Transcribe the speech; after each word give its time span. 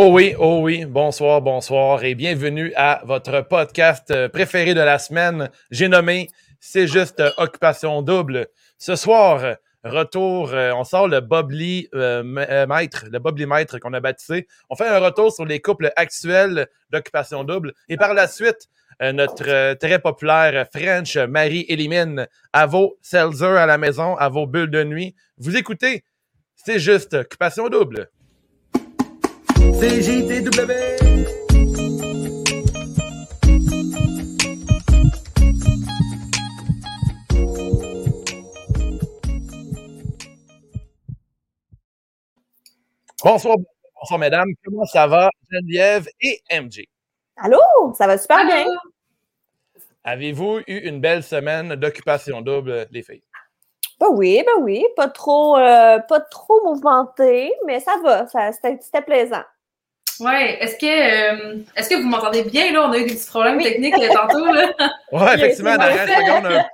Oh 0.00 0.10
oui, 0.12 0.32
oh 0.38 0.60
oui, 0.62 0.84
bonsoir, 0.84 1.42
bonsoir 1.42 2.04
et 2.04 2.14
bienvenue 2.14 2.72
à 2.76 3.02
votre 3.04 3.40
podcast 3.40 4.12
euh, 4.12 4.28
préféré 4.28 4.72
de 4.72 4.80
la 4.80 4.96
semaine. 5.00 5.50
J'ai 5.72 5.88
nommé 5.88 6.28
C'est 6.60 6.86
juste 6.86 7.18
euh, 7.18 7.32
Occupation 7.36 8.00
Double. 8.02 8.46
Ce 8.78 8.94
soir, 8.94 9.56
retour, 9.82 10.52
euh, 10.52 10.70
on 10.72 10.84
sort 10.84 11.08
le 11.08 11.18
Bobli 11.18 11.88
Maître, 11.92 13.06
le 13.10 13.18
Bobli 13.18 13.44
Maître 13.44 13.80
qu'on 13.80 13.92
a 13.92 13.98
baptisé. 13.98 14.46
On 14.70 14.76
fait 14.76 14.86
un 14.86 15.00
retour 15.00 15.32
sur 15.32 15.44
les 15.44 15.60
couples 15.60 15.90
actuels 15.96 16.68
d'Occupation 16.90 17.42
Double 17.42 17.72
et 17.88 17.96
par 17.96 18.14
la 18.14 18.28
suite, 18.28 18.68
notre 19.00 19.74
très 19.74 19.98
populaire 19.98 20.68
French 20.72 21.16
Marie 21.16 21.66
élimine 21.68 22.28
à 22.52 22.66
vos 22.66 22.96
Seltzer 23.02 23.56
à 23.58 23.66
la 23.66 23.78
maison, 23.78 24.14
à 24.14 24.28
vos 24.28 24.46
bulles 24.46 24.70
de 24.70 24.84
nuit. 24.84 25.16
Vous 25.38 25.56
écoutez, 25.56 26.04
c'est 26.54 26.78
juste 26.78 27.14
Occupation 27.14 27.68
Double. 27.68 28.08
CJTW. 29.58 30.72
Bonsoir, 43.24 43.56
bonsoir 44.00 44.18
mesdames. 44.20 44.46
Comment 44.64 44.84
ça 44.84 45.06
va, 45.06 45.28
Geneviève 45.50 46.08
et 46.20 46.40
MJ? 46.52 46.84
Allô, 47.36 47.58
ça 47.94 48.06
va 48.06 48.16
super 48.16 48.46
bien? 48.46 48.64
Avez-vous 50.04 50.60
eu 50.66 50.88
une 50.88 51.00
belle 51.00 51.22
semaine 51.22 51.74
d'occupation 51.74 52.40
double, 52.42 52.86
les 52.90 53.02
filles? 53.02 53.22
Ben 54.00 54.08
oui, 54.12 54.42
ben 54.46 54.62
oui, 54.62 54.84
pas 54.96 55.08
trop, 55.08 55.58
euh, 55.58 55.98
pas 55.98 56.20
trop 56.20 56.64
mouvementé, 56.64 57.52
mais 57.66 57.80
ça 57.80 57.94
va, 58.02 58.26
c'était 58.52 59.02
plaisant. 59.02 59.42
Oui, 60.20 60.56
est-ce 60.60 60.76
que, 60.76 60.86
euh, 60.86 61.62
est-ce 61.76 61.88
que 61.88 61.94
vous 61.94 62.08
m'entendez 62.08 62.42
bien? 62.42 62.72
Là? 62.72 62.88
On 62.88 62.92
a 62.92 62.98
eu 62.98 63.06
des 63.06 63.14
petits 63.14 63.28
problèmes 63.28 63.60
techniques 63.60 63.94
euh, 63.94 64.12
tantôt. 64.12 64.44
Oui, 65.12 65.22
effectivement, 65.34 65.76
dans 65.76 65.86
la 65.86 66.06
seconde, 66.06 66.64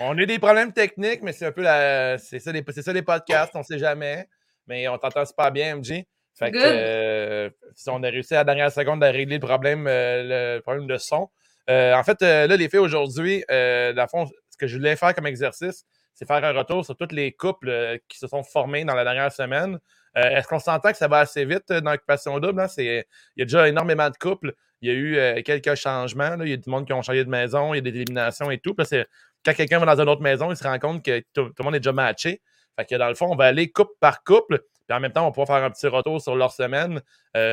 on 0.00 0.18
a 0.18 0.20
eu 0.20 0.26
des 0.26 0.38
problèmes 0.38 0.72
techniques, 0.72 1.22
mais 1.22 1.32
c'est 1.32 1.46
un 1.46 1.52
peu 1.52 1.62
la. 1.62 2.18
C'est 2.18 2.40
ça, 2.40 2.52
les, 2.52 2.64
ça 2.68 2.92
les 2.92 3.02
podcasts, 3.02 3.54
on 3.54 3.60
ne 3.60 3.64
sait 3.64 3.78
jamais. 3.78 4.26
Mais 4.66 4.88
on 4.88 4.98
t'entend 4.98 5.24
super 5.24 5.52
bien, 5.52 5.76
MJ. 5.76 6.04
Fait 6.36 6.50
que 6.50 6.58
euh, 6.58 7.50
si 7.74 7.88
on 7.90 8.02
a 8.02 8.08
réussi 8.08 8.34
à 8.34 8.38
la 8.38 8.44
dernière 8.44 8.72
seconde 8.72 9.04
à 9.04 9.10
régler 9.10 9.38
le 9.38 9.46
problème, 9.46 9.84
le 9.86 10.58
problème 10.60 10.86
de 10.88 10.98
son. 10.98 11.28
en 11.68 12.02
fait, 12.04 12.20
là, 12.22 12.46
les 12.48 12.68
filles, 12.68 12.80
aujourd'hui, 12.80 13.44
dans 13.48 14.06
fond, 14.10 14.26
ce 14.26 14.56
que 14.58 14.66
je 14.66 14.76
voulais 14.76 14.96
faire 14.96 15.14
comme 15.14 15.26
exercice, 15.26 15.84
c'est 16.14 16.26
faire 16.26 16.44
un 16.44 16.52
retour 16.52 16.84
sur 16.84 16.96
toutes 16.96 17.12
les 17.12 17.32
couples 17.32 17.98
qui 18.08 18.18
se 18.18 18.26
sont 18.26 18.42
formés 18.42 18.84
dans 18.84 18.94
la 18.94 19.04
dernière 19.04 19.32
semaine. 19.32 19.78
Euh, 20.16 20.22
est-ce 20.30 20.46
qu'on 20.46 20.58
s'entend 20.58 20.92
que 20.92 20.96
ça 20.96 21.08
va 21.08 21.18
assez 21.18 21.44
vite 21.44 21.70
euh, 21.70 21.80
dans 21.80 21.90
l'occupation 21.90 22.38
double? 22.38 22.60
Hein? 22.60 22.66
Il 22.78 23.04
y 23.36 23.42
a 23.42 23.44
déjà 23.44 23.68
énormément 23.68 24.08
de 24.08 24.16
couples. 24.16 24.54
Il 24.80 24.88
y 24.88 24.90
a 24.90 24.94
eu 24.94 25.16
euh, 25.16 25.42
quelques 25.42 25.74
changements. 25.74 26.36
Il 26.40 26.48
y 26.48 26.52
a 26.52 26.56
du 26.56 26.70
monde 26.70 26.86
qui 26.86 26.92
ont 26.92 27.02
changé 27.02 27.24
de 27.24 27.30
maison. 27.30 27.74
Il 27.74 27.78
y 27.78 27.80
a 27.80 27.82
des 27.82 27.90
éliminations 27.90 28.50
et 28.50 28.58
tout. 28.58 28.74
quand 28.74 29.54
quelqu'un 29.54 29.78
va 29.78 29.94
dans 29.94 30.02
une 30.02 30.08
autre 30.08 30.22
maison, 30.22 30.50
il 30.50 30.56
se 30.56 30.64
rend 30.64 30.78
compte 30.78 31.04
que 31.04 31.20
tout, 31.32 31.50
le 31.58 31.64
monde 31.64 31.74
est 31.74 31.80
déjà 31.80 31.92
matché. 31.92 32.40
Fait 32.76 32.84
que 32.84 32.94
dans 32.96 33.08
le 33.08 33.14
fond, 33.14 33.28
on 33.30 33.36
va 33.36 33.46
aller 33.46 33.70
couple 33.70 33.94
par 34.00 34.22
couple. 34.22 34.60
Puis 34.86 34.96
en 34.96 35.00
même 35.00 35.12
temps, 35.12 35.22
on 35.22 35.26
va 35.26 35.32
pouvoir 35.32 35.58
faire 35.58 35.66
un 35.66 35.70
petit 35.70 35.86
retour 35.86 36.20
sur 36.20 36.36
leur 36.36 36.52
semaine. 36.52 37.00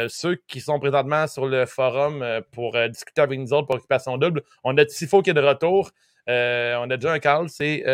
ceux 0.10 0.36
qui 0.48 0.60
sont 0.60 0.80
présentement 0.80 1.28
sur 1.28 1.46
le 1.46 1.66
forum 1.66 2.26
pour 2.52 2.78
discuter 2.90 3.22
avec 3.22 3.40
nous 3.40 3.54
autres 3.54 3.68
pour 3.68 3.78
Occupation 3.78 4.18
Double, 4.18 4.44
on 4.66 4.78
a 4.78 4.84
Tifo 4.84 5.22
qui 5.22 5.30
est 5.30 5.34
de 5.34 5.40
retour. 5.40 5.92
on 6.28 6.90
a 6.90 6.98
déjà 6.98 7.14
un 7.14 7.20
call, 7.20 7.48
c'est 7.50 7.86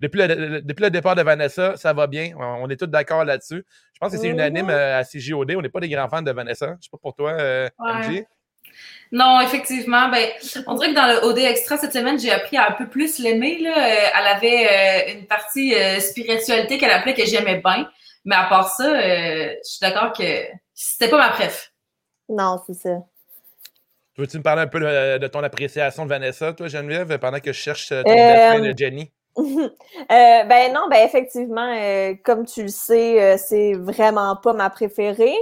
depuis 0.00 0.20
le, 0.20 0.90
départ 0.90 1.14
de 1.14 1.22
Vanessa, 1.22 1.76
ça 1.76 1.92
va 1.92 2.06
bien. 2.06 2.32
On, 2.38 2.68
est 2.68 2.76
tous 2.76 2.86
d'accord 2.86 3.24
là-dessus. 3.24 3.64
Je 3.92 3.98
pense 4.00 4.12
que 4.12 4.18
c'est 4.18 4.28
unanime 4.28 4.68
euh, 4.68 4.98
à 4.98 5.04
CJOD. 5.04 5.52
On 5.56 5.62
n'est 5.62 5.68
pas 5.68 5.80
des 5.80 5.88
grands 5.88 6.08
fans 6.08 6.22
de 6.22 6.32
Vanessa. 6.32 6.66
Je 6.66 6.72
ne 6.72 6.82
sais 6.82 6.90
pas 6.90 6.98
pour 7.00 7.14
toi, 7.14 7.32
euh, 7.32 7.68
Non, 9.12 9.40
effectivement. 9.40 10.08
Ben, 10.08 10.28
on 10.66 10.74
dirait 10.74 10.90
que 10.90 10.94
dans 10.94 11.06
le 11.06 11.24
OD 11.24 11.38
Extra 11.38 11.76
cette 11.76 11.92
semaine, 11.92 12.18
j'ai 12.18 12.32
appris 12.32 12.56
à 12.56 12.68
un 12.68 12.72
peu 12.72 12.88
plus 12.88 13.18
l'aimer. 13.20 13.58
Euh, 13.66 13.70
elle 13.74 14.26
avait 14.26 15.12
une 15.12 15.26
partie 15.26 15.74
spiritualité 16.00 16.78
qu'elle 16.78 16.90
appelait 16.90 17.14
que 17.14 17.24
j'aimais 17.24 17.62
bien. 17.64 17.88
Mais 18.24 18.34
à 18.36 18.44
part 18.44 18.68
ça, 18.70 19.00
je 19.00 19.58
suis 19.62 19.80
d'accord 19.80 20.12
que 20.12 20.24
c'était 20.72 21.08
pas 21.08 21.18
ma 21.18 21.28
préf. 21.30 21.72
Non, 22.28 22.60
c'est 22.66 22.74
ça. 22.74 22.98
Veux-tu 24.16 24.38
me 24.38 24.42
parler 24.42 24.62
un 24.62 24.66
peu 24.66 24.80
de, 24.80 25.26
ton 25.26 25.42
appréciation 25.42 26.04
de 26.04 26.08
Vanessa, 26.08 26.52
toi, 26.52 26.68
Geneviève, 26.68 27.18
pendant 27.18 27.40
que 27.40 27.52
je 27.52 27.58
cherche 27.58 27.88
ton 27.88 28.02
dessin 28.02 28.60
de 28.60 28.74
Jenny? 28.76 29.12
Euh, 29.38 30.44
ben 30.44 30.72
non, 30.72 30.82
ben 30.90 31.04
effectivement, 31.04 31.74
euh, 31.76 32.14
comme 32.24 32.44
tu 32.46 32.62
le 32.62 32.68
sais, 32.68 33.20
euh, 33.20 33.36
c'est 33.36 33.72
vraiment 33.74 34.36
pas 34.36 34.52
ma 34.52 34.70
préférée. 34.70 35.36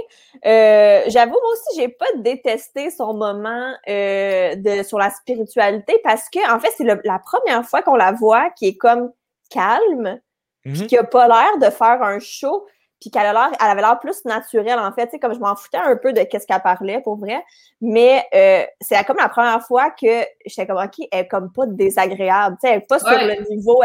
Euh, 0.45 1.01
j'avoue, 1.07 1.31
moi 1.31 1.51
aussi, 1.51 1.79
j'ai 1.79 1.89
pas 1.89 2.05
détesté 2.17 2.89
son 2.89 3.13
moment 3.13 3.73
de 3.87 4.83
sur 4.83 4.97
la 4.97 5.09
spiritualité 5.11 5.99
parce 6.03 6.29
que 6.29 6.39
en 6.53 6.59
fait, 6.59 6.71
c'est 6.75 6.85
la 6.85 7.19
première 7.19 7.65
fois 7.65 7.81
qu'on 7.81 7.95
la 7.95 8.11
voit 8.11 8.49
qui 8.51 8.67
est 8.67 8.77
comme 8.77 9.11
calme, 9.49 10.19
mm 10.65 10.87
qui 10.87 10.97
a 10.97 11.03
pas 11.03 11.27
l'air 11.27 11.57
de 11.59 11.73
faire 11.73 12.01
un 12.01 12.19
show 12.19 12.65
puis 13.03 13.11
qu'elle 13.11 13.25
elle 13.25 13.55
avait 13.59 13.81
l'air 13.81 13.99
plus 13.99 14.23
naturelle, 14.23 14.79
en 14.79 14.93
fait. 14.93 15.07
Tu 15.07 15.11
sais, 15.11 15.19
comme 15.19 15.33
je 15.33 15.39
m'en 15.39 15.57
foutais 15.57 15.77
un 15.77 15.97
peu 15.97 16.13
de 16.13 16.23
qu'est-ce 16.23 16.47
qu'elle 16.47 16.61
parlait, 16.61 17.01
pour 17.01 17.17
vrai. 17.17 17.43
Mais 17.81 18.25
euh, 18.33 18.65
c'est 18.79 19.03
comme 19.03 19.17
la 19.17 19.27
première 19.27 19.61
fois 19.61 19.91
que 19.91 20.23
j'étais 20.45 20.65
comme, 20.65 20.77
OK, 20.77 21.05
elle 21.11 21.25
est 21.25 21.27
comme 21.27 21.51
pas 21.51 21.65
désagréable. 21.65 22.55
Tu 22.61 22.65
sais, 22.65 22.73
elle 22.73 22.81
est 22.81 22.87
pas 22.87 22.99
sur 22.99 23.09
le 23.09 23.49
niveau. 23.49 23.81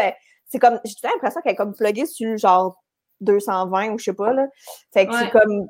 C'est 0.47 0.61
comme, 0.61 0.79
j'ai 0.85 0.95
l'impression 1.03 1.41
qu'elle 1.41 1.55
est 1.55 1.57
comme 1.57 1.75
pluguée 1.75 2.07
sur 2.07 2.37
genre 2.39 2.81
220 3.21 3.91
ou 3.91 3.99
je 3.99 4.05
sais 4.05 4.13
pas, 4.13 4.33
là. 4.33 4.47
Fait 4.95 5.09
que 5.09 5.15
c'est 5.17 5.31
comme, 5.31 5.67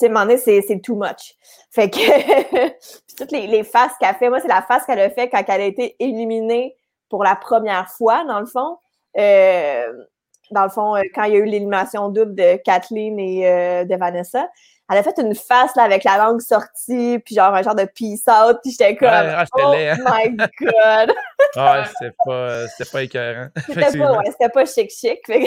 tu 0.00 0.06
sais, 0.06 0.16
à 0.16 0.62
c'est 0.62 0.80
too 0.80 0.94
much. 0.96 1.34
Fait 1.70 1.90
que, 1.90 1.98
puis 3.06 3.16
toutes 3.18 3.32
les, 3.32 3.46
les 3.46 3.62
faces 3.62 3.92
qu'elle 4.00 4.14
fait, 4.14 4.30
moi, 4.30 4.40
c'est 4.40 4.48
la 4.48 4.62
face 4.62 4.86
qu'elle 4.86 5.00
a 5.00 5.10
fait 5.10 5.28
quand 5.28 5.44
elle 5.48 5.60
a 5.60 5.66
été 5.66 5.96
éliminée 5.98 6.74
pour 7.10 7.24
la 7.24 7.36
première 7.36 7.90
fois, 7.90 8.24
dans 8.24 8.40
le 8.40 8.46
fond. 8.46 8.78
Euh, 9.18 9.92
dans 10.50 10.64
le 10.64 10.70
fond, 10.70 10.96
euh, 10.96 11.02
quand 11.14 11.24
il 11.24 11.32
y 11.32 11.36
a 11.36 11.38
eu 11.38 11.44
l'élimination 11.44 12.08
double 12.08 12.34
de 12.34 12.56
Kathleen 12.56 13.18
et 13.18 13.48
euh, 13.48 13.84
de 13.84 13.96
Vanessa, 13.96 14.48
elle 14.90 14.98
a 14.98 15.02
fait 15.02 15.18
une 15.18 15.34
face 15.34 15.74
là, 15.74 15.82
avec 15.82 16.04
la 16.04 16.16
langue 16.16 16.40
sortie, 16.40 17.18
puis 17.24 17.34
genre 17.34 17.52
un 17.52 17.62
genre 17.62 17.74
de 17.74 17.86
peace 17.86 18.22
out, 18.28 18.58
puis 18.62 18.70
j'étais 18.70 18.94
comme 18.94 19.08
ah, 19.10 19.44
Oh 19.54 19.72
hein. 19.74 19.96
my 19.98 20.36
God! 20.36 21.14
ah, 21.56 21.84
c'était 21.92 22.14
pas, 22.24 22.68
c'était 22.68 22.90
pas 22.90 23.02
écœurant. 23.02 23.48
C'était 23.66 23.98
pas, 23.98 24.12
ouais, 24.12 24.30
c'était 24.30 24.48
pas 24.48 24.64
chic-chic. 24.64 25.20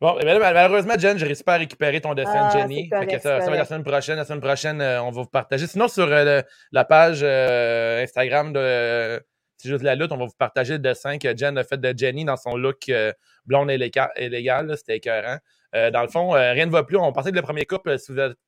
Bon, 0.00 0.16
malheureusement, 0.24 0.94
Jen, 0.96 1.18
j'ai 1.18 1.26
réussi 1.26 1.42
pas 1.42 1.54
à 1.54 1.58
récupérer 1.58 2.00
ton 2.00 2.14
dessin 2.14 2.30
de 2.32 2.38
ah, 2.38 2.56
Jenny. 2.56 2.88
ça, 3.20 3.40
va 3.40 3.50
la 3.50 3.64
semaine 3.64 3.82
prochaine. 3.82 4.16
La 4.16 4.24
semaine 4.24 4.40
prochaine, 4.40 4.80
euh, 4.80 5.02
on 5.02 5.10
va 5.10 5.22
vous 5.22 5.28
partager. 5.28 5.66
Sinon, 5.66 5.88
sur 5.88 6.06
la 6.06 6.84
page 6.84 7.24
Instagram 7.24 8.52
de 8.52 9.20
c'est 9.58 9.68
juste 9.68 9.82
la 9.82 9.94
lutte. 9.96 10.12
On 10.12 10.16
va 10.16 10.24
vous 10.24 10.32
partager 10.38 10.74
le 10.74 10.78
dessin 10.78 11.18
que 11.18 11.36
Jen 11.36 11.58
a 11.58 11.64
fait 11.64 11.80
de 11.80 11.92
Jenny 11.96 12.24
dans 12.24 12.36
son 12.36 12.56
look 12.56 12.88
euh, 12.88 13.12
blonde 13.44 13.68
légal. 13.68 14.76
C'était 14.76 14.96
écœurant. 14.96 15.38
Euh, 15.74 15.90
dans 15.90 16.02
le 16.02 16.08
fond, 16.08 16.34
euh, 16.34 16.52
rien 16.52 16.66
ne 16.66 16.70
va 16.70 16.84
plus. 16.84 16.96
On 16.96 17.12
partait 17.12 17.32
de 17.32 17.36
le 17.36 17.42
premier 17.42 17.66
couple, 17.66 17.98
si 17.98 18.12
vous 18.12 18.20
êtes 18.20 18.38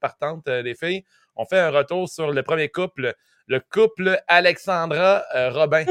partantes, 0.00 0.48
les 0.48 0.74
filles. 0.74 1.04
On 1.36 1.44
fait 1.46 1.60
un 1.60 1.70
retour 1.70 2.08
sur 2.08 2.32
le 2.32 2.42
premier 2.42 2.68
couple, 2.68 3.14
le 3.46 3.60
couple 3.60 4.20
Alexandra-Robin. 4.26 5.86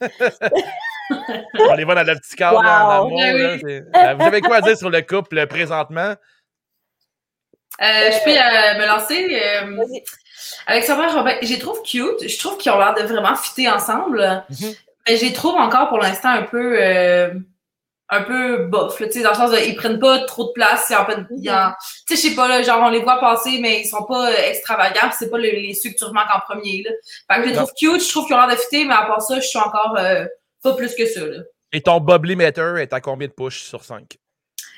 on 1.58 1.74
les 1.74 1.84
voit 1.84 1.94
dans 1.94 2.06
le 2.06 2.18
petit 2.18 2.36
cadre 2.36 2.58
en 2.58 2.62
amour. 2.62 3.18
vous 3.18 4.24
avez 4.24 4.40
quoi 4.42 4.56
à 4.56 4.60
dire 4.60 4.76
sur 4.76 4.90
le 4.90 5.00
couple 5.00 5.46
présentement? 5.46 6.14
je 7.80 8.24
peux 8.24 8.32
me 8.78 8.86
lancer. 8.86 9.96
Alexandra 10.66 11.08
Robin, 11.08 11.34
je 11.42 11.48
les 11.48 11.58
trouve 11.58 11.82
cute. 11.82 12.28
Je 12.28 12.38
trouve 12.38 12.56
qu'ils 12.58 12.72
ont 12.72 12.78
l'air 12.78 12.94
de 12.94 13.02
vraiment 13.02 13.36
fitter 13.36 13.68
ensemble. 13.68 14.44
Mhm. 14.50 14.74
Mais 15.08 15.16
je 15.16 15.24
les 15.24 15.32
trouve 15.32 15.54
encore 15.54 15.88
pour 15.88 15.98
l'instant 15.98 16.30
un 16.30 16.42
peu 16.42 16.76
euh, 16.80 17.30
un 18.08 18.22
peu 18.22 18.66
bof, 18.66 18.98
tu 18.98 19.10
sais, 19.10 19.22
dans 19.22 19.30
le 19.30 19.36
sens 19.36 19.50
de, 19.50 19.58
ils 19.58 19.74
prennent 19.74 19.98
pas 19.98 20.20
trop 20.20 20.44
de 20.44 20.52
place. 20.52 20.86
Fait, 20.88 20.96
tu 21.28 21.48
sais, 21.48 21.50
je 22.10 22.14
sais 22.14 22.34
pas, 22.34 22.46
là, 22.48 22.62
genre, 22.62 22.80
on 22.82 22.88
les 22.88 23.00
voit 23.00 23.18
passer, 23.18 23.58
mais 23.60 23.80
ils 23.80 23.86
sont 23.86 24.04
pas 24.04 24.30
euh, 24.30 24.48
extravagants, 24.48 25.10
c'est 25.16 25.30
pas 25.30 25.38
les, 25.38 25.60
les 25.60 25.74
ceux 25.74 25.90
que 25.90 25.96
tu 25.96 26.04
remarques 26.04 26.34
en 26.34 26.40
premier, 26.40 26.84
là. 26.84 26.90
Fait 27.28 27.40
que 27.40 27.48
je 27.48 27.50
les 27.50 27.56
trouve 27.56 27.72
cute, 27.76 28.04
je 28.04 28.10
trouve 28.10 28.26
qu'ils 28.26 28.36
ont 28.36 28.38
l'air 28.38 28.54
de 28.54 28.60
fitter, 28.60 28.84
mais 28.84 28.94
à 28.94 29.06
part 29.06 29.22
ça, 29.22 29.36
je 29.40 29.46
suis 29.46 29.58
encore 29.58 29.96
euh, 29.98 30.24
pas 30.62 30.74
plus 30.74 30.94
que 30.94 31.06
ça, 31.06 31.20
là. 31.20 31.38
Et 31.72 31.80
ton 31.80 32.00
bubbly 32.00 32.36
meter 32.36 32.74
est 32.78 32.92
à 32.92 33.00
combien 33.00 33.26
de 33.26 33.32
push 33.32 33.64
sur 33.64 33.84
5? 33.84 34.16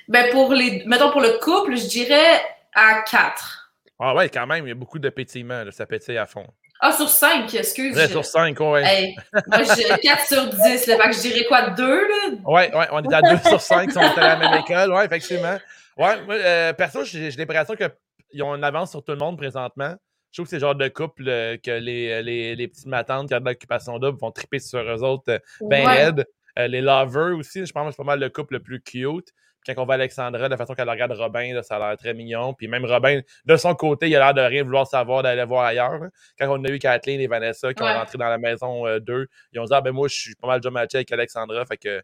Ben, 0.09 0.31
pour 0.33 0.53
les, 0.55 0.83
mettons, 0.87 1.11
pour 1.11 1.21
le 1.21 1.39
couple, 1.39 1.77
je 1.77 1.87
dirais 1.87 2.43
à 2.75 3.03
4. 3.03 3.58
Ah 4.01 4.15
ouais, 4.15 4.29
quand 4.29 4.47
même, 4.47 4.65
il 4.65 4.69
y 4.69 4.73
a 4.73 4.77
beaucoup 4.77 4.99
de 4.99 5.09
pétillement, 5.09 5.65
ça 5.73 5.87
pétille 5.87 6.19
à 6.19 6.27
fond. 6.27 6.47
Ah, 6.81 6.93
sur 6.93 7.09
5, 7.09 7.53
excuse. 7.55 7.97
Ouais, 7.97 8.07
sur 8.07 8.25
5, 8.25 8.59
ouais. 8.61 8.85
Hey, 8.85 9.17
moi, 9.49 9.63
j'ai 9.77 9.85
4 10.03 10.27
sur 10.27 10.47
10, 10.47 10.87
là, 10.87 10.97
fait 10.97 11.11
que 11.11 11.17
je 11.17 11.21
dirais 11.21 11.45
quoi, 11.49 11.71
2, 11.71 12.09
là? 12.09 12.37
Ouais, 12.45 12.73
ouais, 12.75 12.87
on 12.93 13.03
est 13.03 13.13
à 13.15 13.23
2 13.23 13.49
sur 13.49 13.61
5 13.61 13.91
si 13.91 13.99
on 13.99 14.03
est 14.03 14.19
à 14.19 14.37
la 14.37 14.37
même 14.37 14.61
école, 14.61 14.93
ouais, 14.93 15.05
effectivement. 15.05 15.59
Ouais, 15.97 16.23
moi, 16.23 16.37
euh, 16.37 16.73
perso, 16.75 17.03
j'ai 17.03 17.31
l'impression 17.31 17.75
qu'ils 17.75 18.43
ont 18.45 18.55
une 18.55 18.63
avance 18.63 18.91
sur 18.91 19.03
tout 19.03 19.11
le 19.11 19.19
monde 19.19 19.37
présentement. 19.37 19.97
Je 20.31 20.37
trouve 20.37 20.47
que 20.47 20.51
c'est 20.51 20.57
le 20.57 20.61
genre 20.61 20.77
de 20.77 20.87
couple 20.89 21.25
euh, 21.27 21.57
que 21.57 21.71
les, 21.73 22.23
les, 22.23 22.55
les 22.55 22.69
petites 22.69 22.87
matantes 22.87 23.29
qui 23.29 23.35
ont 23.35 23.41
de 23.41 23.47
l'occupation 23.47 23.99
double 23.99 24.19
vont 24.21 24.31
triper 24.31 24.61
sur 24.61 24.79
eux 24.79 25.03
autres 25.03 25.33
euh, 25.33 25.39
ben 25.63 25.87
ouais. 25.87 26.69
les 26.69 26.83
lovers 26.83 27.37
aussi, 27.37 27.67
je 27.67 27.73
pense 27.73 27.87
que 27.87 27.91
c'est 27.93 27.97
pas 27.97 28.05
mal 28.05 28.21
le 28.21 28.29
couple 28.29 28.55
le 28.55 28.61
plus 28.61 28.81
cute. 28.81 29.33
Quand 29.75 29.83
on 29.83 29.87
voit 29.87 29.95
Alexandra, 29.95 30.49
la 30.49 30.57
façon 30.57 30.75
qu'elle 30.75 30.89
regarde 30.89 31.13
Robin, 31.13 31.63
ça 31.63 31.77
a 31.77 31.79
l'air 31.79 31.97
très 31.97 32.15
mignon. 32.15 32.55
Puis 32.55 32.69
même 32.69 32.85
Robin, 32.85 33.21
de 33.45 33.57
son 33.57 33.75
côté, 33.75 34.09
il 34.09 34.17
a 34.17 34.19
l'air 34.19 34.35
de 34.35 34.41
rien 34.41 34.63
vouloir 34.63 34.87
savoir, 34.87 35.23
d'aller 35.23 35.45
voir 35.45 35.65
ailleurs. 35.65 36.01
Quand 36.39 36.49
on 36.49 36.65
a 36.65 36.69
eu 36.69 36.79
Kathleen 36.79 37.21
et 37.21 37.27
Vanessa 37.27 37.73
qui 37.75 37.83
ont 37.83 37.87
rentré 37.87 38.19
dans 38.19 38.29
la 38.29 38.39
maison 38.39 38.85
2, 38.99 39.13
euh, 39.13 39.27
ils 39.53 39.61
ont 39.61 39.65
dit 39.65 39.75
Ah 39.75 39.81
ben 39.81 39.93
moi, 39.93 40.09
je 40.09 40.15
suis 40.15 40.35
pas 40.35 40.47
mal 40.47 40.61
déjà 40.61 40.71
matché 40.71 40.99
avec 40.99 41.13
Alexandra, 41.13 41.65
fait 41.67 41.77
que 41.77 42.03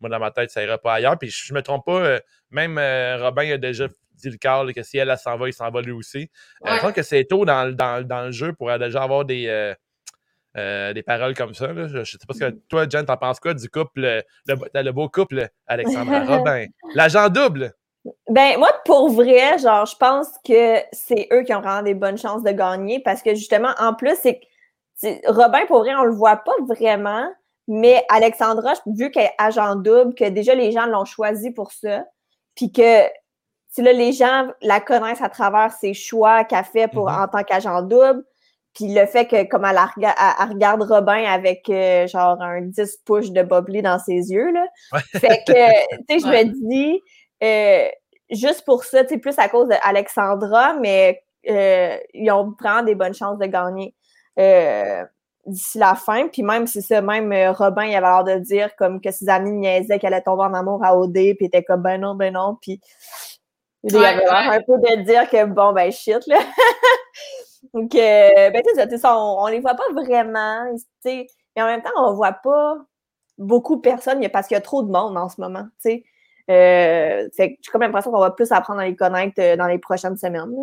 moi, 0.00 0.10
dans 0.10 0.18
ma 0.18 0.30
tête, 0.30 0.50
ça 0.50 0.62
ira 0.62 0.78
pas 0.78 0.94
ailleurs. 0.94 1.18
Puis 1.18 1.30
je, 1.30 1.54
me 1.54 1.62
trompe 1.62 1.84
pas, 1.86 2.00
euh, 2.00 2.20
même 2.50 2.78
euh, 2.78 3.18
Robin 3.18 3.52
a 3.52 3.56
déjà 3.56 3.88
dit 4.14 4.30
le 4.30 4.36
cas 4.36 4.64
que 4.74 4.82
si 4.82 4.98
elle, 4.98 5.10
elle 5.10 5.18
s'en 5.18 5.36
va, 5.36 5.48
il 5.48 5.52
s'en 5.52 5.70
va 5.70 5.80
lui 5.80 5.92
aussi. 5.92 6.30
Je 6.64 6.80
pense 6.80 6.92
que 6.92 7.02
c'est 7.02 7.24
tôt 7.24 7.44
dans, 7.44 7.74
dans, 7.74 8.06
dans, 8.06 8.26
le 8.26 8.32
jeu 8.32 8.52
pour 8.52 8.76
déjà 8.78 9.02
avoir 9.02 9.24
des 9.24 9.74
euh, 10.56 10.92
des 10.92 11.02
paroles 11.02 11.34
comme 11.34 11.54
ça. 11.54 11.68
Je, 11.74 11.98
ne 11.98 12.04
sais 12.04 12.18
pas 12.26 12.34
ce 12.34 12.38
que 12.38 12.50
toi, 12.68 12.88
Jen, 12.88 13.04
t'en 13.04 13.16
penses 13.16 13.40
quoi 13.40 13.54
du 13.54 13.68
couple, 13.68 14.22
le, 14.46 14.56
le 14.74 14.90
beau 14.92 15.08
couple 15.08 15.48
Alexandra 15.66 16.24
Robin? 16.24 16.66
L'agent 16.94 17.28
double! 17.28 17.72
Ben, 18.28 18.58
moi, 18.58 18.68
pour 18.84 19.10
vrai, 19.10 19.58
genre, 19.58 19.86
je 19.86 19.96
pense 19.96 20.28
que 20.46 20.76
c'est 20.92 21.26
eux 21.32 21.42
qui 21.42 21.54
ont 21.54 21.60
vraiment 21.60 21.82
des 21.82 21.94
bonnes 21.94 22.18
chances 22.18 22.42
de 22.42 22.50
gagner 22.50 23.00
parce 23.00 23.22
que 23.22 23.34
justement, 23.34 23.70
en 23.78 23.94
plus, 23.94 24.16
c'est 24.22 24.40
Robin, 25.26 25.66
pour 25.66 25.80
vrai, 25.80 25.94
on 25.94 26.04
le 26.04 26.14
voit 26.14 26.36
pas 26.36 26.52
vraiment, 26.68 27.26
mais 27.66 28.04
Alexandra, 28.10 28.74
vu 28.86 29.10
qu'elle 29.10 29.24
est 29.24 29.34
agent 29.38 29.76
double, 29.76 30.14
que 30.14 30.28
déjà 30.28 30.54
les 30.54 30.70
gens 30.70 30.86
l'ont 30.86 31.04
choisi 31.04 31.50
pour 31.50 31.72
ça, 31.72 32.04
puis 32.54 32.70
que 32.70 33.02
là, 33.78 33.92
les 33.92 34.12
gens 34.12 34.48
la 34.60 34.80
connaissent 34.80 35.22
à 35.22 35.30
travers 35.30 35.72
ses 35.72 35.94
choix 35.94 36.44
qu'elle 36.44 36.64
fait 36.64 36.88
pour, 36.88 37.08
mm-hmm. 37.08 37.24
en 37.24 37.28
tant 37.28 37.42
qu'agent 37.42 37.82
double, 37.82 38.24
puis 38.74 38.92
le 38.92 39.06
fait 39.06 39.26
que, 39.26 39.44
comme 39.44 39.64
elle, 39.64 39.78
regarde 40.50 40.82
Robin 40.82 41.24
avec 41.24 41.68
euh, 41.70 42.08
genre 42.08 42.40
un 42.42 42.60
10 42.60 42.98
push 43.04 43.30
de 43.30 43.42
Bobley 43.42 43.82
dans 43.82 44.00
ses 44.00 44.32
yeux, 44.32 44.50
là. 44.50 44.66
Fait 45.12 45.42
que, 45.46 45.52
tu 45.52 46.04
sais, 46.08 46.18
je 46.18 46.26
me 46.26 46.68
dis, 46.68 47.00
euh, 47.42 47.88
juste 48.30 48.64
pour 48.64 48.84
ça, 48.84 49.04
tu 49.04 49.14
sais, 49.14 49.20
plus 49.20 49.38
à 49.38 49.48
cause 49.48 49.68
d'Alexandra, 49.68 50.74
mais 50.74 51.22
euh, 51.48 51.96
ils 52.14 52.30
ont 52.32 52.54
vraiment 52.60 52.82
des 52.82 52.96
bonnes 52.96 53.14
chances 53.14 53.38
de 53.38 53.46
gagner 53.46 53.94
d'ici 55.46 55.78
la 55.78 55.94
fin. 55.94 56.26
Puis 56.26 56.42
même, 56.42 56.66
c'est 56.66 56.80
ça, 56.80 57.00
même 57.00 57.32
Robin, 57.52 57.84
il 57.84 57.94
avait 57.94 58.06
l'air 58.06 58.24
de 58.24 58.38
dire 58.40 58.74
comme 58.76 59.00
que 59.00 59.12
ses 59.12 59.28
amis 59.28 59.52
niaisaient 59.52 60.00
qu'elle 60.00 60.14
allait 60.14 60.22
tomber 60.22 60.42
en 60.42 60.54
amour 60.54 60.84
à 60.84 60.96
OD, 60.96 61.12
puis 61.12 61.36
il 61.40 61.46
était 61.46 61.62
comme, 61.62 61.82
ben 61.82 62.00
non, 62.00 62.16
ben 62.16 62.32
non, 62.32 62.58
puis 62.60 62.80
il 63.84 63.96
avait 63.96 64.24
l'air 64.24 64.50
un 64.50 64.60
peu 64.62 64.78
de 64.78 65.02
dire 65.02 65.28
que, 65.28 65.44
bon, 65.44 65.72
ben 65.72 65.92
shit, 65.92 66.26
là. 66.26 66.38
Donc, 67.72 67.94
euh, 67.94 68.50
ben, 68.50 68.62
tu 68.62 68.98
sais, 68.98 69.06
on, 69.06 69.42
on 69.42 69.46
les 69.46 69.60
voit 69.60 69.74
pas 69.74 69.84
vraiment, 69.94 70.64
mais 71.04 71.26
en 71.56 71.66
même 71.66 71.82
temps, 71.82 71.90
on 71.96 72.14
voit 72.14 72.32
pas 72.32 72.76
beaucoup 73.38 73.76
de 73.76 73.80
personnes 73.80 74.26
parce 74.30 74.48
qu'il 74.48 74.54
y 74.54 74.58
a 74.58 74.62
trop 74.62 74.82
de 74.82 74.90
monde 74.90 75.16
en 75.16 75.28
ce 75.28 75.40
moment, 75.40 75.64
tu 75.82 75.90
sais. 75.90 76.04
Euh, 76.50 77.26
j'ai 77.38 77.58
comme 77.72 77.80
l'impression 77.80 78.10
qu'on 78.10 78.20
va 78.20 78.30
plus 78.30 78.52
apprendre 78.52 78.80
à 78.80 78.86
les 78.86 78.96
connaître 78.96 79.34
euh, 79.38 79.56
dans 79.56 79.66
les 79.66 79.78
prochaines 79.78 80.16
semaines. 80.16 80.54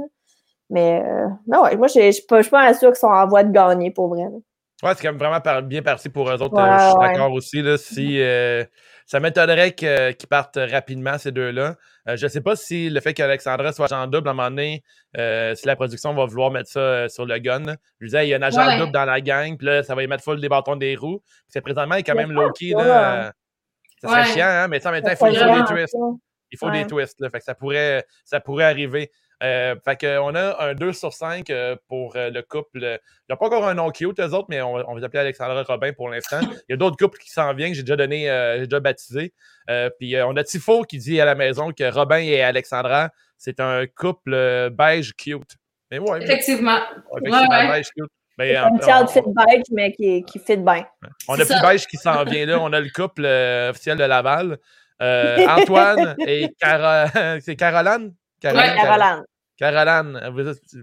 Mais, 0.70 1.04
euh, 1.04 1.28
non, 1.48 1.64
ouais, 1.64 1.76
moi, 1.76 1.88
je 1.88 2.12
suis 2.12 2.26
pas, 2.28 2.44
pas 2.44 2.74
sûre 2.74 2.90
qu'ils 2.90 3.00
sont 3.00 3.08
en 3.08 3.28
voie 3.28 3.44
de 3.44 3.52
gagner 3.52 3.90
pour 3.92 4.10
vrai. 4.10 4.26
Ouais, 4.84 4.94
c'est 4.96 5.02
quand 5.02 5.14
même 5.14 5.18
vraiment 5.18 5.62
bien 5.64 5.82
parti 5.82 6.10
pour 6.10 6.30
eux 6.30 6.42
autres. 6.42 6.56
je 6.56 6.90
suis 6.90 7.00
d'accord 7.00 7.32
aussi. 7.34 7.62
Là, 7.62 7.78
si, 7.78 8.22
ça 9.06 9.20
m'étonnerait 9.20 9.74
qu'ils 9.74 10.28
partent 10.30 10.60
rapidement, 10.60 11.18
ces 11.18 11.32
deux-là. 11.32 11.76
Euh, 12.08 12.16
je 12.16 12.26
ne 12.26 12.30
sais 12.30 12.42
pas 12.42 12.56
si 12.56 12.90
le 12.90 13.00
fait 13.00 13.14
qu'Alexandra 13.14 13.72
soit 13.72 13.86
agent 13.86 14.08
double, 14.08 14.28
à 14.28 14.32
un 14.32 14.34
moment 14.34 14.50
donné, 14.50 14.84
euh, 15.18 15.54
si 15.56 15.68
la 15.68 15.76
production 15.76 16.14
va 16.14 16.26
vouloir 16.26 16.52
mettre 16.52 16.70
ça 16.70 16.80
euh, 16.80 17.10
sur 17.10 17.26
le 17.26 17.38
gun. 17.40 17.76
Je 18.00 18.06
disais, 18.06 18.28
il 18.28 18.30
y 18.30 18.34
a 18.34 18.38
un 18.38 18.42
agent 18.42 18.78
double 18.78 18.92
dans 18.92 19.06
la 19.06 19.22
gang, 19.22 19.58
puis 19.58 19.68
là, 19.68 19.84
ça 19.84 19.96
va 19.96 20.04
y 20.04 20.08
mettre 20.08 20.24
full 20.24 20.40
des 20.42 20.50
bâtons 20.50 20.76
des 20.76 20.96
roues. 20.96 21.22
c'est 21.48 21.62
présentement, 21.62 21.96
il 21.96 22.00
est 22.00 22.04
quand 22.04 22.16
même 22.16 22.32
low-key. 22.32 22.72
Là, 22.72 23.32
ça 24.02 24.10
serait 24.10 24.26
chiant, 24.34 24.48
hein, 24.48 24.68
mais 24.68 24.86
en 24.86 24.92
même 24.92 25.04
temps, 25.04 25.12
il 25.12 25.18
faut, 25.18 25.30
des 25.30 25.66
twists. 25.66 25.98
Il 26.52 26.58
faut 26.58 26.72
des 26.72 26.88
twists. 26.88 27.20
Là, 27.20 27.30
fait 27.30 27.40
que 27.40 27.46
ça 27.46 27.54
pourrait, 27.54 28.04
ça 28.26 28.40
pourrait 28.40 28.66
arriver. 28.66 29.12
Euh, 29.42 29.76
fait 29.84 30.00
qu'on 30.00 30.36
a 30.36 30.64
un 30.64 30.76
2 30.76 30.94
sur 30.94 31.14
5 31.14 31.50
euh, 31.50 31.76
pour 31.88 32.16
euh, 32.16 32.30
le 32.30 32.44
couple. 32.44 32.80
Il 32.80 33.00
n'y 33.30 33.34
a 33.34 33.36
pas 33.36 33.48
encore 33.48 33.68
un 33.68 33.74
nom 33.74 33.90
cute, 33.90 34.20
eux 34.20 34.34
autres, 34.34 34.48
mais 34.50 34.62
on, 34.62 34.74
on 34.74 34.96
va 34.96 35.06
appeler 35.06 35.22
Alexandra 35.22 35.64
Robin 35.64 35.94
pour 35.94 36.10
l'instant. 36.10 36.40
Il 36.70 36.72
y 36.72 36.74
a 36.74 36.78
d'autres 36.78 36.98
couples 36.98 37.18
qui 37.18 37.32
s'en 37.32 37.52
viennent, 37.56 37.72
que 37.72 37.78
j'ai 37.78 37.84
déjà 37.84 37.96
donné, 37.96 38.26
j'ai 38.60 38.68
déjà 38.68 38.80
baptisé. 38.80 39.34
puis 40.00 40.16
on 40.22 40.36
a 40.36 40.44
Tifo 40.44 40.84
qui 40.84 41.00
dit 41.00 41.20
à 41.20 41.26
la 41.26 41.34
maison 41.34 41.72
que 41.72 41.92
Robin 41.92 42.20
et 42.20 42.42
Alexandra, 42.42 43.10
c'est 43.38 43.60
un 43.60 43.86
couple 43.88 44.70
beige 44.72 45.14
cute. 45.14 45.58
Mais 45.90 45.98
ouais, 45.98 46.24
effectivement. 46.24 46.80
effectivement 47.18 47.68
beige 47.68 47.90
cute. 47.98 48.12
Mais, 48.38 48.56
un 48.56 48.72
petit 48.78 48.92
outfit 48.92 49.22
beige, 49.28 49.66
mais 49.72 49.92
qui, 49.92 50.24
qui 50.24 50.40
fit 50.40 50.58
bien. 50.58 50.86
On 51.28 51.34
a 51.34 51.46
plus 51.46 51.62
beige 51.62 51.86
qui 51.88 51.98
s'en 51.98 52.24
vient 52.24 52.46
là. 52.46 52.60
On 52.60 52.72
a 52.74 52.80
le 52.80 52.90
couple 52.90 53.26
officiel 53.70 53.98
de 53.98 54.04
Laval. 54.04 54.58
Antoine 55.00 56.16
et 56.28 56.48
c'est 57.42 57.56
Caroline? 57.56 58.14
Caroline. 58.40 58.76
Caroline. 58.76 59.24
Caroline, 59.62 60.20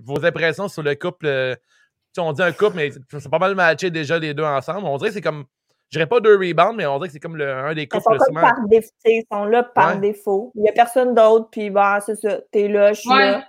vos 0.04 0.24
impressions 0.24 0.68
sur 0.68 0.84
le 0.84 0.94
couple. 0.94 1.26
Euh, 1.26 1.56
on 2.16 2.32
dit 2.32 2.42
un 2.42 2.52
couple, 2.52 2.76
mais 2.76 2.90
c'est 2.90 3.30
pas 3.30 3.38
mal 3.38 3.54
matché 3.54 3.90
déjà 3.90 4.18
les 4.18 4.34
deux 4.34 4.44
ensemble. 4.44 4.86
On 4.86 4.96
dirait 4.96 5.10
que 5.10 5.14
c'est 5.14 5.20
comme. 5.20 5.44
Je 5.90 5.98
dirais 5.98 6.06
pas 6.06 6.20
deux 6.20 6.36
rebounds, 6.36 6.76
mais 6.76 6.86
on 6.86 6.96
dirait 6.98 7.08
que 7.08 7.12
c'est 7.14 7.20
comme 7.20 7.36
le, 7.36 7.50
un 7.50 7.74
des 7.74 7.88
couples. 7.88 8.04
Ils 8.12 8.24
sont, 8.26 8.34
par 8.34 8.54
défaut, 8.68 8.90
ils 9.06 9.24
sont 9.32 9.44
là 9.46 9.62
par 9.62 9.98
défaut. 9.98 10.52
Il 10.54 10.62
n'y 10.62 10.68
a 10.68 10.72
personne 10.72 11.14
d'autre, 11.14 11.48
puis 11.50 11.70
bah, 11.70 11.98
c'est 12.04 12.16
ça. 12.16 12.38
T'es 12.52 12.68
là, 12.68 12.92
je 12.92 13.00
suis 13.00 13.10
ouais, 13.10 13.30
là. 13.32 13.44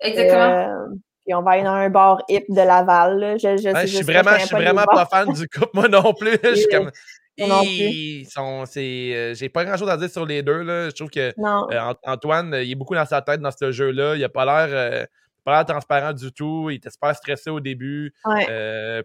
Exactement. 0.00 0.40
Euh, 0.40 0.94
puis 1.24 1.34
on 1.34 1.42
va 1.42 1.50
aller 1.52 1.64
dans 1.64 1.70
un 1.70 1.90
bar 1.90 2.22
hip 2.28 2.44
de 2.48 2.56
Laval. 2.56 3.38
Je, 3.42 3.56
je, 3.56 3.70
je, 3.80 3.86
suis 3.86 4.04
vraiment, 4.04 4.38
je 4.38 4.46
suis 4.46 4.56
vraiment 4.56 4.84
pas 4.84 5.04
fan 5.06 5.32
du 5.32 5.48
couple, 5.48 5.70
moi 5.74 5.88
non 5.88 6.14
plus. 6.14 6.38
je 6.44 6.54
suis 6.54 6.68
comme. 6.68 6.90
Ils 7.40 8.26
sont, 8.26 8.64
euh, 8.76 9.34
j'ai 9.34 9.48
pas 9.48 9.64
grand 9.64 9.76
chose 9.76 9.88
à 9.88 9.96
dire 9.96 10.10
sur 10.10 10.26
les 10.26 10.42
deux. 10.42 10.62
Là. 10.62 10.88
Je 10.88 10.94
trouve 10.94 11.10
que 11.10 11.32
euh, 11.38 11.94
Antoine, 12.04 12.54
il 12.62 12.70
est 12.70 12.74
beaucoup 12.74 12.94
dans 12.94 13.06
sa 13.06 13.22
tête 13.22 13.40
dans 13.40 13.50
ce 13.50 13.72
jeu-là. 13.72 14.16
Il 14.16 14.24
a 14.24 14.28
pas 14.28 14.44
l'air, 14.44 14.68
euh, 14.70 15.04
pas 15.44 15.52
l'air 15.56 15.64
transparent 15.64 16.12
du 16.12 16.32
tout. 16.32 16.68
Il 16.70 16.76
était 16.76 16.90
super 16.90 17.14
stressé 17.14 17.50
au 17.50 17.60
début. 17.60 18.12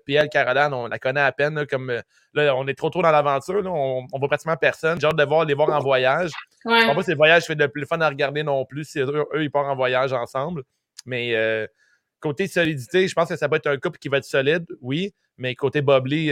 puis 0.05 0.15
elle, 0.15 0.29
Caroline, 0.29 0.73
on 0.73 0.87
la 0.87 0.99
connaît 0.99 1.21
à 1.21 1.31
peine. 1.31 1.65
comme 1.65 2.01
là, 2.33 2.55
on 2.55 2.67
est 2.67 2.77
trop 2.77 2.89
trop 2.89 3.01
dans 3.01 3.11
l'aventure. 3.11 3.63
On, 3.65 4.05
on 4.11 4.19
voit 4.19 4.27
pratiquement 4.27 4.57
personne. 4.57 4.99
J'ai 4.99 5.07
hâte 5.07 5.15
de 5.15 5.23
voir 5.23 5.45
les 5.45 5.53
voir 5.53 5.69
en 5.69 5.79
voyage. 5.79 6.31
Ouais. 6.65 6.81
Je 6.81 6.85
pense 6.85 6.95
pas 6.95 7.01
que 7.01 7.05
ces 7.05 7.15
voyages 7.15 7.45
fait 7.45 7.55
le 7.55 7.67
plus 7.67 7.85
fun 7.85 7.99
à 8.01 8.09
regarder 8.09 8.43
non 8.43 8.65
plus. 8.65 8.85
Si 8.85 8.99
eux, 8.99 9.25
ils 9.35 9.51
partent 9.51 9.67
en 9.67 9.75
voyage 9.75 10.13
ensemble. 10.13 10.63
Mais 11.05 11.35
côté 12.19 12.47
solidité, 12.47 13.07
je 13.07 13.13
pense 13.13 13.29
que 13.29 13.35
ça 13.35 13.47
peut 13.47 13.57
être 13.57 13.67
un 13.67 13.77
couple 13.77 13.99
qui 13.99 14.09
va 14.09 14.17
être 14.17 14.25
solide, 14.25 14.65
oui. 14.81 15.13
Mais 15.37 15.53
côté 15.53 15.81
Bobley, 15.81 16.31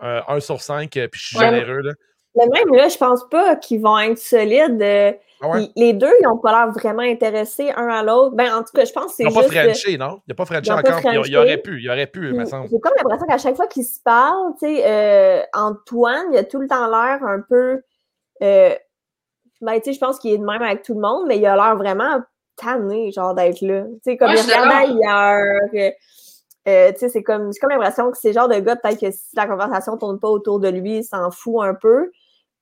1 0.00 0.40
sur 0.40 0.60
5, 0.60 0.96
euh, 0.96 1.08
puis 1.08 1.20
je 1.20 1.26
suis 1.26 1.38
généreux. 1.38 1.80
Là. 1.80 1.92
Mais 2.34 2.46
même 2.46 2.74
là, 2.74 2.88
je 2.88 2.96
pense 2.96 3.28
pas 3.28 3.56
qu'ils 3.56 3.80
vont 3.80 3.98
être 3.98 4.18
solides. 4.18 4.80
Euh, 4.80 5.12
ah 5.42 5.58
les 5.76 5.92
deux, 5.92 6.12
ils 6.20 6.24
n'ont 6.24 6.38
pas 6.38 6.52
l'air 6.52 6.72
vraiment 6.72 7.02
intéressés 7.02 7.70
un 7.76 7.88
à 7.88 8.02
l'autre. 8.02 8.34
Ben, 8.36 8.54
en 8.54 8.62
tout 8.62 8.72
cas, 8.74 8.84
je 8.84 8.92
pense 8.92 9.06
que 9.06 9.12
c'est. 9.16 9.22
Ils 9.24 9.28
n'ont 9.28 9.34
pas 9.34 9.48
Frenché, 9.48 9.98
non? 9.98 10.20
Il 10.26 10.30
n'y 10.30 10.32
a 10.32 10.34
pas 10.36 10.46
Frenché 10.46 10.72
encore. 10.72 11.00
Il 11.12 11.32
y 11.32 11.36
aurait 11.36 11.58
pu, 11.58 11.78
il 11.78 11.84
y 11.84 11.90
aurait 11.90 12.06
pu, 12.06 12.28
il 12.28 12.34
me 12.34 12.44
semble. 12.44 12.68
J'ai 12.70 12.78
comme 12.78 12.92
l'impression 12.96 13.26
qu'à 13.26 13.38
chaque 13.38 13.56
fois 13.56 13.66
qu'ils 13.66 13.84
se 13.84 14.00
parlent, 14.02 14.52
tu 14.58 14.66
sais, 14.66 14.82
euh, 14.86 15.42
Antoine, 15.52 16.26
il 16.32 16.38
a 16.38 16.44
tout 16.44 16.60
le 16.60 16.68
temps 16.68 16.88
l'air 16.88 17.22
un 17.24 17.40
peu. 17.46 17.82
Euh, 18.42 18.74
ben, 19.60 19.74
tu 19.74 19.84
sais, 19.84 19.92
je 19.92 19.98
pense 19.98 20.18
qu'il 20.18 20.32
est 20.32 20.38
de 20.38 20.44
même 20.44 20.62
avec 20.62 20.82
tout 20.82 20.94
le 20.94 21.00
monde, 21.00 21.26
mais 21.26 21.38
il 21.38 21.46
a 21.46 21.54
l'air 21.54 21.76
vraiment 21.76 22.20
tanné, 22.56 23.10
genre, 23.12 23.34
d'être 23.34 23.60
là. 23.60 23.82
Tu 23.82 24.12
sais, 24.12 24.16
comme 24.16 24.30
il 24.30 24.40
regarde 24.40 24.70
ailleurs. 24.70 25.92
Euh, 26.68 26.92
c'est 26.96 27.22
comme, 27.22 27.50
comme 27.60 27.70
l'impression 27.70 28.10
que 28.10 28.18
c'est 28.18 28.32
genre 28.32 28.48
de 28.48 28.58
gars, 28.60 28.76
peut-être 28.76 29.00
que 29.00 29.10
si 29.10 29.34
la 29.34 29.46
conversation 29.46 29.96
tourne 29.96 30.20
pas 30.20 30.28
autour 30.28 30.60
de 30.60 30.68
lui, 30.68 30.98
il 30.98 31.04
s'en 31.04 31.30
fout 31.30 31.64
un 31.64 31.74
peu. 31.74 32.12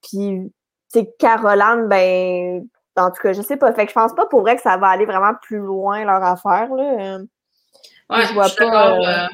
Puis, 0.03 0.51
tu 0.93 1.07
Caroline, 1.19 1.87
ben, 1.89 2.67
en 2.97 3.11
tout 3.11 3.23
cas, 3.23 3.33
je 3.33 3.43
sais 3.43 3.57
pas. 3.57 3.73
Fait 3.73 3.85
que 3.85 3.91
je 3.91 3.95
pense 3.95 4.15
pas 4.15 4.27
pour 4.27 4.41
vrai 4.41 4.57
que 4.57 4.63
ça 4.63 4.77
va 4.77 4.89
aller 4.89 5.05
vraiment 5.05 5.35
plus 5.43 5.59
loin 5.59 6.05
leur 6.05 6.23
affaire, 6.23 6.75
là. 6.75 7.19
Euh, 7.19 7.19
ouais, 8.11 8.27
je 8.27 8.33
vois 8.33 8.49
pas. 8.57 8.97
Euh, 8.97 9.29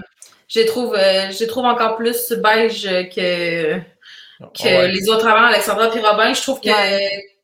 je 0.49 0.61
trouve, 0.67 0.97
je 0.97 1.45
trouve 1.45 1.65
encore 1.65 1.97
plus 1.97 2.33
beige 2.33 2.85
que, 3.15 3.79
que 4.41 4.87
les 4.87 5.09
autres 5.09 5.27
avant, 5.27 5.47
Alexandra 5.47 5.95
et 5.95 6.01
Robin. 6.01 6.33
Je 6.33 6.43
trouve 6.43 6.61
que 6.61 7.36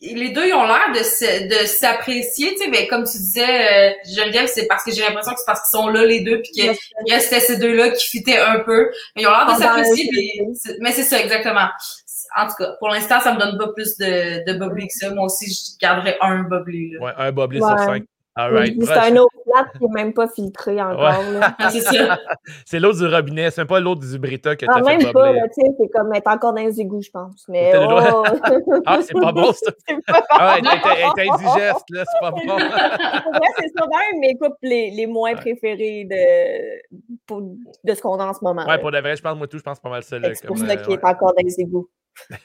les 0.00 0.30
deux 0.30 0.46
ils 0.46 0.54
ont 0.54 0.66
l'air 0.66 0.92
de, 0.92 1.66
s'apprécier, 1.66 2.54
tu 2.54 2.64
sais, 2.64 2.68
mais 2.68 2.86
comme 2.86 3.04
tu 3.04 3.16
disais, 3.16 3.90
euh, 3.90 3.92
Geneviève, 4.04 4.46
c'est 4.46 4.66
parce 4.66 4.84
que 4.84 4.92
j'ai 4.92 5.02
l'impression 5.02 5.32
que 5.32 5.38
c'est 5.38 5.46
parce 5.46 5.60
qu'ils 5.68 5.78
sont 5.78 5.88
là 5.88 6.04
les 6.04 6.20
deux, 6.20 6.40
puis 6.42 6.50
qu'il 6.50 7.12
restait 7.12 7.40
ces 7.40 7.56
deux-là 7.56 7.90
qui 7.90 8.06
fitaient 8.06 8.38
un 8.38 8.60
peu. 8.60 8.90
Mais 9.14 9.22
ils 9.22 9.26
ont 9.26 9.30
l'air 9.30 9.46
de 9.46 9.60
s'apprécier, 9.60 10.10
mais 10.80 10.92
c'est 10.92 11.02
ça, 11.02 11.20
exactement. 11.20 11.68
En 12.36 12.46
tout 12.46 12.54
cas, 12.58 12.72
pour 12.78 12.88
l'instant, 12.88 13.20
ça 13.20 13.32
me 13.32 13.38
donne 13.38 13.56
pas 13.56 13.68
plus 13.72 13.96
de, 13.96 14.44
de 14.44 14.58
bubbly 14.58 14.88
que 14.88 14.92
ça. 14.92 15.10
Moi 15.14 15.24
aussi, 15.24 15.46
je 15.46 15.78
garderais 15.80 16.18
un 16.20 16.42
bubbly. 16.42 16.90
Là. 16.90 17.00
Ouais, 17.00 17.12
un 17.16 17.32
bubbly 17.32 17.58
sur 17.58 17.78
cinq. 17.78 18.04
C'est 18.36 18.92
un 18.92 19.16
autre 19.16 19.34
plat 19.44 19.64
qui 19.72 19.84
n'est 19.84 20.04
même 20.04 20.12
pas 20.12 20.28
filtré 20.28 20.80
encore. 20.82 21.14
c'est 21.70 21.80
ça. 21.80 22.18
c'est 22.66 22.78
l'autre 22.78 22.98
du 22.98 23.06
robinet, 23.06 23.50
c'est 23.50 23.64
pas 23.64 23.80
l'autre 23.80 24.02
du 24.02 24.18
Brita 24.18 24.54
que 24.56 24.66
tu 24.66 24.70
as 24.70 24.74
ah, 24.74 24.84
fait 24.84 24.98
même 24.98 25.12
pas, 25.12 25.32
tu 25.32 25.62
sais, 25.62 25.70
c'est 25.80 25.88
comme 25.88 26.12
être 26.14 26.26
encore 26.28 26.52
dans 26.52 26.62
les 26.62 26.78
égouts, 26.78 27.00
je 27.00 27.10
pense. 27.10 27.46
Mais 27.48 27.72
oh. 27.76 27.98
ah, 28.86 28.98
c'est 29.00 29.14
pas 29.14 29.32
bon, 29.32 29.52
ça. 29.52 29.72
Ah, 30.30 30.56
elle 30.58 30.66
est 30.66 31.30
indigeste, 31.30 31.84
là, 31.90 32.04
c'est 32.04 32.20
pas 32.20 32.30
bon. 32.30 32.44
vrai, 32.46 33.48
c'est 33.58 33.72
même 33.74 34.20
mes 34.20 34.34
couples 34.34 34.54
les, 34.62 34.90
les 34.90 35.06
moins 35.06 35.34
préférés 35.34 36.04
de, 36.04 36.96
pour, 37.26 37.40
de 37.40 37.94
ce 37.94 38.02
qu'on 38.02 38.18
a 38.18 38.26
en 38.26 38.34
ce 38.34 38.40
moment. 38.42 38.66
Ouais, 38.66 38.78
pour 38.78 38.90
de 38.90 38.98
vrai, 38.98 39.16
je 39.16 39.22
pense, 39.22 39.36
moi 39.36 39.46
tout, 39.46 39.58
je 39.58 39.62
pense 39.62 39.80
pas 39.80 39.88
mal 39.88 40.02
ça. 40.02 40.18
C'est 40.34 40.46
pour 40.46 40.58
ça 40.58 40.76
qu'il 40.76 40.92
est 40.92 41.04
encore 41.04 41.32
dans 41.34 41.42
les 41.42 41.58
égouts. 41.58 41.88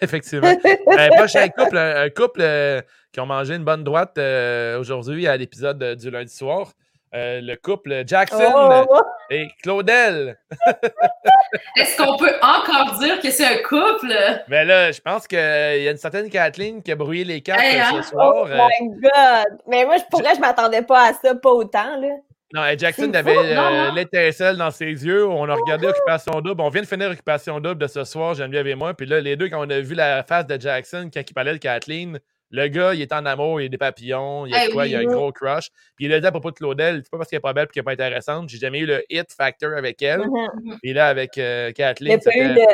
Effectivement. 0.01 0.47
Un 0.47 1.09
prochain 1.09 1.47
couple, 1.49 1.77
un, 1.77 2.09
couple 2.09 2.41
euh, 2.41 2.81
qui 3.11 3.19
ont 3.19 3.25
mangé 3.25 3.55
une 3.55 3.63
bonne 3.63 3.83
droite 3.83 4.17
euh, 4.17 4.79
aujourd'hui 4.79 5.27
à 5.27 5.37
l'épisode 5.37 5.95
du 5.95 6.09
lundi 6.09 6.33
soir. 6.33 6.71
Euh, 7.13 7.41
le 7.41 7.57
couple 7.57 8.03
Jackson 8.07 8.53
oh! 8.55 9.01
et 9.29 9.49
Claudel. 9.61 10.37
Est-ce 11.75 11.97
qu'on 11.97 12.15
peut 12.15 12.33
encore 12.41 12.97
dire 12.99 13.19
que 13.19 13.29
c'est 13.29 13.45
un 13.45 13.61
couple? 13.63 14.15
Mais 14.47 14.63
là, 14.63 14.93
je 14.93 15.01
pense 15.01 15.27
qu'il 15.27 15.37
y 15.37 15.41
a 15.87 15.91
une 15.91 15.97
certaine 15.97 16.29
Kathleen 16.29 16.81
qui 16.81 16.89
a 16.89 16.95
brouillé 16.95 17.25
les 17.25 17.41
cartes 17.41 17.59
ce 17.59 17.95
hein? 17.97 18.01
soir. 18.01 18.33
Oh 18.37 18.47
my 18.47 18.87
God! 19.01 19.59
Mais 19.67 19.83
moi, 19.83 19.97
je 19.97 20.03
pourrais, 20.09 20.35
je 20.35 20.39
m'attendais 20.39 20.83
pas 20.83 21.09
à 21.09 21.13
ça, 21.13 21.35
pas 21.35 21.51
autant. 21.51 21.99
Là. 21.99 22.15
Non, 22.53 22.63
Jackson 22.77 23.11
avait 23.13 23.37
euh, 23.37 23.91
l'étincelle 23.91 24.57
dans 24.57 24.71
ses 24.71 24.85
yeux. 24.85 25.25
On 25.25 25.47
a 25.49 25.55
regardé 25.55 25.87
Occupation 25.87 26.41
Double. 26.41 26.61
On 26.61 26.69
vient 26.69 26.81
de 26.81 26.87
finir 26.87 27.09
Occupation 27.09 27.59
Double 27.59 27.81
de 27.81 27.87
ce 27.87 28.03
soir, 28.03 28.33
Geneviève 28.33 28.67
et 28.67 28.75
moi. 28.75 28.93
Puis 28.93 29.05
là, 29.05 29.21
les 29.21 29.35
deux, 29.35 29.49
quand 29.49 29.65
on 29.65 29.69
a 29.69 29.79
vu 29.79 29.95
la 29.95 30.23
face 30.23 30.47
de 30.47 30.59
Jackson 30.59 31.09
quand 31.13 31.21
il 31.29 31.33
parlait 31.33 31.53
de 31.53 31.57
Kathleen, 31.59 32.19
le 32.51 32.67
gars, 32.67 32.93
il 32.93 33.01
est 33.01 33.13
en 33.13 33.25
amour, 33.25 33.61
il 33.61 33.65
a 33.65 33.69
des 33.69 33.77
papillons, 33.77 34.45
il 34.45 34.53
a 34.53 34.67
quoi, 34.67 34.87
il 34.87 34.95
a 34.95 34.99
un 34.99 35.03
gros 35.03 35.31
crush. 35.31 35.69
Puis 35.95 36.05
il 36.05 36.13
a 36.13 36.19
dit 36.19 36.27
à 36.27 36.31
propos 36.31 36.51
de 36.51 36.57
Claudel, 36.57 37.01
c'est 37.03 37.09
pas 37.09 37.17
parce 37.17 37.29
qu'elle 37.29 37.37
est 37.37 37.41
pas 37.41 37.53
belle 37.53 37.65
et 37.65 37.73
qu'elle 37.73 37.81
est 37.81 37.83
pas 37.83 37.91
intéressante. 37.91 38.49
J'ai 38.49 38.57
jamais 38.57 38.79
eu 38.79 38.85
le 38.85 39.03
hit 39.09 39.31
factor 39.31 39.73
avec 39.73 40.01
elle. 40.01 40.21
Mm-hmm. 40.21 40.77
Et 40.83 40.93
là, 40.93 41.07
avec 41.07 41.37
euh, 41.37 41.71
Kathleen. 41.71 42.19
Il 42.25 42.29
a 42.29 42.45
eu 42.45 42.53
le. 42.53 42.61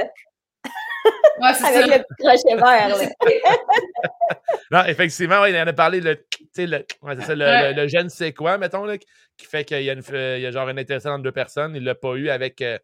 Ouais, 1.39 1.49
avec 1.49 1.85
le 1.85 2.03
petit 2.03 2.23
crochet 2.23 2.55
vert. 2.55 2.97
non, 4.71 4.83
effectivement, 4.85 5.45
il 5.45 5.55
en 5.55 5.67
a 5.67 5.73
parlé, 5.73 6.01
le, 6.01 6.17
le, 6.57 6.85
ça, 7.21 7.35
le, 7.35 7.75
le, 7.75 7.87
je 7.87 7.97
ne 7.97 8.09
sais 8.09 8.33
quoi, 8.33 8.57
mettons, 8.57 8.85
là, 8.85 8.97
qui 8.97 9.45
fait 9.45 9.63
qu'il 9.63 9.83
y, 9.83 9.89
a 9.89 9.93
une, 9.93 10.01
il 10.09 10.41
y 10.41 10.45
a 10.45 10.51
genre 10.51 10.67
une 10.67 10.79
intéressant 10.79 11.11
entre 11.11 11.23
deux 11.23 11.31
personnes. 11.31 11.75
Il 11.75 11.81
ne 11.81 11.85
l'a 11.85 11.95
pas 11.95 12.15
eu 12.15 12.29
avec, 12.29 12.61
euh, 12.61 12.79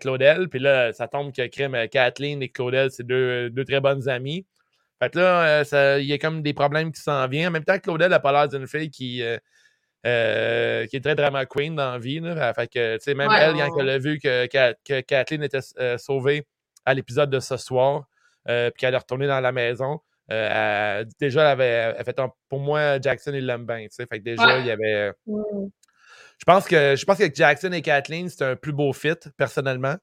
Claudel. 0.00 0.48
Puis 0.48 0.58
là, 0.58 0.92
ça 0.92 1.08
tombe 1.08 1.32
que 1.32 1.46
Crème, 1.46 1.74
euh, 1.74 1.86
Kathleen 1.86 2.42
et 2.42 2.48
Claudel, 2.48 2.90
c'est 2.90 3.06
deux, 3.06 3.50
deux, 3.50 3.64
très 3.64 3.80
bonnes 3.80 4.08
amies. 4.08 4.46
Fait 5.02 5.10
que 5.10 5.18
là, 5.18 5.64
euh, 5.72 5.98
il 6.00 6.06
y 6.06 6.12
a 6.12 6.18
comme 6.18 6.42
des 6.42 6.54
problèmes 6.54 6.92
qui 6.92 7.00
s'en 7.00 7.26
viennent. 7.26 7.48
En 7.48 7.50
même 7.50 7.64
temps, 7.64 7.78
Claudel 7.78 8.10
n'a 8.10 8.20
pas 8.20 8.30
l'air 8.30 8.48
d'une 8.48 8.68
fille 8.68 8.90
qui, 8.90 9.22
euh, 9.22 10.86
qui 10.86 10.96
est 10.96 11.00
très 11.00 11.16
drama 11.16 11.44
queen 11.44 11.74
dans 11.74 11.92
la 11.92 11.98
vie. 11.98 12.20
Là. 12.20 12.54
Fait 12.54 12.68
que, 12.68 12.96
tu 12.96 13.02
sais, 13.02 13.14
même 13.14 13.30
elle, 13.36 13.54
quand 13.54 13.80
elle 13.80 13.90
a 13.90 13.98
vu 13.98 14.18
que, 14.20 14.46
que, 14.46 15.00
Kathleen 15.00 15.42
était 15.42 15.60
sauvée 15.98 16.46
à 16.84 16.94
l'épisode 16.94 17.30
de 17.30 17.40
ce 17.40 17.56
soir, 17.56 18.04
puis 18.46 18.72
qu'elle 18.78 18.94
est 18.94 18.98
retournée 18.98 19.26
dans 19.26 19.40
la 19.40 19.50
maison, 19.50 20.00
déjà, 20.28 21.52
elle 21.52 21.60
avait 21.60 22.04
fait 22.04 22.20
pour 22.48 22.60
moi, 22.60 23.00
Jackson, 23.00 23.32
il 23.34 23.44
l'aime 23.44 23.66
bien. 23.66 23.86
Fait 23.90 24.06
que 24.06 24.22
déjà, 24.22 24.58
il 24.58 24.66
y 24.66 24.70
avait. 24.70 25.12
Je 25.26 26.44
pense 26.46 26.66
que 26.66 26.96
je 26.96 27.04
pense 27.04 27.18
que 27.18 27.32
Jackson 27.32 27.72
et 27.72 27.82
Kathleen, 27.82 28.28
c'est 28.28 28.44
un 28.44 28.56
plus 28.56 28.72
beau 28.72 28.92
fit, 28.92 29.14
personnellement. 29.36 29.96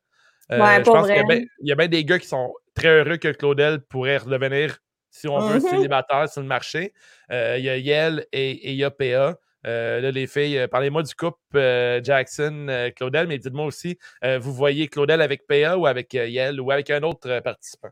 Euh, 0.51 0.57
je 0.57 0.81
pense 0.89 1.07
qu'il 1.07 1.47
y, 1.61 1.71
a 1.71 1.75
bien 1.75 1.87
des 1.87 2.03
gars 2.03 2.17
qui 2.17 2.27
sont 2.27 2.53
très 2.73 2.87
heureux 2.87 3.17
que 3.17 3.27
Claudel 3.27 3.81
pourrait 3.81 4.17
redevenir, 4.17 4.79
si 5.09 5.27
on 5.27 5.39
veut, 5.39 5.59
mm-hmm. 5.59 5.69
célibataire 5.69 6.29
sur 6.29 6.41
le 6.41 6.47
marché. 6.47 6.93
Euh, 7.31 7.55
il 7.57 7.65
y 7.65 7.69
a 7.69 7.77
Yel 7.77 8.25
et, 8.31 8.71
il 8.71 8.75
y 8.75 8.83
a 8.83 8.91
PA. 8.91 9.37
Euh, 9.67 9.99
là, 9.99 10.11
les 10.11 10.27
filles, 10.27 10.67
parlez-moi 10.71 11.03
du 11.03 11.13
couple 11.15 11.59
Jackson-Claudel, 12.03 13.27
mais 13.27 13.37
dites-moi 13.37 13.65
aussi, 13.65 13.97
vous 14.23 14.53
voyez 14.53 14.87
Claudel 14.87 15.21
avec 15.21 15.47
PA 15.47 15.77
ou 15.77 15.85
avec 15.85 16.13
Yel 16.13 16.61
ou 16.61 16.71
avec 16.71 16.89
un 16.89 17.03
autre 17.03 17.39
participant? 17.41 17.89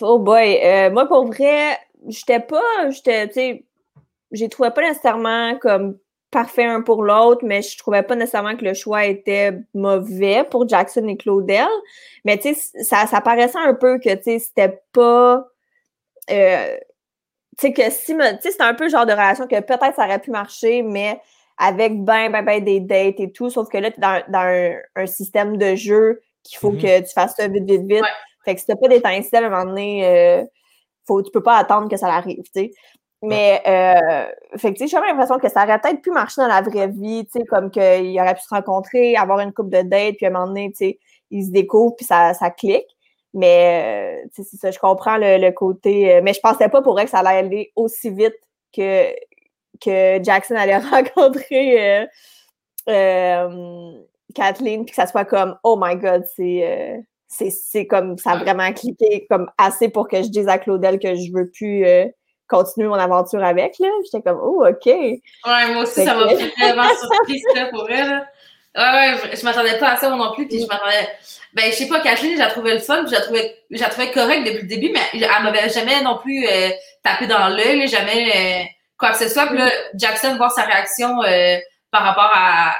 oh 0.00 0.18
boy. 0.18 0.90
moi, 0.90 1.06
pour 1.06 1.26
vrai, 1.26 1.78
j'étais 2.08 2.40
pas, 2.40 2.90
j'étais, 2.90 3.28
tu 3.28 3.34
sais, 3.34 3.64
j'ai 4.32 4.48
trouvé 4.48 4.70
pas 4.70 4.82
nécessairement 4.82 5.56
comme 5.58 5.98
parfait 6.34 6.64
un 6.64 6.82
pour 6.82 7.04
l'autre, 7.04 7.44
mais 7.44 7.62
je 7.62 7.78
trouvais 7.78 8.02
pas 8.02 8.16
nécessairement 8.16 8.56
que 8.56 8.64
le 8.64 8.74
choix 8.74 9.04
était 9.04 9.52
mauvais 9.72 10.42
pour 10.50 10.68
Jackson 10.68 11.06
et 11.06 11.16
Claudel. 11.16 11.68
Mais 12.24 12.38
tu 12.38 12.54
sais, 12.54 12.82
ça, 12.82 13.06
ça 13.06 13.20
paraissait 13.20 13.58
un 13.58 13.72
peu 13.72 14.00
que 14.00 14.12
tu 14.16 14.22
sais, 14.24 14.38
c'était 14.40 14.82
pas. 14.92 15.46
Euh, 16.30 16.76
tu 17.56 17.68
sais, 17.68 17.72
que 17.72 17.88
si. 17.88 18.16
Tu 18.16 18.22
sais, 18.40 18.50
c'était 18.50 18.64
un 18.64 18.74
peu 18.74 18.84
le 18.84 18.90
genre 18.90 19.06
de 19.06 19.12
relation 19.12 19.46
que 19.46 19.60
peut-être 19.60 19.94
ça 19.94 20.06
aurait 20.06 20.18
pu 20.18 20.32
marcher, 20.32 20.82
mais 20.82 21.20
avec 21.56 22.02
ben, 22.02 22.32
ben, 22.32 22.44
ben 22.44 22.64
des 22.64 22.80
dates 22.80 23.20
et 23.20 23.30
tout. 23.30 23.48
Sauf 23.48 23.68
que 23.68 23.78
là, 23.78 23.92
tu 23.92 23.98
es 23.98 24.00
dans, 24.00 24.20
dans 24.28 24.76
un, 24.96 25.06
système 25.06 25.56
de 25.56 25.76
jeu 25.76 26.20
qu'il 26.42 26.58
faut 26.58 26.72
mm-hmm. 26.72 27.00
que 27.02 27.06
tu 27.06 27.12
fasses 27.12 27.36
ça 27.36 27.46
vite, 27.46 27.64
vite, 27.64 27.86
vite. 27.86 28.04
Fait 28.44 28.56
que 28.56 28.60
si 28.60 28.66
t'as 28.66 28.74
pas 28.74 28.88
d'étincelle 28.88 29.44
à 29.44 29.46
un 29.46 29.50
moment 29.50 29.66
donné, 29.66 30.04
euh, 30.04 30.44
faut, 31.06 31.22
tu 31.22 31.30
peux 31.30 31.44
pas 31.44 31.56
attendre 31.58 31.88
que 31.88 31.96
ça 31.96 32.08
arrive, 32.08 32.42
tu 32.42 32.50
sais. 32.54 32.70
Mais, 33.26 33.62
euh, 33.66 34.58
fait 34.58 34.74
que, 34.74 34.86
j'ai 34.86 34.98
l'impression 34.98 35.38
que 35.38 35.48
ça 35.48 35.64
aurait 35.64 35.80
peut-être 35.80 36.02
pu 36.02 36.10
marcher 36.10 36.42
dans 36.42 36.48
la 36.48 36.60
vraie 36.60 36.88
vie, 36.88 37.24
tu 37.24 37.38
sais, 37.38 37.44
comme 37.46 37.70
qu'il 37.70 38.20
aurait 38.20 38.34
pu 38.34 38.42
se 38.42 38.54
rencontrer, 38.54 39.16
avoir 39.16 39.40
une 39.40 39.52
coupe 39.52 39.70
de 39.70 39.82
date, 39.82 40.16
puis 40.16 40.26
à 40.26 40.28
un 40.28 40.32
moment 40.32 40.46
donné, 40.48 40.70
tu 40.70 40.76
sais, 40.76 40.98
ils 41.30 41.46
se 41.46 41.50
découvrent, 41.50 41.96
puis 41.96 42.04
ça, 42.04 42.34
ça 42.34 42.50
clique. 42.50 42.86
Mais, 43.32 44.22
euh, 44.24 44.28
tu 44.34 44.42
sais, 44.42 44.48
c'est 44.50 44.56
ça, 44.58 44.70
je 44.70 44.78
comprends 44.78 45.16
le, 45.16 45.50
côté. 45.52 46.14
Euh, 46.16 46.20
mais 46.22 46.34
je 46.34 46.40
pensais 46.40 46.68
pas 46.68 46.82
pour 46.82 46.98
elle 47.00 47.06
que 47.06 47.10
ça 47.10 47.20
allait 47.20 47.38
aller 47.38 47.72
aussi 47.76 48.10
vite 48.10 48.36
que, 48.76 49.10
que 49.80 50.22
Jackson 50.22 50.54
allait 50.56 50.76
rencontrer 50.78 52.06
Kathleen, 54.34 54.84
puis 54.84 54.90
que 54.90 54.96
ça 54.96 55.06
soit 55.06 55.24
comme, 55.24 55.56
oh 55.62 55.78
my 55.80 55.96
god, 55.96 56.24
c'est. 56.36 57.02
c'est 57.28 57.86
comme 57.86 58.18
ça 58.18 58.32
a 58.32 58.36
vraiment 58.38 58.72
cliqué 58.72 59.26
comme 59.30 59.50
assez 59.56 59.88
pour 59.88 60.08
que 60.08 60.22
je 60.22 60.28
dise 60.28 60.48
à 60.48 60.58
Claudel 60.58 60.98
que 60.98 61.14
je 61.14 61.32
veux 61.32 61.50
plus 61.50 61.84
continuer 62.48 62.88
mon 62.88 62.94
aventure 62.94 63.42
avec. 63.42 63.78
Là. 63.78 63.88
J'étais 64.04 64.22
comme, 64.22 64.40
oh, 64.42 64.66
OK. 64.66 64.86
Ouais, 64.86 65.20
moi 65.44 65.82
aussi, 65.82 66.04
ça 66.04 66.14
m'a 66.14 66.28
fait 66.28 66.52
vraiment 66.58 66.88
surprise, 67.00 67.42
ça, 67.54 67.66
pour 67.66 67.88
elle. 67.90 68.08
Là. 68.08 68.26
Ouais, 68.76 68.82
ouais, 68.82 69.36
je, 69.36 69.44
m'attendais 69.44 69.78
pas 69.78 69.90
à 69.90 69.96
ça, 69.96 70.10
moi 70.10 70.26
non 70.26 70.34
plus, 70.34 70.48
puis 70.48 70.60
je 70.60 70.66
m'attendais... 70.66 71.08
Ben, 71.52 71.70
je 71.70 71.76
sais 71.76 71.86
pas, 71.86 72.00
Kathleen, 72.00 72.36
j'ai 72.36 72.48
trouvé 72.48 72.74
le 72.74 72.80
fun, 72.80 73.04
puis 73.04 73.14
j'ai 73.14 73.22
trouvé, 73.22 73.54
j'ai 73.70 73.84
trouvé 73.84 74.10
correct 74.10 74.44
depuis 74.44 74.62
le 74.62 74.68
début, 74.68 74.90
mais 74.92 75.00
elle 75.12 75.42
m'avait 75.44 75.68
jamais 75.68 76.02
non 76.02 76.18
plus 76.18 76.44
euh, 76.44 76.70
tapé 77.04 77.28
dans 77.28 77.48
l'œil, 77.48 77.86
jamais 77.86 78.32
euh, 78.34 78.64
quoi 78.98 79.10
que 79.10 79.18
ce 79.18 79.28
soit. 79.28 79.46
Puis 79.46 79.58
là, 79.58 79.70
Jackson, 79.94 80.36
voir 80.36 80.50
sa 80.50 80.62
réaction 80.62 81.22
euh, 81.22 81.56
par 81.92 82.02
rapport 82.02 82.32
à, 82.34 82.74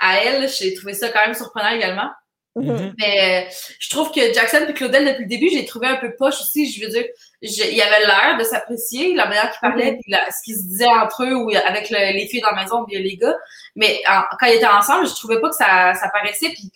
à 0.00 0.16
elle, 0.22 0.46
j'ai 0.50 0.74
trouvé 0.74 0.92
ça 0.92 1.08
quand 1.08 1.20
même 1.20 1.34
surprenant 1.34 1.70
également. 1.70 2.10
Mm-hmm. 2.56 2.94
Mais 2.98 3.46
euh, 3.46 3.50
je 3.78 3.90
trouve 3.90 4.10
que 4.10 4.32
Jackson 4.32 4.66
et 4.68 4.72
Claudel, 4.72 5.06
depuis 5.06 5.22
le 5.22 5.28
début, 5.28 5.48
j'ai 5.50 5.64
trouvé 5.64 5.86
un 5.86 5.96
peu 5.96 6.14
poche 6.16 6.40
aussi. 6.40 6.70
Je 6.70 6.84
veux 6.84 6.90
dire, 6.90 7.04
il 7.42 7.74
y 7.74 7.82
avait 7.82 8.00
l'air 8.00 8.36
de 8.38 8.44
s'apprécier, 8.44 9.14
la 9.14 9.26
manière 9.26 9.50
qu'ils 9.50 9.60
parlaient, 9.60 9.92
mm-hmm. 9.92 10.00
puis 10.02 10.14
ce 10.36 10.42
qu'ils 10.44 10.56
se 10.56 10.68
disaient 10.68 10.86
entre 10.86 11.24
eux 11.24 11.34
ou 11.34 11.50
avec 11.50 11.90
les 11.90 12.26
filles 12.26 12.40
dans 12.40 12.50
la 12.50 12.62
maison, 12.62 12.84
puis 12.84 13.00
les 13.00 13.16
gars. 13.16 13.36
Mais 13.76 14.02
quand 14.38 14.46
ils 14.46 14.56
étaient 14.56 14.66
ensemble, 14.66 15.06
je 15.06 15.14
trouvais 15.14 15.40
pas 15.40 15.50
que 15.50 15.56
ça, 15.56 15.94
ça 15.94 16.08
paraissait. 16.08 16.50
Puis 16.50 16.70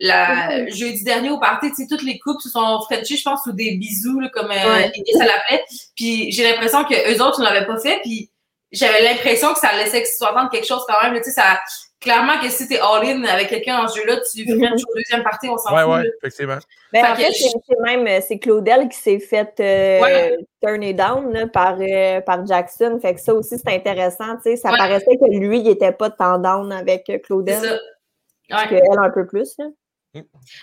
la, 0.00 0.48
mm-hmm. 0.48 0.76
jeudi 0.76 1.04
dernier 1.04 1.30
au 1.30 1.38
party, 1.38 1.70
tu 1.70 1.76
sais, 1.76 1.86
toutes 1.88 2.02
les 2.02 2.18
couples 2.18 2.42
se 2.42 2.48
sont 2.48 2.80
frenchés, 2.80 3.16
je 3.16 3.22
pense, 3.22 3.46
ou 3.46 3.52
des 3.52 3.76
bisous, 3.76 4.18
là, 4.18 4.28
comme 4.30 4.50
euh, 4.50 4.88
ça 5.16 5.24
l'appelait. 5.24 5.64
Puis 5.94 6.32
j'ai 6.32 6.42
l'impression 6.42 6.84
que 6.84 6.94
eux 7.12 7.22
autres 7.22 7.40
ne 7.40 7.44
l'avaient 7.44 7.66
pas 7.66 7.78
fait. 7.78 8.00
Puis 8.02 8.30
j'avais 8.72 9.02
l'impression 9.02 9.52
que 9.52 9.60
ça 9.60 9.72
laissait 9.76 10.04
sous-entendre 10.04 10.50
quelque 10.50 10.66
chose 10.66 10.82
quand 10.88 11.00
même. 11.02 11.14
Tu 11.18 11.24
sais, 11.24 11.30
ça, 11.30 11.60
clairement 12.02 12.38
que 12.40 12.48
si 12.50 12.68
t'es 12.68 12.78
all-in 12.78 13.24
avec 13.24 13.48
quelqu'un 13.48 13.80
dans 13.80 13.88
ce 13.88 13.98
jeu-là, 14.00 14.16
tu 14.16 14.44
ferais 14.44 14.68
une 14.68 14.84
deuxième 14.94 15.22
partie, 15.22 15.48
on 15.48 15.56
s'en 15.56 15.70
fout. 15.70 15.78
Ouais, 15.78 15.84
ouais, 15.84 16.10
effectivement. 16.18 16.58
Ben, 16.92 17.12
en 17.12 17.14
fait, 17.14 17.32
c'est 17.32 17.80
même 17.80 18.06
euh, 18.06 18.20
c'est 18.26 18.38
Claudel 18.38 18.88
qui 18.88 18.98
s'est 18.98 19.20
fait 19.20 19.54
euh, 19.60 20.36
turner 20.62 20.92
down 20.92 21.32
là, 21.32 21.46
par, 21.46 21.78
euh, 21.80 22.20
par 22.20 22.44
Jackson. 22.44 22.98
Fait 23.00 23.14
que 23.14 23.20
ça 23.20 23.32
aussi, 23.32 23.56
c'est 23.58 23.74
intéressant. 23.74 24.36
Tu 24.36 24.42
sais, 24.42 24.56
ça 24.56 24.70
paraissait 24.70 25.16
que 25.16 25.30
lui, 25.30 25.60
il 25.60 25.68
était 25.68 25.92
pas 25.92 26.10
tant 26.10 26.38
down 26.38 26.70
avec 26.72 27.10
Claudel. 27.24 27.58
C'est 27.60 27.68
ça. 27.68 28.66
Qu'elle 28.66 28.82
un 28.98 29.10
peu 29.10 29.26
plus. 29.26 29.54
Là. 29.58 29.66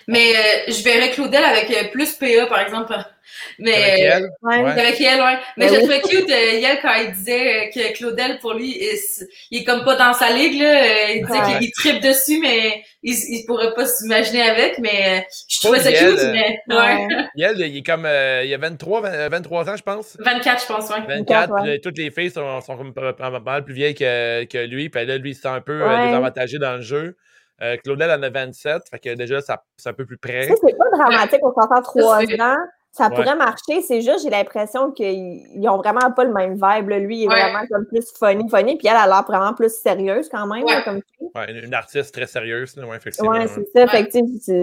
Mais 0.07 0.33
euh, 0.35 0.71
je 0.71 0.83
verrais 0.83 1.09
Claudel 1.11 1.43
avec 1.43 1.71
euh, 1.71 1.89
plus 1.91 2.13
PA, 2.13 2.45
par 2.47 2.59
exemple. 2.59 2.93
Mais, 3.57 3.73
avec 3.73 3.99
elle? 3.99 4.23
Euh, 4.23 4.63
ouais. 4.63 4.79
Avec 4.79 5.01
elle, 5.01 5.21
ouais. 5.21 5.37
Mais 5.57 5.67
ben 5.67 5.73
je 5.73 5.79
trouvais 5.79 6.01
cute, 6.01 6.29
euh, 6.29 6.75
quand 6.81 6.93
il 6.95 7.11
disait 7.13 7.69
que 7.73 7.97
Claudel, 7.97 8.37
pour 8.39 8.53
lui, 8.53 8.79
il, 9.51 9.59
est 9.59 9.63
comme 9.63 9.83
pas 9.85 9.95
dans 9.95 10.13
sa 10.13 10.31
ligue, 10.31 10.61
là. 10.61 11.11
Il 11.11 11.25
disait 11.25 11.57
qu'il 11.59 11.71
tripe 11.71 12.01
dessus, 12.01 12.39
mais 12.39 12.83
il, 13.01 13.15
il 13.15 13.45
pourrait 13.47 13.73
pas 13.73 13.87
s'imaginer 13.87 14.43
avec. 14.43 14.77
Mais 14.79 15.25
je 15.47 15.59
trouvais 15.59 15.79
ça 15.79 15.91
cute, 15.91 16.23
mais... 16.31 16.59
Ouais. 16.69 17.07
Yel, 17.35 17.59
il 17.59 17.77
est 17.77 17.85
comme... 17.85 18.05
il 18.05 18.53
a 18.53 18.57
23, 18.57 19.29
23 19.29 19.69
ans, 19.69 19.75
je 19.75 19.83
pense. 19.83 20.17
24, 20.19 20.61
je 20.61 20.67
pense, 20.67 20.89
ouais. 20.89 21.01
24, 21.07 21.81
toutes 21.81 21.97
les 21.97 22.11
filles 22.11 22.31
sont, 22.31 22.61
sont 22.61 22.91
pas 22.91 23.39
mal 23.39 23.63
plus 23.63 23.73
vieilles 23.73 23.95
que, 23.95 24.43
que 24.45 24.59
lui. 24.59 24.89
Puis 24.89 25.05
là, 25.05 25.17
lui, 25.17 25.31
il 25.31 25.35
se 25.35 25.41
sent 25.41 25.47
un 25.47 25.61
peu 25.61 25.79
désavantagé 25.79 26.59
dans 26.59 26.75
le 26.75 26.81
jeu. 26.81 27.15
Euh, 27.61 27.77
Claudel 27.77 28.11
en 28.11 28.23
a 28.23 28.29
27, 28.29 28.83
fait 28.89 28.99
que 28.99 29.15
déjà, 29.15 29.41
c'est 29.41 29.89
un 29.89 29.93
peu 29.93 30.05
plus 30.05 30.17
près. 30.17 30.43
C'est 30.43 30.77
pas 30.77 30.89
dramatique, 30.91 31.41
on 31.43 31.53
s'entend 31.53 31.81
trois 31.81 32.21
ans. 32.23 32.57
Ça 32.91 33.09
pourrait 33.09 33.35
marcher, 33.35 33.81
c'est 33.81 34.01
juste, 34.01 34.23
j'ai 34.23 34.31
l'impression 34.31 34.91
qu'ils 34.91 35.69
ont 35.69 35.77
vraiment 35.77 36.11
pas 36.11 36.23
le 36.23 36.33
même 36.33 36.55
vibe. 36.55 36.89
Lui, 36.89 37.19
il 37.19 37.23
est 37.25 37.27
vraiment 37.27 37.65
comme 37.69 37.85
plus 37.85 38.11
funny, 38.17 38.49
funny, 38.49 38.77
puis 38.77 38.87
elle 38.87 38.95
a 38.95 39.05
l'air 39.05 39.23
vraiment 39.27 39.53
plus 39.53 39.71
sérieuse 39.71 40.27
quand 40.27 40.47
même. 40.47 40.65
comme 40.83 41.01
une, 41.47 41.73
artiste 41.73 42.13
très 42.13 42.25
sérieuse, 42.25 42.75
ouais, 42.77 42.97
effectivement. 42.97 43.31
Ouais, 43.31 43.47
c'est 43.47 43.65
ça. 43.73 43.87
Fait 43.87 44.09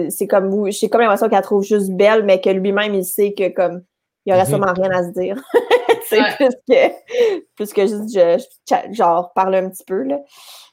c'est 0.09 0.27
comme 0.27 0.49
vous. 0.49 0.69
J'ai 0.69 0.89
comme 0.89 1.01
l'impression 1.01 1.29
qu'elle 1.29 1.41
trouve 1.41 1.63
juste 1.63 1.91
belle, 1.91 2.23
mais 2.23 2.41
que 2.41 2.49
lui-même, 2.49 2.93
il 2.95 3.05
sait 3.05 3.33
que 3.33 3.47
comme 3.49 3.83
il 4.25 4.31
y 4.31 4.33
aurait 4.33 4.43
mm-hmm. 4.43 4.49
sûrement 4.49 4.73
rien 4.73 4.91
à 4.91 5.03
se 5.03 5.11
dire. 5.17 5.41
c'est 6.09 6.21
plus 6.35 6.49
que 6.69 7.43
plus 7.55 7.73
que 7.73 7.81
juste 7.81 8.09
je, 8.13 8.93
genre 8.93 9.31
parler 9.33 9.59
un 9.59 9.69
petit 9.69 9.85
peu. 9.85 10.03
Là. 10.03 10.19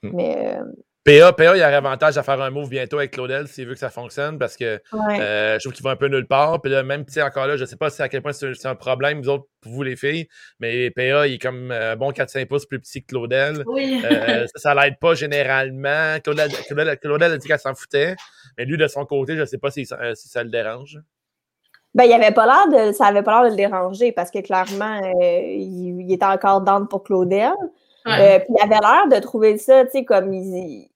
Mm. 0.02 0.10
Mais 0.12 0.56
euh, 0.58 0.64
PA, 1.04 1.34
PA, 1.34 1.54
il 1.54 1.58
y 1.58 1.62
a 1.62 1.68
avantage 1.68 2.16
à 2.16 2.22
faire 2.22 2.40
un 2.40 2.48
move 2.48 2.70
bientôt 2.70 2.96
avec 2.96 3.10
Claudel 3.10 3.46
s'il 3.46 3.66
veut 3.66 3.74
que 3.74 3.78
ça 3.78 3.90
fonctionne 3.90 4.38
parce 4.38 4.56
que 4.56 4.80
euh, 4.94 5.58
je 5.58 5.58
trouve 5.58 5.74
qu'il 5.74 5.84
va 5.84 5.90
un 5.90 5.96
peu 5.96 6.08
nulle 6.08 6.26
part. 6.26 6.62
Puis 6.62 6.72
là, 6.72 6.82
même, 6.82 7.04
tu 7.04 7.12
sais, 7.12 7.22
encore 7.22 7.46
là, 7.46 7.58
je 7.58 7.66
sais 7.66 7.76
pas 7.76 7.90
si 7.90 8.00
à 8.00 8.08
quel 8.08 8.22
point 8.22 8.32
c'est 8.32 8.66
un 8.66 8.74
problème, 8.74 9.20
vous 9.20 9.28
autres, 9.28 9.44
pour 9.60 9.72
vous 9.72 9.82
les 9.82 9.96
filles, 9.96 10.28
mais 10.60 10.90
PA, 10.90 11.26
il 11.26 11.34
est 11.34 11.38
comme 11.38 11.70
un 11.70 11.74
euh, 11.74 11.96
bon 11.96 12.10
4-5 12.10 12.46
pouces 12.46 12.64
plus 12.64 12.80
petit 12.80 13.02
que 13.02 13.08
Claudel. 13.08 13.64
Oui. 13.66 14.02
Euh, 14.02 14.46
ça, 14.54 14.72
ça 14.72 14.74
l'aide 14.74 14.98
pas 14.98 15.14
généralement. 15.14 16.18
Claudel, 16.24 16.50
Claudel, 16.98 17.32
a 17.32 17.36
dit 17.36 17.46
qu'elle 17.46 17.58
s'en 17.58 17.74
foutait, 17.74 18.16
mais 18.56 18.64
lui, 18.64 18.78
de 18.78 18.86
son 18.86 19.04
côté, 19.04 19.36
je 19.36 19.44
sais 19.44 19.58
pas 19.58 19.70
si, 19.70 19.84
si 19.84 20.28
ça 20.28 20.42
le 20.42 20.48
dérange. 20.48 21.00
Ben, 21.94 22.04
il 22.04 22.12
avait 22.14 22.32
pas 22.32 22.46
l'air 22.46 22.86
de, 22.88 22.92
ça 22.92 23.06
avait 23.06 23.22
pas 23.22 23.42
l'air 23.42 23.50
de 23.50 23.56
le 23.56 23.56
déranger 23.56 24.10
parce 24.10 24.30
que 24.30 24.40
clairement, 24.40 25.00
il, 25.20 26.10
était 26.10 26.24
encore 26.24 26.62
down 26.62 26.88
pour 26.88 27.04
Claudel. 27.04 27.52
puis 28.06 28.14
il 28.14 28.62
avait 28.62 28.80
l'air 28.80 29.06
de 29.10 29.20
trouver 29.20 29.58
ça, 29.58 29.84
tu 29.84 29.90
sais, 29.92 30.04
comme 30.06 30.32
il, 30.32 30.88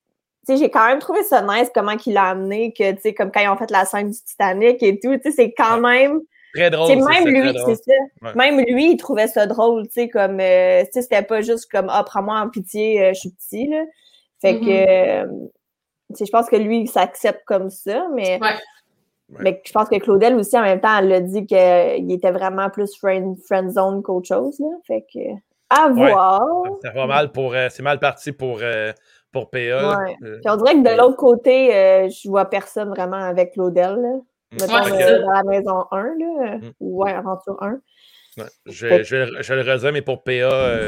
j'ai 0.56 0.70
quand 0.70 0.86
même 0.86 0.98
trouvé 0.98 1.22
ça 1.24 1.42
nice 1.42 1.70
comment 1.74 1.96
il 2.06 2.16
a 2.16 2.30
amené, 2.30 2.72
que, 2.72 2.92
tu 2.92 3.00
sais, 3.00 3.14
comme 3.14 3.30
quand 3.30 3.40
ils 3.40 3.48
ont 3.48 3.56
fait 3.56 3.70
la 3.70 3.84
scène 3.84 4.10
du 4.10 4.18
Titanic 4.18 4.82
et 4.82 4.98
tout, 4.98 5.14
tu 5.16 5.20
sais, 5.24 5.30
c'est 5.32 5.52
quand 5.52 5.80
même... 5.80 6.20
Très 6.54 6.70
drôle. 6.70 6.96
même 6.96 7.26
lui, 7.26 7.54
c'est 7.66 7.74
ça. 7.74 8.32
Même 8.34 8.60
lui, 8.60 8.92
il 8.92 8.96
trouvait 8.96 9.28
ça 9.28 9.46
drôle, 9.46 9.86
tu 9.88 9.92
sais, 9.92 10.08
comme, 10.08 10.40
euh, 10.40 10.82
tu 10.84 10.92
sais, 10.92 11.02
c'était 11.02 11.22
pas 11.22 11.42
juste 11.42 11.70
comme, 11.70 11.88
ah, 11.90 12.02
prends-moi 12.04 12.40
en 12.40 12.48
pitié, 12.48 13.04
euh, 13.04 13.12
je 13.12 13.20
suis 13.20 13.30
petit, 13.30 13.68
là. 13.68 13.82
Fait 14.40 14.58
que, 14.58 14.64
mm-hmm. 14.64 15.26
euh, 15.26 15.48
tu 16.10 16.16
sais, 16.16 16.26
je 16.26 16.30
pense 16.30 16.48
que 16.48 16.56
lui, 16.56 16.80
il 16.80 16.88
s'accepte 16.88 17.44
comme 17.44 17.70
ça, 17.70 18.06
mais... 18.14 18.40
Mais 19.40 19.60
je 19.62 19.72
pense 19.72 19.90
que 19.90 19.98
Claudel 19.98 20.36
aussi, 20.36 20.56
en 20.56 20.62
même 20.62 20.80
temps, 20.80 20.96
elle 21.00 21.12
a 21.12 21.20
dit 21.20 21.44
qu'il 21.44 22.10
était 22.10 22.30
vraiment 22.30 22.70
plus 22.70 22.96
friend, 22.96 23.36
friend 23.46 23.70
zone 23.70 24.02
qu'autre 24.02 24.26
chose, 24.26 24.58
là. 24.58 24.68
Fait 24.86 25.04
que, 25.12 25.20
à 25.68 25.90
voir. 25.90 26.62
C'est 26.82 26.94
pas 26.94 27.06
mal 27.06 27.30
pour... 27.30 27.52
c'est 27.68 27.82
mal 27.82 27.98
parti 27.98 28.32
pour 28.32 28.60
pour 29.32 29.50
PA. 29.50 29.58
Ouais. 29.58 30.16
Euh, 30.22 30.40
on 30.44 30.56
dirait 30.56 30.74
que 30.74 30.90
de 30.90 30.96
l'autre 30.96 31.16
côté, 31.16 31.74
euh, 31.74 32.08
je 32.08 32.28
vois 32.28 32.46
personne 32.46 32.90
vraiment 32.90 33.16
avec 33.16 33.52
Claudel. 33.52 33.96
Mm. 34.52 34.56
Mettons, 34.60 34.94
euh, 34.94 35.20
dans 35.20 35.32
la 35.32 35.42
maison 35.44 35.84
1, 35.90 36.02
là, 36.02 36.56
mm. 36.56 36.72
ou 36.80 37.02
ouais, 37.02 37.12
Aventure 37.12 37.62
1. 37.62 37.80
Ouais. 38.38 38.44
Je, 38.66 39.02
je, 39.02 39.42
je, 39.42 39.54
le 39.54 39.62
redis, 39.62 39.92
mais 39.92 40.02
pour 40.02 40.22
PA. 40.22 40.32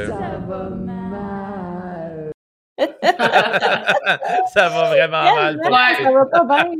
Ça 0.07 0.39
va 0.49 0.71
mal. 0.71 2.31
ça 4.55 4.69
va 4.69 4.89
vraiment 4.91 5.35
mal. 5.35 5.57
Ouais, 5.57 6.03
ça 6.03 6.13
va 6.13 6.27
pas 6.27 6.45
bien. 6.45 6.73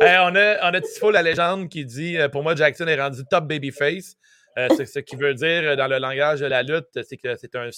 hey, 0.00 0.16
on 0.20 0.34
a, 0.34 0.70
on 0.70 0.74
a 0.74 0.80
Tifo, 0.80 1.10
la 1.10 1.22
légende, 1.22 1.68
qui 1.68 1.84
dit 1.84 2.16
Pour 2.32 2.42
moi, 2.42 2.54
Jackson 2.54 2.86
est 2.86 3.00
rendu 3.00 3.24
top 3.28 3.44
babyface. 3.44 4.16
Euh, 4.56 4.68
ce 4.68 5.00
qui 5.00 5.16
veut 5.16 5.34
dire 5.34 5.76
dans 5.76 5.88
le 5.88 5.98
langage 5.98 6.40
de 6.40 6.46
la 6.46 6.62
lutte, 6.62 6.86
c'est 7.02 7.16
que 7.16 7.34
c'est 7.34 7.54
un, 7.56 7.70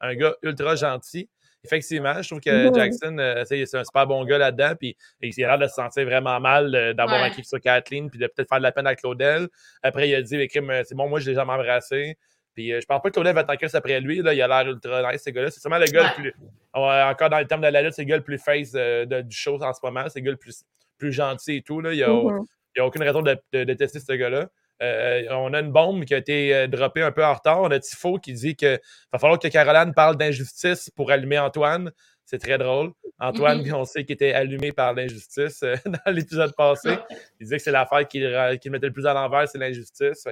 un 0.00 0.14
gars 0.14 0.34
ultra 0.42 0.74
gentil 0.74 1.28
effectivement, 1.64 2.20
je 2.20 2.28
trouve 2.28 2.40
que 2.40 2.74
Jackson, 2.74 3.16
euh, 3.18 3.44
c'est 3.46 3.74
un 3.74 3.84
super 3.84 4.06
bon 4.06 4.24
gars 4.24 4.38
là-dedans. 4.38 4.74
Puis 4.78 4.96
il 5.20 5.44
a 5.44 5.48
l'air 5.48 5.58
de 5.58 5.66
se 5.66 5.74
sentir 5.74 6.04
vraiment 6.04 6.38
mal 6.40 6.74
euh, 6.74 6.92
d'avoir 6.92 7.22
un 7.22 7.30
kick 7.30 7.44
sur 7.46 7.60
Kathleen, 7.60 8.10
puis 8.10 8.18
de 8.18 8.26
peut-être 8.26 8.48
faire 8.48 8.58
de 8.58 8.62
la 8.62 8.72
peine 8.72 8.86
à 8.86 8.94
Claudel. 8.94 9.48
Après, 9.82 10.08
il 10.08 10.14
a 10.14 10.22
dit 10.22 10.36
euh, 10.36 10.82
c'est 10.84 10.94
bon, 10.94 11.08
moi, 11.08 11.20
je 11.20 11.30
l'ai 11.30 11.34
jamais 11.34 11.52
embrassé. 11.52 12.16
Puis 12.54 12.70
je 12.70 12.86
pense 12.86 13.02
pas 13.02 13.08
que 13.08 13.14
Claudel 13.14 13.34
va 13.34 13.42
t'enquer 13.42 13.66
après 13.74 14.00
lui. 14.00 14.22
Là, 14.22 14.32
il 14.32 14.40
a 14.40 14.46
l'air 14.46 14.70
ultra 14.70 15.10
nice, 15.10 15.22
ce 15.24 15.30
gars-là. 15.30 15.50
C'est 15.50 15.60
sûrement 15.60 15.78
le 15.78 15.86
gars 15.86 16.12
le 16.16 16.22
plus. 16.22 16.34
encore 16.72 17.30
dans 17.30 17.40
le 17.40 17.46
terme 17.46 17.62
de 17.62 17.66
la 17.66 17.82
lutte, 17.82 17.94
c'est 17.94 18.02
le 18.02 18.08
gars 18.08 18.16
le 18.16 18.22
plus 18.22 18.38
face 18.38 18.72
du 18.74 19.36
show 19.36 19.60
en 19.60 19.72
ce 19.72 19.80
moment. 19.82 20.04
C'est 20.08 20.20
le 20.20 20.26
gars 20.26 20.30
le 20.30 20.36
plus, 20.36 20.62
plus 20.96 21.12
gentil 21.12 21.56
et 21.56 21.62
tout. 21.62 21.80
Là. 21.80 21.92
Il 21.92 21.96
n'y 21.96 22.04
a, 22.04 22.08
mm-hmm. 22.08 22.46
a, 22.78 22.86
aucune 22.86 23.02
raison 23.02 23.22
de, 23.22 23.36
de 23.52 23.64
détester 23.64 23.98
ce 23.98 24.12
gars-là. 24.12 24.48
Euh, 24.82 25.22
on 25.30 25.52
a 25.52 25.60
une 25.60 25.70
bombe 25.70 26.04
qui 26.04 26.14
a 26.14 26.18
été 26.18 26.54
euh, 26.54 26.66
droppée 26.66 27.02
un 27.02 27.12
peu 27.12 27.24
en 27.24 27.34
retard. 27.34 27.62
On 27.62 27.70
a 27.70 27.78
Tifo 27.78 28.18
qui 28.18 28.32
dit 28.32 28.56
qu'il 28.56 28.80
va 29.12 29.18
falloir 29.18 29.38
que 29.38 29.48
Caroline 29.48 29.94
parle 29.94 30.16
d'injustice 30.16 30.90
pour 30.90 31.10
allumer 31.10 31.38
Antoine. 31.38 31.92
C'est 32.24 32.38
très 32.38 32.58
drôle. 32.58 32.92
Antoine, 33.20 33.62
mm-hmm. 33.62 33.74
on 33.74 33.84
sait 33.84 34.04
qu'il 34.04 34.14
était 34.14 34.32
allumé 34.32 34.72
par 34.72 34.92
l'injustice 34.94 35.62
euh, 35.62 35.76
dans 35.86 36.12
l'épisode 36.12 36.54
passé. 36.56 36.96
Il 37.40 37.44
disait 37.44 37.58
que 37.58 37.62
c'est 37.62 37.70
l'affaire 37.70 38.06
qui, 38.08 38.20
mettait 38.20 38.86
le 38.86 38.92
plus 38.92 39.06
à 39.06 39.14
l'envers, 39.14 39.48
c'est 39.48 39.58
l'injustice. 39.58 40.26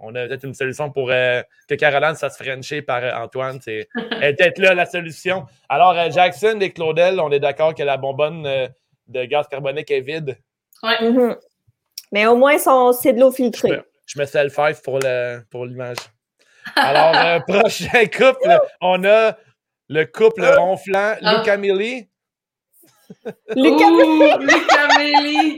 on 0.00 0.14
a 0.14 0.26
peut-être 0.26 0.44
une 0.44 0.54
solution 0.54 0.90
pour 0.90 1.08
que 1.08 1.74
Caroline 1.76 2.14
ça 2.14 2.30
se 2.30 2.42
frencher 2.42 2.82
par 2.82 3.22
Antoine. 3.22 3.60
C'est 3.62 3.88
peut-être 3.94 4.58
là 4.58 4.74
la 4.74 4.86
solution. 4.86 5.46
Alors, 5.68 6.10
Jackson 6.10 6.58
et 6.60 6.72
Claudel, 6.72 7.20
on 7.20 7.30
est 7.30 7.40
d'accord 7.40 7.74
que 7.74 7.82
la 7.84 7.96
bonbonne 7.96 8.42
de 9.06 9.24
gaz 9.24 9.46
carbonique 9.48 9.90
est 9.90 10.00
vide. 10.00 10.36
Ouais. 10.82 10.96
Mm-hmm. 11.00 11.36
Mais 12.12 12.26
au 12.26 12.36
moins, 12.36 12.58
c'est 12.92 13.12
de 13.12 13.20
l'eau 13.20 13.30
filtrée. 13.30 13.82
Je 14.06 14.18
me, 14.18 14.24
je 14.26 14.38
le 14.38 14.48
five 14.48 14.80
pour 14.82 15.66
l'image. 15.66 15.96
Alors, 16.76 17.14
euh, 17.14 17.40
prochain 17.46 18.06
couple, 18.06 18.58
on 18.80 19.04
a 19.04 19.36
le 19.88 20.04
couple 20.04 20.44
ah. 20.44 20.56
ronflant, 20.56 21.14
ah. 21.22 21.38
Luca 21.38 21.56
Millie. 21.56 22.08
Luca 23.54 23.86
Millie. 24.98 25.56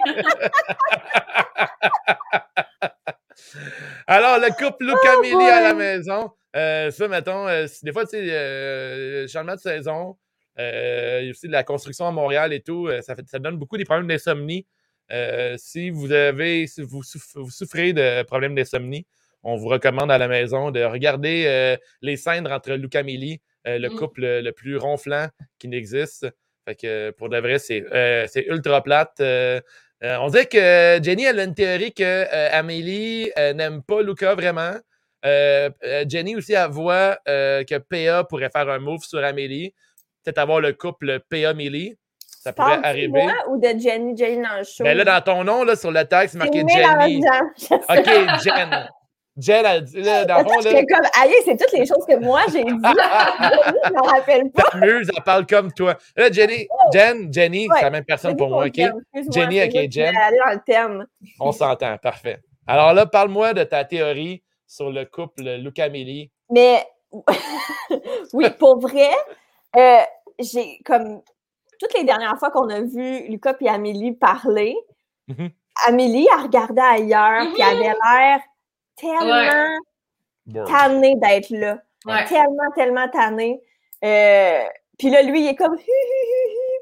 Alors, 4.06 4.38
le 4.38 4.48
couple 4.50 4.84
Luca 4.84 5.14
oh 5.16 5.20
Millie 5.20 5.48
à 5.48 5.60
la 5.60 5.74
maison. 5.74 6.30
Euh, 6.56 6.90
ça, 6.90 7.08
mettons, 7.08 7.46
euh, 7.48 7.66
des 7.82 7.92
fois, 7.92 8.04
tu 8.04 8.10
sais, 8.10 8.30
euh, 8.30 9.28
changement 9.28 9.54
de 9.54 9.60
saison, 9.60 10.16
il 10.58 11.24
y 11.24 11.28
a 11.28 11.30
aussi 11.30 11.46
de 11.46 11.52
la 11.52 11.64
construction 11.64 12.06
à 12.06 12.10
Montréal 12.10 12.52
et 12.52 12.60
tout, 12.60 12.90
ça, 13.02 13.14
fait, 13.14 13.26
ça 13.28 13.38
donne 13.38 13.56
beaucoup 13.56 13.76
des 13.78 13.84
problèmes 13.84 14.08
d'insomnie. 14.08 14.66
Euh, 15.12 15.56
si 15.58 15.90
vous 15.90 16.12
avez, 16.12 16.66
si 16.66 16.82
vous, 16.82 17.02
souffrez 17.02 17.92
de 17.92 18.22
problèmes 18.22 18.54
d'insomnie, 18.54 19.06
on 19.42 19.56
vous 19.56 19.68
recommande 19.68 20.10
à 20.10 20.18
la 20.18 20.28
maison 20.28 20.70
de 20.70 20.82
regarder 20.82 21.44
euh, 21.46 21.76
les 22.02 22.16
scènes 22.16 22.46
entre 22.46 22.72
Luca 22.72 23.02
Millie, 23.02 23.40
euh, 23.66 23.78
le 23.78 23.88
mm. 23.88 23.96
couple 23.96 24.20
le, 24.20 24.50
plus 24.52 24.76
ronflant 24.76 25.28
qui 25.58 25.68
n'existe. 25.68 26.26
Fait 26.66 26.74
que 26.74 27.10
pour 27.10 27.28
de 27.28 27.38
vrai, 27.38 27.58
c'est 27.58 28.44
ultra 28.48 28.82
plate. 28.82 29.20
on 29.20 30.28
dirait 30.28 30.46
que 30.46 31.00
Jenny 31.02 31.26
a 31.26 31.42
une 31.42 31.54
théorie 31.54 31.92
que 31.92 32.26
Amélie 32.52 33.30
n'aime 33.54 33.82
pas 33.82 34.02
Luca 34.02 34.34
vraiment. 34.34 34.74
Jenny 35.24 36.36
aussi 36.36 36.54
voit 36.68 37.18
que 37.26 37.78
PA 37.78 38.24
pourrait 38.24 38.50
faire 38.50 38.68
un 38.68 38.78
move 38.78 39.02
sur 39.02 39.24
Amélie. 39.24 39.74
Peut-être 40.22 40.38
avoir 40.38 40.60
le 40.60 40.74
couple 40.74 41.20
PA-Millie. 41.30 41.96
Ça 42.40 42.54
pourrait 42.54 42.80
arriver. 42.82 43.06
De 43.06 43.24
moi 43.24 43.32
ou 43.48 43.58
de 43.58 43.78
Jenny, 43.78 44.16
Jenny 44.16 44.42
dans 44.42 44.56
le 44.56 44.64
show? 44.64 44.82
Ben 44.82 44.96
là, 44.96 45.04
dans 45.04 45.20
ton 45.20 45.44
nom, 45.44 45.62
là, 45.62 45.76
sur 45.76 45.90
le 45.90 46.02
tag, 46.04 46.26
c'est 46.30 46.38
marqué 46.38 46.64
Jenny. 46.66 47.22
OK, 47.70 48.42
Jen. 48.42 48.88
Jen, 49.36 49.66
elle 49.66 49.84
dit, 49.84 50.00
là, 50.00 50.24
dans 50.24 50.38
le 50.38 50.44
fond, 50.44 50.60
là... 50.60 50.70
comme, 50.72 51.06
allez, 51.20 51.36
c'est 51.44 51.58
toutes 51.58 51.72
les 51.72 51.84
choses 51.84 52.04
que 52.08 52.16
moi, 52.16 52.40
j'ai 52.50 52.64
dit. 52.64 52.70
je 52.72 53.92
m'en 53.92 54.02
rappelle 54.02 54.50
pas. 54.50 54.70
Muse, 54.76 55.10
elle 55.14 55.22
parle 55.22 55.46
comme 55.46 55.70
toi. 55.70 55.98
Là, 56.16 56.32
Jenny, 56.32 56.66
oh. 56.70 56.90
Jen, 56.94 57.30
Jenny, 57.30 57.68
c'est 57.76 57.82
la 57.82 57.90
même 57.90 58.04
personne 58.04 58.34
pour 58.34 58.48
moi, 58.48 58.64
OK? 58.64 58.80
Jenny, 59.30 59.62
OK, 59.62 59.90
Jen. 59.90 60.16
aller 60.16 60.38
dans 60.38 60.52
le 60.52 60.60
thème. 60.64 61.06
On 61.38 61.52
s'entend, 61.52 61.98
parfait. 61.98 62.40
Alors 62.66 62.94
là, 62.94 63.04
parle-moi 63.04 63.52
de 63.52 63.64
ta 63.64 63.84
théorie 63.84 64.42
sur 64.66 64.90
le 64.90 65.04
couple 65.04 65.42
Luca-Millie. 65.42 66.30
Mais, 66.50 66.86
oui, 68.32 68.46
pour 68.58 68.80
vrai, 68.80 69.10
euh, 69.76 70.00
j'ai 70.38 70.78
comme 70.86 71.20
toutes 71.80 71.94
les 71.94 72.04
dernières 72.04 72.38
fois 72.38 72.50
qu'on 72.50 72.68
a 72.68 72.80
vu 72.80 73.26
Lucas 73.28 73.54
et 73.60 73.68
Amélie 73.68 74.12
parler, 74.12 74.76
mm-hmm. 75.28 75.50
Amélie 75.86 76.28
a 76.28 76.42
regardé 76.42 76.80
ailleurs, 76.80 77.46
puis 77.52 77.62
avait 77.62 77.94
l'air 78.04 78.40
tellement 78.96 80.66
tannée 80.66 81.16
d'être 81.16 81.50
là. 81.50 81.78
Tellement, 82.28 82.70
tellement 82.76 83.08
tannée. 83.08 83.60
Euh, 84.04 84.62
puis 84.98 85.10
là, 85.10 85.22
lui, 85.22 85.44
il 85.44 85.48
est 85.48 85.56
comme 85.56 85.76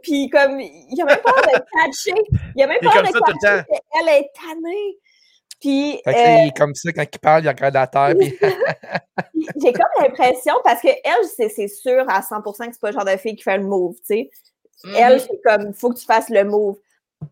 puis 0.02 0.28
comme 0.28 0.60
il 0.60 1.02
a 1.02 1.04
même 1.04 1.18
pas 1.18 1.32
de 1.32 1.64
catcher. 1.72 2.14
Il 2.56 2.62
a 2.62 2.66
même 2.66 2.78
pas 2.80 3.02
de 3.02 3.12
catcher 3.12 3.64
Elle 4.00 4.08
est 4.08 4.30
tannée. 4.34 4.98
Puis, 5.60 6.00
fait 6.04 6.10
euh, 6.10 6.42
il 6.42 6.48
est 6.48 6.56
comme 6.56 6.74
ça 6.74 6.92
quand 6.92 7.02
il 7.02 7.18
parle, 7.18 7.44
il 7.44 7.48
regarde 7.48 7.74
la 7.74 7.86
terre. 7.88 8.14
J'ai 9.60 9.72
comme 9.72 9.88
l'impression, 10.00 10.54
parce 10.62 10.80
que 10.80 10.88
elle, 10.88 11.48
c'est 11.50 11.66
sûr 11.66 12.04
à 12.08 12.20
100% 12.20 12.42
que 12.42 12.72
c'est 12.72 12.80
pas 12.80 12.90
le 12.90 12.92
genre 12.92 13.04
de 13.04 13.16
fille 13.16 13.34
qui 13.34 13.42
fait 13.42 13.58
le 13.58 13.64
move, 13.64 13.96
tu 13.96 14.02
sais. 14.04 14.30
Elle, 14.84 15.16
mm-hmm. 15.16 15.18
c'est 15.18 15.40
comme, 15.44 15.68
il 15.68 15.74
faut 15.74 15.90
que 15.90 15.98
tu 15.98 16.04
fasses 16.04 16.28
le 16.30 16.44
move. 16.44 16.76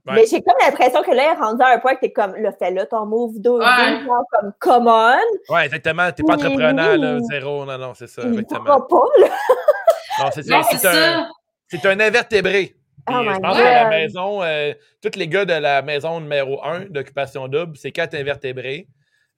Mais 0.05 0.25
j'ai 0.27 0.43
comme 0.43 0.57
l'impression 0.61 1.03
que 1.03 1.13
là, 1.13 1.31
elle 1.31 1.39
est 1.39 1.41
rendue 1.41 1.63
à 1.63 1.75
un 1.75 1.79
point 1.79 1.95
que 1.95 2.01
t'es 2.01 2.13
comme, 2.13 2.35
là, 2.37 2.53
fais-le 2.53 2.85
ton 2.87 3.07
move 3.07 3.41
deux, 3.41 3.59
ouais. 3.59 4.01
comme, 4.31 4.53
come 4.59 4.89
on. 4.89 5.55
Ouais, 5.55 5.67
exactement. 5.67 6.11
T'es 6.13 6.23
pas 6.23 6.35
entrepreneur, 6.35 6.97
là, 6.97 7.19
zéro. 7.31 7.65
Non, 7.65 7.79
non, 7.79 7.95
c'est 7.95 8.09
ça, 8.09 8.23
exactement. 8.23 8.81
pas, 8.81 8.97
là. 9.21 9.29
non, 10.21 10.31
c'est 10.33 10.43
ça. 10.43 10.63
C'est 10.63 10.87
un, 10.87 11.29
c'est 11.69 11.87
un 11.87 12.01
invertébré. 12.01 12.75
Oh 13.09 13.23
je 13.23 13.39
pense 13.39 13.57
que 13.57 13.63
la 13.63 13.89
maison, 13.89 14.43
euh, 14.43 14.75
tous 15.01 15.17
les 15.17 15.29
gars 15.29 15.45
de 15.45 15.53
la 15.53 15.81
maison 15.83 16.21
numéro 16.21 16.63
1 16.65 16.87
d'occupation 16.87 17.47
double, 17.47 17.77
c'est 17.77 17.93
quatre 17.93 18.15
invertébrés. 18.15 18.89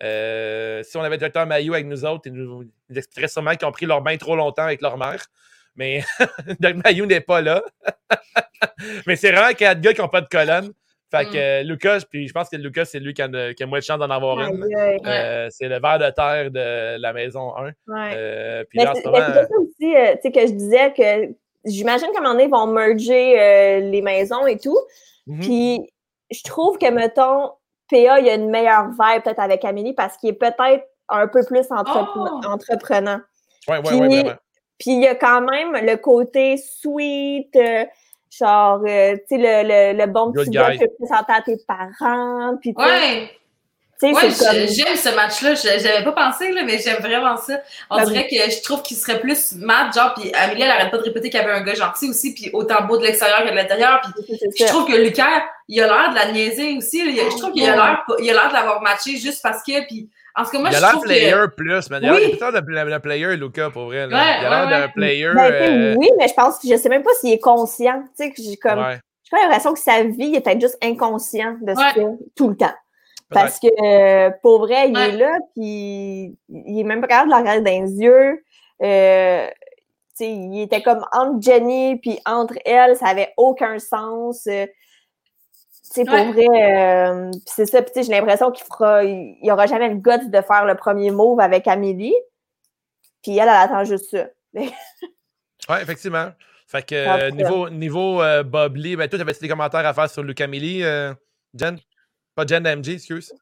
Euh, 0.03 0.83
si 0.85 0.97
on 0.97 1.03
avait 1.03 1.37
un 1.37 1.45
maillot 1.45 1.75
avec 1.75 1.87
nous 1.87 2.05
autres, 2.05 2.23
ils 2.27 2.33
nous, 2.33 2.65
expliqueraient 2.95 3.29
sûrement 3.29 3.55
qu'ils 3.55 3.69
ont 3.69 3.73
pris 3.73 3.85
leur 3.85 4.01
bain 4.01 4.17
trop 4.17 4.37
longtemps 4.37 4.63
avec 4.63 4.81
leur 4.81 4.97
mère 4.97 5.27
mais 5.79 6.03
Doug 6.61 6.83
Mayou 6.85 7.07
n'est 7.07 7.21
pas 7.21 7.41
là. 7.41 7.63
mais 9.07 9.17
c'est 9.17 9.33
vraiment 9.33 9.55
quatre 9.55 9.81
gars 9.81 9.95
qui 9.95 10.01
n'ont 10.01 10.09
pas 10.09 10.21
de 10.21 10.29
colonne. 10.29 10.73
Fait 11.11 11.25
que 11.25 11.63
mm. 11.63 11.67
Lucas, 11.67 12.01
puis 12.11 12.29
je 12.29 12.35
pense 12.35 12.51
que 12.51 12.57
Lucas, 12.57 12.85
c'est 12.85 12.99
lui 12.99 13.15
qui 13.15 13.23
a, 13.23 13.55
qui 13.55 13.63
a, 13.63 13.67
moins 13.67 13.79
de 13.79 13.85
chance 13.85 13.99
d'en 13.99 14.11
avoir 14.11 14.39
une. 14.41 14.63
Euh, 15.07 15.49
c'est 15.51 15.69
le 15.69 15.81
ver 15.81 15.99
de 15.99 16.11
terre 16.11 16.51
de 16.51 17.01
la 17.01 17.13
maison 17.15 17.57
1. 17.57 17.73
Euh, 18.13 18.65
puis 18.69 18.79
mais 18.79 18.87
c'est 18.95 19.03
ça 19.03 19.11
aussi, 19.11 19.97
euh, 19.97 20.15
tu 20.17 20.21
sais, 20.23 20.33
que 20.33 20.41
je 20.41 20.53
disais 20.53 20.93
que 20.93 21.35
j'imagine 21.65 22.09
qu'à 22.13 22.19
un 22.19 22.23
moment 22.23 22.35
donné, 22.35 22.45
ils 22.45 22.51
vont 22.51 22.67
merger 22.67 23.41
euh, 23.41 23.81
les 23.81 24.03
maisons 24.03 24.47
et 24.47 24.59
tout. 24.59 24.79
Mhm. 25.27 25.41
Puis 25.41 25.91
je 26.31 26.43
trouve 26.43 26.77
que, 26.77 26.91
mettons, 26.91 27.53
PA, 27.91 28.19
il 28.19 28.27
y 28.27 28.31
a 28.31 28.35
une 28.35 28.51
meilleure 28.51 28.91
vibe 28.91 29.23
peut-être 29.23 29.41
avec 29.41 29.65
Amélie 29.65 29.95
parce 29.95 30.19
qu'il 30.19 30.29
est 30.29 30.35
peut-être 30.35 30.85
un 31.09 31.27
peu 31.27 31.43
plus 31.43 31.71
entrep- 31.71 32.11
Oh! 32.17 32.47
entreprenant. 32.47 33.21
Ouais, 33.67 33.77
ouais, 33.77 33.83
Puis- 33.83 33.99
ouais, 33.99 34.09
vraiment. 34.09 34.39
Puis 34.79 34.93
il 34.93 35.03
y 35.03 35.07
a 35.07 35.15
quand 35.15 35.41
même 35.41 35.73
le 35.85 35.97
côté 35.97 36.57
sweet, 36.57 37.55
euh, 37.57 37.85
genre, 38.31 38.81
euh, 38.87 39.17
tu 39.29 39.37
sais, 39.37 39.39
le, 39.39 39.93
le, 39.95 39.99
le 39.99 40.07
bon 40.07 40.27
Good 40.31 40.45
petit 40.47 40.51
gars 40.51 40.71
que 40.77 40.85
tu 40.85 40.91
présenter 41.01 41.33
à 41.33 41.43
tes 41.43 41.57
parents. 41.67 42.57
Puis 42.61 42.73
Ouais, 42.77 43.31
tu 44.01 44.07
sais, 44.07 44.13
ouais 44.15 44.21
comme... 44.23 44.69
j'aime 44.69 44.97
ce 44.97 45.15
match-là. 45.17 45.55
Je- 45.57 45.83
J'avais 45.83 46.05
pas 46.05 46.13
pensé, 46.13 46.53
là, 46.53 46.63
mais 46.63 46.79
j'aime 46.79 47.01
vraiment 47.03 47.37
ça. 47.37 47.55
On 47.91 47.97
dirait 48.05 48.29
que 48.29 48.37
je 48.37 48.63
trouve 48.63 48.83
qu'il 48.83 48.97
serait 48.97 49.19
plus 49.19 49.55
mat, 49.57 49.93
genre, 49.93 50.15
puis 50.15 50.31
Amélie, 50.35 50.63
elle 50.63 50.71
arrête 50.71 50.93
pas 50.93 50.99
de 50.99 51.03
répéter 51.03 51.31
qu'il 51.31 51.41
y 51.41 51.43
avait 51.43 51.53
un 51.53 51.63
gars 51.63 51.75
gentil 51.75 52.09
aussi, 52.09 52.33
puis 52.35 52.51
autant 52.53 52.85
beau 52.87 52.97
de 52.99 53.03
l'extérieur 53.03 53.43
que 53.45 53.51
de 53.51 53.57
l'intérieur, 53.57 54.01
puis 54.03 54.39
je 54.57 54.65
trouve 54.67 54.87
que 54.87 54.97
Lucas, 54.97 55.43
il 55.67 55.81
a 55.83 55.87
l'air 55.87 56.11
de 56.11 56.15
la 56.15 56.31
niaiser 56.31 56.77
aussi. 56.77 57.05
là. 57.05 57.23
Je 57.29 57.37
trouve 57.37 57.51
qu'il 57.53 57.69
a 57.69 57.75
l'air 57.75 58.05
pas- 58.07 58.15
il 58.21 58.31
a 58.31 58.35
l'air 58.35 58.49
de 58.49 58.55
l'avoir 58.55 58.81
matché 58.83 59.17
juste 59.17 59.43
parce 59.43 59.65
que. 59.65 59.85
Puis, 59.89 60.09
en 60.39 60.45
tout 60.45 60.51
cas, 60.51 60.59
moi, 60.59 60.69
il 60.71 60.75
a 60.75 60.79
je 60.79 60.83
l'air 60.83 60.91
trouve 60.93 61.05
player 61.05 61.31
que. 61.33 61.47
plus, 61.49 61.91
man. 61.91 62.01
Il 62.03 62.09
a 62.09 62.13
Oui. 62.15 62.39
l'air 62.41 62.53
de 62.53 62.91
le 62.91 62.99
player, 63.01 63.37
Luca, 63.37 63.71
pour 63.71 63.87
vrai. 63.87 64.05
Ouais, 64.05 64.09
il 64.11 64.15
a 64.15 64.41
l'air 64.49 64.65
ouais, 64.67 64.71
d'un 64.87 64.89
player. 64.89 65.31
Ben, 65.35 65.53
euh, 65.53 65.95
oui, 65.99 66.11
mais 66.19 66.29
je 66.29 66.35
pense 66.35 66.59
que 66.59 66.69
je 66.69 66.77
sais 66.77 66.89
même 66.89 67.03
pas 67.03 67.11
s'il 67.21 67.33
est 67.33 67.39
conscient. 67.39 68.03
Tu 68.17 68.25
sais, 68.25 68.31
que 68.31 68.43
j'ai 68.43 68.57
comme, 68.57 68.79
ouais. 68.79 68.99
j'ai 69.25 69.31
pas 69.31 69.43
l'impression 69.43 69.73
que 69.75 69.81
sa 69.81 70.05
vie 70.05 70.35
est 70.35 70.41
peut-être 70.41 70.61
juste 70.61 70.79
inconscient 70.83 71.57
de 71.61 71.75
ce 71.75 71.79
Ouais. 71.81 71.93
qu'il 71.95 72.19
tout 72.37 72.49
le 72.49 72.57
temps. 72.57 72.75
Parce 73.31 73.59
que, 73.61 73.67
euh, 73.85 74.31
pour 74.43 74.61
vrai, 74.61 74.89
il 74.89 74.97
Ouais. 74.97 75.11
est 75.11 75.17
là, 75.19 75.33
puis 75.55 76.35
il 76.49 76.81
est 76.81 76.85
même 76.85 77.01
pas 77.03 77.09
capable 77.09 77.29
de 77.29 77.35
la 77.35 77.39
regarder 77.41 77.61
dans 77.61 77.85
les 77.85 77.93
yeux. 78.01 78.43
Euh, 78.83 79.47
tu 80.17 80.25
sais, 80.25 80.31
il 80.33 80.63
était 80.63 80.81
comme 80.83 81.05
entre 81.13 81.43
Jenny 81.43 81.97
puis 81.97 82.19
entre 82.25 82.55
elle, 82.65 82.97
ça 82.97 83.07
avait 83.09 83.33
aucun 83.37 83.79
sens. 83.79 84.49
Tu 85.89 85.95
sais, 85.95 86.05
pour 86.05 86.15
Ouais. 86.15 86.33
vrai, 86.33 87.09
euh, 87.09 87.31
c'est 87.47 87.67
ça. 87.67 87.81
Puis 87.83 87.93
tu 87.95 88.01
sais, 88.03 88.07
j'ai 88.11 88.19
l'impression 88.19 88.51
qu'il 88.51 88.65
fera, 88.67 89.03
il, 89.05 89.37
il 89.43 89.51
aura 89.51 89.67
jamais 89.67 89.89
le 89.89 89.95
guts 89.97 90.29
de 90.29 90.41
faire 90.43 90.65
le 90.67 90.75
premier 90.75 91.11
move 91.11 91.41
avec 91.41 91.67
Amélie. 91.67 92.15
Puis 93.23 93.33
elle, 93.33 93.43
elle 93.43 93.49
attend 93.49 93.85
juste 93.85 94.11
ça. 94.11 94.27
Ouais, 95.69 95.83
effectivement. 95.83 96.31
Fait 96.67 96.83
que 96.87 96.95
euh, 96.95 97.31
niveau, 97.31 97.69
niveau 97.69 98.23
euh, 98.23 98.43
Bob 98.43 98.77
Lee, 98.77 98.97
ben 98.97 99.09
toi, 99.09 99.19
t'avais 99.19 99.33
des 99.33 99.49
commentaires 99.49 99.85
à 99.87 99.93
faire 99.93 100.09
sur 100.09 100.23
Luc 100.23 100.41
Amélie, 100.41 100.83
euh, 100.83 101.13
Jen? 101.55 101.79
Pas 102.35 102.47
Jen 102.47 102.63
MG, 102.67 102.91
excuse. 102.95 103.33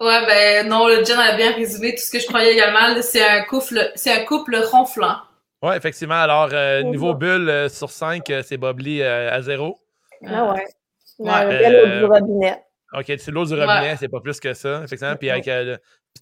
Ouais, 0.00 0.26
ben 0.26 0.68
non, 0.68 0.88
le 0.88 1.04
Jen 1.04 1.18
a 1.18 1.36
bien 1.36 1.52
résumé 1.52 1.94
tout 1.94 2.02
ce 2.02 2.10
que 2.10 2.18
je 2.18 2.26
croyais 2.26 2.52
également. 2.54 3.00
C'est 3.02 3.24
un 3.24 3.44
couple, 3.44 3.90
c'est 3.94 4.12
un 4.12 4.24
couple 4.24 4.56
ronflant. 4.56 5.16
Ouais, 5.62 5.76
effectivement. 5.76 6.14
Alors, 6.20 6.48
euh, 6.52 6.82
niveau 6.82 7.14
bulle 7.14 7.48
euh, 7.48 7.68
sur 7.68 7.90
5, 7.90 8.24
c'est 8.44 8.56
Bob 8.56 8.80
Lee 8.80 9.02
euh, 9.02 9.30
à 9.32 9.42
zéro. 9.42 9.78
Ah 10.26 10.52
ouais. 10.52 10.64
Ouais, 11.18 11.30
La 11.30 11.40
euh, 11.44 11.58
belle 11.58 11.76
eau 11.76 11.98
du 11.98 12.04
robinet. 12.12 12.62
OK, 12.92 13.04
c'est 13.18 13.30
l'eau 13.30 13.44
du 13.44 13.54
robinet, 13.54 13.96
c'est 13.98 14.08
pas 14.08 14.20
plus 14.20 14.38
que 14.40 14.54
ça, 14.54 14.82
effectivement. 14.84 15.16
Puis, 15.16 15.28
avec, 15.30 15.48
euh, 15.48 15.76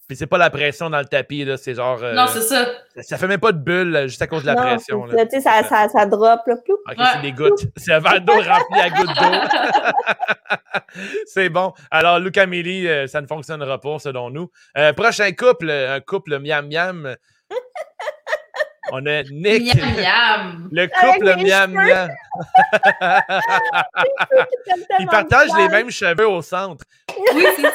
puis 0.09 0.17
c'est 0.17 0.27
pas 0.27 0.39
la 0.39 0.51
pression 0.51 0.89
dans 0.91 0.99
le 0.99 1.05
tapis, 1.05 1.45
là, 1.45 1.57
c'est 1.57 1.75
genre... 1.75 2.03
euh, 2.03 2.15
Non, 2.15 2.27
c'est 2.27 2.41
ça. 2.41 2.67
ça 3.03 3.17
fait 3.19 3.27
même 3.29 3.39
pas 3.39 3.53
de 3.53 3.59
bulle 3.59 3.95
euh, 3.95 4.03
juste 4.09 4.23
à 4.23 4.27
cause 4.27 4.43
de 4.43 4.47
la 4.47 4.55
Non, 4.55 4.63
pression. 4.63 5.05
Là. 5.05 5.17
ça, 5.19 5.27
Tu 5.27 5.31
sais, 5.37 5.41
ça, 5.41 5.63
ça, 5.63 5.89
ça 5.89 6.07
drop, 6.07 6.41
là. 6.47 6.57
ploup. 6.65 6.75
OK, 6.91 6.99
Ouais. 6.99 7.05
c'est 7.15 7.21
des 7.23 7.33
gouttes. 7.33 7.61
C'est 7.77 7.93
un 7.93 8.01
verre 8.01 8.21
d'eau 8.23 8.33
rempli 8.33 8.81
à 8.81 8.91
gouttes 8.91 9.15
d'eau. 9.15 10.41
c'est 11.27 11.49
bon. 11.49 11.73
Alors, 11.91 12.19
Luc 12.19 12.37
Amélie, 12.39 12.89
euh, 12.89 13.07
ça 13.07 13.21
ne 13.21 13.27
fonctionnera 13.27 13.81
pas, 13.81 13.99
selon 13.99 14.31
nous. 14.31 14.51
Euh, 14.79 14.93
prochain 14.93 15.31
couple, 15.33 15.71
un 15.71 16.01
couple 16.01 16.39
miam-miam. 16.39 17.17
On 18.93 19.05
a 19.07 19.23
Nick. 19.25 19.75
Miam, 19.75 19.95
miam. 19.97 20.69
Le 20.71 20.87
couple 20.87 21.29
Avec 21.29 21.43
les 21.45 21.51
miam-miam. 21.51 22.09
Ils 25.01 25.07
partagent 25.07 25.57
les 25.57 25.69
mêmes 25.69 25.91
cheveux 25.91 26.29
au 26.29 26.43
centre. 26.43 26.85
Oui, 27.35 27.45
c'est 27.57 27.63
ça. 27.63 27.71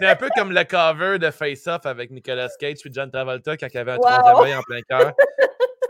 C'est 0.00 0.06
un 0.08 0.16
peu 0.16 0.28
comme 0.36 0.52
le 0.52 0.64
cover 0.64 1.18
de 1.18 1.30
Face 1.30 1.66
Off 1.66 1.86
avec 1.86 2.10
Nicolas 2.10 2.48
Cage 2.58 2.78
et 2.84 2.90
John 2.92 3.10
Travolta 3.10 3.56
quand 3.56 3.66
il 3.72 3.74
y 3.74 3.78
avait 3.78 3.92
un 3.92 3.96
Wow. 3.96 4.02
troisième 4.02 4.36
œil 4.46 4.54
en 4.56 4.62
plein 4.62 4.80
cœur. 4.88 5.12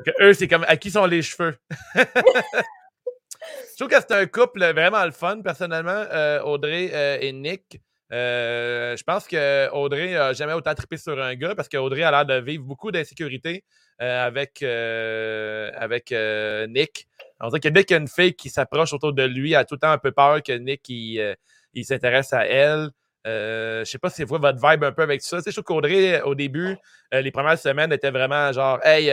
Que 0.04 0.10
eux, 0.22 0.34
c'est 0.34 0.48
comme 0.48 0.64
à 0.68 0.76
qui 0.76 0.90
sont 0.90 1.06
les 1.06 1.22
cheveux? 1.22 1.56
Je 1.94 3.76
trouve 3.76 3.88
que 3.88 3.96
c'est 3.96 4.12
un 4.12 4.26
couple 4.26 4.64
vraiment 4.72 5.04
le 5.04 5.10
fun, 5.12 5.40
personnellement, 5.42 6.04
euh, 6.12 6.40
Audrey 6.42 6.90
euh, 6.92 7.18
et 7.20 7.32
Nick. 7.32 7.80
Euh, 8.12 8.96
je 8.96 9.02
pense 9.04 9.26
que 9.26 9.70
Audrey 9.70 10.16
a 10.16 10.32
jamais 10.32 10.52
autant 10.52 10.74
trippé 10.74 10.96
sur 10.98 11.20
un 11.20 11.34
gars 11.34 11.54
parce 11.54 11.68
qu'Audrey 11.68 12.02
a 12.02 12.10
l'air 12.10 12.26
de 12.26 12.34
vivre 12.44 12.64
beaucoup 12.64 12.90
d'insécurité 12.90 13.64
euh, 14.02 14.26
avec, 14.26 14.62
euh, 14.62 15.70
avec 15.74 16.12
Nick. 16.68 17.06
On 17.40 17.48
dirait 17.48 17.60
que 17.60 17.68
dès 17.68 17.84
qu'il 17.84 17.94
y 17.94 17.98
a 17.98 18.02
une 18.02 18.08
fille 18.08 18.34
qui 18.34 18.50
s'approche 18.50 18.92
autour 18.92 19.12
de 19.12 19.24
lui, 19.24 19.52
elle 19.52 19.58
a 19.58 19.64
tout 19.64 19.76
le 19.76 19.80
temps 19.80 19.90
un 19.90 19.98
peu 19.98 20.12
peur 20.12 20.42
que 20.42 20.52
Nick 20.52 20.88
il, 20.88 21.36
il 21.74 21.84
s'intéresse 21.84 22.32
à 22.32 22.46
elle. 22.46 22.90
Euh, 23.26 23.84
je 23.84 23.90
sais 23.90 23.98
pas 23.98 24.10
si 24.10 24.24
vous 24.24 24.36
votre 24.36 24.58
vibe 24.58 24.84
un 24.84 24.92
peu 24.92 25.02
avec 25.02 25.22
ça. 25.22 25.38
Tu 25.38 25.44
sais, 25.44 25.50
je 25.50 25.60
trouve 25.60 25.64
qu'Audrey, 25.64 26.20
au 26.22 26.34
début, 26.34 26.76
les 27.12 27.30
premières 27.30 27.58
semaines, 27.58 27.92
était 27.92 28.10
vraiment 28.10 28.52
genre 28.52 28.78
Hey, 28.84 29.10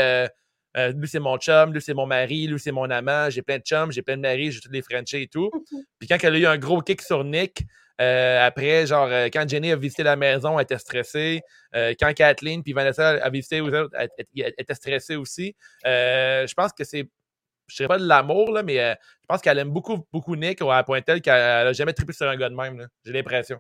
euh, 0.78 0.92
lui 0.92 1.08
c'est 1.08 1.20
mon 1.20 1.38
chum, 1.38 1.74
lui 1.74 1.82
c'est 1.82 1.94
mon 1.94 2.06
mari, 2.06 2.48
lui 2.48 2.60
c'est 2.60 2.72
mon 2.72 2.90
amant, 2.90 3.30
j'ai 3.30 3.42
plein 3.42 3.58
de 3.58 3.64
chums, 3.64 3.92
j'ai 3.92 4.04
plein 4.04 4.18
de 4.18 4.22
maris, 4.22 4.52
j'ai 4.52 4.60
tous 4.60 4.72
les 4.72 4.84
Frenchies 4.84 5.24
et 5.24 5.28
tout. 5.28 5.50
Puis 5.98 6.08
quand 6.08 6.18
elle 6.22 6.36
a 6.36 6.38
eu 6.38 6.46
un 6.46 6.58
gros 6.58 6.82
kick 6.82 7.02
sur 7.02 7.24
Nick, 7.24 7.64
euh, 8.00 8.46
après, 8.46 8.86
genre, 8.88 9.08
euh, 9.08 9.28
quand 9.32 9.48
Jenny 9.48 9.72
a 9.72 9.76
visité 9.76 10.04
la 10.04 10.16
maison, 10.16 10.58
elle 10.58 10.64
était 10.64 10.78
stressée. 10.78 11.42
Euh, 11.76 11.94
quand 12.00 12.14
Kathleen 12.14 12.64
puis 12.64 12.74
Vanessa 12.74 13.10
a 13.10 13.30
visité, 13.30 13.62
aux 13.62 13.74
autres, 13.74 13.94
elle, 13.94 14.10
était 14.58 14.76
stressée 14.76 15.16
aussi. 15.16 15.56
Je 15.84 16.54
pense 16.54 16.72
que 16.74 16.84
c'est, 16.84 17.10
je 17.68 17.76
dirais 17.76 17.88
pas 17.88 18.00
de 18.00 18.08
l'amour, 18.08 18.52
là, 18.52 18.64
mais 18.64 18.78
je 18.78 19.26
pense 19.28 19.42
qu'elle 19.42 19.60
aime 19.60 19.72
beaucoup, 19.72 20.06
beaucoup 20.12 20.36
Nick 20.36 20.62
à 20.62 20.78
un 20.78 20.84
point 20.84 21.02
tel 21.02 21.22
qu'elle 21.22 21.34
a 21.34 21.74
jamais 21.74 21.94
trippé 21.94 22.14
sur 22.14 22.28
un 22.28 22.38
gars 22.38 22.50
de 22.50 22.56
même. 22.56 22.88
J'ai 23.04 23.14
l'impression. 23.14 23.60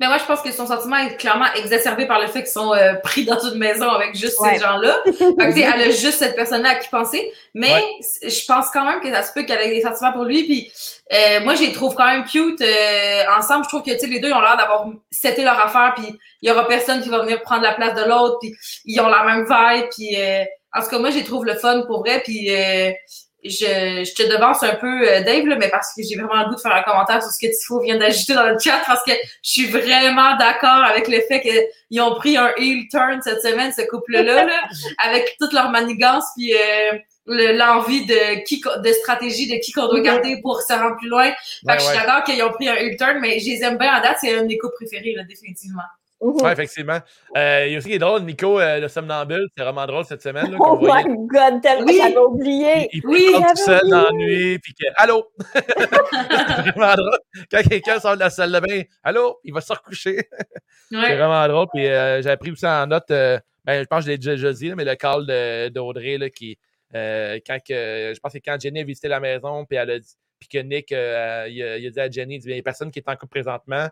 Mais 0.00 0.06
moi, 0.06 0.18
je 0.18 0.24
pense 0.24 0.42
que 0.42 0.52
son 0.52 0.66
sentiment 0.66 0.98
est 0.98 1.16
clairement 1.16 1.46
exacerbé 1.56 2.06
par 2.06 2.20
le 2.20 2.26
fait 2.26 2.40
qu'ils 2.42 2.52
sont 2.52 2.74
euh, 2.74 2.94
pris 3.02 3.24
dans 3.24 3.38
une 3.40 3.58
maison 3.58 3.88
avec 3.88 4.14
juste 4.14 4.38
Ouais. 4.40 4.54
ces 4.54 4.60
gens-là. 4.60 5.00
Fait 5.04 5.12
que, 5.14 5.52
tu 5.54 5.60
sais, 5.60 5.68
elle 5.74 5.80
a 5.82 5.90
juste 5.90 6.18
cette 6.18 6.36
personne-là 6.36 6.70
à 6.70 6.74
qui 6.76 6.88
penser. 6.88 7.32
Mais 7.54 7.72
Ouais. 7.72 8.28
je 8.28 8.44
pense 8.46 8.66
quand 8.70 8.84
même 8.84 9.00
que 9.00 9.10
ça 9.10 9.22
se 9.22 9.32
peut 9.32 9.44
qu'elle 9.44 9.60
ait 9.60 9.74
des 9.74 9.80
sentiments 9.80 10.12
pour 10.12 10.24
lui. 10.24 10.44
Puis 10.44 10.72
euh, 11.12 11.40
moi, 11.42 11.54
je 11.54 11.62
les 11.62 11.72
trouve 11.72 11.94
quand 11.94 12.06
même 12.06 12.24
cute 12.24 12.60
euh, 12.60 13.22
ensemble. 13.38 13.64
Je 13.64 13.68
trouve 13.70 13.82
que 13.82 13.92
tu 13.92 13.98
sais, 13.98 14.06
les 14.06 14.20
deux, 14.20 14.28
ils 14.28 14.34
ont 14.34 14.40
l'air 14.40 14.56
d'avoir 14.56 14.86
seté 15.10 15.42
leur 15.42 15.58
affaire. 15.64 15.94
Puis 15.96 16.06
il 16.42 16.48
y 16.48 16.52
aura 16.52 16.66
personne 16.68 17.00
qui 17.02 17.08
va 17.08 17.20
venir 17.20 17.40
prendre 17.42 17.62
la 17.62 17.72
place 17.72 17.94
de 17.94 18.08
l'autre. 18.08 18.38
Puis 18.40 18.54
ils 18.84 19.00
ont 19.00 19.08
la 19.08 19.24
même 19.24 19.44
vibe. 19.48 19.88
Puis 19.90 20.16
euh, 20.20 20.44
en 20.74 20.82
tout 20.82 20.88
cas, 20.88 20.98
moi, 20.98 21.10
je 21.10 21.16
les 21.16 21.24
trouve 21.24 21.44
le 21.46 21.54
fun 21.54 21.82
pour 21.86 22.00
vrai. 22.00 22.20
Puis 22.24 22.54
euh, 22.54 22.90
je, 23.44 24.04
je 24.04 24.14
te 24.14 24.22
devance 24.30 24.62
un 24.62 24.74
peu, 24.76 25.08
euh, 25.08 25.20
Dave, 25.22 25.46
là, 25.46 25.56
mais 25.56 25.68
parce 25.68 25.92
que 25.94 26.02
j'ai 26.02 26.16
vraiment 26.16 26.42
le 26.42 26.48
goût 26.50 26.54
de 26.56 26.60
faire 26.60 26.74
un 26.74 26.82
commentaire 26.82 27.20
sur 27.22 27.30
ce 27.32 27.38
que 27.44 27.50
Tifo 27.52 27.80
vient 27.80 27.96
d'ajouter 27.98 28.34
dans 28.34 28.46
le 28.48 28.58
chat, 28.58 28.80
parce 28.86 29.02
que 29.04 29.12
je 29.12 29.50
suis 29.50 29.66
vraiment 29.66 30.36
d'accord 30.36 30.84
avec 30.84 31.08
le 31.08 31.20
fait 31.22 31.40
qu'ils 31.40 32.00
ont 32.00 32.14
pris 32.14 32.36
un 32.36 32.52
heel 32.56 32.86
turn 32.90 33.20
cette 33.22 33.42
semaine, 33.42 33.72
ce 33.76 33.82
couple-là, 33.82 34.22
là, 34.44 34.60
avec 35.04 35.36
toute 35.40 35.52
leur 35.52 35.70
manigance, 35.70 36.24
puis 36.36 36.54
euh, 36.54 36.98
le- 37.26 37.52
l'envie 37.56 38.04
de 38.06 38.44
qui 38.44 38.60
de 38.60 38.92
stratégie 38.92 39.48
de 39.48 39.60
qui 39.64 39.72
qu'on 39.72 39.86
doit 39.86 39.98
Mhm. 39.98 40.04
garder 40.04 40.40
pour 40.42 40.60
se 40.60 40.72
rendre 40.72 40.96
plus 40.96 41.08
loin. 41.08 41.30
Fait 41.30 41.36
que 41.66 41.72
je 41.74 41.78
suis 41.80 41.88
ouais. 41.88 41.94
d'accord 42.04 42.24
qu'ils 42.24 42.42
ont 42.42 42.50
pris 42.52 42.68
un 42.68 42.74
heel 42.74 42.96
turn, 42.96 43.18
mais 43.20 43.38
je 43.40 43.46
les 43.50 43.62
aime 43.64 43.78
bien 43.78 43.96
en 43.96 44.00
date, 44.00 44.18
c'est 44.20 44.34
un 44.36 44.42
de 44.42 44.46
mes 44.48 44.58
couples 44.58 44.74
préférés, 44.74 45.14
là, 45.16 45.22
définitivement. 45.24 45.82
Mhm. 46.22 46.40
Ouais, 46.42 46.52
effectivement. 46.52 46.98
Euh, 47.36 47.64
il 47.66 47.72
y 47.72 47.74
a 47.74 47.78
aussi 47.78 47.88
qui 47.88 47.94
est 47.94 47.98
drôle, 47.98 48.22
Nico, 48.22 48.60
euh, 48.60 48.78
le 48.80 48.88
somnambule, 48.88 49.48
c'est 49.56 49.64
vraiment 49.64 49.84
drôle 49.86 50.04
cette 50.04 50.22
semaine. 50.22 50.50
Là, 50.52 50.56
Oh 50.60 50.64
qu'on 50.64 50.76
voyait. 50.76 51.04
my 51.08 51.16
god, 51.26 51.60
tellement 51.60 51.86
Oui. 51.86 51.98
j'avais 52.00 52.16
oublié. 52.16 52.88
Il, 52.92 52.98
il 52.98 53.06
Oui, 53.06 53.26
tout 53.34 53.40
j'avais 53.40 53.54
seul 53.56 53.90
dans 53.90 54.02
la 54.04 54.12
nuit, 54.12 54.58
puis 54.60 54.72
que 54.74 54.84
Allô! 54.96 55.24
c'est 55.54 56.70
vraiment 56.70 56.94
drôle. 56.94 57.18
Quand 57.50 57.62
quelqu'un 57.68 57.98
sort 58.00 58.14
de 58.14 58.20
la 58.20 58.30
salle 58.30 58.52
de 58.52 58.60
bain, 58.60 58.82
Allô! 59.02 59.40
Il 59.44 59.52
va 59.52 59.60
se 59.60 59.72
recoucher. 59.72 60.28
C'est 60.90 61.16
vraiment 61.16 61.48
drôle. 61.48 61.66
Puis 61.72 61.86
euh, 61.86 62.20
j'ai 62.22 62.36
pris 62.36 62.50
aussi 62.50 62.66
en 62.66 62.86
note, 62.86 63.10
euh, 63.10 63.38
ben, 63.64 63.80
je 63.82 63.86
pense 63.86 64.00
que 64.00 64.06
je 64.06 64.10
l'ai 64.10 64.18
déjà, 64.18 64.32
déjà 64.32 64.52
dit, 64.52 64.68
là, 64.68 64.74
mais 64.76 64.84
le 64.84 64.94
call 64.94 65.26
de- 65.26 65.68
d'Audrey, 65.70 66.18
là, 66.18 66.28
qui, 66.28 66.58
euh, 66.94 67.38
quand 67.46 67.56
que, 67.66 68.12
je 68.14 68.20
pense 68.20 68.32
que 68.32 68.38
quand 68.44 68.60
Jenny 68.60 68.80
a 68.80 68.84
visité 68.84 69.08
la 69.08 69.18
maison, 69.20 69.64
puis 69.64 69.78
elle 69.78 69.90
a 69.90 69.98
dit, 69.98 70.14
puis 70.38 70.48
que 70.48 70.58
Nick, 70.58 70.92
euh, 70.92 71.46
il, 71.48 71.62
a, 71.62 71.78
il 71.78 71.86
a 71.86 71.90
dit 71.90 72.00
à 72.00 72.10
Jenny, 72.10 72.34
il 72.36 72.40
dit, 72.40 72.48
il 72.50 72.56
y 72.56 72.58
a 72.58 72.62
personne 72.62 72.90
qui 72.90 72.98
est 72.98 73.08
en 73.08 73.16
couple 73.16 73.40
présentement. 73.40 73.86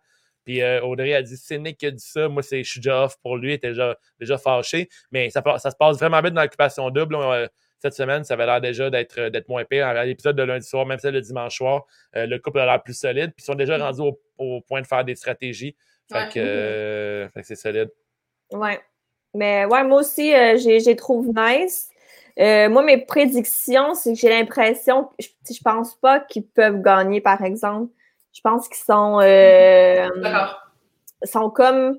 Puis 0.44 0.62
euh, 0.62 0.81
Audrey 0.83 1.14
a 1.14 1.22
dit, 1.22 1.37
c'est 1.37 1.59
Nick 1.59 1.79
qui 1.79 1.87
a 1.87 1.90
dit 1.90 2.03
ça, 2.05 2.29
moi, 2.29 2.42
c'est, 2.42 2.62
je 2.64 2.70
suis 2.70 2.81
déjà 2.81 3.05
off 3.05 3.16
pour 3.22 3.37
lui, 3.37 3.50
il 3.50 3.55
était 3.55 3.68
déjà, 3.68 3.96
déjà 4.18 4.38
fâché. 4.38 4.88
Mais 5.12 5.31
ça, 5.31 5.42
se 5.42 5.76
passe 5.76 5.98
vraiment 5.98 6.20
bien 6.22 6.31
dans 6.31 6.42
l'occupation 6.42 6.88
double. 6.90 7.14
Euh, 7.16 7.46
cette 7.79 7.94
semaine, 7.94 8.24
ça 8.24 8.35
avait 8.35 8.46
l'air 8.46 8.61
déjà 8.61 8.90
d'être, 8.90 9.29
d'être 9.29 9.48
moins 9.48 9.64
pire. 9.64 9.87
À 9.87 10.05
l'épisode 10.05 10.37
de 10.37 10.42
lundi 10.42 10.66
soir, 10.66 10.85
même 10.87 10.98
celle 10.98 11.14
de 11.14 11.20
dimanche 11.20 11.57
soir, 11.57 11.85
euh, 12.16 12.26
le 12.26 12.38
couple 12.38 12.59
a 12.61 12.66
l'air 12.66 12.83
plus 12.83 12.98
solide. 12.98 13.33
Puis 13.35 13.42
ils 13.42 13.44
sont 13.44 13.55
déjà 13.55 13.79
Mm. 13.79 13.83
rendus 13.83 14.00
au, 14.03 14.20
au 14.38 14.61
point 14.61 14.83
de 14.83 14.87
faire 14.87 15.05
des 15.05 15.14
stratégies. 15.14 15.74
Fait 16.12 16.18
Ouais. 16.18 16.29
que, 16.35 16.40
euh, 16.40 17.29
fait 17.31 17.40
que 17.40 17.46
c'est 17.46 17.55
solide. 17.55 17.90
Ouais. 18.53 18.81
Mais 19.35 19.64
ouais, 19.64 19.85
moi 19.85 20.00
aussi, 20.00 20.35
euh, 20.35 20.59
j'ai, 20.59 20.96
trouve 20.96 21.29
nice. 21.35 21.88
Euh, 22.38 22.68
moi, 22.68 22.83
mes 22.83 22.98
prédictions, 23.05 23.94
c'est 23.94 24.12
que 24.14 24.18
j'ai 24.18 24.29
l'impression 24.29 25.09
je, 25.18 25.29
je 25.48 25.61
pense 25.62 25.94
pas 25.96 26.20
qu'ils 26.20 26.46
peuvent 26.46 26.83
gagner, 26.83 27.20
par 27.20 27.42
exemple. 27.44 27.92
Je 28.32 28.40
pense 28.42 28.68
qu'ils 28.68 28.84
sont, 28.84 29.20
euh, 29.22 30.08
D'accord. 30.22 30.60
sont 31.24 31.50
comme. 31.50 31.98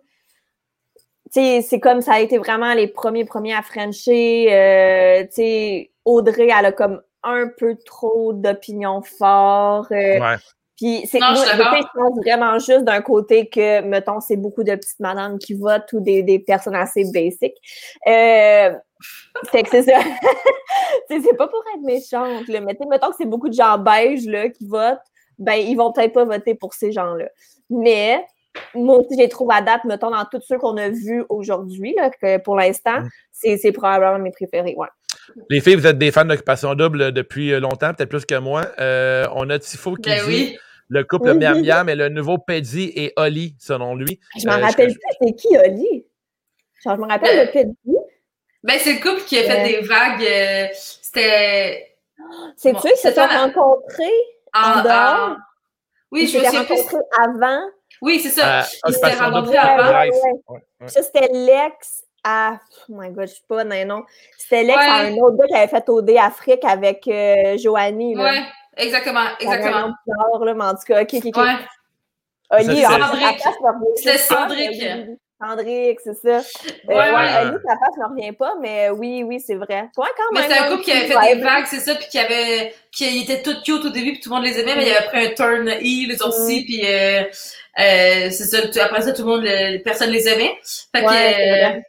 Tu 1.33 1.39
sais, 1.39 1.61
c'est 1.61 1.79
comme 1.79 2.01
ça 2.01 2.13
a 2.13 2.19
été 2.19 2.37
vraiment 2.37 2.73
les 2.73 2.87
premiers 2.87 3.25
premiers 3.25 3.53
à 3.53 3.61
Frencher. 3.61 4.47
Euh, 4.51 5.23
tu 5.23 5.35
sais, 5.35 5.91
Audrey, 6.03 6.49
elle 6.57 6.65
a 6.65 6.71
comme 6.71 7.01
un 7.23 7.47
peu 7.57 7.77
trop 7.85 8.33
d'opinions 8.33 9.01
fortes. 9.01 9.91
Euh, 9.91 10.19
ouais. 10.19 10.35
Puis 10.81 11.05
c'est 11.05 11.19
moi, 11.19 11.35
je 11.35 11.87
pense 11.93 12.17
vraiment 12.25 12.57
juste 12.57 12.85
d'un 12.85 13.01
côté 13.01 13.47
que, 13.47 13.81
mettons, 13.81 14.19
c'est 14.19 14.35
beaucoup 14.35 14.63
de 14.63 14.73
petites 14.73 14.99
madames 14.99 15.37
qui 15.37 15.53
votent 15.53 15.93
ou 15.93 15.99
des, 15.99 16.23
des 16.23 16.39
personnes 16.39 16.75
assez 16.75 17.03
basiques. 17.13 17.55
Euh, 18.07 18.73
c'est 19.51 19.61
que 19.61 19.69
c'est 19.69 19.83
ça. 19.83 19.99
c'est 21.07 21.37
pas 21.37 21.47
pour 21.47 21.63
être 21.75 21.83
méchante, 21.83 22.47
là, 22.47 22.61
mais 22.61 22.75
mettons 22.89 23.09
que 23.11 23.15
c'est 23.15 23.27
beaucoup 23.27 23.49
de 23.49 23.53
gens 23.53 23.77
beiges 23.77 24.25
là, 24.25 24.49
qui 24.49 24.65
votent, 24.65 25.03
ben 25.41 25.55
ils 25.55 25.75
vont 25.75 25.91
peut-être 25.91 26.13
pas 26.13 26.23
voter 26.23 26.55
pour 26.55 26.73
ces 26.73 26.91
gens-là. 26.91 27.27
Mais 27.69 28.23
moi 28.75 28.97
aussi, 28.99 29.15
j'ai 29.17 29.29
trouvé 29.29 29.55
à 29.55 29.61
date, 29.61 29.83
mettons, 29.85 30.11
dans 30.11 30.25
tous 30.25 30.41
ceux 30.41 30.57
qu'on 30.57 30.77
a 30.77 30.89
vus 30.89 31.23
aujourd'hui, 31.29 31.95
que 32.21 32.37
pour 32.37 32.55
l'instant, 32.55 33.01
mm. 33.01 33.57
c'est 33.57 33.71
probablement 33.71 34.19
mes 34.19 34.31
préférés. 34.31 34.75
Ouais. 34.77 34.87
Les 35.49 35.61
filles, 35.61 35.75
vous 35.75 35.87
êtes 35.87 35.97
des 35.97 36.11
fans 36.11 36.25
d'Occupation 36.25 36.75
Double 36.75 37.11
depuis 37.11 37.59
longtemps, 37.59 37.93
peut-être 37.93 38.09
plus 38.09 38.25
que 38.25 38.35
moi. 38.35 38.65
Euh, 38.79 39.25
on 39.35 39.49
a 39.49 39.59
Tifo 39.59 39.95
qui 39.95 40.09
ben 40.09 40.25
dit 40.27 40.57
le 40.89 41.03
couple 41.03 41.33
Miam 41.39 41.61
Miam 41.61 41.89
et 41.89 41.95
le 41.95 42.09
nouveau 42.09 42.37
Peddy 42.37 42.91
et 42.95 43.13
Oli, 43.17 43.55
selon 43.59 43.95
lui. 43.95 44.19
Je 44.37 44.47
m'en 44.47 44.53
euh, 44.53 44.61
rappelle 44.61 44.93
plus, 44.93 44.99
c'est 45.21 45.33
qui 45.33 45.57
Oli? 45.57 46.05
je 46.83 46.89
me 46.89 47.07
rappelle 47.07 47.37
ben, 47.37 47.45
le 47.45 47.51
Peddy. 47.51 47.97
Ben, 48.63 48.77
c'est 48.79 48.93
le 48.93 48.99
couple 48.99 49.21
qui 49.25 49.37
a 49.39 49.43
fait 49.43 49.63
des 49.63 49.87
vagues. 49.87 50.23
Euh, 50.23 50.67
c'était. 50.73 51.87
C'est 52.55 52.73
tu 52.73 52.81
qui 52.81 52.97
se 52.97 53.11
sont 53.11 53.25
rencontrés? 53.25 54.03
En, 54.53 54.81
dehors? 54.81 55.37
Oui, 56.11 56.27
je 56.27 56.37
me 56.37 56.43
suis 56.43 56.57
rencontrés 56.57 56.97
avant? 57.17 57.61
Oui, 58.01 58.19
c'est 58.19 58.29
ça. 58.29 58.65
Ils 58.87 58.93
s'étaient 58.93 59.15
rencontrés 59.15 59.57
avant. 59.57 60.11
Ça, 60.87 61.03
c'était 61.03 61.29
l'ex 61.31 62.03
à. 62.23 62.59
Oh 62.89 62.93
my 62.95 63.09
god, 63.11 63.27
je 63.27 63.33
sais 63.33 63.41
pas 63.47 63.63
non, 63.63 63.85
non. 63.85 64.03
C'était 64.37 64.63
l'ex 64.63 64.77
à 64.77 64.95
un 65.01 65.13
autre 65.17 65.37
gars 65.37 65.47
qui 65.47 65.55
avait 65.55 65.67
fait 65.67 65.89
OD 65.89 66.09
Afrique 66.17 66.65
avec 66.65 67.07
euh, 67.07 67.57
Joanie. 67.57 68.15
Là. 68.15 68.23
Ouais, 68.23 68.43
exactement, 68.77 69.25
exactement. 69.39 69.93
Là, 70.07 70.53
mais 70.53 70.63
en 70.63 70.73
tout 70.73 70.83
cas, 70.87 71.01
ok, 71.01 71.13
ok, 71.13 71.25
ok. 71.25 71.37
Ouais. 71.37 71.55
Oli, 72.51 72.83
C'était 73.95 74.17
Cendric. 74.17 74.83
Cendric, 75.41 75.99
c'est 76.03 76.13
ça. 76.13 76.37
Euh, 76.37 76.41
ouais, 76.87 76.95
ouais, 76.95 77.11
ouais. 77.11 77.57
Sa 77.65 77.77
face 77.77 77.97
ne 77.97 78.09
revient 78.09 78.31
pas, 78.33 78.53
mais 78.61 78.89
oui, 78.91 79.23
oui, 79.23 79.39
c'est 79.39 79.55
vrai. 79.55 79.89
Ouais, 79.97 80.07
quand 80.17 80.33
même. 80.33 80.47
Mais 80.47 80.53
c'est 80.53 80.59
un 80.59 80.69
couple 80.69 80.83
qui 80.83 80.91
avait 80.91 81.07
fait 81.07 81.35
des 81.35 81.41
vagues, 81.41 81.65
c'est 81.67 81.79
ça, 81.79 81.95
puis 81.95 82.07
qui 82.09 82.19
avait, 82.19 82.73
qui 82.91 83.21
était 83.21 83.41
tout 83.41 83.55
cute 83.63 83.85
au 83.85 83.89
début, 83.89 84.11
puis 84.11 84.19
tout 84.19 84.29
le 84.29 84.35
monde 84.35 84.45
les 84.45 84.59
aimait, 84.59 84.75
mais 84.75 84.85
il 84.85 84.91
avait 84.91 85.07
pris 85.07 85.25
un 85.25 85.33
turn 85.33 85.67
E, 85.67 86.07
les 86.07 86.21
aussi, 86.21 86.63
puis 86.65 86.81
euh, 86.85 87.21
euh, 87.21 88.29
c'est 88.29 88.45
ça, 88.45 88.57
après 88.83 89.01
ça, 89.01 89.13
tout 89.13 89.23
le 89.23 89.27
monde, 89.27 89.81
personne 89.83 90.11
les 90.11 90.27
aimait. 90.27 90.57
Fait 90.93 91.03
que, 91.03 91.81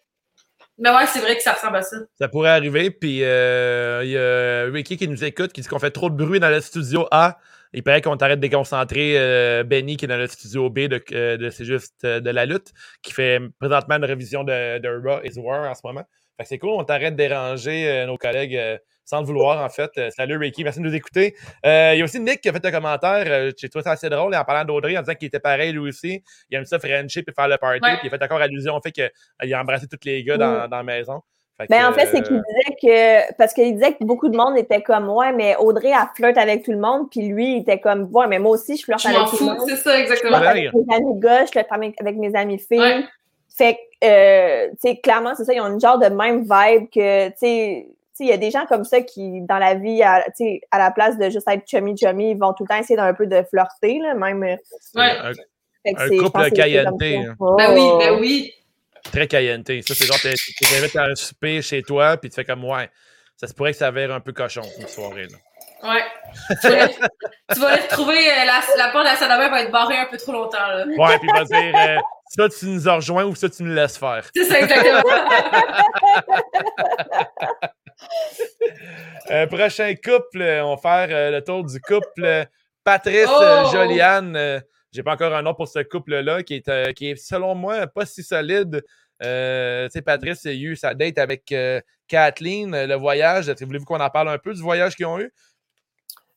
mais 0.78 0.90
ouais, 0.90 1.06
c'est 1.06 1.20
vrai 1.20 1.36
que 1.36 1.42
ça 1.42 1.52
ressemble 1.52 1.76
à 1.76 1.82
ça. 1.82 1.96
Ça 2.18 2.28
pourrait 2.28 2.50
arriver. 2.50 2.90
Puis 2.90 3.22
euh, 3.22 4.00
il 4.04 4.10
y 4.10 4.18
a 4.18 4.72
Ricky 4.72 4.96
qui 4.96 5.06
nous 5.06 5.22
écoute, 5.24 5.52
qui 5.52 5.60
dit 5.60 5.68
qu'on 5.68 5.78
fait 5.78 5.90
trop 5.90 6.10
de 6.10 6.16
bruit 6.16 6.40
dans 6.40 6.48
le 6.48 6.60
studio 6.60 7.06
A. 7.10 7.38
Il 7.72 7.82
paraît 7.82 8.02
qu'on 8.02 8.16
t'arrête 8.16 8.38
de 8.38 8.46
déconcentrer 8.46 9.18
euh, 9.18 9.64
Benny 9.64 9.96
qui 9.96 10.04
est 10.04 10.08
dans 10.08 10.16
le 10.16 10.26
studio 10.26 10.70
B 10.70 10.80
de, 10.80 11.02
euh, 11.12 11.36
de 11.36 11.50
C'est 11.50 11.64
juste 11.64 12.04
de 12.04 12.30
la 12.30 12.46
lutte, 12.46 12.72
qui 13.02 13.12
fait 13.12 13.40
présentement 13.58 13.96
une 13.96 14.04
révision 14.04 14.44
de, 14.44 14.78
de 14.78 14.88
Raw 14.88 15.20
is 15.24 15.38
War 15.38 15.70
en 15.70 15.74
ce 15.74 15.80
moment. 15.84 16.04
Fait 16.36 16.44
que 16.44 16.48
c'est 16.48 16.58
cool, 16.58 16.70
on 16.70 16.84
t'arrête 16.84 17.12
de 17.12 17.18
déranger 17.18 18.04
nos 18.06 18.16
collègues 18.16 18.78
sans 19.04 19.20
le 19.20 19.26
vouloir, 19.26 19.62
en 19.64 19.68
fait. 19.68 19.90
Euh, 19.98 20.10
salut 20.10 20.36
Ricky, 20.36 20.64
merci 20.64 20.80
de 20.80 20.84
nous 20.84 20.94
écouter. 20.94 21.34
Euh, 21.66 21.92
il 21.94 21.98
y 21.98 22.02
a 22.02 22.04
aussi 22.04 22.20
Nick 22.20 22.40
qui 22.40 22.48
a 22.48 22.52
fait 22.52 22.64
un 22.64 22.70
commentaire. 22.70 23.24
Euh, 23.26 23.52
J'ai 23.56 23.68
trouvé 23.68 23.82
ça 23.82 23.92
assez 23.92 24.08
drôle 24.08 24.34
en 24.34 24.44
parlant 24.44 24.64
d'Audrey, 24.64 24.96
en 24.96 25.02
disant 25.02 25.14
qu'il 25.14 25.28
était 25.28 25.40
pareil 25.40 25.72
lui 25.72 25.88
aussi. 25.88 26.22
Il 26.50 26.56
aime 26.56 26.64
ça 26.64 26.78
Frenchie 26.78 27.22
puis 27.22 27.34
faire 27.34 27.48
le 27.48 27.58
party. 27.58 27.80
Puis 27.80 27.98
il 28.04 28.06
a 28.06 28.10
fait 28.10 28.22
encore 28.22 28.40
allusion 28.40 28.76
au 28.76 28.80
fait 28.80 28.92
qu'il 28.92 29.54
a 29.54 29.60
embrassé 29.60 29.86
tous 29.86 29.98
les 30.04 30.22
gars 30.24 30.36
dans, 30.36 30.68
dans 30.68 30.76
la 30.78 30.82
maison. 30.82 31.20
Ben, 31.68 31.86
en 31.86 31.92
fait, 31.92 32.06
c'est 32.06 32.22
qu'il 32.22 32.40
disait 32.42 32.76
que. 32.82 33.34
Parce 33.36 33.52
qu'il 33.52 33.74
disait 33.74 33.92
que 33.92 34.04
beaucoup 34.04 34.28
de 34.28 34.36
monde 34.36 34.56
était 34.56 34.82
comme 34.82 35.08
Ouais, 35.08 35.32
mais 35.32 35.56
Audrey, 35.56 35.90
elle 35.90 36.08
flirte 36.16 36.38
avec 36.38 36.64
tout 36.64 36.72
le 36.72 36.78
monde. 36.78 37.08
Puis 37.10 37.28
lui, 37.28 37.56
il 37.56 37.60
était 37.60 37.78
comme 37.78 38.08
Ouais, 38.12 38.26
mais 38.26 38.38
moi 38.38 38.52
aussi, 38.52 38.76
je 38.76 38.84
flirte 38.84 39.04
avec 39.06 39.18
tout 39.28 39.36
le 39.40 39.46
monde. 39.46 39.68
C'est 39.68 39.76
ça, 39.76 39.98
exactement. 39.98 40.38
Je 40.38 40.44
avec 40.44 40.74
mes 40.74 40.94
amis 40.94 41.20
gars, 41.20 41.44
je 41.44 41.50
flirte 41.50 41.68
avec 41.70 42.16
mes 42.16 42.34
amis 42.34 42.58
filles. 42.58 43.06
Fait 43.56 43.74
que, 43.74 44.06
euh, 44.06 44.70
tu 44.70 44.88
sais, 44.88 44.96
clairement, 44.96 45.34
c'est 45.36 45.44
ça, 45.44 45.52
ils 45.52 45.60
ont 45.60 45.66
une 45.66 45.80
genre 45.80 45.98
de 45.98 46.06
même 46.06 46.40
vibe 46.40 46.88
que, 46.88 47.28
tu 47.28 47.34
sais, 47.36 47.86
il 48.20 48.26
y 48.26 48.32
a 48.32 48.36
des 48.36 48.50
gens 48.50 48.64
comme 48.66 48.84
ça 48.84 49.02
qui, 49.02 49.42
dans 49.42 49.58
la 49.58 49.74
vie, 49.74 50.02
à, 50.02 50.24
à 50.70 50.78
la 50.78 50.90
place 50.90 51.18
de 51.18 51.28
juste 51.28 51.48
être 51.48 51.66
chummy-chummy, 51.66 52.30
ils 52.30 52.38
vont 52.38 52.52
tout 52.54 52.64
le 52.64 52.68
temps 52.68 52.80
essayer 52.80 52.96
d'un 52.96 53.12
peu 53.12 53.26
de 53.26 53.42
flirter, 53.42 53.98
là, 53.98 54.14
même. 54.14 54.42
Ouais. 54.42 54.56
Un, 55.84 56.08
couple 56.18 56.50
cayenne. 56.52 56.86
Hein. 56.88 56.96
Ben 56.98 57.74
oui, 57.74 57.90
ben 57.98 58.20
oui. 58.20 58.54
Très 59.10 59.26
cayenne. 59.26 59.64
Ça, 59.66 59.94
c'est 59.94 60.06
genre, 60.06 60.18
tu 60.18 60.66
t'invites 60.66 60.96
à 60.96 61.04
un 61.04 61.14
souper 61.14 61.62
chez 61.62 61.82
toi, 61.82 62.16
puis 62.16 62.30
tu 62.30 62.36
fais 62.36 62.44
comme, 62.44 62.64
ouais, 62.64 62.90
ça 63.36 63.46
se 63.46 63.54
pourrait 63.54 63.72
que 63.72 63.78
ça 63.78 63.90
verre 63.90 64.12
un 64.12 64.20
peu 64.20 64.32
cochon, 64.32 64.62
une 64.78 64.86
soirée, 64.86 65.26
là. 65.26 65.38
Ouais. 65.82 66.04
tu, 66.60 66.68
vas 66.68 66.84
aller, 66.84 66.94
tu 67.52 67.58
vas 67.58 67.74
retrouver, 67.74 68.30
euh, 68.30 68.44
la, 68.44 68.60
la, 68.76 68.92
porte 68.92 69.04
de 69.04 69.10
la 69.10 69.16
salle 69.16 69.32
de 69.32 69.36
bain 69.36 69.50
va 69.50 69.62
être 69.62 69.72
barrée 69.72 69.98
un 69.98 70.06
peu 70.06 70.16
trop 70.16 70.32
longtemps. 70.32 70.68
Là. 70.68 70.84
Ouais, 70.86 71.18
puis 71.18 71.28
il 71.28 71.36
va 71.36 71.44
dire 71.44 71.74
euh, 71.76 72.00
ça, 72.28 72.48
tu 72.48 72.66
nous 72.66 72.88
as 72.88 72.94
rejoints 72.94 73.24
ou 73.24 73.34
ça, 73.34 73.48
tu 73.48 73.64
nous 73.64 73.74
laisses 73.74 73.98
faire. 73.98 74.24
C'est 74.34 74.44
ça, 74.44 74.60
exactement. 74.60 75.02
Euh, 79.30 79.46
prochain 79.46 79.94
couple, 79.94 80.42
on 80.42 80.74
va 80.74 80.76
faire 80.76 81.16
euh, 81.16 81.30
le 81.30 81.44
tour 81.44 81.64
du 81.64 81.80
couple 81.80 82.46
Patrice 82.82 83.28
oh! 83.28 83.70
Joliane. 83.72 84.62
J'ai 84.92 85.02
pas 85.02 85.12
encore 85.12 85.34
un 85.34 85.42
nom 85.42 85.54
pour 85.54 85.68
ce 85.68 85.78
couple-là 85.80 86.42
qui 86.42 86.54
est, 86.54 86.94
qui 86.94 87.10
est, 87.10 87.16
selon 87.16 87.54
moi, 87.54 87.86
pas 87.86 88.06
si 88.06 88.22
solide. 88.22 88.84
Euh, 89.22 89.86
tu 89.86 89.92
sais, 89.92 90.02
Patrice 90.02 90.44
a 90.46 90.52
eu 90.52 90.76
sa 90.76 90.94
date 90.94 91.18
avec 91.18 91.54
Kathleen, 92.08 92.86
le 92.86 92.94
voyage. 92.94 93.50
Voulez-vous 93.60 93.86
qu'on 93.86 94.00
en 94.00 94.10
parle 94.10 94.28
un 94.28 94.38
peu 94.38 94.52
du 94.52 94.60
voyage 94.60 94.96
qu'ils 94.96 95.06
ont 95.06 95.18
eu? 95.18 95.32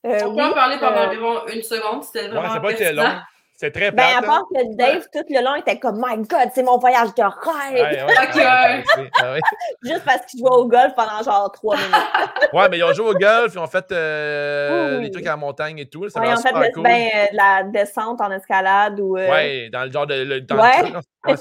on 0.04 0.36
peut 0.36 0.44
en 0.44 0.54
parler 0.54 0.78
pendant 0.80 1.08
environ 1.08 1.48
une 1.48 1.64
seconde. 1.64 2.04
C'était 2.04 2.28
vraiment. 2.28 2.42
Ouais, 2.42 2.50
c'est 2.54 2.62
pas 2.62 2.72
été 2.72 2.92
long. 2.94 3.18
C'est 3.58 3.72
très 3.72 3.90
Ben, 3.92 4.18
à 4.18 4.22
part 4.22 4.44
que 4.54 4.76
Dave, 4.76 5.08
tout 5.14 5.24
le 5.30 5.42
long, 5.42 5.56
était 5.56 5.80
comme 5.80 6.04
My 6.06 6.18
God, 6.18 6.50
c'est 6.54 6.64
mon 6.64 6.78
voyage 6.78 7.16
de 7.16 7.24
rêve. 7.24 8.86
Ouais, 9.24 9.40
Juste 9.82 10.04
parce 10.04 10.26
qu'il 10.26 10.42
jouait 10.42 10.50
au 10.50 10.68
golf 10.68 10.94
pendant 10.94 11.24
genre 11.24 11.50
trois 11.54 11.78
minutes. 11.78 11.92
ouais, 12.54 12.70
mais 12.70 12.80
ils 12.80 12.84
ont 12.84 12.92
joué 12.92 13.08
au 13.08 13.14
golf, 13.14 13.54
ils 13.54 13.60
ont 13.60 13.68
fait 13.68 13.86
euh, 13.94 15.00
les 15.00 15.10
trucs 15.10 15.28
en 15.28 15.38
montagne 15.38 15.80
et 15.80 15.86
tout. 15.86 16.02
Ouais, 16.02 16.10
ils 16.14 16.34
ont 16.34 16.36
fait 16.36 16.72
cool. 16.74 16.84
ben, 16.84 17.08
euh, 17.16 17.32
de 17.32 17.38
la 17.38 17.64
descente 17.64 18.20
en 18.20 18.32
escalade 18.32 19.00
ou. 19.00 19.18
Euh... 19.18 19.30
Ouais, 19.30 19.70
dans 19.72 19.86
le 19.86 19.92
genre 19.92 20.08
de. 20.08 20.16
Le, 20.16 20.42
dans 20.42 20.58
ouais. 20.58 21.36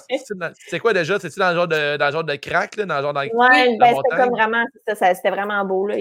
c'est 0.68 0.78
quoi 0.78 0.92
déjà? 0.92 1.18
C'est-tu 1.18 1.40
dans 1.40 1.50
le 1.50 1.56
genre 1.56 1.68
de, 1.68 1.96
dans 1.96 2.06
le 2.06 2.12
genre 2.12 2.24
de 2.24 2.36
crack, 2.36 2.76
là? 2.76 2.86
Dans 2.86 2.96
le 2.96 3.02
genre 3.02 3.12
de. 3.12 3.18
Ouais, 3.18 3.76
ben, 3.76 3.94
c'était 3.96 4.22
comme 4.22 4.30
vraiment. 4.30 4.64
C'était 4.86 5.30
vraiment 5.30 5.64
beau, 5.64 5.88
là. 5.88 5.96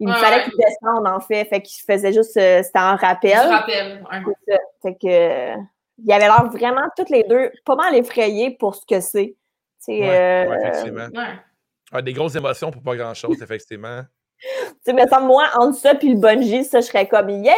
Il 0.00 0.12
fallait 0.14 0.44
qu'il 0.44 0.54
descende, 0.56 1.06
en 1.06 1.20
fait. 1.20 1.44
Fait 1.44 1.60
qu'il 1.60 1.84
faisait 1.84 2.12
juste. 2.12 2.36
Euh, 2.36 2.62
c'était 2.62 2.78
un 2.78 2.96
rappel. 2.96 3.36
Un 3.36 3.58
rappel. 3.58 4.04
Ça. 4.48 4.56
Fait 4.82 4.94
que. 4.94 5.06
Euh, 5.06 5.56
il 6.04 6.12
avait 6.12 6.24
l'air 6.24 6.46
vraiment, 6.50 6.88
toutes 6.96 7.10
les 7.10 7.24
deux, 7.24 7.52
pas 7.64 7.76
mal 7.76 7.94
effrayés 7.94 8.50
pour 8.50 8.74
ce 8.74 8.86
que 8.86 9.00
c'est. 9.00 9.36
Ouais, 9.88 10.08
euh, 10.08 10.56
effectivement. 10.58 11.08
Ouais. 11.92 12.02
des 12.02 12.12
grosses 12.12 12.36
émotions 12.36 12.70
pour 12.70 12.82
pas 12.82 12.96
grand-chose, 12.96 13.42
effectivement. 13.42 14.02
tu 14.40 14.46
sais, 14.82 14.92
mais 14.92 15.06
ça, 15.06 15.20
moi, 15.20 15.44
entre 15.56 15.76
ça 15.76 15.94
puis 15.94 16.14
le 16.14 16.18
bungee, 16.18 16.64
ça, 16.64 16.80
je 16.80 16.86
serais 16.86 17.06
comme 17.06 17.28
yeah! 17.28 17.54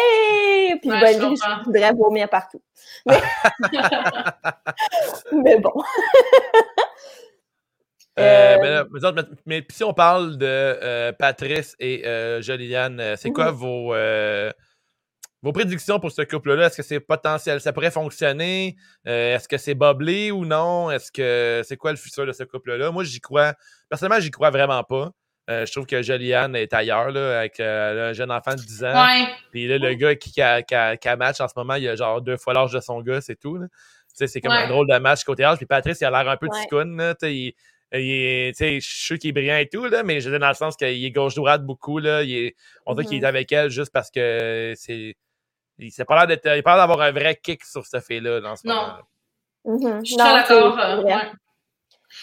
Puis 0.81 0.91
le 0.91 1.01
bungee, 1.01 1.37
je, 1.37 1.61
je 1.61 1.65
voudrais 1.65 1.93
vomir 1.93 2.29
partout. 2.29 2.61
Mais, 3.07 3.21
mais 5.33 5.59
bon. 5.59 5.73
Euh, 8.19 8.59
euh, 8.63 8.85
mais, 8.93 9.23
mais, 9.47 9.67
si 9.71 9.85
on 9.85 9.95
parle 9.95 10.37
de 10.37 10.47
euh, 10.47 11.13
Patrice 11.13 11.75
et 11.79 12.03
Joliane, 12.43 13.17
c'est 13.17 13.31
quoi 13.31 13.51
vos, 13.51 13.95
vos 15.43 15.53
prédictions 15.53 15.99
pour 15.99 16.13
ce 16.13 16.23
couple-là? 16.23 16.67
Est-ce 16.67 16.77
que 16.77 16.83
c'est 16.83 17.01
potentiel? 17.01 17.61
Ça 17.61 17.73
pourrait 17.73 17.91
fonctionner? 17.91 18.77
Est-ce 19.05 19.49
que 19.49 19.59
c'est 19.59 19.75
boblé 19.75 20.31
ou 20.31 20.45
non? 20.45 20.91
Est-ce 20.91 21.11
que 21.11 21.63
c'est 21.65 21.77
quoi 21.77 21.91
le 21.91 21.97
futur 21.97 22.27
de 22.27 22.33
ce 22.33 22.45
couple-là? 22.45 22.91
Moi, 22.91 23.05
j'y 23.05 23.21
crois. 23.21 23.55
Personnellement, 23.89 24.21
j'y 24.21 24.31
crois 24.31 24.51
vraiment 24.51 24.85
pas. 24.85 25.11
je 25.49 25.71
trouve 25.73 25.87
que 25.87 26.03
Joliane 26.03 26.55
est 26.55 26.75
ailleurs, 26.75 27.11
là, 27.11 27.41
avec 27.41 27.61
un 27.61 28.13
jeune 28.13 28.31
enfant 28.31 28.55
de 28.55 28.61
10 28.61 28.85
ans. 28.85 29.07
Puis 29.53 29.67
là, 29.67 29.79
le 29.79 29.95
gars 29.95 30.17
qui, 30.17 30.41
a, 30.43 30.63
qui, 30.63 31.09
match 31.17 31.41
en 31.41 31.49
ce 31.49 31.55
moment, 31.57 31.75
il 31.75 31.89
a 31.89 31.97
genre 31.97 32.21
deux 32.21 32.37
fois 32.37 32.53
l'âge 32.53 32.73
de 32.73 32.81
son 32.81 33.01
gars, 33.01 33.23
c'est 33.23 33.37
tout. 33.37 33.59
C'est 34.15 34.43
comme 34.43 34.53
un 34.53 34.69
drôle 34.69 34.87
de 34.87 34.99
match 34.99 35.25
côté 35.25 35.43
âge. 35.45 35.57
Puis 35.57 35.65
Patrice, 35.65 35.99
il 36.03 36.05
a 36.05 36.11
l'air 36.11 36.31
un 36.31 36.37
peu. 36.37 36.47
Il, 37.23 37.29
il 37.29 37.55
je 38.01 38.53
suis 38.55 38.81
sûr 38.81 39.19
qu'il 39.19 39.31
est 39.31 39.33
brillant 39.33 39.57
et 39.57 39.69
tout, 39.69 39.85
là, 39.85 40.03
mais 40.03 40.21
je 40.21 40.31
dis 40.31 40.39
dans 40.39 40.49
le 40.49 40.55
sens 40.55 40.77
qu'il 40.77 41.05
est 41.05 41.11
gauche-droite 41.11 41.65
beaucoup. 41.65 41.99
Là, 41.99 42.23
il 42.23 42.37
est, 42.37 42.57
on 42.87 42.95
dirait 42.95 43.07
qu'il 43.07 43.19
est 43.19 43.21
mm-hmm. 43.21 43.27
avec 43.27 43.53
elle 43.53 43.71
juste 43.71 43.93
parce 43.93 44.11
que 44.11 44.75
c'est. 44.77 45.17
Il 45.79 45.91
n'a 45.99 46.05
pas 46.05 46.27
l'air 46.27 46.39
d'avoir 46.65 47.01
un 47.01 47.13
vrai 47.13 47.39
kick 47.43 47.65
sur 47.65 47.85
ce 47.85 47.99
fait-là 48.01 48.41
dans 48.41 48.57
ce 48.57 48.67
moment. 48.67 48.99
Mm-hmm. 49.65 50.01
Je 50.01 50.07
suis 50.07 50.17
très 50.17 50.33
d'accord. 50.33 50.79
Euh, 50.79 51.03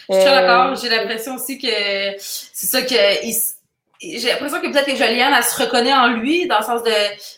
je 0.08 0.13
suis 0.13 0.23
très 0.23 0.41
d'accord. 0.41 0.75
J'ai 0.75 0.89
l'impression 0.89 1.36
aussi 1.36 1.58
que 1.58 1.67
c'est 2.17 2.65
ça 2.65 2.82
que 2.84 2.95
j'ai 4.01 4.29
l'impression 4.29 4.62
que 4.62 4.71
peut-être 4.71 4.86
que 4.86 4.95
Juliane, 4.95 5.34
elle 5.36 5.43
se 5.43 5.62
reconnaît 5.62 5.93
en 5.93 6.08
lui, 6.08 6.47
dans 6.47 6.60
le 6.60 6.63
sens 6.63 6.84
de, 6.84 6.91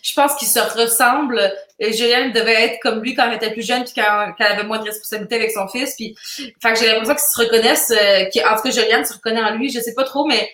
je 0.04 0.14
pense 0.14 0.36
qu'ils 0.36 0.48
se 0.48 0.60
ressemblent. 0.60 1.52
Juliane 1.82 2.32
devait 2.32 2.66
être 2.66 2.80
comme 2.82 3.02
lui 3.02 3.16
quand 3.16 3.28
elle 3.28 3.36
était 3.36 3.52
plus 3.52 3.66
jeune, 3.66 3.84
puis 3.84 3.94
quand, 3.96 4.34
elle 4.40 4.46
avait 4.46 4.64
moins 4.64 4.80
de 4.80 4.84
responsabilité 4.84 5.36
avec 5.36 5.52
son 5.52 5.68
fils. 5.68 5.96
Puis, 5.96 6.16
enfin, 6.58 6.76
j'ai 6.76 6.88
l'impression 6.88 7.16
qu'ils 7.16 7.22
se 7.22 7.42
reconnaissent, 7.42 7.92
euh, 7.92 8.50
en 8.50 8.56
tout 8.56 8.62
cas, 8.64 8.72
Juliane 8.72 9.06
se 9.06 9.14
reconnaît 9.14 9.42
en 9.42 9.56
lui. 9.56 9.70
Je 9.70 9.80
sais 9.80 9.94
pas 9.94 10.04
trop, 10.04 10.26
mais 10.26 10.52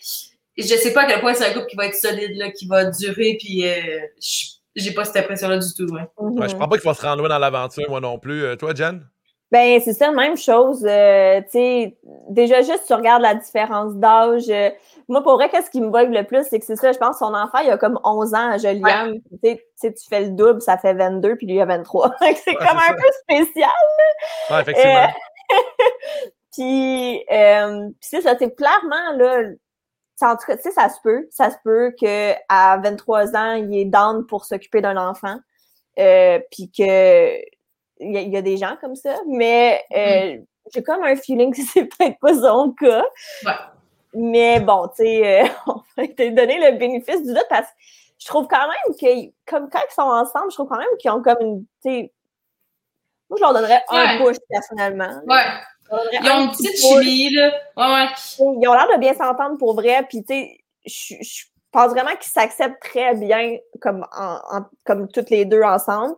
je 0.58 0.64
sais 0.64 0.94
pas 0.94 1.04
à 1.04 1.06
quel 1.06 1.20
point 1.20 1.34
c'est 1.34 1.46
un 1.46 1.54
couple 1.54 1.68
qui 1.68 1.76
va 1.76 1.88
être 1.88 1.96
solide, 1.96 2.36
là, 2.36 2.52
qui 2.52 2.68
va 2.68 2.86
durer, 2.86 3.38
puis 3.40 3.64
j'ai 4.76 4.92
pas 4.92 5.06
cette 5.06 5.18
impression-là 5.18 5.58
du 5.58 5.74
tout. 5.76 5.92
Ouais. 5.94 6.48
je 6.48 6.54
crois 6.54 6.70
pas 6.70 6.78
qu'il 6.78 6.88
va 6.88 6.94
se 6.94 7.02
rendre 7.02 7.20
loin 7.20 7.30
dans 7.30 7.40
l'aventure, 7.40 7.90
moi 7.90 8.00
non 8.00 8.20
plus. 8.20 8.56
toi, 8.58 8.74
Jen? 8.74 9.06
Ben, 9.52 9.80
c'est 9.80 9.94
ça, 9.94 10.12
même 10.12 10.36
chose. 10.36 10.86
Euh, 10.86 11.40
tu 11.44 11.52
sais, 11.52 11.98
déjà, 12.30 12.62
juste, 12.62 12.84
tu 12.86 12.94
regardes 12.94 13.22
la 13.22 13.36
différence 13.36 13.94
d'âge. 13.96 14.50
Euh, 14.50 14.70
moi, 15.08 15.24
pour 15.24 15.36
vrai, 15.36 15.50
qu'est-ce 15.50 15.70
qui 15.70 15.80
me 15.80 15.90
bug 15.90 16.14
le 16.14 16.24
plus, 16.24 16.46
c'est 16.50 16.60
que 16.60 16.66
c'est 16.66 16.76
ça, 16.76 16.92
je 16.92 16.98
pense, 16.98 17.20
son 17.20 17.34
enfant, 17.34 17.60
il 17.60 17.70
a 17.70 17.78
comme 17.78 17.98
11 18.04 18.34
ans 18.34 18.52
à 18.52 18.58
Joliane. 18.58 19.22
Tu 19.42 19.58
sais, 19.76 19.94
tu 19.94 20.08
fais 20.10 20.26
le 20.26 20.32
double, 20.32 20.62
ça 20.62 20.78
fait 20.78 20.94
22, 20.94 21.38
puis 21.38 21.48
lui, 21.48 21.56
il 21.56 21.62
a 21.62 21.66
23. 21.66 22.14
c'est 22.20 22.56
comme 22.56 22.68
un 22.68 22.94
peu 22.94 23.08
spécial. 23.22 23.72
Ouais, 24.50 24.62
effectivement. 24.62 25.08
Euh, 25.52 25.56
puis, 26.52 27.24
euh, 27.32 27.90
c'est 28.02 28.22
ça, 28.22 28.36
c'est 28.38 28.54
clairement, 28.54 29.14
là, 29.16 29.44
en 30.22 30.36
tout 30.36 30.46
cas, 30.46 30.58
tu 30.58 30.64
sais, 30.64 30.72
ça 30.72 30.90
se 30.90 31.00
peut. 31.02 31.28
Ça 31.32 31.52
se 31.52 31.58
peut 31.64 31.94
qu'à 31.98 32.78
23 32.78 33.36
ans, 33.36 33.54
il 33.54 33.78
est 33.78 33.86
down 33.86 34.26
pour 34.26 34.46
s'occuper 34.46 34.82
d'un 34.82 34.98
enfant. 34.98 35.38
Euh, 36.00 36.40
puis 36.52 36.72
que 36.72 37.40
il 38.00 38.30
y, 38.30 38.38
a 38.38 38.42
des 38.42 38.58
gens 38.58 38.76
comme 38.80 38.96
ça, 38.96 39.16
mais 39.28 39.84
euh, 39.96 40.38
mm. 40.38 40.46
j'ai 40.74 40.84
comme 40.84 41.04
un 41.04 41.16
feeling 41.16 41.54
que 41.54 41.62
c'est 41.74 41.86
peut-être 41.86 42.20
pas 42.20 42.34
son 42.34 42.72
cas. 42.72 43.06
Ouais. 43.46 43.52
Mais 44.14 44.60
bon, 44.60 44.88
tu 44.88 45.04
sais, 45.04 45.44
euh, 45.44 45.48
on 45.68 45.82
va 45.96 46.08
te 46.08 46.30
donner 46.30 46.60
le 46.60 46.78
bénéfice 46.78 47.22
du 47.24 47.34
doute 47.34 47.46
parce 47.50 47.68
que 47.68 47.76
je 48.20 48.26
trouve 48.26 48.48
quand 48.48 48.68
même 48.68 48.96
que, 49.00 49.32
comme 49.46 49.70
quand 49.70 49.80
ils 49.90 49.94
sont 49.94 50.02
ensemble, 50.02 50.50
je 50.50 50.56
trouve 50.56 50.68
quand 50.68 50.78
même 50.78 50.88
qu'ils 51.00 51.12
ont 51.12 51.22
comme 51.22 51.38
une, 51.42 51.66
sais, 51.84 52.12
moi, 53.30 53.38
je 53.38 53.44
leur 53.44 53.54
donnerais 53.54 53.84
un 53.90 54.18
push 54.24 54.38
personnellement. 54.50 55.22
Ouais. 55.28 55.44
Ils 56.14 56.32
ont 56.32 56.44
une 56.44 56.52
petite 56.52 56.78
chimie, 56.78 57.34
là. 57.34 57.52
Ouais, 57.76 57.94
ouais. 57.94 58.08
Ils 58.40 58.68
ont 58.68 58.74
l'air 58.74 58.88
de 58.94 59.00
bien 59.00 59.14
s'entendre 59.14 59.58
pour 59.58 59.76
vrai, 59.76 60.06
puis 60.08 60.24
tu 60.24 60.34
sais, 60.34 60.58
je, 61.22 61.44
pense 61.72 61.92
vraiment 61.92 62.16
qu'ils 62.16 62.32
s'acceptent 62.32 62.82
très 62.82 63.14
bien 63.16 63.58
comme, 63.82 64.06
en, 64.18 64.62
comme 64.86 65.10
toutes 65.10 65.30
les 65.30 65.46
deux 65.46 65.62
ensemble. 65.62 66.16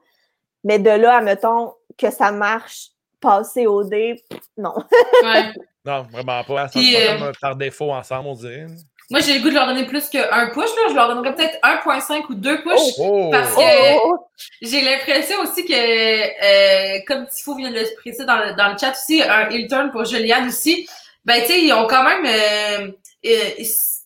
Mais 0.63 0.80
de 0.80 0.89
là, 0.89 1.17
admettons 1.17 1.74
que 1.98 2.12
ça 2.12 2.32
marche 2.32 2.89
passer 3.19 3.67
au 3.67 3.84
dé, 3.84 4.24
non. 4.58 4.74
ouais. 5.24 5.52
Non, 5.86 6.04
vraiment 6.12 6.43
pas. 6.43 6.67
Ça 6.67 6.80
euh, 6.80 7.32
par 7.41 7.56
défaut 7.56 7.91
ensemble, 7.91 8.28
on 8.30 8.34
dirait. 8.34 8.67
Moi, 9.12 9.22
j'ai 9.22 9.34
le 9.34 9.41
goût 9.41 9.50
de 9.50 9.56
leur 9.56 9.65
donner 9.65 9.86
plus 9.86 10.08
qu'un 10.08 10.50
push. 10.54 10.69
Là. 10.76 10.89
Je 10.89 10.93
leur 10.93 11.08
donnerais 11.08 11.34
peut-être 11.34 11.58
1.5 11.63 12.26
ou 12.30 12.36
2 12.36 12.62
push. 12.62 12.74
Oh, 13.00 13.28
oh. 13.28 13.30
Parce 13.32 13.56
que 13.56 14.06
oh, 14.06 14.28
j'ai 14.62 14.82
l'impression 14.82 15.39
aussi 15.41 15.65
que, 15.65 15.74
euh, 15.74 17.00
comme 17.08 17.26
Tifo 17.28 17.56
vient 17.56 17.72
de 17.72 17.80
le 17.80 17.95
préciser 17.95 18.26
dans 18.26 18.38
le, 18.38 18.56
dans 18.56 18.72
le 18.72 18.78
chat 18.78 18.91
aussi, 18.91 19.24
un 19.24 19.50
heel 19.50 19.67
turn 19.67 19.89
pour 19.91 20.06
Juliane 20.06 20.48
aussi, 20.48 20.88
ben, 21.26 21.41
tu 21.41 21.48
sais, 21.48 21.62
ils 21.62 21.74
ont 21.74 21.88
quand 21.88 22.04
même... 22.04 22.26
Euh, 22.26 22.91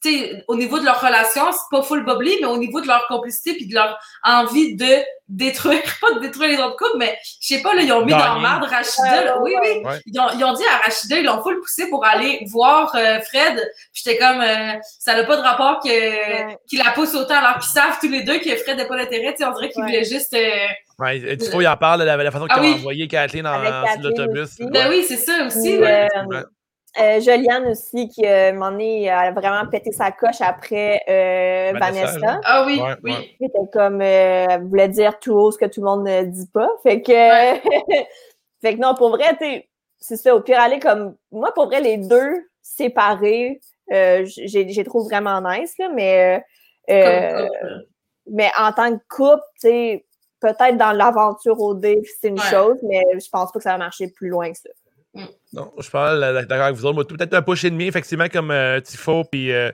euh 0.05 0.41
au 0.47 0.55
niveau 0.55 0.79
de 0.79 0.85
leur 0.85 1.01
relation, 1.01 1.51
c'est 1.51 1.75
pas 1.75 1.83
full 1.83 2.05
bubbly, 2.05 2.37
mais 2.41 2.47
au 2.47 2.57
niveau 2.57 2.81
de 2.81 2.87
leur 2.87 3.07
complicité 3.07 3.53
puis 3.53 3.67
de 3.67 3.73
leur 3.73 3.97
envie 4.23 4.75
de 4.75 5.03
détruire, 5.27 5.81
pas 6.01 6.13
de 6.13 6.19
détruire 6.19 6.49
les 6.49 6.63
autres 6.63 6.77
couples, 6.77 6.97
mais 6.97 7.17
je 7.41 7.55
sais 7.55 7.61
pas, 7.61 7.73
là, 7.73 7.81
ils 7.81 7.91
ont 7.91 8.05
mis 8.05 8.11
dans 8.11 8.39
merde 8.39 8.63
Rachida. 8.63 9.39
oui, 9.41 9.53
oui. 9.61 9.83
Ils, 10.05 10.19
ont, 10.19 10.27
ils, 10.37 10.43
ont, 10.43 10.53
dit 10.53 10.63
à 10.65 10.77
Rachida, 10.85 11.17
ils 11.17 11.25
l'ont 11.25 11.41
full 11.41 11.59
poussé 11.59 11.89
pour 11.89 12.05
aller 12.05 12.45
voir 12.51 12.93
euh, 12.95 13.19
Fred. 13.21 13.61
J'étais 13.93 14.17
comme, 14.17 14.41
euh, 14.41 14.73
ça 14.99 15.15
n'a 15.15 15.23
pas 15.23 15.37
de 15.37 15.41
rapport 15.41 15.79
que 15.79 16.53
qu'il 16.67 16.79
la 16.79 16.91
pousse 16.91 17.15
autant, 17.15 17.35
alors 17.35 17.59
qu'ils 17.59 17.71
savent 17.71 17.97
tous 17.99 18.09
les 18.09 18.23
deux 18.23 18.39
que 18.39 18.55
Fred 18.57 18.77
n'a 18.77 18.85
pas 18.85 18.97
d'intérêt. 18.97 19.35
On 19.41 19.53
dirait 19.53 19.69
qu'il 19.69 19.83
voulait 19.83 20.03
juste. 20.03 20.33
Euh, 20.33 20.49
ouais, 20.99 21.19
il 21.19 21.49
faut 21.49 21.61
y 21.61 21.67
en 21.67 21.77
parler 21.77 22.05
de 22.05 22.09
la, 22.09 22.31
façon 22.31 22.47
ah, 22.49 22.59
qu'ils 22.59 22.71
ont 22.71 22.75
envoyé 22.75 23.07
Kathleen 23.07 23.43
dans, 23.43 23.57
l'autobus. 24.01 24.57
Ben 24.59 24.89
oui, 24.89 25.05
c'est 25.07 25.17
ça 25.17 25.45
aussi. 25.45 25.79
Euh, 26.99 27.19
Joliane 27.19 27.65
aussi, 27.67 28.07
qui, 28.07 28.23
euh, 28.25 28.51
a 28.61 29.31
vraiment 29.31 29.67
pété 29.67 29.91
sa 29.91 30.11
coche 30.11 30.41
après 30.41 31.01
euh, 31.09 31.77
Vanessa. 31.79 32.39
Ah 32.43 32.63
oui, 32.67 32.79
oui. 33.03 33.35
C'était 33.41 33.67
comme, 33.71 33.99
euh, 33.99 34.45
elle 34.49 34.63
voulait 34.63 34.89
dire 34.89 35.17
tout 35.19 35.33
haut 35.33 35.51
ce 35.51 35.57
que 35.57 35.65
tout 35.65 35.81
le 35.81 35.87
monde 35.87 36.03
ne 36.03 36.23
dit 36.23 36.47
pas. 36.53 36.69
Fait 36.83 37.01
que, 37.01 37.11
fait 38.61 38.75
que 38.75 38.79
non, 38.79 38.93
pour 38.93 39.09
vrai, 39.09 39.35
c'est 39.97 40.17
ça. 40.17 40.35
Au 40.35 40.41
pire, 40.41 40.59
aller 40.59 40.79
comme, 40.79 41.15
moi, 41.31 41.51
pour 41.55 41.65
vrai, 41.65 41.81
les 41.81 41.97
deux 41.97 42.47
séparés, 42.61 43.59
j'ai 43.89 44.83
trouvé 44.83 45.05
vraiment 45.15 45.41
nice, 45.41 45.73
là, 45.79 45.89
mais, 45.89 46.43
mais 46.87 48.51
en 48.59 48.71
tant 48.71 48.95
que 48.95 49.03
couple, 49.09 49.41
tu 49.59 49.67
sais, 49.67 50.05
peut-être 50.39 50.77
dans 50.77 50.91
l'aventure 50.91 51.59
au 51.59 51.73
dé, 51.73 52.01
c'est 52.21 52.27
une 52.27 52.39
chose, 52.39 52.77
mais 52.83 53.01
je 53.13 53.29
pense 53.31 53.51
pas 53.51 53.57
que 53.57 53.63
ça 53.63 53.71
va 53.71 53.77
marcher 53.79 54.09
plus 54.09 54.29
loin 54.29 54.51
que 54.51 54.57
ça. 54.59 54.69
Non, 55.53 55.71
je 55.79 55.89
parle 55.89 56.23
euh, 56.23 56.45
d'accord 56.45 56.65
avec 56.65 56.75
vous 56.75 56.85
autres. 56.85 57.03
Peut-être 57.03 57.33
un 57.35 57.41
push 57.41 57.63
et 57.63 57.69
demi, 57.69 57.85
effectivement, 57.85 58.27
comme 58.27 58.51
euh, 58.51 58.79
Tifo. 58.81 59.23
Puis 59.23 59.51
euh, 59.51 59.71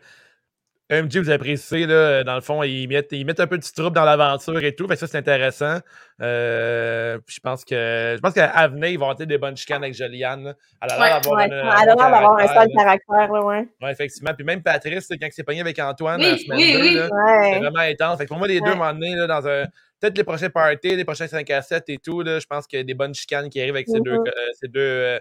MJ, 0.92 1.18
vous 1.18 1.30
avez 1.30 1.38
précisé, 1.38 1.86
là, 1.86 2.24
dans 2.24 2.34
le 2.34 2.42
fond, 2.42 2.64
ils 2.64 2.88
mettent, 2.88 3.12
ils 3.12 3.24
mettent 3.24 3.40
un 3.40 3.46
peu 3.46 3.60
de 3.60 3.64
trouble 3.64 3.96
dans 3.96 4.06
l'aventure 4.06 4.64
et 4.64 4.74
tout. 4.74 4.88
Fait 4.88 4.96
ça, 4.96 5.06
c'est 5.06 5.18
intéressant. 5.18 5.80
je 6.20 7.40
pense 7.44 7.64
que 7.64 8.16
je 8.16 8.20
pense 8.20 8.34
qu'à 8.34 8.68
venir, 8.68 8.88
ils 8.88 8.98
vont 8.98 9.10
avoir 9.10 9.28
des 9.28 9.38
bonnes 9.38 9.56
chicanes 9.56 9.84
avec 9.84 9.94
Joliane. 9.94 10.56
Elle 10.82 10.92
a 10.92 10.98
l'air 10.98 11.22
d'avoir 11.22 12.36
ouais, 12.36 12.44
un 12.44 12.48
seul 12.48 12.68
caractère, 12.76 13.32
ouais. 13.32 13.68
Ouais, 13.82 13.92
effectivement. 13.92 14.34
Puis 14.34 14.44
même 14.44 14.64
Patrice, 14.64 15.08
quand 15.10 15.28
il 15.28 15.32
s'est 15.32 15.44
pogné 15.44 15.62
avec 15.62 15.78
Antoine 15.78 16.20
oui, 16.22 16.32
la 16.32 16.38
semaine 16.38 16.58
oui, 16.58 16.78
oui. 16.82 17.00
c'est 17.44 17.60
vraiment 17.60 17.80
intense. 17.80 18.18
Fait 18.18 18.24
que 18.24 18.30
pour 18.30 18.40
moi, 18.40 18.48
les 18.48 18.60
deux, 18.60 18.72
à 18.72 18.74
un 18.74 18.76
moment 18.76 18.94
donné, 18.94 19.16
là, 19.16 19.28
dans 19.28 19.48
un 19.48 19.66
peut-être 20.00 20.18
les 20.18 20.24
prochains 20.24 20.50
parties, 20.50 20.96
les 20.96 21.06
prochains 21.06 21.28
5 21.28 21.50
à 21.52 21.62
7 21.62 21.84
et 21.90 21.98
tout, 21.98 22.22
là, 22.22 22.40
je 22.40 22.48
pense 22.48 22.66
qu'il 22.66 22.80
y 22.80 22.82
a 22.82 22.86
des 22.86 22.94
bonnes 22.94 23.14
chicanes 23.14 23.50
qui 23.50 23.62
arrivent 23.62 23.76
avec 23.76 23.88
ces 23.88 24.00
deux, 24.00 24.16
mm-hmm. 24.16 24.32
ces 24.60 24.68
deux 24.68 25.20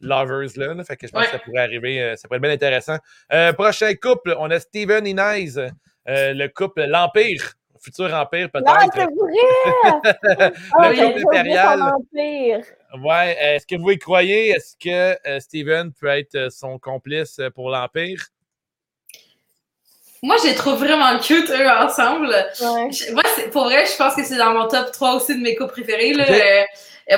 lovers-là. 0.00 0.82
fait 0.84 0.96
que 0.96 1.06
je 1.06 1.12
pense 1.12 1.26
que 1.26 1.32
ça 1.32 1.38
pourrait 1.38 1.62
arriver. 1.62 2.02
Euh, 2.02 2.16
ça 2.16 2.28
pourrait 2.28 2.36
être 2.38 2.42
bien 2.42 2.52
intéressant. 2.52 2.96
Euh, 3.32 3.52
prochain 3.52 3.94
couple, 3.94 4.34
on 4.38 4.50
a 4.50 4.60
Steven 4.60 5.06
Inez, 5.06 5.56
euh, 5.58 5.70
le 6.06 6.48
couple 6.48 6.84
L'Empire. 6.84 7.54
Futur 7.82 8.12
Empire, 8.12 8.50
peut-être. 8.50 8.92
C'est 8.94 9.00
vrai! 10.78 10.96
le 10.96 11.12
couple 11.14 11.36
impérial. 11.36 11.80
Ouais, 13.02 13.36
est-ce 13.40 13.66
que 13.66 13.76
vous 13.80 13.90
y 13.90 13.98
croyez? 13.98 14.50
Est-ce 14.50 14.76
que 14.76 15.40
Steven 15.40 15.90
peut 15.98 16.08
être 16.08 16.52
son 16.52 16.78
complice 16.78 17.40
pour 17.54 17.70
l'Empire? 17.70 18.20
Moi, 20.22 20.36
je 20.42 20.48
les 20.48 20.54
trouve 20.54 20.78
vraiment 20.78 21.18
cute, 21.18 21.48
eux, 21.48 21.68
ensemble. 21.68 22.28
moi, 23.12 23.22
pour 23.52 23.64
vrai, 23.64 23.86
je 23.86 23.96
pense 23.96 24.14
que 24.14 24.22
c'est 24.24 24.36
dans 24.36 24.52
mon 24.52 24.68
top 24.68 24.92
3 24.92 25.14
aussi 25.16 25.34
de 25.34 25.40
mes 25.42 25.54
couples 25.56 25.72
préférés. 25.72 26.12
Là. 26.12 26.24
Euh, 26.28 26.64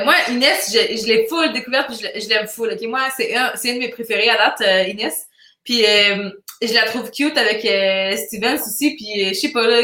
moi, 0.01 0.15
Inès, 0.31 0.73
je, 0.73 0.97
je 0.97 1.07
l'ai 1.07 1.27
full 1.27 1.53
découverte, 1.53 1.89
puis 1.89 1.99
je, 1.99 2.29
l'aime 2.29 2.49
full. 2.49 2.73
Okay? 2.73 2.87
Moi, 2.87 3.01
c'est 3.17 3.35
un, 3.35 3.53
une 3.65 3.75
de 3.75 3.79
mes 3.79 3.91
préférés 3.91 4.31
à 4.31 4.37
date, 4.37 4.61
euh, 4.63 4.89
Inès. 4.89 5.27
Puis 5.65 5.85
euh, 5.87 6.31
je 6.61 6.73
la 6.73 6.87
trouve 6.87 7.11
cute 7.11 7.37
avec 7.37 7.65
euh, 7.65 8.17
Stevens 8.17 8.61
aussi. 8.67 8.97
Puis 8.97 9.29
je 9.29 9.35
sais 9.35 9.53
pas, 9.53 9.67
là, 9.67 9.81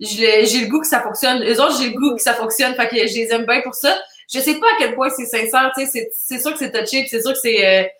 j'ai 0.00 0.60
le 0.60 0.68
goût 0.68 0.80
que 0.80 0.86
ça 0.86 1.02
fonctionne. 1.02 1.40
Les 1.40 1.60
autres, 1.60 1.78
j'ai 1.78 1.90
le 1.90 1.94
goût 1.98 2.16
que 2.16 2.22
ça 2.22 2.34
fonctionne. 2.34 2.74
Fait 2.74 2.88
que 2.88 2.96
je 2.96 3.14
les 3.14 3.28
aime 3.30 3.44
bien 3.44 3.60
pour 3.60 3.74
ça. 3.74 4.00
Je 4.32 4.40
sais 4.40 4.54
pas 4.54 4.66
à 4.66 4.76
quel 4.78 4.94
point 4.94 5.10
c'est 5.10 5.26
sincère. 5.26 5.70
tu 5.76 5.86
sais 5.86 6.08
C'est 6.12 6.40
sûr 6.40 6.52
que 6.52 6.58
c'est 6.58 6.72
touché, 6.72 7.00
puis 7.00 7.08
c'est 7.08 7.22
sûr 7.22 7.32
que 7.32 7.38
c'est... 7.38 7.92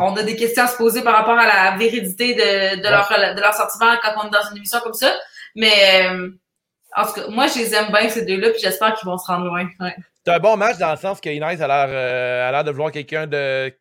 on 0.00 0.16
a 0.16 0.22
des 0.22 0.36
questions 0.36 0.64
à 0.64 0.68
se 0.68 0.76
poser 0.76 1.02
par 1.02 1.14
rapport 1.14 1.38
à 1.38 1.46
la 1.46 1.76
vérité 1.76 2.34
de, 2.34 2.76
de, 2.80 2.88
leur, 2.88 3.08
de 3.34 3.40
leur 3.40 3.54
sentiment 3.54 3.94
quand 4.02 4.12
on 4.22 4.28
est 4.28 4.30
dans 4.30 4.50
une 4.50 4.56
émission 4.58 4.80
comme 4.80 4.94
ça. 4.94 5.12
Mais 5.54 6.08
en 6.96 7.06
tout 7.06 7.12
cas, 7.12 7.28
moi, 7.28 7.46
je 7.48 7.58
les 7.58 7.74
aime 7.74 7.88
bien, 7.88 8.08
ces 8.08 8.24
deux-là, 8.24 8.50
puis 8.50 8.60
j'espère 8.60 8.94
qu'ils 8.94 9.08
vont 9.08 9.18
se 9.18 9.26
rendre 9.26 9.46
loin. 9.46 9.68
Ouais. 9.80 9.94
C'est 10.24 10.32
un 10.32 10.38
bon 10.38 10.56
match 10.56 10.78
dans 10.78 10.92
le 10.92 10.96
sens 10.96 11.20
que 11.20 11.28
Inès 11.28 11.60
a 11.60 11.66
l'air, 11.66 11.86
euh, 11.88 12.48
a 12.48 12.52
l'air 12.52 12.64
de 12.64 12.70
vouloir 12.70 12.92
quelqu'un 12.92 13.26
de, 13.26 13.72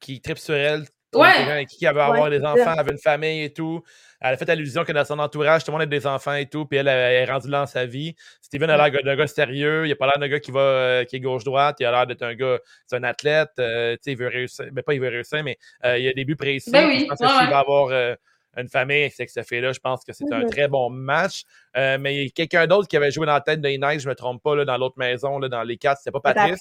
qui 0.00 0.20
tripe 0.20 0.38
sur 0.38 0.54
elle. 0.54 0.84
Ouais. 1.14 1.66
Qui 1.66 1.84
veut 1.84 2.00
avoir 2.00 2.30
des 2.30 2.42
enfants, 2.42 2.72
avait 2.76 2.92
une 2.92 2.98
famille 2.98 3.42
et 3.42 3.52
tout. 3.52 3.82
Elle 4.18 4.32
a 4.32 4.36
fait 4.38 4.48
allusion 4.48 4.82
que 4.84 4.92
dans 4.92 5.04
son 5.04 5.18
entourage, 5.18 5.62
tout 5.62 5.70
le 5.70 5.72
monde 5.72 5.82
a 5.82 5.86
des 5.86 6.06
enfants 6.06 6.34
et 6.34 6.46
tout, 6.46 6.64
puis 6.64 6.78
elle, 6.78 6.88
est 6.88 7.24
rendue 7.26 7.48
là 7.48 7.60
dans 7.60 7.66
sa 7.66 7.84
vie. 7.84 8.14
Steven 8.40 8.70
a 8.70 8.88
l'air 8.88 9.02
d'un 9.02 9.16
gars 9.16 9.26
sérieux, 9.26 9.86
il 9.86 9.92
a 9.92 9.96
pas 9.96 10.06
l'air 10.06 10.18
d'un 10.18 10.28
gars 10.28 10.40
qui 10.40 10.50
va 10.50 10.60
euh, 10.60 11.04
qui 11.04 11.16
est 11.16 11.20
gauche-droite, 11.20 11.76
il 11.80 11.86
a 11.86 11.90
l'air 11.90 12.06
d'être 12.06 12.22
un 12.22 12.34
gars, 12.34 12.58
c'est 12.86 12.96
un 12.96 13.02
athlète, 13.02 13.50
euh, 13.58 13.94
tu 13.96 14.04
sais, 14.04 14.12
il 14.12 14.16
veut 14.16 14.28
réussir, 14.28 14.64
mais 14.66 14.70
ben, 14.70 14.82
pas 14.84 14.94
il 14.94 15.00
veut 15.00 15.08
réussir, 15.08 15.42
mais 15.44 15.58
il 15.84 16.08
a 16.08 16.12
des 16.14 16.24
buts 16.24 16.36
précis. 16.36 16.70
Ben 16.70 16.86
oui. 16.86 17.00
Je 17.00 17.06
pense 17.06 17.18
qu'il 17.18 17.50
va 17.50 17.58
avoir 17.58 18.16
une 18.56 18.68
famille 18.68 19.10
avec 19.16 19.30
ce 19.30 19.42
fait-là. 19.42 19.72
Je 19.72 19.80
pense 19.80 20.04
que 20.04 20.12
c'est 20.12 20.30
un 20.32 20.40
mhm. 20.40 20.50
très 20.50 20.68
bon 20.68 20.90
match. 20.90 21.42
Euh, 21.76 21.98
mais 22.00 22.16
il 22.16 22.24
y 22.24 22.26
a 22.26 22.30
quelqu'un 22.30 22.66
d'autre 22.66 22.88
qui 22.88 22.96
avait 22.96 23.10
joué 23.10 23.26
dans 23.26 23.32
la 23.32 23.40
tête 23.40 23.60
de 23.60 23.68
Inès, 23.68 24.00
je 24.00 24.06
ne 24.06 24.10
me 24.10 24.14
trompe 24.14 24.42
pas, 24.42 24.54
là, 24.54 24.64
dans 24.64 24.76
l'autre 24.76 24.98
maison, 24.98 25.38
là, 25.38 25.48
dans 25.48 25.62
les 25.62 25.76
quatre, 25.76 25.98
c'était 25.98 26.10
pas 26.10 26.20
Patrice? 26.20 26.60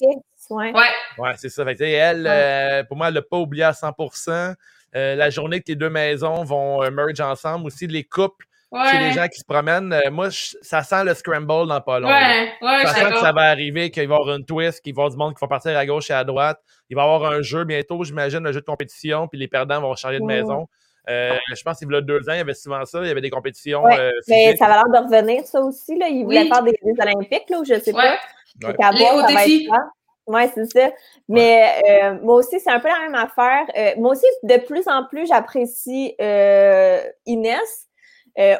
ouais. 0.50 0.74
Ouais, 1.18 1.34
c'est 1.38 1.50
ça. 1.50 1.64
elle, 1.68 2.28
euh, 2.28 2.84
pour 2.86 2.98
moi, 2.98 3.10
elle 3.10 3.16
l'a 3.16 3.22
pas 3.22 3.38
oublié 3.38 3.64
à 3.64 3.72
100% 3.72 4.56
euh, 4.96 5.16
La 5.16 5.30
journée 5.30 5.60
que 5.60 5.70
les 5.70 5.76
deux 5.76 5.90
maisons 5.90 6.44
vont 6.44 6.90
merge 6.92 7.20
ensemble, 7.20 7.68
aussi 7.68 7.88
les 7.88 8.04
couples. 8.04 8.46
Chez 8.90 9.00
les 9.00 9.12
gens 9.12 9.28
qui 9.28 9.38
se 9.38 9.44
promènent, 9.44 9.94
moi, 10.12 10.30
ça 10.32 10.82
sent 10.82 11.04
le 11.04 11.14
scramble 11.14 11.68
dans 11.68 11.82
pas 11.82 12.00
long. 12.00 12.08
Ouais, 12.08 12.54
ouais, 12.62 12.86
ça 12.86 12.94
sent 12.94 13.12
que 13.12 13.20
ça 13.20 13.34
va 13.34 13.42
arriver, 13.50 13.92
qu'il 13.92 14.08
va 14.08 14.16
y 14.16 14.18
avoir 14.18 14.34
une 14.34 14.46
twist, 14.46 14.80
qu'il 14.80 14.96
va 14.96 15.02
y 15.02 15.04
avoir 15.04 15.12
du 15.12 15.18
monde 15.18 15.34
qui 15.36 15.42
va 15.42 15.50
partir 15.50 15.78
à 15.78 15.86
gauche 15.86 16.10
et 16.10 16.14
à 16.14 16.24
droite. 16.24 16.58
Il 16.90 16.96
va 16.96 17.02
y 17.02 17.04
avoir 17.04 17.34
un 17.34 17.42
jeu 17.42 17.66
bientôt, 17.66 18.02
j'imagine, 18.06 18.48
un 18.48 18.54
jeu 18.54 18.62
de 18.62 18.66
compétition, 18.66 19.28
puis 19.28 19.38
les 19.38 19.50
perdants 19.50 19.82
vont 19.82 19.94
changer 19.98 20.20
de 20.20 20.24
maison. 20.24 20.70
Euh, 21.10 21.36
je 21.56 21.64
pense 21.64 21.80
qu'il 21.80 21.92
y 21.92 21.96
a 21.96 22.02
deux 22.02 22.30
ans, 22.30 22.34
il 22.34 22.38
y 22.38 22.42
avait 22.42 22.54
souvent 22.54 22.86
ça. 22.86 23.00
Il 23.02 23.08
y 23.08 23.12
avait 23.12 23.22
des 23.22 23.30
compétitions. 23.30 23.86
Euh, 23.88 24.12
mais 24.28 24.56
ça 24.56 24.68
va 24.68 24.84
l'air 24.84 25.02
de 25.02 25.08
revenir, 25.08 25.46
ça 25.46 25.62
aussi. 25.62 25.98
Là. 25.98 26.08
Il 26.08 26.24
voulait 26.26 26.48
faire 26.48 26.64
des, 26.64 26.78
Olympiques, 27.00 27.50
là, 27.50 27.60
ou 27.60 27.66
je 27.66 27.80
sais 27.80 27.94
pas. 27.94 28.18
Les 28.62 29.10
hauts 29.14 29.28
défis. 29.28 29.70
Oui, 30.28 30.42
c'est 30.54 30.66
ça. 30.72 30.92
Mais 31.28 31.82
euh, 31.90 32.20
moi 32.22 32.36
aussi, 32.36 32.60
c'est 32.60 32.70
un 32.70 32.80
peu 32.80 32.88
la 32.88 33.00
même 33.00 33.16
affaire. 33.16 33.66
Euh, 33.76 34.00
moi 34.00 34.12
aussi, 34.12 34.26
de 34.44 34.58
plus 34.58 34.88
en 34.88 35.06
plus, 35.06 35.28
j'apprécie 35.28 36.16
euh, 36.22 37.02
Inès. 37.26 37.88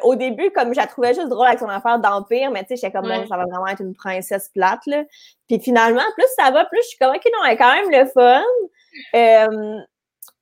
au 0.02 0.16
début, 0.16 0.50
comme 0.50 0.74
je 0.74 0.80
la 0.80 0.86
trouvais 0.86 1.14
juste 1.14 1.28
drôle 1.28 1.46
avec 1.46 1.60
son 1.60 1.68
affaire 1.68 1.98
d'Empire, 1.98 2.50
mais 2.50 2.62
tu 2.62 2.68
sais, 2.68 2.76
j'étais 2.76 2.92
comme, 2.92 3.08
bon, 3.08 3.26
ça 3.26 3.36
va 3.36 3.44
vraiment 3.44 3.68
être 3.68 3.80
une 3.80 3.94
princesse 3.94 4.50
plate, 4.52 4.84
là. 4.86 5.04
Puis 5.48 5.60
finalement, 5.60 6.02
plus 6.14 6.26
ça 6.36 6.50
va, 6.50 6.64
plus 6.64 6.80
je 6.82 6.88
suis 6.88 6.98
comme, 6.98 7.14
OK, 7.14 7.24
non, 7.32 7.44
elle 7.46 7.54
est 7.54 7.56
quand 7.56 7.74
même 7.74 7.90
le 7.90 8.06
fun. 8.06 8.42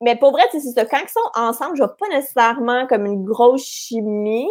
Mais 0.01 0.15
pour 0.15 0.31
vrai, 0.31 0.43
c'est 0.51 0.59
ça. 0.59 0.85
Quand 0.85 0.99
ils 1.01 1.09
sont 1.09 1.19
ensemble, 1.39 1.75
je 1.75 1.83
vois 1.83 1.95
pas 1.95 2.07
nécessairement 2.09 2.87
comme 2.87 3.05
une 3.05 3.23
grosse 3.23 3.65
chimie. 3.65 4.49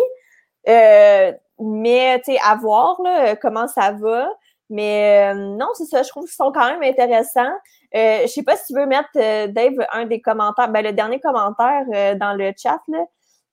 mais, 0.67 2.21
tu 2.25 2.33
sais, 2.33 2.39
à 2.45 2.57
voir, 2.57 3.01
là, 3.03 3.37
comment 3.37 3.69
ça 3.69 3.93
va. 3.93 4.29
Mais 4.71 5.33
euh, 5.33 5.35
non, 5.35 5.67
c'est 5.75 5.85
ça, 5.85 6.03
je 6.03 6.09
trouve 6.09 6.25
qu'ils 6.25 6.35
sont 6.35 6.53
quand 6.53 6.71
même 6.71 6.83
intéressants. 6.83 7.53
Euh, 7.95 8.23
je 8.23 8.29
sais 8.29 8.45
pas 8.45 8.57
si 8.57 8.73
tu 8.73 8.79
veux 8.79 8.87
mettre, 8.87 9.09
euh, 9.17 9.49
Dave, 9.49 9.75
un 9.93 10.07
des 10.07 10.21
commentaires, 10.21 10.69
ben, 10.69 10.83
le 10.83 10.93
dernier 10.93 11.19
commentaire 11.19 11.83
euh, 11.93 12.15
dans 12.15 12.35
le 12.35 12.53
chat, 12.57 12.79
là, 12.87 13.05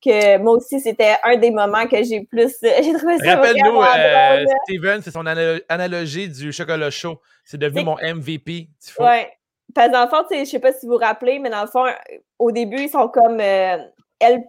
que 0.04 0.38
moi 0.38 0.54
aussi, 0.54 0.80
c'était 0.80 1.16
un 1.24 1.38
des 1.38 1.50
moments 1.50 1.88
que 1.88 2.04
j'ai 2.04 2.22
plus. 2.22 2.56
j'ai 2.62 2.94
trouvé 2.94 3.18
ça 3.18 3.36
Rappelle-nous, 3.36 3.82
Steven, 4.66 5.02
c'est 5.02 5.12
son 5.12 5.26
analogie 5.26 6.30
du 6.30 6.52
chocolat 6.52 6.92
chaud. 6.92 7.20
C'est 7.44 7.58
devenu 7.58 7.84
mon 7.84 7.96
MVP. 7.96 8.70
Oui. 9.00 9.06
Parce 9.76 9.92
qu'en 9.92 10.26
fait, 10.30 10.46
je 10.46 10.50
sais 10.50 10.60
pas 10.60 10.74
si 10.74 10.86
vous 10.86 10.94
vous 10.94 10.98
rappelez, 10.98 11.40
mais 11.40 11.50
dans 11.50 11.62
le 11.62 11.68
fond, 11.68 11.86
au 12.40 12.52
début, 12.52 12.84
ils 12.84 12.90
sont 12.90 13.08
comme 13.10 13.40
elle 13.40 13.92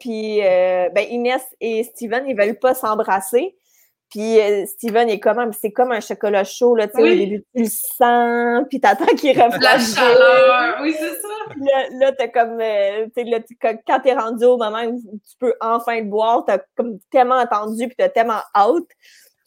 puis 0.00 0.40
ben, 0.40 1.04
Inès 1.10 1.42
et 1.60 1.84
Steven, 1.84 2.24
ils 2.26 2.36
veulent 2.36 2.58
pas 2.58 2.74
s'embrasser. 2.74 3.56
Puis 4.10 4.40
euh, 4.40 4.64
Steven 4.64 5.08
est 5.10 5.20
comme 5.20 5.52
c'est 5.52 5.70
comme 5.70 5.92
un 5.92 6.00
chocolat 6.00 6.44
chaud 6.44 6.74
là, 6.74 6.88
tu 6.88 6.96
sais, 6.96 7.02
au 7.02 7.14
début 7.14 7.44
tu 7.54 7.62
le 7.62 7.68
sens, 7.68 8.64
puis 8.70 8.80
t'attends 8.80 9.04
qu'il 9.04 9.38
reflète. 9.38 9.62
La 9.62 9.78
chaleur, 9.78 10.78
oui 10.80 10.94
c'est 10.98 11.20
ça. 11.20 11.28
Là, 11.56 11.88
là 11.92 12.12
t'as 12.12 12.28
comme, 12.28 12.58
euh, 12.60 13.06
tu 13.14 13.22
sais, 13.22 13.78
quand 13.86 14.00
t'es 14.00 14.14
rendu 14.14 14.44
au 14.46 14.56
moment 14.56 14.82
où 14.84 15.00
tu 15.02 15.36
peux 15.38 15.54
enfin 15.60 15.98
le 15.98 16.06
boire, 16.06 16.44
t'as 16.46 16.58
comme 16.74 16.98
tellement 17.10 17.36
attendu 17.36 17.86
puis 17.86 17.96
t'as 17.98 18.08
tellement 18.08 18.40
hâte 18.54 18.88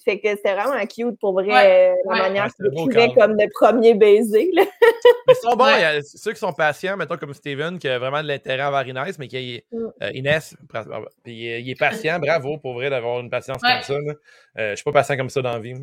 fait 0.03 0.19
que 0.19 0.29
c'était 0.29 0.53
vraiment 0.53 0.83
cute 0.85 1.19
pour 1.19 1.33
vrai, 1.33 1.91
euh, 1.91 1.95
la 2.09 2.23
manière 2.23 2.47
qu'il 2.55 2.69
décrivait 2.69 3.13
comme 3.13 3.33
le 3.33 3.47
premier 3.53 3.93
baiser. 3.93 4.49
Là. 4.53 4.63
mais 5.27 5.33
ils 5.33 5.35
sont 5.35 5.55
bons, 5.55 5.67
il 5.75 5.81
y 5.81 5.83
a 5.83 6.01
ceux 6.01 6.33
qui 6.33 6.39
sont 6.39 6.53
patients, 6.53 6.97
mettons 6.97 7.17
comme 7.17 7.33
Steven, 7.33 7.77
qui 7.77 7.87
a 7.87 7.99
vraiment 7.99 8.23
de 8.23 8.27
l'intérêt 8.27 8.63
envers 8.63 8.87
Inès, 8.87 9.19
mais 9.19 9.27
qui 9.27 9.37
est 9.37 9.65
mm. 9.71 9.87
euh, 10.01 10.11
Inès, 10.13 10.55
puis 11.23 11.33
il 11.33 11.69
est 11.69 11.79
patient, 11.79 12.19
bravo 12.25 12.57
pour 12.57 12.73
vrai 12.73 12.89
d'avoir 12.89 13.19
une 13.19 13.29
patience 13.29 13.61
comme 13.61 13.81
ça. 13.81 13.93
Là. 13.93 14.13
Euh, 14.57 14.71
je 14.71 14.75
suis 14.75 14.83
pas 14.83 14.91
patient 14.91 15.17
comme 15.17 15.29
ça 15.29 15.41
dans 15.41 15.53
la 15.53 15.59
vie. 15.59 15.73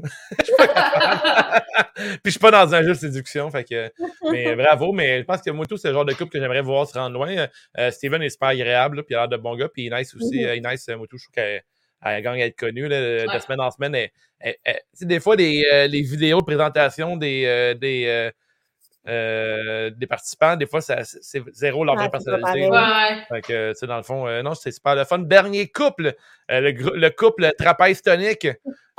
puis 1.97 2.19
je 2.25 2.31
suis 2.31 2.41
pas 2.41 2.51
dans 2.51 2.75
un 2.75 2.83
jeu 2.83 2.89
de 2.89 2.95
séduction, 2.95 3.51
fait 3.51 3.65
que. 3.65 3.91
Mais 4.31 4.57
bravo, 4.57 4.93
mais 4.93 5.21
je 5.21 5.25
pense 5.25 5.43
que 5.43 5.51
moi 5.51 5.65
tout, 5.67 5.77
c'est 5.77 5.89
le 5.89 5.95
genre 5.95 6.05
de 6.05 6.13
couple 6.13 6.31
que 6.31 6.41
j'aimerais 6.41 6.63
voir 6.63 6.87
se 6.89 6.99
rendre 6.99 7.15
loin. 7.15 7.47
Steven 7.91 8.23
est 8.23 8.31
super 8.31 8.49
agréable, 8.49 9.05
puis 9.05 9.15
il 9.15 9.17
a 9.17 9.21
l'air 9.21 9.29
de 9.29 9.37
bon 9.37 9.57
gars, 9.57 9.69
puis 9.69 9.85
Inès 9.85 10.15
aussi. 10.15 10.39
Mm-hmm. 10.39 10.57
Inès, 10.59 10.89
moi 10.89 11.07
tout, 11.09 11.19
je 11.19 11.25
trouve 11.25 11.35
qu'elle 11.35 11.63
elle 12.03 12.23
gagne 12.23 12.43
à 12.43 12.47
être 12.47 12.57
connue 12.59 12.89
de 12.89 13.27
semaine 13.41 13.61
en 13.61 13.71
semaine. 13.71 14.09
des 15.01 15.21
fois, 15.21 15.35
euh, 15.35 15.87
les 15.87 16.03
vidéos 16.03 16.41
de 16.41 16.45
présentation 16.45 17.17
des, 17.17 17.45
euh, 17.47 17.75
des, 17.75 18.31
euh, 19.09 19.91
des 19.91 20.07
participants, 20.07 20.57
des 20.57 20.67
fois, 20.67 20.81
c'est 20.81 21.43
zéro 21.53 21.85
leur 21.85 21.97
vraie 21.97 22.11
personnalité. 22.11 22.69
Ouais. 22.69 23.73
dans 23.83 23.97
le 23.97 24.03
fond, 24.03 24.43
non, 24.43 24.55
c'est 24.55 24.71
super 24.71 24.95
le 24.95 25.05
fun. 25.05 25.19
Dernier 25.19 25.69
couple, 25.69 26.15
le, 26.49 26.71
le, 26.71 27.11
couple 27.11 27.51
trapèze 27.59 28.03
tonique. 28.03 28.45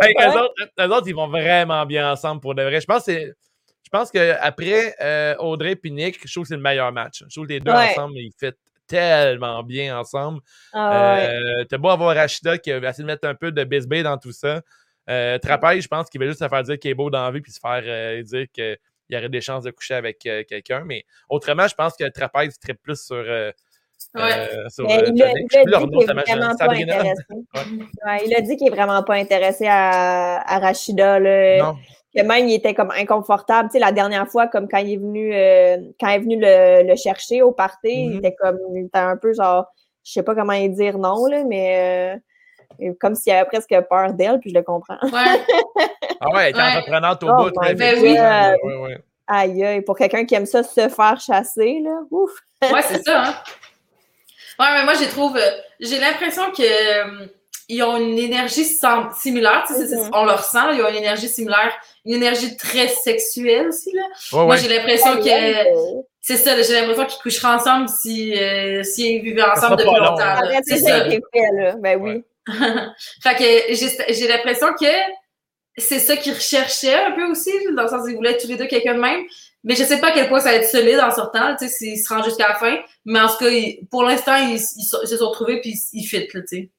hey, 0.00 0.14
eux, 0.20 0.38
autres, 0.38 0.96
autres, 0.96 1.08
ils 1.08 1.14
vont 1.14 1.28
vraiment 1.28 1.84
bien 1.86 2.12
ensemble 2.12 2.40
pour 2.40 2.54
de 2.54 2.62
vrai. 2.62 2.80
Je 2.80 2.86
pense 2.86 3.04
que 3.06 3.34
je 3.82 3.98
pense 3.98 4.10
qu'après 4.12 5.36
Audrey 5.38 5.78
et 5.82 5.90
Nick, 5.90 6.20
je 6.24 6.32
trouve 6.32 6.44
que 6.44 6.48
c'est 6.48 6.56
le 6.56 6.62
meilleur 6.62 6.92
match. 6.92 7.24
Je 7.28 7.34
trouve 7.34 7.46
que 7.46 7.52
les 7.54 7.60
deux 7.60 7.72
ensemble, 7.72 8.16
ils 8.16 8.32
fit 8.38 8.52
tellement 8.90 9.62
bien 9.62 9.98
ensemble. 9.98 10.40
Ah, 10.72 11.20
euh, 11.20 11.64
T'as 11.68 11.78
beau 11.78 11.88
avoir 11.88 12.14
Rachida 12.14 12.58
qui 12.58 12.72
a 12.72 12.78
essayé 12.78 13.04
de 13.04 13.06
mettre 13.06 13.28
un 13.28 13.34
peu 13.34 13.52
de 13.52 13.64
bisbee 13.64 14.02
dans 14.02 14.18
tout 14.18 14.32
ça. 14.32 14.60
Euh, 15.08 15.38
je 15.42 15.88
pense 15.88 16.10
qu'il 16.10 16.20
va 16.20 16.26
juste 16.26 16.40
se 16.40 16.48
faire 16.48 16.62
dire 16.62 16.78
qu'il 16.78 16.90
est 16.90 16.94
beau 16.94 17.08
dans 17.08 17.24
la 17.24 17.30
vie 17.30 17.40
puis 17.40 17.52
se 17.52 17.60
faire 17.60 17.82
euh, 17.84 18.22
dire 18.22 18.46
qu'il 18.52 18.76
y 19.08 19.16
aurait 19.16 19.28
des 19.28 19.40
chances 19.40 19.64
de 19.64 19.70
coucher 19.70 19.94
avec 19.94 20.26
euh, 20.26 20.42
quelqu'un. 20.46 20.82
Mais 20.84 21.04
autrement, 21.28 21.66
je 21.68 21.74
pense 21.74 21.94
que 21.96 22.08
Trapèze 22.08 22.56
serait 22.60 22.74
plus 22.74 23.00
sur. 23.00 23.24
Ouais. 24.14 24.48
sur 24.70 24.86
il, 24.88 25.22
a, 25.22 25.30
dit 25.30 25.46
qu'il 25.46 25.58
est 25.60 25.70
vraiment 25.70 26.56
pas 26.56 26.72
intéressé. 26.72 27.24
il 28.24 28.34
a 28.34 28.40
dit 28.40 28.56
qu'il 28.56 28.70
vraiment 28.70 29.02
pas 29.02 29.14
intéressé 29.14 29.66
à, 29.68 30.40
à 30.40 30.58
Rachida. 30.58 31.18
Là. 31.18 31.58
Non 31.58 31.76
que 32.14 32.22
même 32.22 32.48
il 32.48 32.54
était 32.54 32.74
comme 32.74 32.90
inconfortable. 32.90 33.68
Tu 33.68 33.74
sais, 33.74 33.78
la 33.78 33.92
dernière 33.92 34.28
fois, 34.28 34.46
comme 34.48 34.68
quand 34.68 34.78
il 34.78 34.94
est 34.94 34.96
venu, 34.96 35.32
euh, 35.32 35.76
quand 36.00 36.08
il 36.08 36.14
est 36.14 36.18
venu 36.18 36.38
le, 36.40 36.96
chercher 36.96 37.42
au 37.42 37.52
party, 37.52 37.88
il 37.88 38.10
mm-hmm. 38.10 38.18
était 38.18 38.34
comme, 38.34 38.58
il 38.74 38.86
était 38.86 38.98
un 38.98 39.16
peu 39.16 39.32
genre, 39.32 39.66
je 40.04 40.12
sais 40.12 40.22
pas 40.22 40.34
comment 40.34 40.52
il 40.52 40.72
dire 40.72 40.98
non, 40.98 41.26
là, 41.26 41.44
mais 41.44 42.18
euh, 42.82 42.92
comme 43.00 43.14
s'il 43.14 43.32
avait 43.32 43.46
presque 43.46 43.74
peur 43.88 44.12
d'elle, 44.14 44.40
puis 44.40 44.50
je 44.50 44.54
le 44.54 44.62
comprends. 44.62 44.98
Ouais. 45.02 45.10
ah 46.20 46.34
ouais, 46.34 46.50
il 46.50 46.50
était 46.50 46.60
entreprenante 46.60 47.22
au 47.22 47.28
oh 47.30 47.44
bout. 47.44 47.52
Ben 47.76 47.98
oui. 48.00 48.12
Ouais, 48.12 48.98
aïe, 49.28 49.64
aïe, 49.64 49.80
pour 49.82 49.96
quelqu'un 49.96 50.24
qui 50.24 50.34
aime 50.34 50.46
ça 50.46 50.62
se 50.62 50.88
faire 50.88 51.20
chasser, 51.20 51.80
là, 51.84 52.00
ouf. 52.10 52.32
ouais, 52.62 52.82
c'est 52.82 53.02
ça, 53.02 53.22
hein. 53.22 53.34
Ouais, 54.58 54.66
mais 54.74 54.84
moi, 54.84 54.92
j'ai 54.92 55.08
trouve, 55.08 55.36
euh, 55.38 55.50
j'ai 55.80 55.98
l'impression 55.98 56.50
que 56.50 57.30
ils 57.70 57.82
ont 57.84 57.96
une 57.96 58.18
énergie 58.18 58.64
similaire, 58.64 59.64
mm-hmm. 59.70 60.10
on 60.12 60.24
leur 60.24 60.42
sent, 60.42 60.74
ils 60.74 60.82
ont 60.82 60.88
une 60.88 60.96
énergie 60.96 61.28
similaire, 61.28 61.72
une 62.04 62.14
énergie 62.14 62.56
très 62.56 62.88
sexuelle 62.88 63.68
aussi. 63.68 63.92
Là. 63.92 64.02
Moi, 64.44 64.56
j'ai 64.56 64.68
l'impression 64.68 65.16
que 65.18 65.30
c'est 66.20 66.36
ça, 66.36 66.60
j'ai 66.60 66.74
l'impression 66.74 67.06
qu'ils 67.06 67.22
coucheraient 67.22 67.54
ensemble 67.54 67.88
si 67.88 68.36
euh, 68.36 68.82
s'ils 68.82 69.22
vivaient 69.22 69.44
ensemble 69.44 69.76
depuis 69.76 70.00
longtemps. 70.00 70.36
C'est 70.64 70.78
ça. 70.78 71.04
Fait, 71.08 71.20
Ben 71.78 71.96
oui. 72.00 72.24
fait 73.22 73.34
que 73.36 74.12
j'ai 74.12 74.26
l'impression 74.26 74.68
que 74.78 74.86
c'est 75.76 76.00
ça 76.00 76.16
qu'ils 76.16 76.34
recherchaient 76.34 77.04
un 77.04 77.12
peu 77.12 77.30
aussi, 77.30 77.52
dans 77.76 77.84
le 77.84 77.88
sens 77.88 78.04
qu'ils 78.04 78.16
voulaient 78.16 78.36
tous 78.36 78.48
les 78.48 78.56
deux 78.56 78.66
quelqu'un 78.66 78.94
de 78.94 79.00
même. 79.00 79.20
Mais 79.62 79.76
je 79.76 79.84
sais 79.84 80.00
pas 80.00 80.08
à 80.08 80.12
quel 80.12 80.28
point 80.28 80.40
ça 80.40 80.50
va 80.50 80.56
être 80.56 80.68
solide 80.68 80.98
en 80.98 81.10
sortant, 81.10 81.54
tu 81.54 81.68
sais, 81.68 81.72
s'ils 81.72 81.98
se 81.98 82.12
rendent 82.12 82.24
jusqu'à 82.24 82.48
la 82.48 82.54
fin. 82.54 82.78
Mais 83.04 83.20
en 83.20 83.28
tout 83.28 83.44
cas, 83.44 83.50
pour 83.90 84.02
l'instant, 84.02 84.34
ils, 84.36 84.58
se 84.58 85.16
sont 85.16 85.30
trouvés 85.30 85.60
puis 85.60 85.78
ils, 85.92 86.04
fit, 86.04 86.26
tu 86.26 86.42
sais. 86.46 86.70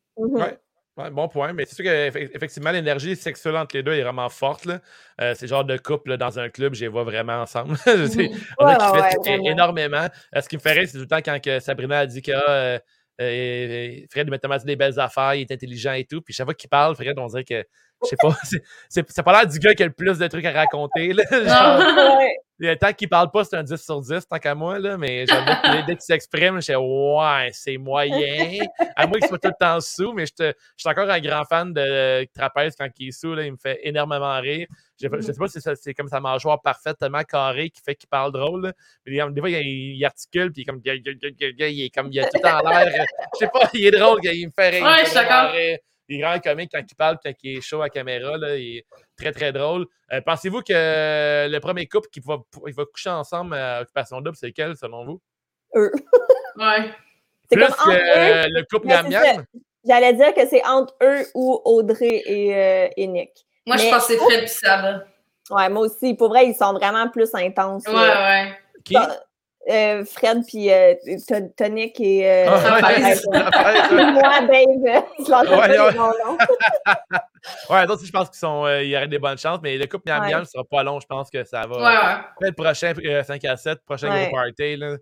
Mm-hmm 1.10 1.22
bon 1.22 1.28
point, 1.28 1.54
mais 1.54 1.66
c'est 1.66 1.76
sûr 1.76 1.86
qu'effectivement, 1.86 2.72
l'énergie 2.72 3.16
sexuelle 3.16 3.58
entre 3.58 3.76
les 3.76 3.84
deux 3.84 3.94
est 3.94 4.04
vraiment 4.04 4.30
forte. 4.30 4.68
Euh, 4.68 5.34
c'est 5.36 5.44
le 5.44 5.48
genre 5.48 5.66
de 5.66 5.78
couple 5.78 6.18
dans 6.18 6.40
un 6.40 6.50
club, 6.50 6.74
je 6.74 6.82
les 6.82 6.88
vois 6.88 7.04
vraiment 7.04 7.42
ensemble. 7.42 7.78
on 8.60 8.66
a 8.66 9.10
qui 9.10 9.30
énormément. 9.30 10.08
Euh, 10.36 10.42
ce 10.42 10.50
qui 10.50 10.56
me 10.58 10.62
ferait, 10.62 10.86
c'est 10.86 10.94
tout 10.94 11.00
le 11.00 11.08
temps 11.08 11.22
quand 11.24 11.40
que 11.42 11.60
Sabrina 11.60 12.00
a 12.00 12.06
dit 12.06 12.22
que 12.22 12.32
ah, 12.32 12.50
euh, 12.50 12.80
euh, 13.22 14.06
Fred 14.10 14.30
met 14.30 14.40
des 14.66 14.76
belles 14.76 15.00
affaires, 15.00 15.36
il 15.36 15.42
est 15.42 15.52
intelligent 15.52 15.94
et 15.94 16.06
tout. 16.06 16.22
Puis 16.22 16.34
chaque 16.34 16.48
fois 16.48 16.54
qu'il 16.54 16.70
parle, 16.70 16.96
Fred, 16.96 17.18
on 17.20 17.28
dirait 17.28 17.44
que 17.44 17.64
je 18.04 18.10
sais 18.10 18.16
pas, 18.20 18.36
c'est 19.10 19.24
pas 19.24 19.32
l'air 19.32 19.48
du 19.48 19.60
gars 19.60 19.74
qui 19.74 19.84
a 19.84 19.86
le 19.86 19.92
plus 19.92 20.18
de 20.18 20.28
trucs 20.28 20.46
à 20.46 20.52
raconter. 20.52 21.14
Là, 21.14 21.24
genre, 21.32 22.78
tant 22.80 22.94
qu'il 22.94 23.10
parle 23.10 23.32
pas, 23.32 23.44
c'est 23.44 23.56
un 23.56 23.64
10 23.64 23.76
sur 23.78 24.02
10, 24.02 24.28
tant 24.28 24.38
qu'à 24.38 24.56
moi, 24.56 24.80
là, 24.80 24.98
mais 24.98 25.26
genre, 25.26 25.44
dès, 25.86 25.94
qu'il 25.94 26.02
s'exprime, 26.02 26.56
je 26.58 26.62
suis 26.62 26.76
ouais, 26.76 27.50
c'est 27.54 27.78
moyen. 27.78 28.60
À 28.96 29.08
moins 29.08 29.20
qu'il 29.20 29.28
soit 29.28 29.40
tout 29.40 29.50
le 29.50 29.54
temps 29.60 29.80
sous, 29.80 30.14
mais 30.14 30.26
je 30.26 30.54
suis 30.78 30.90
encore 30.90 31.10
un 31.10 31.20
grand 31.20 31.44
fan 31.46 31.74
de 31.74 32.26
Trapèze 32.34 32.76
quand 32.78 32.88
il 32.98 33.10
est 33.10 33.12
sous, 33.12 33.34
là, 33.34 33.44
il 33.44 33.52
me 33.54 33.58
fait 33.58 33.80
énormément 33.84 34.40
rire. 34.40 34.68
Je, 35.02 35.08
ne 35.08 35.22
sais 35.22 35.34
pas 35.34 35.48
si 35.48 35.60
c'est 35.60 35.94
comme 35.96 36.08
sa 36.08 36.20
mâchoire 36.20 36.62
parfaite, 36.62 36.98
tellement 37.00 37.24
carrée, 37.24 37.72
qui 37.72 37.82
fait 37.82 37.96
qu'il 37.96 38.10
parle 38.10 38.32
drôle. 38.32 38.72
Mais 39.08 39.20
des 39.32 39.42
fois, 39.42 39.50
il, 39.50 40.06
articule, 40.06 40.52
puis 40.52 40.62
il, 40.62 40.66
comme, 40.66 40.82
il 40.84 41.86
est 41.86 41.90
comme, 41.90 42.10
il 42.12 42.20
a 42.20 42.28
tout 42.28 42.40
en 42.46 42.70
l'air. 42.70 43.06
Je 43.34 43.40
sais 43.40 43.52
pas, 43.52 43.70
il 43.74 43.86
est 43.88 43.92
drôle, 43.92 44.20
il 44.24 44.48
me 44.48 44.52
fait 44.52 44.70
rire. 44.70 44.84
Ouais, 44.84 45.00
je 45.02 45.06
suis 45.06 45.16
d'accord 45.16 45.52
il 46.12 46.20
est 46.20 46.24
vraiment 46.24 46.40
comique 46.40 46.72
quand 46.74 46.82
il 46.82 46.96
parle, 46.96 47.18
quand 47.24 47.32
il 47.44 47.58
est 47.58 47.62
chaud 47.62 47.82
à 47.82 47.90
caméra. 47.90 48.38
Là, 48.38 48.58
il 48.58 48.78
est 48.78 48.86
très, 49.18 49.32
très 49.32 49.52
drôle. 49.52 49.86
Euh, 50.12 50.22
pensez-vous 50.22 50.62
que 50.62 51.48
le 51.50 51.60
premier 51.60 51.88
couple 51.88 52.10
qui 52.12 52.20
va, 52.20 52.38
il 52.68 52.74
va 52.74 52.86
coucher 52.86 53.10
ensemble 53.10 53.56
à 53.56 53.82
Occupation 53.82 54.22
Double, 54.22 54.36
c'est 54.36 54.48
lequel, 54.48 54.76
selon 54.76 55.06
vous? 55.06 55.22
Eux. 55.76 55.92
ouais. 56.58 56.92
Plus 57.50 57.66
que 57.66 58.48
le 58.48 58.64
couple 58.70 58.88
Miam? 58.88 59.46
J'allais 59.84 60.14
dire 60.14 60.34
que 60.34 60.48
c'est 60.48 60.64
entre 60.66 60.96
eux 61.02 61.26
ou 61.34 61.60
Audrey 61.66 62.22
et, 62.26 62.56
euh, 62.56 63.08
Nick. 63.08 63.32
Moi, 63.66 63.78
je 63.78 63.90
pense 63.90 64.08
que 64.08 64.14
c'est 64.14 64.20
Fred 64.20 64.44
et 64.44 64.48
ça. 64.48 65.04
Ouais, 65.50 65.70
moi 65.70 65.84
aussi. 65.84 66.14
Pour 66.14 66.30
vrai, 66.30 66.48
ils 66.48 66.56
sont 66.56 66.74
vraiment 66.74 67.10
plus 67.10 67.34
intenses. 67.34 67.86
Ouais, 67.88 67.94
ouais. 67.94 68.60
Qui? 68.84 68.96
Euh, 69.70 70.04
Fred 70.06 70.44
puis 70.48 70.72
euh, 70.72 70.96
Tonic 71.56 72.00
et 72.00 72.28
euh, 72.28 72.46
ah, 72.50 72.80
moi 74.12 74.42
Dave 74.42 75.04
je 75.20 75.32
ouais, 77.74 77.86
d'autres 77.86 78.04
je 78.04 78.12
pense 78.12 78.30
qu'ils 78.30 78.40
sont 78.40 78.68
il 78.68 78.88
y 78.88 78.98
aurait 78.98 79.08
des 79.08 79.20
bonnes 79.20 79.38
chances 79.38 79.60
mais 79.62 79.78
le 79.78 79.86
couple 79.86 80.10
miam 80.10 80.28
miam 80.28 80.40
ne 80.40 80.46
sera 80.46 80.64
pas 80.64 80.82
long 80.82 81.00
je 81.00 81.06
pense 81.06 81.30
que 81.30 81.44
ça 81.44 81.68
va 81.68 81.78
ouais, 81.78 82.48
le 82.48 82.54
prochain 82.54 82.94
5 83.24 83.46
à 83.46 83.56
7 83.56 83.86
prochain 83.86 84.08
gros 84.10 84.36
party 84.36 84.78
là. 84.78 84.98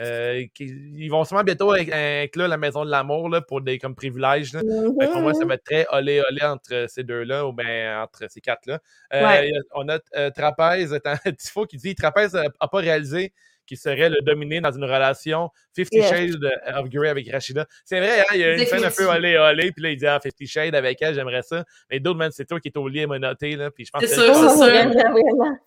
Euh, 0.00 0.46
ils 0.58 1.08
vont 1.10 1.24
sûrement 1.24 1.44
bientôt 1.44 1.72
inclure 1.72 2.48
la 2.48 2.56
Maison 2.56 2.84
de 2.84 2.90
l'amour 2.90 3.30
pour 3.46 3.60
des 3.60 3.78
comme 3.78 3.94
privilèges. 3.94 4.52
pour 4.52 5.20
moi, 5.20 5.34
ça 5.34 5.44
va 5.44 5.54
être 5.54 5.64
très 5.64 5.86
olé 5.92 6.22
olé 6.30 6.42
entre 6.42 6.86
ces 6.88 7.04
deux-là 7.04 7.46
ou 7.46 7.52
bien 7.52 8.02
entre 8.02 8.30
ces 8.30 8.40
quatre-là. 8.40 8.78
Euh, 9.12 9.50
on 9.74 9.88
a 9.88 9.98
euh, 10.16 10.30
Trapèze, 10.30 10.98
Tifo 11.38 11.66
qui 11.66 11.76
dit 11.76 11.94
Trapèze 11.94 12.34
n'a 12.34 12.68
pas 12.68 12.78
réalisé 12.78 13.32
qu'il 13.66 13.78
serait 13.78 14.08
le 14.08 14.20
dominé 14.22 14.60
dans 14.60 14.72
une 14.72 14.84
relation 14.84 15.50
Fifty 15.74 16.02
Shades 16.02 16.38
of 16.74 16.88
Grey 16.88 17.08
avec 17.08 17.30
Rachida. 17.30 17.66
C'est 17.84 17.98
vrai, 17.98 18.20
hein, 18.20 18.24
il 18.34 18.40
y 18.40 18.44
a 18.44 18.54
une 18.54 18.66
scène 18.66 18.84
un 18.84 18.90
peu 18.90 19.06
olé 19.06 19.36
olé, 19.38 19.72
puis 19.72 19.82
là 19.82 19.90
il 19.90 19.96
dit 19.96 20.06
ah, 20.06 20.20
Fifty 20.22 20.46
Shades 20.46 20.74
avec 20.74 21.00
elle, 21.02 21.14
j'aimerais 21.14 21.42
ça. 21.42 21.64
Mais 21.90 22.00
d'autres, 22.00 22.18
man, 22.18 22.30
c'est 22.32 22.46
toi 22.46 22.60
qui 22.60 22.68
es 22.68 22.78
au 22.78 22.88
lit 22.88 23.06
monoté, 23.06 23.56
là, 23.56 23.70
puis 23.70 23.84
je 23.84 23.90
pense 23.90 24.02
que 24.02 24.08
c'est 24.08 24.14
sûr, 24.14 24.34
c'est 24.34 24.56
sûr. 24.56 24.66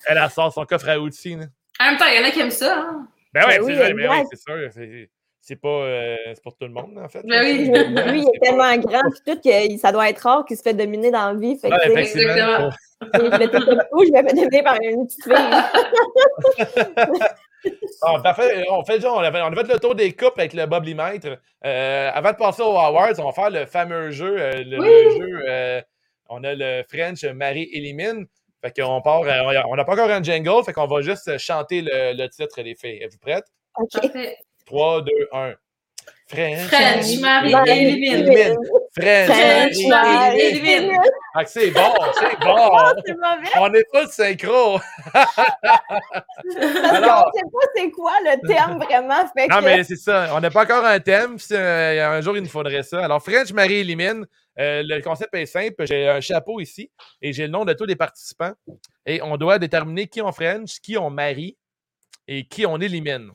Elle, 0.07 0.17
a 0.17 0.29
sort 0.29 0.53
son 0.53 0.65
coffre 0.65 0.89
à 0.89 0.99
outils. 0.99 1.35
Là. 1.35 1.45
En 1.79 1.85
même 1.85 1.97
temps, 1.97 2.05
il 2.07 2.19
y 2.19 2.23
en 2.23 2.27
a 2.27 2.31
qui 2.31 2.39
aiment 2.39 2.51
ça. 2.51 2.79
Hein? 2.79 3.07
Ben, 3.33 3.47
ouais, 3.47 3.59
ben 3.59 4.09
oui, 4.09 4.27
c'est 4.31 4.39
sûr. 4.39 4.69
C'est 5.47 5.57
pas 5.57 5.67
euh, 5.67 6.15
c'est 6.33 6.41
pour 6.41 6.57
tout 6.57 6.65
le 6.65 6.71
monde, 6.71 6.97
en 6.97 7.07
fait. 7.07 7.21
Ben 7.23 7.43
oui. 7.43 7.69
Lui, 8.11 8.23
il 8.23 8.29
est 8.33 8.39
tellement 8.41 8.75
grand 8.77 9.03
tout 9.27 9.39
que 9.39 9.77
ça 9.77 9.91
doit 9.91 10.09
être 10.09 10.17
rare 10.17 10.43
qu'il 10.43 10.57
se 10.57 10.63
fait 10.63 10.73
dominer 10.73 11.11
dans 11.11 11.33
la 11.33 11.35
vie. 11.35 11.55
Fait 11.55 11.69
ouais, 11.69 11.77
que, 11.85 11.91
exactement. 11.91 12.71
Je 13.13 13.37
vais 13.37 13.47
tout 13.47 13.61
je 13.61 14.11
vais 14.11 14.23
me 14.23 14.29
dominer 14.29 14.63
par 14.63 14.75
une 14.81 15.05
petite 15.05 15.23
fille. 15.23 15.33
Ah, 18.03 18.19
parfait. 18.21 18.63
On 18.69 18.83
fait, 18.83 19.01
genre, 19.01 19.17
on, 19.17 19.21
a 19.21 19.31
fait, 19.31 19.41
on 19.41 19.47
a 19.47 19.55
fait 19.55 19.73
le 19.73 19.79
tour 19.79 19.95
des 19.95 20.13
coupes 20.13 20.37
avec 20.37 20.53
le 20.53 20.67
Boblimètre. 20.67 21.39
Euh, 21.65 22.11
avant 22.13 22.31
de 22.31 22.37
passer 22.37 22.61
aux 22.61 22.77
Awards, 22.77 23.17
on 23.17 23.25
va 23.25 23.31
faire 23.31 23.49
le 23.49 23.65
fameux 23.65 24.11
jeu. 24.11 24.35
Euh, 24.39 24.63
le, 24.63 24.77
jeu 25.17 25.41
euh, 25.49 25.81
on 26.29 26.43
a 26.43 26.53
le 26.53 26.83
French 26.87 27.23
Marie 27.23 27.67
Élimine. 27.73 28.27
Fait 28.63 28.71
qu'on 28.79 29.01
part, 29.01 29.23
euh, 29.23 29.63
on 29.67 29.75
n'a 29.75 29.83
pas 29.83 29.93
encore 29.93 30.11
un 30.11 30.21
jingle, 30.21 30.63
fait 30.63 30.73
qu'on 30.73 30.85
va 30.85 31.01
juste 31.01 31.39
chanter 31.39 31.81
le, 31.81 32.13
le 32.13 32.29
titre, 32.29 32.61
les 32.61 32.75
filles. 32.75 33.01
Êtes-vous 33.01 33.17
prêtes? 33.19 33.47
OK. 33.77 33.99
3, 34.65 35.01
2, 35.01 35.11
1. 35.31 35.55
French, 36.27 36.67
French 36.69 37.19
Marie, 37.19 37.53
élimine. 37.69 38.57
French, 38.97 39.77
Marie, 39.87 40.39
élimine. 40.39 40.97
Ah, 41.35 41.45
c'est 41.45 41.69
bon, 41.69 41.93
c'est 42.19 42.39
bon. 42.39 42.71
on 43.59 43.73
est 43.73 43.85
pas 43.91 44.07
synchro. 44.07 44.79
Alors, 46.83 47.29
on 47.31 47.37
sait 47.37 47.43
pas 47.43 47.67
c'est 47.75 47.91
quoi 47.91 48.13
le 48.23 48.47
thème 48.47 48.79
vraiment. 48.79 49.27
Fait 49.37 49.47
non, 49.47 49.61
mais 49.61 49.83
c'est 49.83 49.97
ça. 49.97 50.29
On 50.33 50.39
n'a 50.39 50.49
pas 50.49 50.63
encore 50.63 50.83
un 50.83 50.99
thème. 50.99 51.37
un 51.51 52.21
jour, 52.21 52.35
il 52.35 52.41
nous 52.41 52.49
faudrait 52.49 52.81
ça. 52.81 53.05
Alors, 53.05 53.21
French 53.21 53.53
Marie 53.53 53.75
élimine. 53.75 54.25
Euh, 54.57 54.83
le 54.83 55.01
concept 55.01 55.35
est 55.35 55.45
simple. 55.45 55.85
J'ai 55.85 56.07
un 56.07 56.21
chapeau 56.21 56.59
ici 56.59 56.89
et 57.21 57.33
j'ai 57.33 57.43
le 57.43 57.51
nom 57.51 57.65
de 57.65 57.73
tous 57.73 57.85
les 57.85 57.95
participants. 57.95 58.53
Et 59.05 59.21
on 59.21 59.37
doit 59.37 59.59
déterminer 59.59 60.07
qui 60.07 60.21
on 60.21 60.31
French, 60.31 60.79
qui 60.81 60.97
on 60.97 61.09
marie 61.09 61.57
et 62.27 62.47
qui 62.47 62.65
on 62.65 62.79
élimine. 62.79 63.31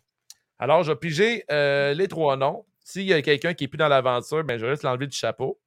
Alors, 0.61 0.83
je 0.83 0.93
vais 0.93 0.99
piger 0.99 1.45
euh, 1.51 1.95
les 1.95 2.07
trois 2.07 2.37
noms. 2.37 2.67
S'il 2.85 3.05
y 3.05 3.15
a 3.15 3.23
quelqu'un 3.23 3.55
qui 3.55 3.65
n'est 3.65 3.69
plus 3.69 3.79
dans 3.79 3.89
l'aventure, 3.89 4.45
ben, 4.45 4.59
je 4.59 4.67
vais 4.67 4.73
juste 4.73 4.83
l'enlever 4.83 5.07
du 5.07 5.17
chapeau. 5.17 5.59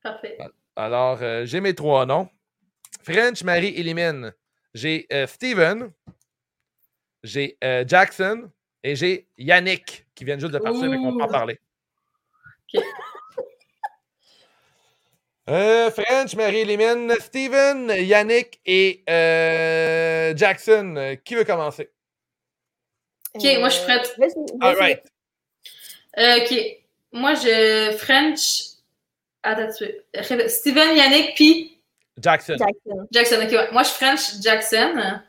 Parfait. 0.00 0.38
Alors, 0.76 1.18
euh, 1.20 1.44
j'ai 1.44 1.60
mes 1.60 1.74
trois 1.74 2.06
noms. 2.06 2.28
French 3.02 3.42
Marie 3.42 3.74
élimine. 3.74 4.32
J'ai 4.74 5.08
Steven, 5.26 5.90
j'ai 7.22 7.56
Jackson 7.86 8.50
et 8.82 8.94
j'ai 8.94 9.26
Yannick 9.38 10.06
qui 10.14 10.24
vient 10.24 10.38
juste 10.38 10.52
de 10.52 10.58
partir, 10.58 10.90
mais 10.90 10.98
qu'on 10.98 11.16
peut 11.16 11.24
en 11.24 11.28
parler. 11.28 11.58
Euh, 15.48 15.92
French, 15.92 16.34
Marie-Élimine, 16.34 17.12
Steven, 17.20 17.88
Yannick 17.90 18.60
et 18.66 19.04
euh, 19.08 20.34
Jackson. 20.36 21.16
Qui 21.24 21.36
veut 21.36 21.44
commencer? 21.44 21.92
Ok, 23.36 23.58
moi 23.60 23.68
je 23.68 23.74
suis 23.74 23.84
prête. 23.84 24.16
All 24.60 24.76
right. 24.76 25.02
Euh, 26.18 26.38
ok. 26.38 26.76
Moi 27.12 27.34
je. 27.34 27.96
French. 27.98 28.62
Attends, 29.42 29.72
Steven, 30.48 30.96
Yannick, 30.96 31.34
puis. 31.36 31.80
Jackson. 32.20 32.56
Jackson. 32.58 33.06
Jackson, 33.12 33.36
ok. 33.44 33.72
Moi 33.72 33.82
je 33.82 33.88
suis 33.88 34.04
French, 34.04 34.40
Jackson 34.42 35.20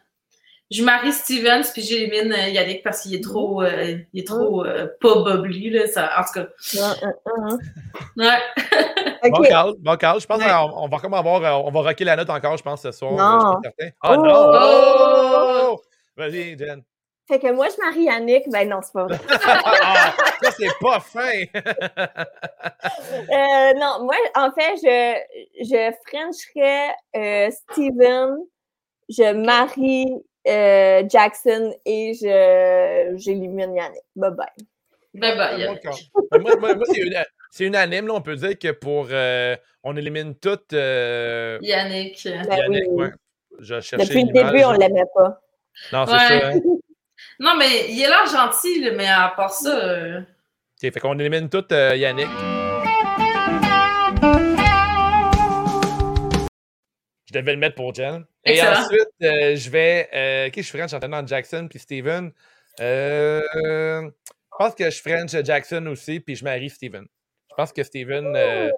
je 0.70 0.84
marie 0.84 1.14
Stevens 1.14 1.72
puis 1.72 1.82
j'élimine 1.82 2.34
euh, 2.34 2.50
Yannick 2.50 2.84
parce 2.84 3.02
qu'il 3.02 3.16
est 3.16 3.24
trop, 3.24 3.62
euh, 3.62 3.98
il 4.14 4.20
est 4.22 4.28
trop 4.28 4.66
euh, 4.66 4.88
pas 5.00 5.24
bubbly, 5.24 5.70
là, 5.70 5.88
ça, 5.88 6.12
en 6.18 6.24
tout 6.24 6.42
cas. 6.42 6.48
Ouais. 8.18 8.40
Bon 9.30 9.42
call, 9.42 9.74
bon 9.80 9.98
call. 9.98 10.22
Je 10.22 10.26
pense 10.28 10.42
qu'on 10.42 10.88
va 10.88 11.00
comme 11.00 11.14
avoir, 11.16 11.66
on 11.66 11.72
va 11.72 11.82
rocker 11.82 12.06
la 12.06 12.16
note 12.16 12.30
encore, 12.30 12.56
je 12.56 12.64
pense, 12.64 12.84
ce 12.84 12.92
soir. 12.92 13.12
Non. 13.14 13.60
Je 13.64 13.84
suis 13.84 13.94
oh, 14.04 14.16
non! 14.16 14.52
Oh! 14.54 15.82
Vas-y, 16.16 16.58
Jen. 16.58 16.84
Fait 17.28 17.40
que 17.40 17.52
moi, 17.52 17.68
je 17.70 17.84
marie 17.84 18.04
Yannick, 18.04 18.50
ben 18.50 18.70
non, 18.70 18.80
c'est 18.82 18.94
pas 18.94 19.06
vrai. 19.06 19.18
ça, 19.30 20.52
c'est 20.58 20.80
pas 20.80 21.00
fin! 21.02 21.44
euh, 23.16 23.74
non, 23.78 24.06
moi, 24.06 24.16
en 24.36 24.52
fait, 24.52 24.78
je, 24.82 25.18
je 25.64 25.92
frencherais 26.08 26.96
Steven, 27.52 28.38
je 29.10 29.34
marie 29.34 30.24
euh, 30.48 31.04
Jackson 31.10 31.74
et 31.86 32.14
j'élimine 33.18 33.76
Yannick. 33.76 34.04
Bye 34.16 34.32
bye. 34.32 34.48
Bye 35.14 35.36
bye. 35.36 35.80
moi, 36.40 36.56
moi, 36.60 36.76
moi 36.76 36.86
c'est 37.52 37.66
unanime, 37.66 38.08
là, 38.08 38.14
on 38.14 38.22
peut 38.22 38.36
dire 38.36 38.58
que 38.58 38.72
pour. 38.72 39.08
Euh, 39.12 39.56
on 39.84 39.96
élimine 39.96 40.36
toutes. 40.36 40.74
Euh, 40.74 41.58
Yannick. 41.62 42.22
Ben 42.24 42.58
Yannick, 42.58 42.84
oui. 42.90 43.06
ouais. 43.06 43.12
Depuis 43.60 44.24
le 44.26 44.32
début, 44.32 44.64
on 44.64 44.74
ne 44.74 44.80
l'aimait 44.80 45.04
pas. 45.16 45.42
Non, 45.92 46.06
c'est 46.06 46.12
ça. 46.12 46.50
Hein. 46.50 46.60
Non, 47.40 47.56
mais 47.58 47.92
il 47.92 48.02
est 48.02 48.10
là 48.10 48.26
gentil, 48.26 48.90
mais 48.96 49.08
à 49.08 49.34
part 49.36 49.52
ça. 49.52 50.20
OK, 50.20 50.94
fait 50.94 51.00
qu'on 51.00 51.18
élimine 51.20 51.50
toutes 51.50 51.72
Yannick. 51.72 52.28
Je 57.28 57.34
devais 57.34 57.54
le 57.54 57.60
mettre 57.60 57.76
pour 57.76 57.94
Jen. 57.94 58.26
Et 58.46 58.62
ensuite, 58.62 59.10
euh, 59.22 59.56
je 59.56 59.70
vais. 59.70 60.10
Euh, 60.14 60.50
qui 60.50 60.64
je 60.64 60.70
French 60.70 60.94
en 60.94 61.28
Jackson 61.28 61.68
puis 61.70 61.80
Steven. 61.80 62.32
Euh, 62.80 63.42
je 63.54 64.58
pense 64.58 64.76
que 64.76 64.90
je 64.90 65.02
French 65.02 65.32
Jackson 65.44 65.86
aussi, 65.88 66.20
puis 66.20 66.36
je 66.36 66.44
marie 66.44 66.70
Steven. 66.70 67.06
Je 67.58 67.64
pense 67.64 67.74
que 67.74 67.82
Steven, 67.82 68.36
euh, 68.36 68.70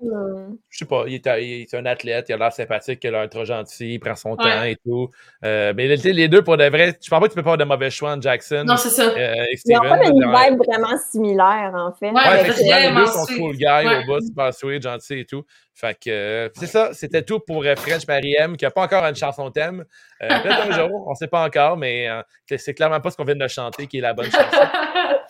je 0.69 0.77
sais 0.77 0.85
pas, 0.85 1.03
il 1.05 1.15
est, 1.15 1.43
il 1.43 1.61
est, 1.63 1.73
un 1.73 1.85
athlète, 1.85 2.27
il 2.29 2.33
a 2.35 2.37
l'air 2.37 2.53
sympathique, 2.53 3.01
il 3.03 3.07
a 3.13 3.19
l'air 3.19 3.29
trop 3.29 3.43
gentil, 3.43 3.95
il 3.95 3.99
prend 3.99 4.15
son 4.15 4.37
temps 4.37 4.63
et 4.63 4.77
tout. 4.77 5.09
Euh, 5.43 5.73
mais 5.75 5.93
les 5.97 6.29
deux, 6.29 6.41
pour 6.41 6.55
de 6.55 6.63
vrai, 6.63 6.97
je 7.01 7.09
pense 7.09 7.19
pas 7.19 7.25
que 7.25 7.33
tu 7.33 7.35
peux 7.35 7.43
pas 7.43 7.55
avoir 7.55 7.57
de 7.57 7.65
mauvais 7.65 7.89
choix 7.89 8.13
en 8.13 8.21
Jackson. 8.21 8.63
Non, 8.65 8.77
c'est 8.77 8.87
ça. 8.87 9.09
Euh, 9.09 9.35
et 9.51 9.57
Steven, 9.57 9.81
ils 9.83 10.23
ont 10.23 10.31
pas 10.31 10.47
une 10.47 10.53
vibe 10.53 10.63
vraiment 10.65 10.97
similaire, 11.11 11.73
en 11.75 11.91
fait. 11.91 12.11
Ouais, 12.11 12.13
ouais 12.13 12.41
effectivement, 12.41 12.79
les 12.79 12.95
deux 12.95 13.05
sont 13.07 13.25
cool 13.25 13.57
guys 13.57 13.65
ouais. 13.65 13.97
au 13.97 14.05
bout, 14.05 14.25
super 14.25 14.53
sweet, 14.53 14.81
gentil 14.81 15.19
et 15.19 15.25
tout. 15.25 15.43
Fait 15.79 15.93
que 15.93 16.09
euh, 16.09 16.49
c'est 16.55 16.67
ça, 16.67 16.89
c'était 16.93 17.23
tout 17.23 17.39
pour 17.39 17.63
euh, 17.63 17.73
French 17.77 18.05
Mariem, 18.05 18.57
qui 18.57 18.65
n'a 18.65 18.71
pas 18.71 18.81
encore 18.81 19.05
une 19.05 19.15
chanson 19.15 19.49
thème. 19.49 19.85
Euh, 20.21 20.27
Peut-être 20.43 20.67
un 20.67 20.71
jour, 20.71 21.07
on 21.07 21.11
ne 21.11 21.15
sait 21.15 21.27
pas 21.27 21.45
encore, 21.45 21.77
mais 21.77 22.09
c'est 22.57 22.73
clairement 22.73 22.99
pas 22.99 23.11
ce 23.11 23.15
qu'on 23.15 23.23
vient 23.23 23.35
de 23.35 23.47
chanter 23.47 23.87
qui 23.87 23.99
est 23.99 24.01
la 24.01 24.13
bonne 24.13 24.29
chanson. 24.29 24.45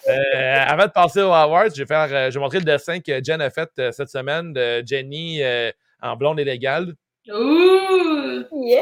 Euh, 0.07 0.63
avant 0.65 0.85
de 0.85 0.91
passer 0.91 1.21
aux 1.21 1.33
awards, 1.33 1.69
je 1.75 1.83
vais, 1.83 1.85
faire, 1.85 2.07
je 2.31 2.33
vais 2.33 2.39
montrer 2.39 2.59
le 2.59 2.63
dessin 2.63 3.01
que 3.01 3.21
Jen 3.21 3.41
a 3.41 3.49
fait 3.49 3.69
euh, 3.79 3.91
cette 3.91 4.09
semaine 4.09 4.53
de 4.53 4.81
Jenny 4.83 5.41
en 6.01 6.15
blonde 6.15 6.39
illégale. 6.39 6.93
Ouh! 7.27 8.45
Yeah! 8.53 8.81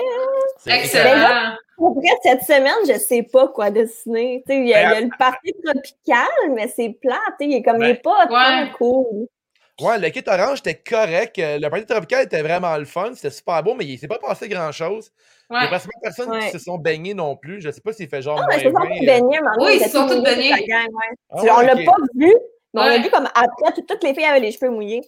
Excellent! 0.67 1.57
Pour 1.75 1.95
vrai, 1.95 2.11
cette 2.21 2.43
semaine, 2.43 2.85
je 2.87 2.99
sais 2.99 3.23
pas 3.23 3.47
quoi 3.47 3.71
dessiner. 3.71 4.43
Il 4.47 4.67
y, 4.67 4.75
a, 4.75 4.93
y 4.93 4.95
a 4.95 5.01
le 5.01 5.09
parti 5.17 5.51
tropical, 5.65 6.53
mais 6.53 6.67
c'est 6.67 6.95
plat. 7.01 7.17
Il 7.39 7.55
est 7.55 7.63
comme 7.63 7.77
il 7.77 7.87
n'est 7.87 7.95
pas 7.95 8.27
ouais. 8.29 8.69
trop 8.73 9.03
cool. 9.03 9.27
Ouais, 9.79 9.99
le 9.99 10.09
kit 10.09 10.23
orange 10.25 10.59
était 10.59 10.75
correct. 10.75 11.35
Le 11.37 11.67
parti 11.69 11.85
tropical 11.85 12.25
était 12.25 12.41
vraiment 12.41 12.75
le 12.77 12.85
fun. 12.85 13.11
C'était 13.13 13.29
super 13.29 13.61
beau, 13.61 13.75
mais 13.75 13.85
il 13.85 13.97
s'est 13.99 14.07
pas 14.07 14.17
passé 14.17 14.49
grand-chose. 14.49 15.11
Ouais. 15.49 15.57
Il 15.57 15.61
n'y 15.61 15.65
a 15.65 15.67
pratiquement 15.67 15.99
personne 16.01 16.31
ouais. 16.31 16.39
qui 16.39 16.51
se 16.51 16.59
sont 16.59 16.77
baignés 16.77 17.13
non 17.13 17.35
plus. 17.35 17.61
Je 17.61 17.67
ne 17.67 17.71
sais 17.71 17.81
pas 17.81 17.93
s'il 17.93 18.09
fait 18.09 18.21
genre. 18.21 18.39
Non, 18.39 18.45
mais 18.49 18.57
ils 18.57 18.63
se 18.63 18.69
sont 18.69 18.79
tous 18.79 19.05
baignés, 19.05 19.39
Oui, 19.59 19.71
ils 19.75 19.83
se 19.83 19.89
sont 19.89 20.07
tous 20.07 20.21
baignés. 20.21 20.53
Ah, 21.29 21.41
on 21.57 21.61
l'a 21.61 21.75
pas 21.75 21.95
vu, 22.15 22.33
mais 22.73 22.81
on 22.81 22.85
l'a 22.85 22.97
vu 22.97 23.09
comme 23.09 23.27
après, 23.27 23.81
toutes 23.87 24.03
les 24.03 24.13
filles 24.13 24.25
avaient 24.25 24.39
les 24.39 24.51
cheveux 24.51 24.71
mouillés. 24.71 25.01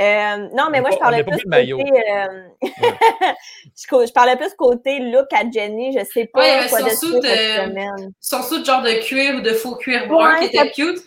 Euh, 0.00 0.48
non, 0.54 0.70
mais 0.70 0.80
moi, 0.80 0.90
je 0.90 0.96
parlais 0.96 1.22
plus 1.22 1.42
côté. 1.44 1.72
Euh... 1.72 2.48
je, 2.62 4.06
je, 4.06 4.12
parlais 4.12 4.36
plus 4.36 4.52
côté 4.54 4.98
look 4.98 5.32
à 5.32 5.48
Jenny. 5.48 5.96
Je 5.96 6.04
sais 6.04 6.26
pas 6.32 6.40
ouais, 6.40 6.68
quoi 6.68 6.80
son 6.80 6.88
soute, 6.88 7.24
euh, 7.24 7.86
son 8.20 8.42
soute 8.42 8.66
genre 8.66 8.82
de 8.82 9.00
cuir 9.04 9.36
ou 9.36 9.40
de 9.40 9.52
faux 9.52 9.76
cuir 9.76 10.08
brun 10.08 10.38
qui 10.38 10.46
était 10.46 10.70
cute. 10.72 10.98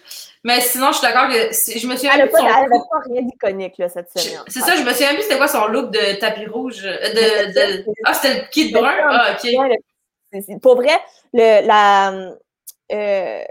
Mais 0.43 0.61
sinon, 0.61 0.91
je 0.91 0.97
suis 0.97 1.07
d'accord 1.07 1.27
que 1.27 1.33
je 1.33 1.87
me 1.87 1.95
souviens 1.95 2.11
elle 2.15 2.21
Elle 2.21 2.45
n'avait 2.45 2.69
pas 2.69 2.99
rien 3.05 3.21
d'iconique 3.21 3.77
là, 3.77 3.89
cette 3.89 4.09
semaine. 4.17 4.41
C'est 4.47 4.61
ça, 4.61 4.75
je 4.75 4.83
me 4.83 4.91
souviens 4.91 5.13
plus 5.13 5.23
c'était 5.23 5.37
quoi 5.37 5.47
son 5.47 5.67
look 5.67 5.91
de 5.91 6.19
tapis 6.19 6.45
rouge. 6.45 6.83
De, 6.83 7.51
de... 7.53 7.85
Ah, 8.05 8.13
c'était 8.13 8.41
le 8.41 8.49
kit 8.49 8.71
brun? 8.71 8.93
Ah, 9.09 9.35
OK. 9.35 10.59
Pour 10.61 10.75
vrai, 10.75 10.99
le, 11.33 11.65
la, 11.65 12.11
euh, 12.91 13.43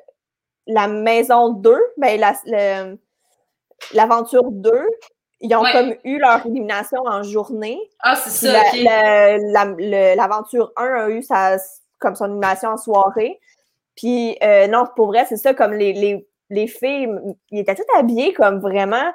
la 0.66 0.88
maison 0.88 1.50
2, 1.50 1.78
ben, 1.96 2.20
l'aventure 3.92 4.42
la, 4.44 4.50
2, 4.50 4.88
ils 5.40 5.54
ont 5.54 5.62
ouais. 5.62 5.72
comme 5.72 5.94
eu 6.04 6.18
leur 6.18 6.44
élimination 6.46 7.02
en 7.04 7.22
journée. 7.22 7.78
Ah, 8.00 8.16
c'est 8.16 8.30
ça, 8.30 8.62
L'aventure 10.14 10.72
la, 10.76 10.82
okay. 10.82 10.92
1 10.92 11.04
a 11.04 11.08
eu 11.10 11.22
sa, 11.22 11.56
comme 11.98 12.14
son 12.14 12.26
élimination 12.26 12.70
en 12.70 12.76
soirée. 12.76 13.38
Puis 13.96 14.36
euh, 14.42 14.66
non, 14.66 14.84
pour 14.94 15.06
vrai, 15.08 15.26
c'est 15.28 15.36
ça, 15.36 15.54
comme 15.54 15.72
les, 15.72 15.92
les, 15.92 16.26
les 16.50 16.66
filles, 16.66 17.08
ils 17.50 17.60
étaient 17.60 17.74
toutes 17.74 17.86
habillées 17.96 18.32
comme 18.32 18.60
vraiment 18.60 19.12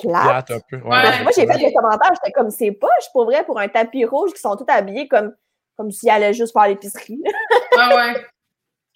plates. 0.00 0.50
un 0.50 0.60
peu. 0.68 0.76
Ouais, 0.76 1.22
moi, 1.22 1.32
j'ai 1.34 1.46
fait 1.46 1.58
des 1.58 1.72
commentaires, 1.72 2.12
j'étais 2.14 2.32
comme, 2.32 2.50
c'est 2.50 2.72
poche, 2.72 3.10
pour 3.12 3.24
vrai, 3.24 3.44
pour 3.44 3.58
un 3.58 3.68
tapis 3.68 4.04
rouge 4.04 4.32
qui 4.32 4.40
sont 4.40 4.56
toutes 4.56 4.70
habillées 4.70 5.08
comme, 5.08 5.34
comme 5.76 5.90
s'ils 5.90 6.10
allaient 6.10 6.32
juste 6.32 6.52
faire 6.52 6.68
l'épicerie. 6.68 7.22
Ah 7.80 7.94
ouais. 7.94 8.20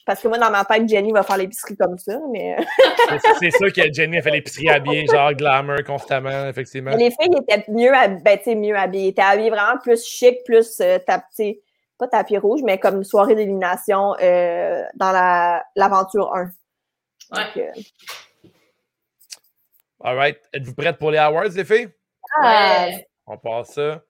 Parce 0.04 0.20
que 0.20 0.26
moi, 0.26 0.38
dans 0.38 0.50
ma 0.50 0.64
tête, 0.64 0.88
Jenny 0.88 1.12
va 1.12 1.22
faire 1.22 1.36
l'épicerie 1.36 1.76
comme 1.76 1.96
ça, 1.96 2.18
mais. 2.32 2.56
c'est 3.38 3.52
sûr 3.52 3.72
que 3.72 3.82
Jenny 3.92 4.18
a 4.18 4.22
fait 4.22 4.32
l'épicerie 4.32 4.68
habillée, 4.68 5.06
genre 5.06 5.32
glamour 5.32 5.76
constamment, 5.86 6.48
effectivement. 6.48 6.90
les 6.96 7.12
filles 7.12 7.36
étaient 7.36 7.64
mieux, 7.70 7.92
ben, 8.24 8.38
mieux 8.56 8.76
habillées. 8.76 9.04
Elles 9.04 9.10
étaient 9.10 9.22
habillées 9.22 9.50
vraiment 9.50 9.78
plus 9.80 10.04
chic, 10.04 10.42
plus 10.44 10.80
euh, 10.80 10.98
pas 11.06 12.08
tapis 12.08 12.38
rouge, 12.38 12.62
mais 12.64 12.78
comme 12.78 13.04
soirée 13.04 13.36
d'élimination 13.36 14.16
euh, 14.20 14.82
dans 14.96 15.12
l'aventure 15.76 16.34
1. 16.34 16.50
Ouais. 17.32 17.44
Euh, 17.56 18.50
All 20.04 20.16
right. 20.16 20.38
Êtes-vous 20.52 20.74
prêtes 20.74 20.98
pour 20.98 21.10
les 21.10 21.18
awards, 21.18 21.44
les 21.44 21.64
filles? 21.64 21.88
Ouais. 22.42 23.06
On 23.26 23.38
passe 23.38 23.74
ça 23.74 24.02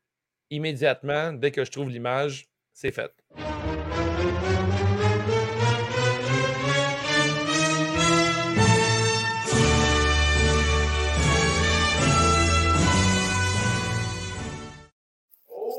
immédiatement. 0.50 1.32
Dès 1.32 1.50
que 1.50 1.64
je 1.64 1.70
trouve 1.70 1.88
l'image, 1.88 2.46
c'est 2.72 2.92
fait. 2.92 3.12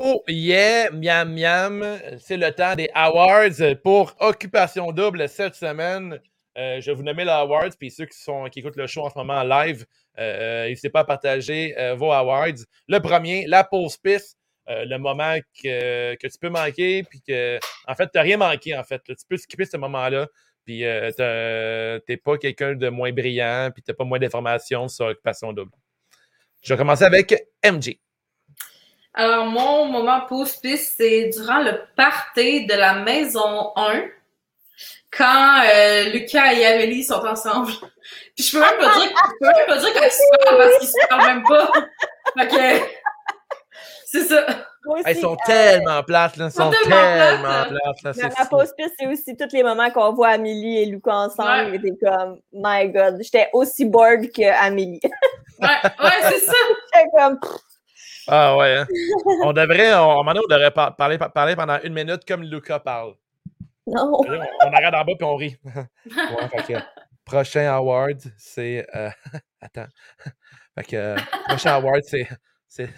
Oh 0.06 0.22
yeah, 0.28 0.90
miam 0.90 1.32
miam, 1.32 1.98
c'est 2.18 2.36
le 2.36 2.52
temps 2.52 2.74
des 2.74 2.90
awards 2.94 3.76
pour 3.82 4.14
Occupation 4.20 4.92
Double 4.92 5.28
cette 5.28 5.54
semaine. 5.54 6.20
Euh, 6.56 6.80
je 6.80 6.90
vais 6.90 6.94
vous 6.94 7.02
nommer 7.02 7.24
les 7.24 7.30
awards, 7.30 7.70
puis 7.78 7.90
ceux 7.90 8.06
qui, 8.06 8.16
sont, 8.18 8.44
qui 8.48 8.60
écoutent 8.60 8.76
le 8.76 8.86
show 8.86 9.02
en 9.02 9.10
ce 9.10 9.18
moment 9.18 9.34
en 9.34 9.42
live, 9.42 9.84
euh, 10.18 10.68
n'hésitez 10.68 10.90
pas 10.90 11.00
à 11.00 11.04
partager 11.04 11.74
euh, 11.78 11.94
vos 11.94 12.12
awards. 12.12 12.64
Le 12.88 12.98
premier, 13.00 13.46
la 13.46 13.64
pause 13.64 13.96
piste, 13.96 14.38
le 14.66 14.96
moment 14.96 15.36
que, 15.62 16.14
que, 16.14 16.26
tu 16.26 16.38
peux 16.40 16.48
manquer, 16.48 17.02
puis 17.02 17.20
que, 17.20 17.58
en 17.86 17.94
fait, 17.94 18.06
tu 18.06 18.12
n'as 18.14 18.22
rien 18.22 18.38
manqué, 18.38 18.74
en 18.76 18.82
fait. 18.82 19.02
Tu 19.04 19.14
peux 19.28 19.36
skipper 19.36 19.66
ce 19.66 19.76
moment-là, 19.76 20.26
puis 20.64 20.78
tu 20.78 21.22
n'es 21.22 22.16
pas 22.16 22.38
quelqu'un 22.38 22.74
de 22.74 22.88
moins 22.88 23.12
brillant, 23.12 23.70
puis 23.74 23.82
tu 23.82 23.90
n'as 23.90 23.94
pas 23.94 24.04
moins 24.04 24.18
d'informations 24.18 24.88
sur 24.88 25.06
Occupation 25.06 25.52
Double. 25.52 25.72
Je 26.62 26.72
vais 26.72 26.78
commencer 26.78 27.04
avec 27.04 27.34
MJ. 27.62 27.98
Alors, 29.12 29.46
mon 29.46 29.86
moment 29.86 30.22
pause-piste, 30.22 30.94
c'est 30.96 31.28
durant 31.28 31.62
le 31.62 31.82
party 31.94 32.66
de 32.66 32.74
la 32.74 33.04
maison 33.04 33.70
1, 33.76 34.06
quand 35.16 35.62
euh, 35.64 36.04
Lucas 36.10 36.52
et 36.52 36.66
Amélie 36.66 37.04
sont 37.04 37.24
ensemble. 37.24 37.72
Puis 38.34 38.44
je 38.44 38.52
peux 38.52 38.60
même 38.60 38.78
pas 38.78 38.98
dire, 38.98 39.10
je 39.10 39.38
peux 39.38 39.46
même 39.46 39.66
pas 39.66 39.78
dire 39.78 39.92
qu'ils 39.92 40.10
se 40.10 40.44
parlent 40.44 40.58
parce 40.58 40.78
qu'ils 40.78 40.88
se 40.88 41.08
parlent 41.08 41.26
même 41.26 41.42
pas. 41.44 41.72
Fait 42.38 42.48
que, 42.48 42.84
c'est 44.06 44.24
ça. 44.24 44.46
Ils 45.08 45.16
sont 45.16 45.36
tellement 45.46 46.02
plates, 46.02 46.36
là. 46.36 46.46
Ils 46.46 46.52
sont 46.52 46.70
tellement 46.70 47.64
plates, 47.68 48.02
là. 48.02 48.28
Ma 48.38 48.46
pause-piste, 48.46 48.94
c'est 48.98 49.06
aussi 49.06 49.36
tous 49.36 49.52
les 49.52 49.62
moments 49.62 49.90
qu'on 49.90 50.12
voit 50.12 50.28
Amélie 50.28 50.82
et 50.82 50.86
Lucas 50.86 51.14
ensemble. 51.14 51.72
Ouais. 51.72 51.80
T'es 51.80 51.96
comme, 52.04 52.38
my 52.52 52.88
God, 52.90 53.18
j'étais 53.22 53.48
aussi 53.52 53.86
bored 53.86 54.30
qu'Amélie. 54.30 55.00
ouais, 55.60 55.68
ouais, 55.68 56.10
c'est 56.22 56.40
ça. 56.40 56.52
J'étais 56.92 57.08
comme... 57.16 57.38
Ah 58.26 58.56
ouais. 58.56 58.78
Hein? 58.78 58.86
on 59.42 59.52
devrait, 59.52 59.94
on, 59.94 60.20
on 60.20 60.24
devrait 60.24 60.70
parler, 60.70 61.18
parler 61.18 61.56
pendant 61.56 61.78
une 61.82 61.92
minute 61.92 62.24
comme 62.26 62.42
Luca 62.42 62.78
parle. 62.78 63.14
Non. 63.86 64.12
On, 64.12 64.24
on 64.24 64.72
arrête 64.72 64.94
en 64.94 65.04
bas 65.04 65.12
puis 65.16 65.24
on 65.24 65.36
rit. 65.36 65.56
ouais, 65.64 66.48
fait 66.48 66.74
que, 66.74 66.78
prochain 67.24 67.72
award, 67.72 68.20
c'est. 68.36 68.86
Euh, 68.94 69.10
attends. 69.60 69.86
Fait 70.74 70.84
que, 70.84 70.96
euh, 70.96 71.16
prochain 71.48 71.74
award, 71.74 72.02
c'est. 72.04 72.28
C'est 72.68 72.90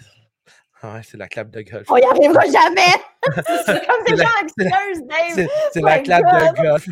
ouais, 0.83 1.01
la 1.13 1.27
clap 1.27 1.49
de 1.49 1.61
golf. 1.61 1.85
On 1.89 1.97
y 1.97 2.03
arrivera 2.03 2.45
jamais! 2.45 2.95
c'est 3.65 3.85
comme 3.85 4.03
des 4.05 4.17
gens 4.17 4.29
anxieuses, 4.41 5.03
Dave! 5.05 5.47
C'est 5.71 5.81
la 5.81 5.99
clap 5.99 6.23
de 6.23 6.61
golf. 6.61 6.85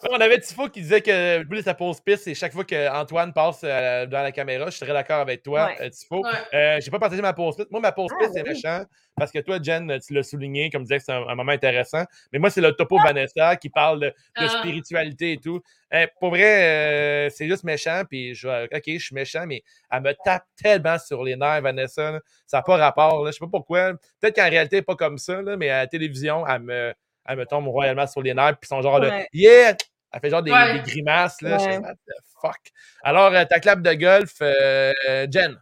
On 0.10 0.20
avait 0.20 0.38
Tifo 0.38 0.68
qui 0.68 0.80
disait 0.82 1.00
que 1.00 1.44
voulait 1.46 1.62
sa 1.62 1.74
pause 1.74 2.00
piste 2.00 2.28
et 2.28 2.34
chaque 2.34 2.52
fois 2.52 2.64
qu'Antoine 2.64 3.32
passe 3.32 3.60
euh, 3.64 4.06
dans 4.06 4.22
la 4.22 4.32
caméra, 4.32 4.70
je 4.70 4.76
serais 4.76 4.92
d'accord 4.92 5.20
avec 5.20 5.42
toi, 5.42 5.70
ouais. 5.78 5.90
Tifo. 5.90 6.22
Ouais. 6.22 6.30
Euh, 6.54 6.80
j'ai 6.80 6.90
pas 6.90 6.98
partagé 6.98 7.22
ma 7.22 7.32
pause 7.32 7.56
piste. 7.56 7.70
Moi, 7.70 7.80
ma 7.80 7.92
pause 7.92 8.10
piste, 8.18 8.30
ah, 8.30 8.34
c'est 8.34 8.42
oui. 8.42 8.50
méchant 8.50 8.84
parce 9.18 9.32
que 9.32 9.40
toi, 9.40 9.58
Jen, 9.60 9.98
tu 10.00 10.14
l'as 10.14 10.22
souligné, 10.22 10.70
comme 10.70 10.82
tu 10.82 10.88
disais 10.88 10.98
que 10.98 11.04
c'est 11.04 11.12
un, 11.12 11.26
un, 11.26 11.34
moment 11.34 11.52
intéressant. 11.52 12.04
Mais 12.32 12.38
moi, 12.38 12.50
c'est 12.50 12.60
le 12.60 12.72
topo 12.72 12.98
ah. 13.00 13.08
Vanessa 13.08 13.56
qui 13.56 13.68
parle 13.68 14.00
de, 14.00 14.06
de 14.06 14.12
ah. 14.36 14.48
spiritualité 14.48 15.32
et 15.32 15.38
tout. 15.38 15.60
Euh, 15.92 16.06
pour 16.20 16.30
vrai, 16.30 17.26
euh, 17.26 17.30
c'est 17.30 17.48
juste 17.48 17.64
méchant. 17.64 18.02
Puis 18.08 18.34
je 18.34 18.64
OK, 18.64 18.82
je 18.86 18.98
suis 18.98 19.14
méchant, 19.14 19.46
mais 19.46 19.62
elle 19.90 20.02
me 20.02 20.12
tape 20.24 20.44
tellement 20.56 20.98
sur 20.98 21.24
les 21.24 21.36
nerfs, 21.36 21.62
Vanessa. 21.62 22.12
Là. 22.12 22.20
Ça 22.46 22.58
n'a 22.58 22.62
pas 22.62 22.76
rapport. 22.76 23.24
Là. 23.24 23.30
Je 23.30 23.36
sais 23.36 23.44
pas 23.44 23.50
pourquoi. 23.50 23.94
Peut-être 24.20 24.36
qu'en 24.36 24.48
réalité, 24.48 24.76
elle 24.76 24.80
n'est 24.80 24.84
pas 24.84 24.96
comme 24.96 25.18
ça, 25.18 25.42
là, 25.42 25.56
mais 25.56 25.68
à 25.70 25.78
la 25.78 25.86
télévision, 25.86 26.46
elle 26.46 26.62
me 26.62 26.94
elle 27.28 27.36
me 27.36 27.46
tombe 27.46 27.68
royalement 27.68 28.06
sur 28.06 28.22
les 28.22 28.34
nerfs, 28.34 28.56
puis 28.58 28.68
son 28.68 28.82
genre 28.82 29.00
ouais. 29.00 29.28
de 29.32 29.38
Yeah! 29.38 29.76
Elle 30.10 30.20
fait 30.20 30.30
genre 30.30 30.42
des, 30.42 30.50
ouais. 30.50 30.80
des 30.80 30.90
grimaces, 30.90 31.40
là. 31.42 31.58
Ouais. 31.58 31.74
Je 31.74 31.80
what 31.80 31.94
the 31.94 32.12
fuck? 32.40 32.72
Alors, 33.02 33.34
euh, 33.34 33.44
ta 33.44 33.60
clap 33.60 33.82
de 33.82 33.92
golf, 33.92 34.32
euh, 34.40 34.92
Jen? 35.30 35.60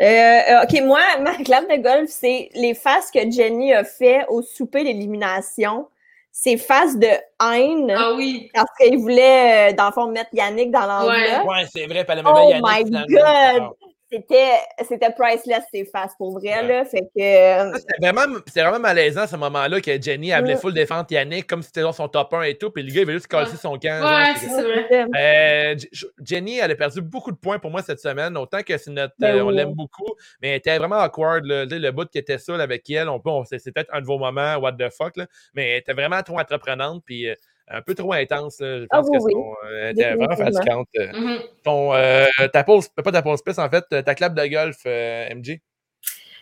Euh, 0.00 0.62
OK, 0.64 0.80
moi, 0.82 1.00
ma 1.20 1.36
clap 1.36 1.70
de 1.70 1.80
golf, 1.80 2.10
c'est 2.10 2.50
les 2.54 2.74
faces 2.74 3.10
que 3.12 3.30
Jenny 3.30 3.72
a 3.72 3.84
fait 3.84 4.26
au 4.28 4.42
souper 4.42 4.82
d'élimination. 4.82 5.88
Ces 6.32 6.56
faces 6.56 6.96
de 6.96 7.06
haine. 7.06 7.94
Ah 7.96 8.14
oui. 8.14 8.50
Parce 8.54 8.70
qu'il 8.80 8.98
voulait, 8.98 9.74
dans 9.74 9.86
le 9.86 9.92
fond, 9.92 10.06
mettre 10.08 10.30
Yannick 10.32 10.70
dans 10.70 10.86
l'enveloppe. 10.86 11.46
Ouais, 11.46 11.60
ouais 11.60 11.66
c'est 11.70 11.86
vrai, 11.86 12.04
pas 12.04 12.14
le 12.14 12.22
Oh 12.24 12.48
Yannick, 12.48 12.90
my 12.90 13.06
God! 13.06 13.70
C'était 14.12 14.58
c'était 14.86 15.10
priceless 15.10 15.64
ces 15.72 15.84
faces 15.84 16.14
pour 16.16 16.38
vrai 16.38 16.60
ouais. 16.60 16.68
là. 16.68 16.84
Fait 16.84 17.00
que 17.00 17.78
c'était 17.78 17.96
vraiment 18.00 18.38
c'est 18.46 18.60
vraiment 18.60 18.80
malaisant 18.80 19.26
ce 19.26 19.36
moment-là 19.36 19.80
que 19.80 20.00
Jenny 20.00 20.30
elle 20.30 20.42
voulait 20.42 20.56
full 20.56 20.74
défendre 20.74 21.06
Yannick 21.10 21.46
comme 21.46 21.62
si 21.62 21.70
c'était 21.74 21.90
son 21.92 22.08
top 22.08 22.34
1 22.34 22.42
et 22.42 22.58
tout 22.58 22.70
puis 22.70 22.82
le 22.82 22.92
gars 22.92 23.00
il 23.00 23.06
veut 23.06 23.14
juste 23.14 23.28
casser 23.28 23.52
ouais. 23.52 23.58
son 23.58 23.78
camp 23.78 24.02
ouais 24.02 24.34
c'est 24.38 24.62
vrai. 24.62 25.06
Euh, 25.16 25.76
Jenny 26.22 26.58
elle 26.58 26.70
a 26.70 26.74
perdu 26.74 27.00
beaucoup 27.00 27.32
de 27.32 27.36
points 27.36 27.58
pour 27.58 27.70
moi 27.70 27.82
cette 27.82 28.00
semaine 28.00 28.36
autant 28.36 28.62
que 28.62 28.76
c'est 28.76 28.90
notre 28.90 29.14
ben 29.18 29.36
euh, 29.36 29.44
on 29.44 29.50
l'aime 29.50 29.72
beaucoup 29.72 30.14
mais 30.40 30.50
elle 30.50 30.56
était 30.56 30.76
vraiment 30.76 31.00
awkward 31.00 31.44
là, 31.46 31.64
le 31.64 31.90
bout 31.90 32.08
qui 32.08 32.18
était 32.18 32.38
seul 32.38 32.60
avec 32.60 32.88
elle 32.90 33.08
on 33.08 33.20
peut 33.20 33.30
c'est 33.46 33.72
peut-être 33.72 33.92
un 33.94 34.00
de 34.00 34.06
vos 34.06 34.18
moments 34.18 34.56
what 34.56 34.72
the 34.72 34.90
fuck 34.90 35.16
là, 35.16 35.26
mais 35.54 35.70
elle 35.70 35.78
était 35.78 35.94
vraiment 35.94 36.22
trop 36.22 36.38
entreprenante 36.38 37.02
puis 37.04 37.28
euh, 37.28 37.34
un 37.68 37.82
peu 37.82 37.94
trop 37.94 38.12
intense. 38.12 38.60
Là. 38.60 38.80
Je 38.80 38.86
pense 38.86 39.06
ah, 39.06 39.10
oui, 39.10 39.18
que 39.18 39.24
oui. 39.24 39.32
son, 39.32 39.54
euh, 39.66 39.90
était 39.90 40.14
vraiment 40.14 40.36
fatigante. 40.36 40.88
Mm 40.94 41.10
-hmm. 41.12 41.38
Ton, 41.64 41.94
euh, 41.94 42.26
ta 42.52 42.64
pause, 42.64 42.88
pas 42.88 43.12
ta 43.12 43.22
pause 43.22 43.42
piste, 43.42 43.58
en 43.58 43.70
fait, 43.70 43.84
ta 44.04 44.14
clap 44.14 44.34
de 44.34 44.46
golf, 44.46 44.76
euh, 44.86 45.34
MJ. 45.34 45.60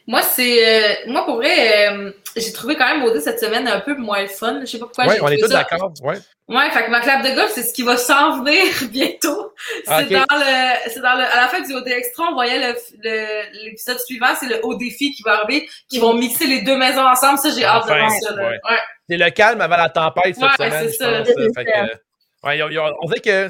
Moi, 0.06 0.22
c'est. 0.22 0.58
Euh, 0.66 0.94
moi, 1.12 1.24
pour 1.24 1.36
vrai, 1.36 1.88
euh, 1.88 2.10
j'ai 2.36 2.52
trouvé 2.52 2.74
quand 2.74 2.86
même 2.86 3.04
OD 3.04 3.20
cette 3.20 3.38
semaine 3.38 3.68
un 3.68 3.80
peu 3.80 3.94
moins 3.94 4.22
le 4.22 4.28
fun. 4.28 4.58
Je 4.60 4.66
sais 4.66 4.78
pas 4.78 4.86
pourquoi. 4.86 5.06
Oui, 5.06 5.16
on 5.22 5.28
est 5.28 5.38
tous 5.38 5.48
d'accord. 5.48 5.92
Ouais. 6.02 6.16
Ouais, 6.48 6.68
fait 6.70 6.84
que 6.84 6.90
ma 6.90 7.00
clap 7.00 7.22
de 7.22 7.32
golf, 7.34 7.52
c'est 7.54 7.62
ce 7.62 7.72
qui 7.72 7.82
va 7.82 7.96
s'en 7.96 8.42
venir 8.42 8.64
bientôt. 8.90 9.52
C'est 9.84 9.92
Ah, 9.92 10.00
ok. 10.02 10.08
dans 10.10 10.36
le. 10.36 10.90
C'est 10.90 11.00
dans 11.00 11.14
le. 11.14 11.22
À 11.22 11.36
la 11.42 11.48
fin 11.48 11.60
du 11.60 11.72
OD 11.74 11.86
Extra, 11.88 12.24
on 12.30 12.34
voyait 12.34 12.58
l'épisode 12.58 12.98
le, 13.04 13.64
l'épisode 13.64 13.98
suivant, 14.00 14.34
c'est 14.38 14.48
le 14.48 14.58
haut 14.64 14.74
défi 14.74 15.12
qui 15.12 15.22
va 15.22 15.42
arriver, 15.42 15.68
qui 15.88 15.98
vont 15.98 16.14
mixer 16.14 16.46
les 16.46 16.62
deux 16.62 16.76
maisons 16.76 17.06
ensemble. 17.06 17.38
Ça, 17.38 17.50
j'ai 17.50 17.64
hâte 17.64 17.84
de 17.84 17.88
voir 17.94 18.10
ça. 18.10 18.34
là. 18.34 18.42
ouais. 18.48 18.58
Ouais. 18.68 18.78
C'est 19.10 19.16
le 19.16 19.30
calme 19.30 19.60
avant 19.60 19.76
la 19.76 19.88
tempête 19.88 20.34
cette 20.36 20.44
Ouais, 20.44 20.50
semaine, 20.56 20.88
c'est 20.88 20.92
je 20.92 20.96
ça. 20.96 21.18
pense. 21.18 21.26
C'est 21.26 21.34
Fait 21.34 21.52
ça. 21.52 21.64
que, 21.64 21.70
euh, 21.92 21.96
ouais, 22.44 22.58
y 22.58 22.62
a- 22.62 22.70
y 22.70 22.78
a- 22.78 22.94
on 23.02 23.06
dirait 23.06 23.20
que. 23.20 23.48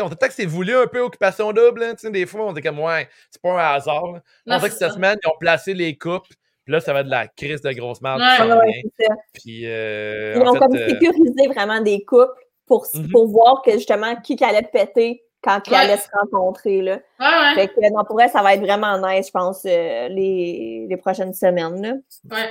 on 0.00 0.08
que 0.08 0.16
c'est 0.32 0.46
voulu 0.46 0.74
un 0.74 0.86
peu 0.86 1.00
occupation 1.00 1.52
double. 1.52 1.82
hein, 1.82 1.94
tu 1.94 2.06
sais, 2.06 2.10
des 2.10 2.24
fois, 2.26 2.46
on 2.46 2.52
dit 2.52 2.62
comme, 2.62 2.80
ouais, 2.80 3.08
c'est 3.30 3.42
pas 3.42 3.50
un 3.52 3.74
hasard. 3.74 4.06
là. 4.12 4.20
On 4.46 4.56
dirait 4.56 4.68
que 4.70 4.74
cette 4.76 4.88
ça. 4.88 4.94
semaine, 4.94 5.18
ils 5.22 5.28
ont 5.28 5.36
placé 5.38 5.74
les 5.74 5.96
coupes. 5.98 6.26
Puis 6.64 6.72
là, 6.72 6.80
ça 6.80 6.92
va 6.92 7.00
être 7.00 7.06
de 7.06 7.10
la 7.10 7.26
crise 7.26 7.60
de 7.60 7.72
grosse 7.72 8.00
merde. 8.00 8.20
Ouais, 8.20 8.26
qui 8.30 8.36
s'en 8.36 8.58
Ouais, 8.58 8.66
vient. 8.72 8.82
c'est 8.98 9.04
ça. 9.06 9.14
Puis, 9.34 9.62
euh, 9.66 10.34
Ils 10.36 10.42
ont 10.42 10.52
fait, 10.54 10.58
comme 10.60 10.76
euh, 10.76 10.88
sécurisé 10.88 11.48
vraiment 11.48 11.80
des 11.80 12.04
couples 12.04 12.32
pour, 12.66 12.86
Mhm. 12.94 13.10
pour 13.10 13.26
voir 13.28 13.62
que 13.62 13.72
justement 13.72 14.14
qui 14.16 14.42
allait 14.44 14.62
péter 14.62 15.22
quand 15.42 15.60
ils 15.66 15.72
Ouais. 15.72 15.78
allaient 15.80 15.96
se 15.98 16.08
rencontrer. 16.14 16.80
Là. 16.80 16.92
Ouais, 17.20 17.26
ouais. 17.26 17.54
Fait 17.56 17.68
que 17.68 17.92
non, 17.92 18.04
pour 18.04 18.20
elle, 18.22 18.30
ça 18.30 18.42
va 18.42 18.54
être 18.54 18.60
vraiment 18.60 18.96
nice, 19.06 19.26
je 19.26 19.30
pense, 19.32 19.64
euh, 19.66 20.08
les, 20.08 20.86
les 20.88 20.96
prochaines 20.96 21.34
semaines. 21.34 21.82
Là. 21.82 22.44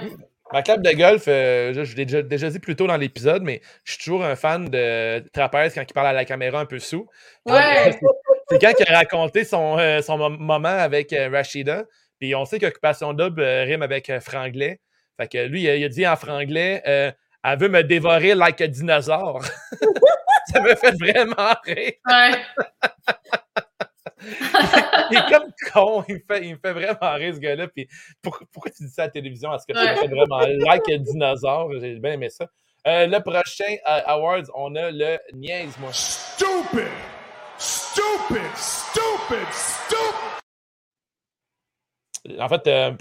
Ma 0.53 0.61
club 0.61 0.81
de 0.81 0.91
golf, 0.91 1.23
euh, 1.27 1.73
je, 1.73 1.83
je 1.83 1.95
l'ai 1.95 2.05
déjà, 2.05 2.21
déjà 2.21 2.49
dit 2.49 2.59
plus 2.59 2.75
tôt 2.75 2.87
dans 2.87 2.97
l'épisode, 2.97 3.41
mais 3.43 3.61
je 3.83 3.93
suis 3.93 4.03
toujours 4.03 4.23
un 4.25 4.35
fan 4.35 4.65
de 4.65 5.19
Trapèze 5.31 5.73
quand 5.73 5.81
il 5.89 5.93
parle 5.93 6.07
à 6.07 6.13
la 6.13 6.25
caméra 6.25 6.59
un 6.59 6.65
peu 6.65 6.79
sous. 6.79 7.07
Ouais. 7.45 7.91
c'est- 8.49 8.59
quand 8.59 8.73
il 8.79 8.91
a 8.93 8.97
raconté 8.97 9.43
son, 9.45 9.77
euh, 9.79 10.01
son 10.01 10.17
moment 10.29 10.67
avec 10.67 11.13
euh, 11.13 11.29
Rashida. 11.31 11.85
Puis 12.19 12.35
on 12.35 12.45
sait 12.45 12.59
qu'Occupation 12.59 13.13
Double 13.13 13.41
rime 13.43 13.81
avec 13.81 14.11
franglais. 14.19 14.79
Fait 15.19 15.27
que 15.27 15.37
lui, 15.45 15.63
il 15.63 15.69
a, 15.69 15.75
il 15.77 15.83
a 15.85 15.89
dit 15.89 16.05
en 16.07 16.15
franglais 16.15 16.81
Elle 16.85 17.57
veut 17.59 17.69
me 17.69 17.81
dévorer 17.83 18.35
like 18.35 18.61
a 18.61 18.67
dinosaure. 18.67 19.43
ça 20.53 20.61
me 20.61 20.75
fait 20.75 20.91
vraiment 20.91 21.55
rire. 21.65 21.93
Ouais. 22.05 22.31
Il 24.21 25.17
est 25.17 25.29
comme 25.29 25.51
con. 25.73 26.03
Il 26.07 26.15
me 26.15 26.21
fait, 26.27 26.45
il 26.45 26.53
me 26.53 26.59
fait 26.59 26.73
vraiment 26.73 27.13
rire, 27.15 27.35
ce 27.35 27.39
gars-là. 27.39 27.67
Puis 27.67 27.87
pourquoi, 28.21 28.71
tu 28.71 28.83
dis 28.83 28.89
ça 28.89 29.03
à 29.03 29.05
la 29.05 29.11
télévision? 29.11 29.53
Est-ce 29.53 29.65
que 29.65 29.73
tu 29.73 29.99
fait 29.99 30.07
vraiment 30.07 30.39
like 30.39 30.89
un 30.89 30.97
dinosaure? 30.97 31.71
J'ai 31.79 31.99
bien 31.99 32.13
aimé 32.13 32.29
ça. 32.29 32.47
Euh, 32.87 33.05
le 33.05 33.19
prochain 33.19 33.75
euh, 33.87 34.01
Awards, 34.07 34.45
on 34.55 34.75
a 34.75 34.89
le 34.89 35.19
Niaise-moi. 35.33 35.91
Stupid! 35.93 36.87
Stupid! 37.57 38.41
Stupid! 38.55 39.47
Stupid! 39.51 40.41
En 42.39 42.49
fait, 42.49 42.67
euh, 42.67 42.91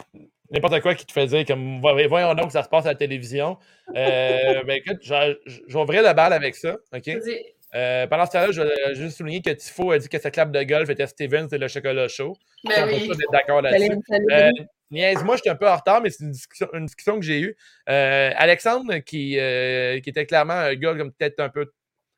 n'importe 0.51 0.81
quoi 0.81 0.95
qui 0.95 1.07
te 1.07 1.13
fait 1.13 1.27
dire 1.27 1.45
comme 1.47 1.81
voyons 1.81 2.35
donc 2.35 2.47
que 2.47 2.53
ça 2.53 2.63
se 2.63 2.69
passe 2.69 2.85
à 2.87 2.91
la 2.91 2.95
télévision. 2.95 3.59
Euh, 3.95 4.63
ben 4.67 4.77
écoute, 4.85 4.99
je 5.03 5.15
vais 5.67 5.81
ouvrir 5.81 6.03
la 6.03 6.15
balle 6.15 6.33
avec 6.33 6.55
ça. 6.57 6.77
OK? 6.93 7.11
Euh, 7.75 8.07
pendant 8.09 8.27
ce 8.27 8.33
temps-là, 8.33 8.51
je 8.51 8.63
vais 8.63 8.95
juste 8.95 9.19
souligner 9.19 9.43
que 9.43 9.51
Tifo 9.51 9.93
a 9.93 9.99
dit 9.99 10.09
que 10.09 10.19
sa 10.19 10.31
clap 10.31 10.51
de 10.51 10.63
golf 10.65 10.91
était 10.91 11.07
Stevens 11.07 11.49
et 11.53 11.59
le 11.59 11.69
chocolat 11.69 12.09
chaud. 12.09 12.37
Ben 12.65 12.89
oui. 12.89 13.11
On 13.11 13.33
d'accord 13.33 13.63
là-dessus. 13.63 13.93
Euh, 14.33 14.51
niaise-moi, 14.91 15.37
je 15.37 15.43
suis 15.43 15.51
un 15.51 15.57
peu 15.57 15.69
en 15.69 15.77
retard, 15.77 16.03
mais 16.03 16.11
c'est 16.11 16.25
une 16.25 16.33
discussion, 16.33 16.69
une 16.73 16.87
discussion 16.87 17.21
que 17.21 17.25
j'ai 17.25 17.41
eue. 17.41 17.57
Euh, 17.89 18.31
Alexandre, 18.37 18.99
qui, 18.99 19.33
qui 19.33 20.11
était 20.11 20.27
clairement 20.27 20.55
un 20.55 20.75
gars 20.75 20.95
comme 20.95 21.13
peut-être 21.13 21.39
un 21.41 21.49
peu 21.49 21.71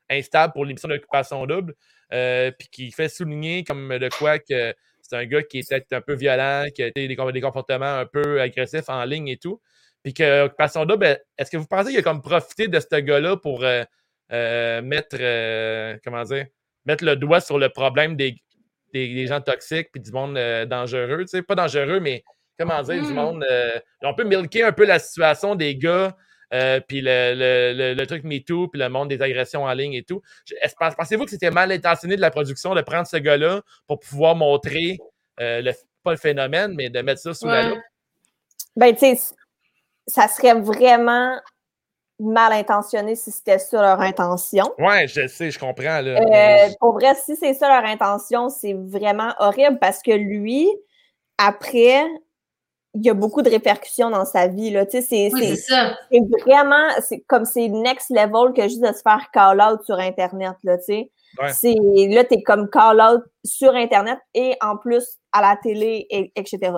instable 0.09 0.53
pour 0.53 0.65
l'émission 0.65 0.89
d'occupation 0.89 1.45
double, 1.45 1.75
puis 2.09 2.67
qui 2.71 2.91
fait 2.91 3.09
souligner 3.09 3.63
comme 3.63 3.97
de 3.97 4.09
quoi 4.17 4.39
que 4.39 4.73
c'est 5.01 5.15
un 5.17 5.25
gars 5.25 5.43
qui 5.43 5.59
est 5.59 5.69
peut-être 5.69 5.93
un 5.93 6.01
peu 6.01 6.15
violent, 6.15 6.65
qui 6.73 6.81
a 6.81 6.89
des, 6.89 7.07
des 7.07 7.41
comportements 7.41 7.99
un 7.99 8.05
peu 8.05 8.41
agressifs 8.41 8.89
en 8.89 9.03
ligne 9.05 9.27
et 9.27 9.37
tout. 9.37 9.61
Puis 10.01 10.13
que 10.13 10.45
Occupation 10.45 10.85
Double, 10.85 11.19
est-ce 11.37 11.51
que 11.51 11.57
vous 11.57 11.67
pensez 11.67 11.91
qu'il 11.91 11.99
a 11.99 12.01
comme 12.01 12.21
profité 12.21 12.67
de 12.67 12.79
ce 12.79 12.95
gars-là 12.99 13.37
pour 13.37 13.63
mettre, 14.81 15.17
euh, 15.19 15.97
comment 16.03 16.23
dire, 16.23 16.47
mettre 16.85 17.03
le 17.03 17.15
doigt 17.15 17.39
sur 17.39 17.57
le 17.57 17.69
problème 17.69 18.15
des, 18.15 18.41
des, 18.93 19.27
gens 19.27 19.41
toxiques 19.41 19.89
puis 19.91 20.01
du 20.01 20.11
monde 20.11 20.35
dangereux? 20.67 21.21
Tu 21.21 21.27
sais, 21.27 21.41
pas 21.41 21.55
dangereux, 21.55 21.99
mais 21.99 22.23
comment 22.57 22.81
dire, 22.81 23.03
du 23.03 23.11
hmm. 23.11 23.15
monde. 23.15 23.45
on 24.01 24.13
peut 24.13 24.23
milquer 24.23 24.63
un 24.63 24.71
peu 24.71 24.85
la 24.85 24.99
situation 24.99 25.55
des 25.55 25.75
gars. 25.75 26.15
puis 26.87 27.01
le, 27.01 27.33
le, 27.35 27.93
le, 27.93 28.07
truc 28.07 28.23
MeToo, 28.23 28.67
puis 28.67 28.79
le 28.79 28.89
monde 28.89 29.09
des 29.09 29.21
agressions 29.21 29.63
en 29.63 29.73
ligne 29.73 29.93
et 29.93 30.03
tout. 30.03 30.21
Pensez-vous 30.97 31.25
que 31.25 31.31
c'était 31.31 31.51
mal 31.51 31.71
intentionné 31.71 32.15
de 32.15 32.21
la 32.21 32.31
production 32.31 32.75
de 32.75 32.81
prendre 32.81 33.07
ce 33.07 33.17
gars-là 33.17 33.61
pour 33.87 33.99
pouvoir 33.99 34.35
montrer, 34.35 34.97
le, 35.39 35.71
pas 36.03 36.11
le 36.11 36.17
phénomène, 36.17 36.73
mais 36.75 36.89
de 36.89 37.01
mettre 37.01 37.21
ça 37.21 37.33
sous 37.33 37.47
la 37.47 37.69
loupe? 37.69 37.79
Ben, 38.75 38.93
tu 38.93 39.15
sais, 39.15 39.35
ça 40.07 40.27
serait 40.27 40.59
vraiment 40.59 41.39
mal 42.23 42.53
intentionné 42.53 43.15
si 43.15 43.31
c'était 43.31 43.59
ça 43.59 43.81
leur 43.81 44.01
intention. 44.01 44.65
Ouais, 44.79 45.07
je 45.07 45.27
sais, 45.27 45.51
je 45.51 45.59
comprends. 45.59 46.01
Là. 46.01 46.19
Euh, 46.21 46.69
pour 46.79 46.93
vrai, 46.93 47.13
si 47.15 47.35
c'est 47.35 47.53
ça 47.53 47.67
leur 47.67 47.89
intention, 47.89 48.49
c'est 48.49 48.73
vraiment 48.73 49.33
horrible 49.39 49.77
parce 49.79 50.01
que 50.01 50.11
lui, 50.11 50.69
après, 51.37 52.03
il 52.95 53.05
y 53.05 53.09
a 53.09 53.13
beaucoup 53.13 53.41
de 53.41 53.49
répercussions 53.49 54.09
dans 54.09 54.25
sa 54.25 54.47
vie. 54.47 54.69
Là. 54.69 54.85
Tu 54.85 55.01
sais, 55.01 55.29
c'est, 55.31 55.55
c'est, 55.55 56.19
vraiment, 56.45 56.89
c'est 57.01 57.21
comme 57.21 57.45
c'est 57.45 57.67
next 57.67 58.09
level 58.09 58.53
que 58.55 58.63
juste 58.63 58.81
de 58.81 58.93
se 58.93 59.01
faire 59.01 59.29
call 59.33 59.61
out 59.61 59.83
sur 59.83 59.97
Internet. 59.97 60.53
Là, 60.63 60.77
tu 60.77 60.83
sais. 60.85 61.11
C'est, 61.51 61.75
là, 62.09 62.23
tu 62.23 62.35
es 62.35 62.43
comme 62.43 62.69
call 62.69 63.01
out 63.01 63.23
sur 63.43 63.73
Internet 63.73 64.19
et 64.35 64.55
en 64.61 64.77
plus 64.77 65.17
à 65.31 65.41
la 65.41 65.57
télé, 65.61 66.05
et, 66.11 66.31
etc. 66.35 66.73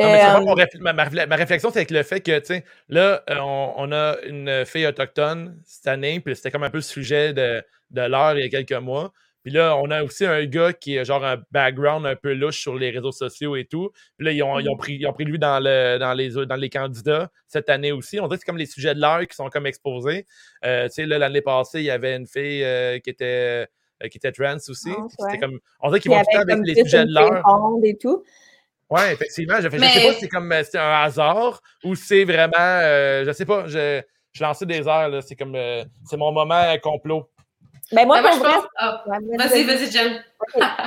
Euh, 0.00 0.76
ma, 0.80 1.36
réflexion, 1.36 1.70
c'est 1.70 1.78
avec 1.78 1.90
le 1.90 2.02
fait 2.02 2.20
que, 2.20 2.38
tu 2.38 2.46
sais, 2.46 2.64
là, 2.88 3.22
euh, 3.30 3.38
on, 3.40 3.90
a 3.92 4.16
une 4.26 4.64
fille 4.66 4.86
autochtone 4.86 5.58
cette 5.64 5.86
année, 5.86 6.20
puis 6.20 6.36
c'était 6.36 6.50
comme 6.50 6.64
un 6.64 6.70
peu 6.70 6.78
le 6.78 6.82
sujet 6.82 7.32
de, 7.32 7.62
de 7.90 8.00
l'heure 8.02 8.36
il 8.36 8.42
y 8.42 8.44
a 8.44 8.48
quelques 8.48 8.80
mois. 8.82 9.12
Puis 9.42 9.54
là, 9.54 9.76
on 9.76 9.90
a 9.92 10.02
aussi 10.02 10.26
un 10.26 10.44
gars 10.44 10.72
qui 10.72 10.98
a 10.98 11.04
genre 11.04 11.24
un 11.24 11.40
background 11.52 12.04
un 12.04 12.16
peu 12.16 12.34
louche 12.34 12.60
sur 12.60 12.74
les 12.74 12.90
réseaux 12.90 13.12
sociaux 13.12 13.54
et 13.54 13.64
tout. 13.64 13.90
Puis 14.18 14.26
là, 14.26 14.32
ils 14.32 14.42
ont, 14.42 14.58
ils 14.58 14.68
ont, 14.68 14.74
mm. 14.74 14.78
pris, 14.78 14.94
ils 14.96 15.06
ont 15.06 15.12
pris 15.12 15.24
lui 15.24 15.38
dans, 15.38 15.60
le, 15.60 15.98
dans, 15.98 16.14
les, 16.14 16.30
dans 16.30 16.56
les 16.56 16.68
candidats 16.68 17.30
cette 17.46 17.70
année 17.70 17.92
aussi. 17.92 18.18
On 18.18 18.26
dirait 18.26 18.38
que 18.38 18.40
c'est 18.40 18.46
comme 18.46 18.58
les 18.58 18.66
sujets 18.66 18.94
de 18.94 19.00
l'heure 19.00 19.20
qui 19.26 19.36
sont 19.36 19.48
comme 19.48 19.66
exposés. 19.66 20.26
Euh, 20.64 20.88
tu 20.88 20.94
sais, 20.94 21.06
là, 21.06 21.18
l'année 21.18 21.42
passée, 21.42 21.78
il 21.78 21.84
y 21.84 21.90
avait 21.90 22.16
une 22.16 22.26
fille 22.26 22.66
qui 23.02 23.10
était 23.10 23.68
qui 24.10 24.18
était 24.18 24.32
trans 24.32 24.56
aussi. 24.56 24.90
C'était 25.18 25.38
comme, 25.38 25.58
on 25.80 25.88
dirait 25.88 26.00
qu'ils 26.00 26.10
vont 26.10 26.18
tout 26.18 26.26
le 26.32 26.44
temps 26.44 26.52
avec 26.52 26.66
les 26.66 26.82
sujets 26.82 27.06
de 27.06 27.14
l'heure. 27.14 27.42
et 27.84 27.96
tout. 27.96 28.24
Oui, 28.90 29.00
effectivement. 29.10 29.56
Je, 29.60 29.66
ne 29.66 29.70
sais 29.70 29.78
pas 29.78 30.12
si 30.12 30.20
c'est 30.20 30.28
comme 30.28 30.52
euh, 30.52 30.62
c'est 30.62 30.78
un 30.78 31.02
hasard 31.02 31.60
ou 31.84 31.94
c'est 31.94 32.24
vraiment. 32.24 32.52
Euh, 32.58 33.24
je 33.24 33.32
sais 33.32 33.44
pas. 33.44 33.66
Je, 33.66 34.02
je 34.32 34.44
lançais 34.44 34.66
des 34.66 34.86
airs. 34.86 35.22
C'est 35.26 35.34
comme. 35.34 35.54
Euh, 35.56 35.84
c'est 36.04 36.16
mon 36.16 36.32
moment 36.32 36.76
complot. 36.82 37.28
Ben 37.92 38.06
moi, 38.06 38.20
ben, 38.20 38.30
pour 38.30 38.38
vrai. 38.40 38.54
Ah, 38.76 39.04
vas-y, 39.38 39.64
vas-y, 39.64 39.90
Jen. 39.90 40.22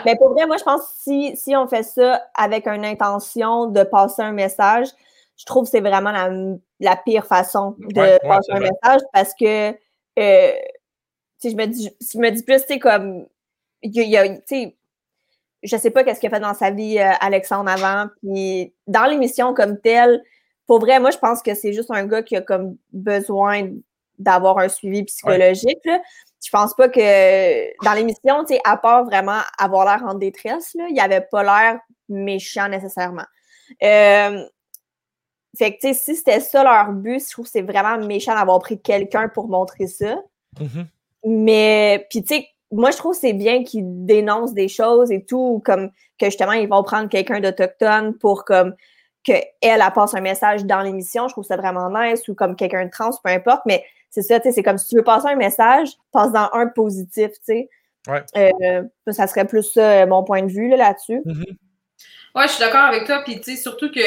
Ben 0.06 0.18
pour 0.18 0.34
vrai, 0.34 0.45
moi, 0.45 0.58
je 0.58 0.64
pense 0.64 0.82
que 0.82 0.88
si, 0.97 1.38
si 1.38 1.56
on 1.56 1.68
fait 1.68 1.84
ça 1.84 2.26
avec 2.36 2.68
une 2.68 2.86
intention 2.86 3.68
de 3.68 3.84
passer 3.84 4.22
un 4.22 4.34
message, 4.34 4.88
je 5.38 5.45
trouve 5.45 5.64
que 5.64 5.70
c'est 5.70 5.80
vraiment 5.80 6.12
la, 6.12 6.30
la, 6.80 6.95
pire 6.97 7.26
façon 7.26 7.76
de 7.80 8.28
passer 8.28 8.52
un 8.52 8.60
message 8.60 9.02
parce 9.14 9.34
que. 9.34 9.76
Euh, 10.18 10.52
je 11.41 11.56
me 11.56 11.66
dis, 11.68 11.89
je 12.02 12.18
me 12.18 12.30
dis 12.32 12.43
plus, 12.43 12.62
tu 12.62 12.68
sais, 12.68 12.80
comme. 12.80 13.26
Il 13.82 13.93
y 13.93 14.18
a, 14.18 14.28
tu 14.28 14.41
sais, 14.45 14.78
je 15.64 15.78
sais 15.78 15.91
pas 15.91 16.03
qu'est-ce 16.03 16.20
qu'il 16.20 16.28
a 16.28 16.36
fait 16.36 16.41
dans 16.41 16.53
sa 16.53 16.72
vie 16.72 16.99
euh, 16.99 17.12
Alexandre 17.20 17.70
avant. 17.70 18.07
Puis 18.22 18.74
dans 18.88 19.05
l'émission 19.05 19.53
comme 19.53 19.80
telle, 19.80 20.22
pour 20.68 20.80
vrai, 20.80 20.99
moi 20.99 21.12
je 21.12 21.18
pense 21.18 21.41
que 21.41 21.53
c'est 21.53 21.74
juste 21.74 21.91
un 21.91 22.05
gars 22.05 22.24
qui 22.24 22.36
a 22.36 22.41
comme 22.41 22.78
besoin 22.91 23.70
d'avoir 24.18 24.60
un 24.60 24.70
suivi 24.70 25.03
psychologique. 25.03 25.80
Là. 25.86 25.99
Je 26.43 26.49
pense 26.51 26.74
pas 26.74 26.89
que 26.89 27.84
dans 27.84 27.93
l'émission, 27.93 28.43
tu 28.45 28.55
sais, 28.55 28.62
à 28.64 28.78
part 28.78 29.05
vraiment 29.05 29.39
avoir 29.57 29.86
l'air 29.86 30.07
en 30.07 30.14
détresse, 30.14 30.74
là, 30.76 30.88
il 30.89 30.99
avait 30.99 31.26
pas 31.30 31.43
l'air 31.43 31.80
méchant 32.07 32.70
nécessairement. 32.70 33.26
Euh, 33.84 34.45
fait 35.57 35.74
que, 35.74 35.80
tu 35.82 35.88
sais, 35.88 35.93
si 35.93 36.16
c'était 36.16 36.39
ça 36.39 36.64
leur 36.64 36.93
but, 36.93 37.22
je 37.26 37.32
trouve 37.32 37.45
que 37.45 37.51
c'est 37.51 37.62
vraiment 37.62 37.97
méchant 37.97 38.36
d'avoir 38.36 38.60
pris 38.60 38.80
quelqu'un 38.80 39.30
pour 39.30 39.47
montrer 39.47 39.88
ça. 39.88 40.22
Mm-hmm. 40.60 40.86
Mais, 41.26 42.07
puis, 42.10 42.24
tu 42.24 42.36
sais, 42.36 42.47
moi, 42.72 42.91
je 42.91 42.97
trouve 42.97 43.13
que 43.13 43.20
c'est 43.20 43.34
bien 43.34 43.63
qu'ils 43.63 44.05
dénoncent 44.05 44.53
des 44.53 44.67
choses 44.67 45.11
et 45.11 45.24
tout, 45.24 45.61
comme 45.65 45.89
que 46.20 46.26
justement, 46.26 46.51
ils 46.51 46.67
vont 46.67 46.84
prendre 46.84 47.09
quelqu'un 47.09 47.39
d'autochtone 47.39 48.17
pour 48.17 48.45
comme 48.45 48.76
qu'elle 49.24 49.43
elle 49.61 49.84
passe 49.93 50.13
un 50.13 50.22
message 50.22 50.65
dans 50.65 50.82
l'émission. 50.82 51.28
Je 51.28 51.34
trouve 51.34 51.45
ça 51.45 51.57
vraiment 51.57 51.89
nice, 51.89 52.28
ou 52.28 52.36
comme 52.36 52.55
quelqu'un 52.55 52.86
de 52.86 52.91
trans, 52.91 53.11
peu 53.24 53.32
importe, 53.32 53.61
mais 53.65 53.84
c'est 54.09 54.22
ça, 54.22 54.39
tu 54.39 54.49
sais, 54.49 54.55
c'est 54.55 54.63
comme 54.63 54.78
si 54.78 54.88
tu 54.88 54.95
veux 54.95 55.03
passer 55.03 55.28
un 55.28 55.36
message, 55.36 55.89
passe 56.11 56.32
dans 56.32 56.49
un 56.53 56.67
positif, 56.67 57.32
tu 57.32 57.39
sais. 57.43 57.70
Ouais. 58.07 58.24
Euh, 58.38 58.84
ça 59.11 59.28
serait 59.28 59.45
plus 59.45 59.63
ça, 59.63 60.05
mon 60.05 60.24
point 60.24 60.41
de 60.41 60.51
vue 60.51 60.70
là, 60.70 60.93
dessus 60.93 61.22
mm-hmm. 61.26 61.57
Ouais, 62.36 62.43
je 62.43 62.53
suis 62.53 62.63
d'accord 62.63 62.86
avec 62.86 63.05
toi, 63.05 63.22
puis 63.24 63.39
tu 63.41 63.55
sais, 63.55 63.61
surtout 63.61 63.91
que 63.91 63.99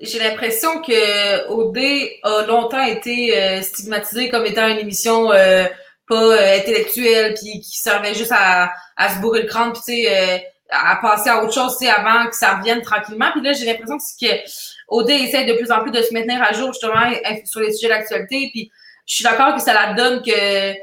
j'ai 0.00 0.18
l'impression 0.18 0.82
que 0.82 1.48
OD 1.48 1.78
a 2.24 2.46
longtemps 2.46 2.84
été 2.84 3.38
euh, 3.38 3.62
stigmatisé 3.62 4.28
comme 4.28 4.44
étant 4.44 4.66
une 4.66 4.78
émission 4.78 5.30
euh, 5.32 5.64
pas 6.12 6.36
euh, 6.36 6.58
intellectuel 6.58 7.34
puis 7.34 7.60
qui 7.60 7.78
servait 7.78 8.14
juste 8.14 8.32
à, 8.32 8.72
à 8.96 9.14
se 9.14 9.20
bourrer 9.20 9.42
le 9.42 9.48
crâne 9.48 9.72
puis 9.72 9.82
tu 9.84 9.92
sais 9.92 10.06
euh, 10.08 10.38
à 10.70 10.96
passer 10.96 11.30
à 11.30 11.42
autre 11.42 11.52
chose 11.52 11.76
tu 11.78 11.86
sais 11.86 11.90
avant 11.90 12.28
que 12.28 12.36
ça 12.36 12.56
revienne 12.56 12.82
tranquillement 12.82 13.30
puis 13.32 13.42
là 13.42 13.52
j'ai 13.52 13.64
l'impression 13.64 13.98
que, 13.98 14.26
que 14.26 14.40
OD 14.88 15.10
essaie 15.10 15.44
de 15.44 15.54
plus 15.54 15.70
en 15.70 15.80
plus 15.80 15.90
de 15.90 16.02
se 16.02 16.12
maintenir 16.12 16.42
à 16.42 16.52
jour 16.52 16.72
justement 16.72 17.10
sur 17.44 17.60
les 17.60 17.72
sujets 17.72 17.88
d'actualité 17.88 18.50
puis 18.52 18.70
je 19.06 19.16
suis 19.16 19.24
d'accord 19.24 19.54
que 19.54 19.62
ça 19.62 19.74
la 19.74 19.94
donne 19.94 20.22
que 20.22 20.74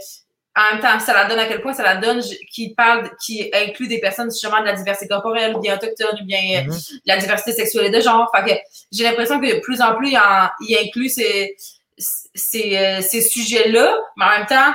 en 0.55 0.73
même 0.73 0.81
temps, 0.81 0.99
ça 0.99 1.13
la 1.13 1.25
donne 1.25 1.39
à 1.39 1.45
quel 1.45 1.61
point 1.61 1.73
ça 1.73 1.83
la 1.83 1.95
donne 1.95 2.21
qui 2.51 2.73
parle, 2.73 3.09
qui 3.23 3.49
inclut 3.53 3.87
des 3.87 3.99
personnes 3.99 4.29
justement 4.29 4.59
de 4.59 4.65
la 4.65 4.73
diversité 4.73 5.07
corporelle, 5.07 5.55
ou 5.55 5.59
bien 5.59 5.75
autochtone, 5.75 6.19
ou 6.21 6.25
bien 6.25 6.39
euh, 6.39 6.61
mm-hmm. 6.63 6.93
de 6.95 7.01
la 7.05 7.17
diversité 7.17 7.53
sexuelle 7.53 7.85
et 7.85 7.89
de 7.97 8.01
genre. 8.01 8.29
Fait 8.35 8.43
que 8.43 8.59
j'ai 8.91 9.03
l'impression 9.05 9.39
que 9.39 9.55
de 9.55 9.59
plus 9.61 9.79
en 9.79 9.95
plus, 9.95 10.09
il, 10.09 10.19
il 10.67 10.77
inclut 10.77 11.07
ces, 11.07 11.55
ces, 11.97 12.99
ces 13.01 13.21
sujets-là, 13.21 13.95
mais 14.17 14.25
en 14.25 14.29
même 14.29 14.47
temps, 14.47 14.73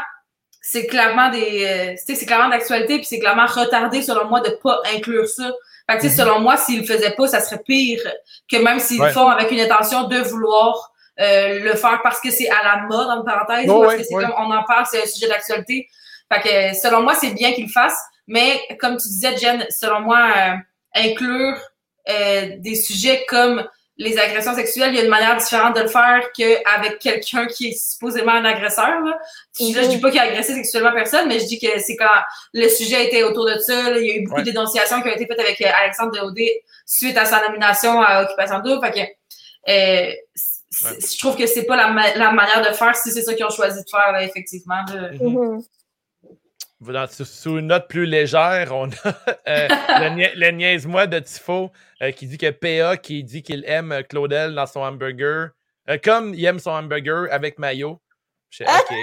c'est 0.75 0.87
clairement 0.87 1.31
des 1.31 1.65
euh, 1.65 1.95
c'est 2.05 2.27
clairement 2.27 2.49
d'actualité 2.49 2.97
puis 2.97 3.05
c'est 3.05 3.21
clairement 3.21 3.47
retardé 3.47 4.03
selon 4.03 4.27
moi 4.27 4.41
de 4.41 4.51
pas 4.61 4.81
inclure 4.93 5.29
ça. 5.29 5.53
Fait 5.89 5.99
que, 5.99 6.07
mm 6.07 6.11
selon 6.11 6.41
moi 6.41 6.57
s'ils 6.57 6.81
le 6.81 6.87
faisaient 6.87 7.13
pas 7.13 7.29
ça 7.29 7.41
serait 7.41 7.63
pire 7.65 8.03
que 8.51 8.57
même 8.57 8.81
s'ils 8.81 9.01
le 9.01 9.11
font 9.11 9.29
avec 9.29 9.53
une 9.53 9.61
intention 9.61 10.09
de 10.09 10.17
vouloir 10.17 10.93
euh, 11.21 11.61
le 11.61 11.75
faire 11.75 12.01
parce 12.03 12.21
que 12.21 12.31
c'est 12.33 12.49
à 12.49 12.65
la 12.65 12.83
mode 12.89 13.07
en 13.09 13.23
parenthèse 13.23 13.71
ou 13.71 13.83
parce 13.83 13.97
que 13.97 14.03
c'est 14.03 14.15
comme 14.15 14.35
on 14.37 14.51
en 14.51 14.65
parle 14.65 14.85
c'est 14.91 15.01
un 15.01 15.07
sujet 15.07 15.29
d'actualité. 15.29 15.87
Fait 16.33 16.41
que 16.41 16.77
selon 16.77 17.03
moi 17.03 17.15
c'est 17.15 17.35
bien 17.35 17.53
qu'ils 17.53 17.67
le 17.67 17.71
fassent 17.71 18.05
mais 18.27 18.61
comme 18.81 18.97
tu 18.97 19.07
disais 19.09 19.37
Jen 19.37 19.65
selon 19.71 20.01
moi 20.01 20.23
euh, 20.37 20.55
inclure 20.97 21.57
des 22.59 22.75
sujets 22.75 23.25
comme 23.29 23.65
les 23.97 24.19
agressions 24.19 24.55
sexuelles, 24.55 24.91
il 24.93 24.97
y 24.97 25.01
a 25.01 25.05
une 25.05 25.11
manière 25.11 25.37
différente 25.37 25.77
de 25.77 25.83
le 25.83 25.89
faire 25.89 26.33
qu'avec 26.37 26.99
quelqu'un 26.99 27.47
qui 27.47 27.69
est 27.69 27.79
supposément 27.79 28.33
un 28.33 28.45
agresseur. 28.45 29.01
Là. 29.01 29.19
Je, 29.59 29.75
là, 29.75 29.85
je 29.85 29.89
dis 29.89 29.99
pas 29.99 30.11
qu'il 30.11 30.19
a 30.19 30.25
agressé 30.25 30.53
sexuellement 30.55 30.93
personne, 30.93 31.29
mais 31.29 31.39
je 31.39 31.47
dis 31.47 31.61
que 31.61 31.79
c'est 31.79 31.95
quand 31.95 32.07
le 32.53 32.69
sujet 32.69 33.07
était 33.07 33.23
autour 33.23 33.47
de 33.47 33.57
ça. 33.59 33.97
il 33.97 34.07
y 34.07 34.11
a 34.11 34.17
eu 34.17 34.25
beaucoup 34.27 34.43
d'énonciations 34.43 35.01
qui 35.01 35.09
ont 35.09 35.13
été 35.13 35.27
faites 35.27 35.39
avec 35.39 35.61
euh, 35.61 35.69
Alexandre 35.83 36.11
Deodé 36.13 36.63
suite 36.85 37.17
à 37.17 37.25
sa 37.25 37.41
nomination 37.47 38.03
à 38.03 38.25
Occupation 38.25 38.59
Double. 38.61 38.85
Fait 38.85 38.93
que, 38.93 39.01
euh, 39.71 40.13
je 40.71 41.19
trouve 41.19 41.37
que 41.37 41.47
c'est 41.47 41.65
pas 41.65 41.77
la, 41.77 42.17
la, 42.17 42.33
manière 42.33 42.69
de 42.69 42.75
faire 42.75 42.97
si 42.97 43.13
c'est 43.13 43.23
ça 43.23 43.35
qu'ils 43.35 43.45
ont 43.45 43.51
choisi 43.51 43.81
de 43.81 43.89
faire, 43.89 44.21
effectivement. 44.21 44.83
Mm-hmm. 44.89 45.65
sous 47.25 47.59
une 47.59 47.69
note 47.69 47.87
plus 47.87 48.07
légère, 48.07 48.73
on 48.75 48.89
a 48.89 49.15
euh, 49.49 49.69
le, 50.35 50.51
niaise-moi 50.51 51.07
de 51.07 51.21
Tifo 51.21 51.71
euh, 52.05 52.11
qui 52.11 52.27
dit 52.27 52.39
que 52.39 52.51
PA 52.51 52.97
qui 52.97 53.25
dit 53.25 53.43
qu'il 53.43 53.65
aime 53.67 54.03
Claudel 54.09 54.55
dans 54.55 54.67
son 54.67 54.81
hamburger, 54.81 55.51
comme 56.03 56.35
il 56.35 56.45
aime 56.45 56.59
son 56.59 56.71
hamburger 56.71 57.27
avec 57.31 57.59
mayo. 57.59 58.01
Je 58.51 58.65
OK. 58.65 58.97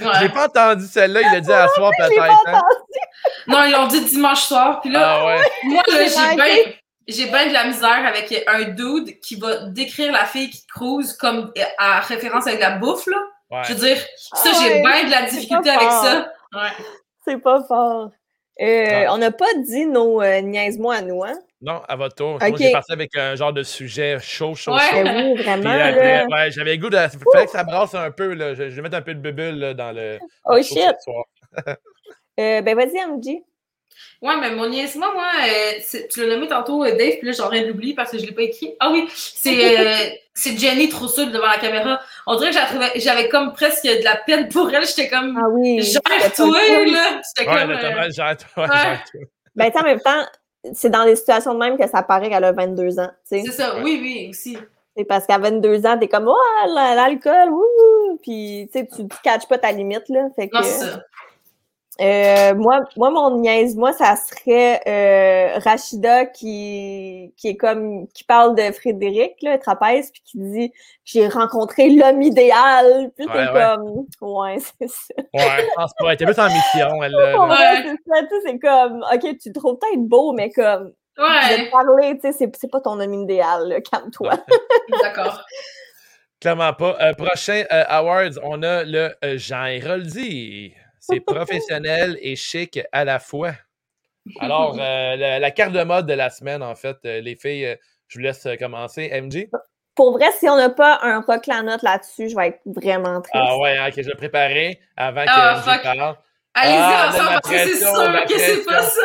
J'ai 0.20 0.28
pas 0.28 0.46
entendu 0.46 0.86
celle-là, 0.86 1.20
il 1.22 1.32
l'a 1.32 1.40
dit 1.40 1.52
à 1.52 1.68
soir 1.68 1.90
peut-être. 1.98 2.46
Hein? 2.46 2.62
Non, 3.46 3.64
ils 3.64 3.72
l'ont 3.72 3.86
dit 3.88 4.04
dimanche 4.04 4.42
soir. 4.42 4.80
Puis 4.80 4.90
là, 4.90 5.18
ah 5.20 5.42
moi, 5.64 5.82
j'ai 5.88 6.36
bien 6.36 6.72
j'ai 7.08 7.26
bien 7.26 7.48
de 7.48 7.52
la 7.52 7.64
misère 7.64 8.06
avec 8.06 8.44
un 8.46 8.62
dude 8.70 9.18
qui 9.20 9.36
va 9.36 9.66
décrire 9.66 10.12
la 10.12 10.24
fille 10.24 10.50
qui 10.50 10.64
cruise 10.66 11.12
comme 11.14 11.52
à 11.78 12.00
référence 12.00 12.46
avec 12.46 12.60
la 12.60 12.78
bouffe, 12.78 13.06
là. 13.06 13.18
Je 13.64 13.74
veux 13.74 13.86
dire, 13.86 13.98
ça, 14.16 14.50
ah 14.50 14.58
j'ai 14.62 14.80
bien 14.80 15.04
de 15.04 15.10
la 15.10 15.22
difficulté 15.22 15.68
avec 15.68 15.90
ça. 15.90 16.32
Ouais. 16.54 16.70
C'est 17.24 17.38
pas 17.38 17.62
fort. 17.64 18.10
Euh, 18.60 19.06
on 19.10 19.18
n'a 19.18 19.30
pas 19.30 19.52
dit 19.64 19.86
nos 19.86 20.20
euh, 20.20 20.40
niaise-moi 20.40 20.96
à 20.96 21.02
nous, 21.02 21.24
hein? 21.24 21.38
Non, 21.62 21.80
à 21.88 21.96
votre 21.96 22.16
tour. 22.16 22.38
Moi, 22.38 22.58
j'ai 22.58 22.72
passé 22.72 22.92
avec 22.92 23.16
un 23.16 23.34
genre 23.34 23.52
de 23.52 23.62
sujet 23.62 24.18
chaud, 24.20 24.54
chaud, 24.54 24.72
ouais. 24.72 24.80
chaud. 24.90 24.98
Oui, 25.04 25.42
vraiment. 25.42 25.70
ouais, 25.70 26.50
j'avais 26.50 26.76
goût 26.76 26.90
de. 26.90 26.96
Il 26.96 27.18
fallait 27.32 27.46
que 27.46 27.50
ça 27.50 27.64
brasse 27.64 27.94
un 27.94 28.10
peu. 28.10 28.34
Là. 28.34 28.54
Je, 28.54 28.64
vais 28.64 28.82
mettre 28.82 28.96
un 28.96 29.02
peu 29.02 29.14
de 29.14 29.20
bubule 29.20 29.74
dans 29.74 29.92
le. 29.92 30.18
Oh 30.44 30.60
shit! 30.60 30.96
euh, 31.66 32.62
ben 32.62 32.76
vas-y, 32.76 32.98
MJ. 33.06 33.42
Ouais, 34.20 34.34
mais 34.40 34.50
mon 34.50 34.68
niaisement, 34.68 35.12
moi, 35.12 35.26
euh, 35.46 36.02
tu 36.08 36.20
l'as 36.20 36.34
nommé 36.34 36.48
tantôt, 36.48 36.84
euh, 36.84 36.96
Dave, 36.96 37.18
puis 37.18 37.26
là, 37.26 37.32
j'aurais 37.32 37.64
d'oublier 37.64 37.94
parce 37.94 38.10
que 38.10 38.18
je 38.18 38.22
ne 38.22 38.28
l'ai 38.28 38.34
pas 38.34 38.42
écrit. 38.42 38.74
Ah 38.78 38.90
oui, 38.92 39.08
c'est 39.14 39.80
euh, 39.80 40.10
c'est 40.34 40.56
Jenny 40.56 40.88
trop 40.88 41.08
seule 41.08 41.32
devant 41.32 41.48
la 41.48 41.58
caméra. 41.58 42.00
On 42.26 42.36
dirait 42.36 42.50
que 42.50 43.00
j'avais 43.00 43.28
comme 43.28 43.52
presque 43.52 43.84
de 43.84 44.04
la 44.04 44.16
peine 44.16 44.48
pour 44.48 44.72
elle. 44.72 44.86
J'étais 44.86 45.08
comme. 45.08 45.36
Ah 45.36 45.48
oui. 45.50 45.82
Gère-toi, 45.82 46.58
là. 46.86 47.20
J'étais 47.36 47.50
ouais, 47.50 47.60
comme. 47.60 48.12
gère-toi, 48.12 48.66
gère-toi. 48.66 49.20
Ben, 49.54 49.70
en 49.74 49.82
même 49.82 50.00
temps, 50.00 50.24
c'est 50.72 50.90
dans 50.90 51.04
des 51.04 51.16
situations 51.16 51.54
de 51.54 51.58
même 51.58 51.76
que 51.76 51.88
ça 51.88 52.02
paraît 52.02 52.30
qu'elle 52.30 52.44
a 52.44 52.52
22 52.52 53.00
ans. 53.00 53.10
C'est 53.24 53.44
ça, 53.46 53.76
oui, 53.82 53.98
oui, 54.00 54.28
aussi. 54.30 54.56
C'est 54.96 55.04
parce 55.04 55.26
qu'à 55.26 55.38
22 55.38 55.86
ans, 55.86 55.98
t'es 55.98 56.08
comme, 56.08 56.28
oh, 56.28 56.74
l'alcool, 56.74 57.50
ouh, 57.50 58.18
puis 58.22 58.68
tu 58.70 58.78
sais, 58.78 58.88
tu 58.94 59.04
ne 59.04 59.08
catches 59.22 59.48
pas 59.48 59.56
ta 59.56 59.72
limite, 59.72 60.08
là. 60.08 60.28
Fait 60.36 60.48
que, 60.48 60.56
non, 60.56 60.62
c'est 60.62 60.84
ça. 60.84 61.02
Euh, 62.02 62.54
moi, 62.54 62.80
moi, 62.96 63.10
mon 63.10 63.38
niaise, 63.38 63.76
moi, 63.76 63.92
ça 63.92 64.16
serait 64.16 64.80
euh, 64.88 65.58
Rachida 65.60 66.26
qui, 66.26 67.32
qui 67.36 67.48
est 67.48 67.56
comme 67.56 68.08
qui 68.08 68.24
parle 68.24 68.56
de 68.56 68.72
Frédéric, 68.72 69.40
là, 69.42 69.56
Trapèze, 69.58 70.10
puis 70.10 70.22
qui 70.24 70.38
dit 70.38 70.72
J'ai 71.04 71.28
rencontré 71.28 71.90
l'homme 71.90 72.20
idéal. 72.20 73.12
Puis 73.16 73.26
ouais, 73.28 73.34
ouais. 73.34 73.52
comme 73.52 74.06
Ouais, 74.20 74.58
c'est 74.80 74.88
ça. 74.88 75.14
Ouais, 75.32 75.62
je 75.62 75.74
pense 75.76 75.92
pas. 75.96 76.06
Elle 76.08 76.14
était 76.14 76.24
plus 76.24 76.38
en 76.40 76.46
mission. 76.46 77.02
Elle, 77.02 77.14
ouais, 77.14 77.82
c'est 77.84 78.12
ça. 78.12 78.38
c'est 78.44 78.58
comme 78.58 79.04
OK, 79.12 79.38
tu 79.40 79.52
te 79.52 79.58
trouves 79.58 79.78
peut-être 79.78 80.02
beau, 80.02 80.32
mais 80.32 80.50
comme 80.50 80.92
Ouais. 81.18 81.66
Je 81.66 81.70
parler, 81.70 82.14
tu 82.14 82.22
sais, 82.22 82.32
c'est, 82.32 82.50
c'est 82.56 82.70
pas 82.70 82.80
ton 82.80 82.98
homme 82.98 83.12
idéal, 83.12 83.82
calme-toi. 83.90 84.32
D'accord. 85.02 85.44
Clairement 86.40 86.72
pas. 86.72 86.96
Euh, 87.02 87.12
prochain 87.12 87.64
euh, 87.70 87.84
Awards, 87.86 88.38
on 88.42 88.62
a 88.62 88.82
le 88.82 89.14
Jean 89.36 89.66
Héroldi. 89.66 90.74
C'est 91.02 91.18
professionnel 91.18 92.16
et 92.20 92.36
chic 92.36 92.80
à 92.92 93.04
la 93.04 93.18
fois. 93.18 93.54
Alors, 94.38 94.76
euh, 94.78 95.16
la, 95.16 95.50
carte 95.50 95.72
de 95.72 95.82
mode 95.82 96.06
de 96.06 96.12
la 96.12 96.30
semaine, 96.30 96.62
en 96.62 96.76
fait, 96.76 96.96
euh, 97.04 97.20
les 97.20 97.34
filles, 97.34 97.66
euh, 97.66 97.76
je 98.06 98.18
vous 98.18 98.24
laisse 98.24 98.46
commencer. 98.60 99.10
MJ? 99.20 99.48
Pour 99.96 100.12
vrai, 100.12 100.30
si 100.38 100.48
on 100.48 100.56
n'a 100.56 100.70
pas 100.70 101.00
un 101.02 101.20
rock 101.20 101.48
la 101.48 101.62
note 101.62 101.82
là-dessus, 101.82 102.28
je 102.28 102.36
vais 102.36 102.48
être 102.48 102.60
vraiment 102.64 103.20
triste. 103.20 103.34
Ah 103.34 103.58
ouais, 103.58 103.76
hein, 103.76 103.90
que 103.90 104.00
je 104.00 104.12
préparé 104.12 104.80
avant 104.96 105.24
que 105.24 105.30
oh, 105.30 105.58
MJ 105.58 105.82
parle. 105.82 106.16
Allez-y 106.54 106.76
ah, 106.78 107.08
ensemble, 107.08 107.28
parce 107.28 107.50
que 107.50 107.58
c'est 107.58 107.78
sûr 107.78 108.26
que 108.26 108.38
c'est 108.38 108.64
pas 108.64 108.82
ça. 108.82 109.02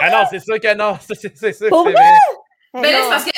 ah 0.00 0.10
non, 0.10 0.26
c'est 0.28 0.40
sûr 0.40 0.60
que 0.60 0.74
non. 0.74 0.98
C'est 1.08 1.18
sûr 1.18 1.30
que 1.30 1.52
c'est 1.52 1.70
vrai? 1.70 1.94
Mais 2.74 2.82
ben 2.82 2.92
là, 2.92 2.98
c'est 3.02 3.08
parce 3.08 3.24
que 3.24 3.30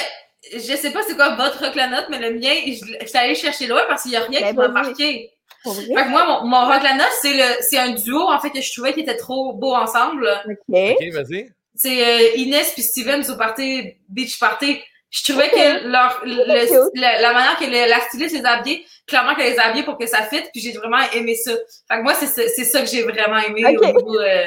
je 0.52 0.76
sais 0.76 0.90
pas 0.90 1.02
c'est 1.06 1.14
quoi 1.14 1.36
votre 1.36 1.64
rock 1.64 1.76
la 1.76 1.86
note, 1.86 2.06
mais 2.10 2.18
le 2.18 2.38
mien, 2.38 2.54
je, 2.66 3.06
suis 3.06 3.18
allée 3.18 3.36
chercher 3.36 3.68
loin 3.68 3.82
parce 3.86 4.02
qu'il 4.02 4.10
n'y 4.10 4.16
a 4.16 4.22
rien 4.22 4.40
ben, 4.40 4.48
qui 4.48 4.56
m'a 4.56 4.68
marqué. 4.68 5.30
Fait 5.64 5.88
moi, 5.88 6.24
mon, 6.24 6.46
mon 6.46 6.66
rock 6.66 6.82
la 6.82 6.94
note, 6.94 7.12
c'est 7.20 7.34
le, 7.34 7.44
c'est 7.60 7.78
un 7.78 7.90
duo, 7.90 8.28
en 8.28 8.40
fait, 8.40 8.50
que 8.50 8.60
je 8.60 8.72
trouvais 8.72 8.92
qui 8.94 9.00
était 9.00 9.16
trop 9.16 9.52
beau 9.52 9.74
ensemble. 9.74 10.28
OK. 10.46 10.56
OK, 10.68 11.12
vas-y. 11.12 11.50
C'est 11.74 12.04
euh, 12.04 12.36
Inès 12.36 12.72
puis 12.72 12.82
Steven 12.82 13.24
au 13.30 13.36
party, 13.36 13.96
Beach 14.08 14.38
Party. 14.38 14.80
Je 15.10 15.32
trouvais 15.32 15.50
que 15.50 15.88
leur, 15.88 16.20
le, 16.24 17.20
la 17.20 17.32
manière 17.32 17.56
que 17.58 17.64
la 17.64 18.00
styliste 18.00 18.36
les 18.36 18.44
a 18.44 18.58
habillés, 18.58 18.86
clairement 19.06 19.34
qu'elle 19.34 19.52
les 19.52 19.58
a 19.58 19.66
habillés 19.66 19.84
pour 19.84 19.98
que 19.98 20.06
ça 20.06 20.22
fitte, 20.22 20.50
puis 20.52 20.60
j'ai 20.60 20.72
vraiment 20.72 21.00
aimé 21.12 21.34
ça. 21.34 21.52
Fait 21.88 21.98
que 21.98 22.02
moi, 22.02 22.14
c'est, 22.14 22.26
c'est 22.26 22.64
ça 22.64 22.80
que 22.80 22.86
j'ai 22.86 23.02
vraiment 23.02 23.38
aimé 23.38 23.64
au 23.76 23.84
niveau... 23.84 24.20
Euh... 24.20 24.44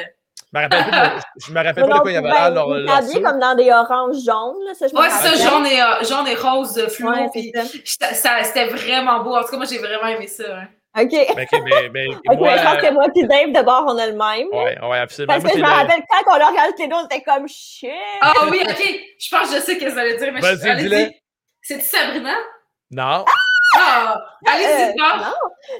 Je 0.54 0.58
me 0.58 0.62
rappelle, 0.62 0.84
plus 0.84 1.46
je 1.46 1.52
me 1.52 1.56
rappelle 1.64 1.88
pas 1.88 1.96
de 1.96 2.00
quoi 2.00 2.10
il 2.12 2.14
y 2.14 2.16
avait 2.16 2.28
là. 2.28 2.50
Leur, 2.50 2.68
leur 2.68 3.00
comme 3.00 3.40
dans 3.40 3.56
des 3.56 3.70
oranges 3.72 4.24
jaunes. 4.24 4.64
Là, 4.64 4.74
ça, 4.74 4.86
je 4.86 4.94
ouais, 4.94 5.10
ça, 5.10 5.50
jaune 5.50 5.66
et, 5.66 5.82
euh, 5.82 6.04
jaune 6.04 6.28
et 6.28 6.36
rose 6.36 6.86
fluo. 6.90 7.10
Ouais, 7.10 7.28
puis 7.32 7.52
ça. 7.84 8.14
ça, 8.14 8.44
c'était 8.44 8.66
vraiment 8.66 9.24
beau. 9.24 9.34
En 9.34 9.42
tout 9.42 9.48
cas, 9.48 9.56
moi, 9.56 9.66
j'ai 9.66 9.78
vraiment 9.78 10.06
aimé 10.06 10.28
ça. 10.28 10.44
Hein. 10.48 10.68
OK. 10.96 11.10
Ben, 11.10 11.44
okay, 11.44 11.60
mais, 11.62 11.88
mais, 11.92 12.08
okay, 12.08 12.36
moi, 12.36 12.56
je 12.56 12.62
pense 12.62 12.76
que 12.76 12.92
moi 12.92 13.06
et 13.14 13.26
Dave, 13.26 13.52
d'abord, 13.52 13.84
on 13.88 13.98
a 13.98 14.06
le 14.06 14.12
même. 14.12 14.46
Oui, 14.52 14.88
ouais, 14.88 14.98
absolument. 14.98 15.34
Parce 15.34 15.44
que 15.44 15.58
je 15.58 15.62
me 15.62 15.68
rappelle 15.68 16.02
quand 16.08 16.34
on 16.34 16.38
l'a 16.38 16.48
regardé 16.48 16.72
les 16.78 16.88
deux, 16.88 16.94
on 16.94 17.04
était 17.06 17.22
comme 17.22 17.48
shit. 17.48 17.90
Ah 18.20 18.32
oui, 18.50 18.60
OK. 18.62 19.00
Je 19.18 19.28
pense 19.28 19.50
que 19.50 19.56
je 19.56 19.60
sais 19.62 19.74
ce 19.74 19.84
que 19.84 19.90
ça 19.90 20.04
veut 20.04 20.16
dire. 20.16 20.32
Mais 20.32 20.40
Vas-y, 20.40 20.76
dis-le. 20.76 21.10
C'est-tu 21.62 21.84
Sabrina? 21.84 22.34
Non. 22.90 23.24
Ah! 23.26 23.43
Ah! 23.76 24.24
Allez-y, 24.46 24.90
euh, 24.90 24.92
Non, 24.96 25.32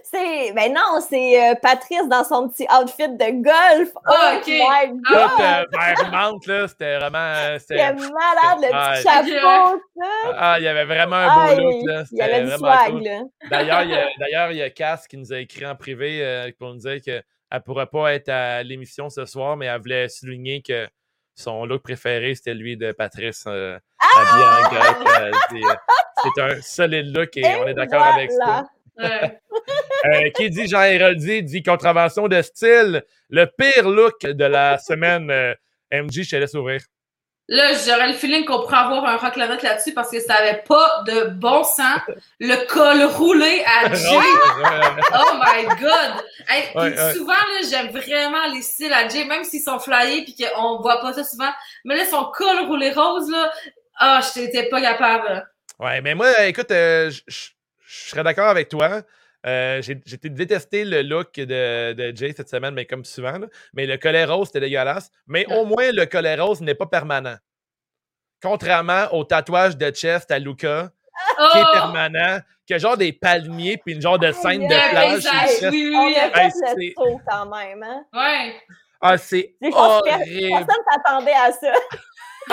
c'est. 0.02 0.52
Ben 0.52 0.72
non, 0.72 1.00
c'est 1.08 1.50
euh, 1.50 1.54
Patrice 1.60 2.08
dans 2.08 2.24
son 2.24 2.48
petit 2.48 2.66
outfit 2.70 3.08
de 3.08 3.42
golf. 3.42 3.90
Ah, 4.04 4.32
oh, 4.32 4.38
ok. 4.38 4.46
My 4.46 4.92
God! 5.02 5.66
Ah, 5.78 6.30
là, 6.46 6.68
c'était 6.68 6.98
vraiment. 6.98 7.58
C'était 7.58 7.92
malade, 7.92 8.58
le 8.62 8.68
petit 8.68 9.02
chapeau, 9.02 9.80
ça. 9.96 10.34
Ah, 10.36 10.56
il 10.58 10.64
y 10.64 10.68
avait 10.68 10.84
vraiment 10.84 11.16
un 11.16 11.54
beau 11.54 11.60
look, 11.62 11.82
là. 11.86 12.04
Il 12.10 12.18
y 12.18 12.22
avait 12.22 12.44
du 12.44 12.50
swag, 12.52 13.02
là. 13.02 13.20
D'ailleurs, 13.50 13.82
il 13.82 13.90
y 13.90 13.94
a, 13.94 14.06
d'ailleurs, 14.18 14.50
il 14.52 14.58
y 14.58 14.62
a 14.62 14.70
Cass 14.70 15.06
qui 15.06 15.16
nous 15.16 15.32
a 15.32 15.38
écrit 15.38 15.66
en 15.66 15.76
privé 15.76 16.24
euh, 16.24 16.50
pour 16.58 16.72
nous 16.72 16.78
dire 16.78 17.00
qu'elle 17.02 17.24
ne 17.52 17.58
pourrait 17.58 17.86
pas 17.86 18.14
être 18.14 18.28
à 18.28 18.62
l'émission 18.62 19.10
ce 19.10 19.24
soir, 19.26 19.56
mais 19.56 19.66
elle 19.66 19.80
voulait 19.80 20.08
souligner 20.08 20.62
que 20.62 20.88
son 21.34 21.64
look 21.66 21.82
préféré, 21.82 22.34
c'était 22.34 22.54
lui 22.54 22.76
de 22.76 22.92
Patrice 22.92 23.44
euh, 23.46 23.78
ah! 23.98 24.06
habillé 24.20 24.46
en 24.46 24.70
grec. 24.70 25.32
Euh, 25.64 25.74
c'est 26.22 26.42
un 26.42 26.60
solide 26.60 27.16
look 27.16 27.36
et, 27.36 27.44
on 27.44 27.66
est 27.66 27.74
d'accord 27.74 28.02
avec 28.02 28.30
ça. 28.32 28.66
euh, 29.00 30.30
qui 30.36 30.50
dit 30.50 30.68
Jean 30.68 30.82
Héroldi 30.82 31.42
dit 31.42 31.62
contravention 31.62 32.28
de 32.28 32.40
style. 32.42 33.02
Le 33.28 33.46
pire 33.46 33.88
look 33.88 34.20
de 34.22 34.44
la 34.44 34.78
semaine, 34.78 35.30
euh, 35.30 35.54
MJ, 35.92 36.22
je 36.22 36.30
te 36.30 36.36
laisse 36.36 36.54
ouvrir. 36.54 36.80
Là, 37.48 37.72
j'aurais 37.74 38.08
le 38.08 38.14
feeling 38.14 38.46
qu'on 38.46 38.62
pourrait 38.62 38.78
avoir 38.78 39.04
un 39.04 39.16
rock 39.16 39.36
là-dessus 39.36 39.92
parce 39.92 40.10
que 40.10 40.18
ça 40.18 40.34
n'avait 40.34 40.62
pas 40.66 41.02
de 41.06 41.24
bon 41.28 41.62
sens. 41.62 42.00
Le 42.40 42.66
col 42.66 43.02
roulé 43.02 43.62
à 43.66 43.92
Jay. 43.92 44.16
oh 45.14 45.38
my 45.44 45.66
God! 45.78 46.24
Hey, 46.48 47.14
Souvent, 47.14 47.32
là, 47.32 47.68
j'aime 47.68 47.88
vraiment 47.88 48.46
les 48.54 48.62
styles 48.62 48.92
à 48.94 49.06
Jay, 49.08 49.26
même 49.26 49.44
s'ils 49.44 49.62
sont 49.62 49.78
flyés 49.78 50.24
et 50.26 50.52
qu'on 50.52 50.80
voit 50.80 51.02
pas 51.02 51.12
ça 51.12 51.22
souvent. 51.22 51.50
Mais 51.84 51.96
là, 51.96 52.06
son 52.06 52.24
col 52.34 52.66
roulé 52.66 52.92
rose, 52.92 53.30
là, 53.30 53.52
ah, 53.98 54.20
oh, 54.22 54.26
je 54.34 54.40
n'étais 54.40 54.68
pas 54.70 54.80
capable. 54.80 55.46
Ouais, 55.78 56.00
mais 56.00 56.14
moi, 56.14 56.46
écoute, 56.46 56.70
euh, 56.70 57.10
je 57.26 57.50
serais 57.86 58.22
d'accord 58.22 58.48
avec 58.48 58.70
toi. 58.70 59.02
Euh, 59.46 59.82
j'ai 59.82 59.94
détesté 59.94 60.84
le 60.84 61.02
look 61.02 61.34
de, 61.34 61.92
de, 61.92 62.16
Jay 62.16 62.32
cette 62.34 62.48
semaine, 62.48 62.74
mais 62.74 62.86
comme 62.86 63.04
souvent. 63.04 63.38
Mais 63.74 63.86
le 63.86 63.98
collet 63.98 64.24
rose, 64.24 64.46
c'était 64.46 64.60
dégueulasse. 64.60 65.10
Mais 65.26 65.44
au 65.52 65.66
moins, 65.66 65.92
le 65.92 66.06
collet 66.06 66.34
rose 66.36 66.60
n'est 66.62 66.74
pas 66.74 66.86
permanent. 66.86 67.36
Contrairement 68.42 69.06
au 69.12 69.24
tatouage 69.24 69.76
de 69.76 69.90
chest 69.90 70.30
à 70.30 70.38
Luca, 70.38 70.90
qui 71.52 71.58
est 71.58 71.62
oh! 71.62 71.72
permanent, 71.72 72.38
qui 72.66 72.74
a 72.74 72.78
genre 72.78 72.96
des 72.96 73.12
palmiers 73.12 73.76
puis 73.76 73.94
une 73.94 74.00
genre 74.00 74.18
de 74.18 74.32
scène 74.32 74.62
de 74.62 74.90
plage. 74.90 75.70
Oui, 75.70 75.92
oui, 75.94 76.16
oui. 76.76 76.94
On 76.96 77.18
quand 77.18 77.46
même, 77.46 77.82
hein? 77.82 78.04
Ouais. 78.12 78.54
Ah, 79.00 79.18
c'est 79.18 79.54
horrible. 79.60 80.48
Personne 80.48 80.84
s'attendait 80.90 81.32
à 81.32 81.52
ça. 81.52 81.72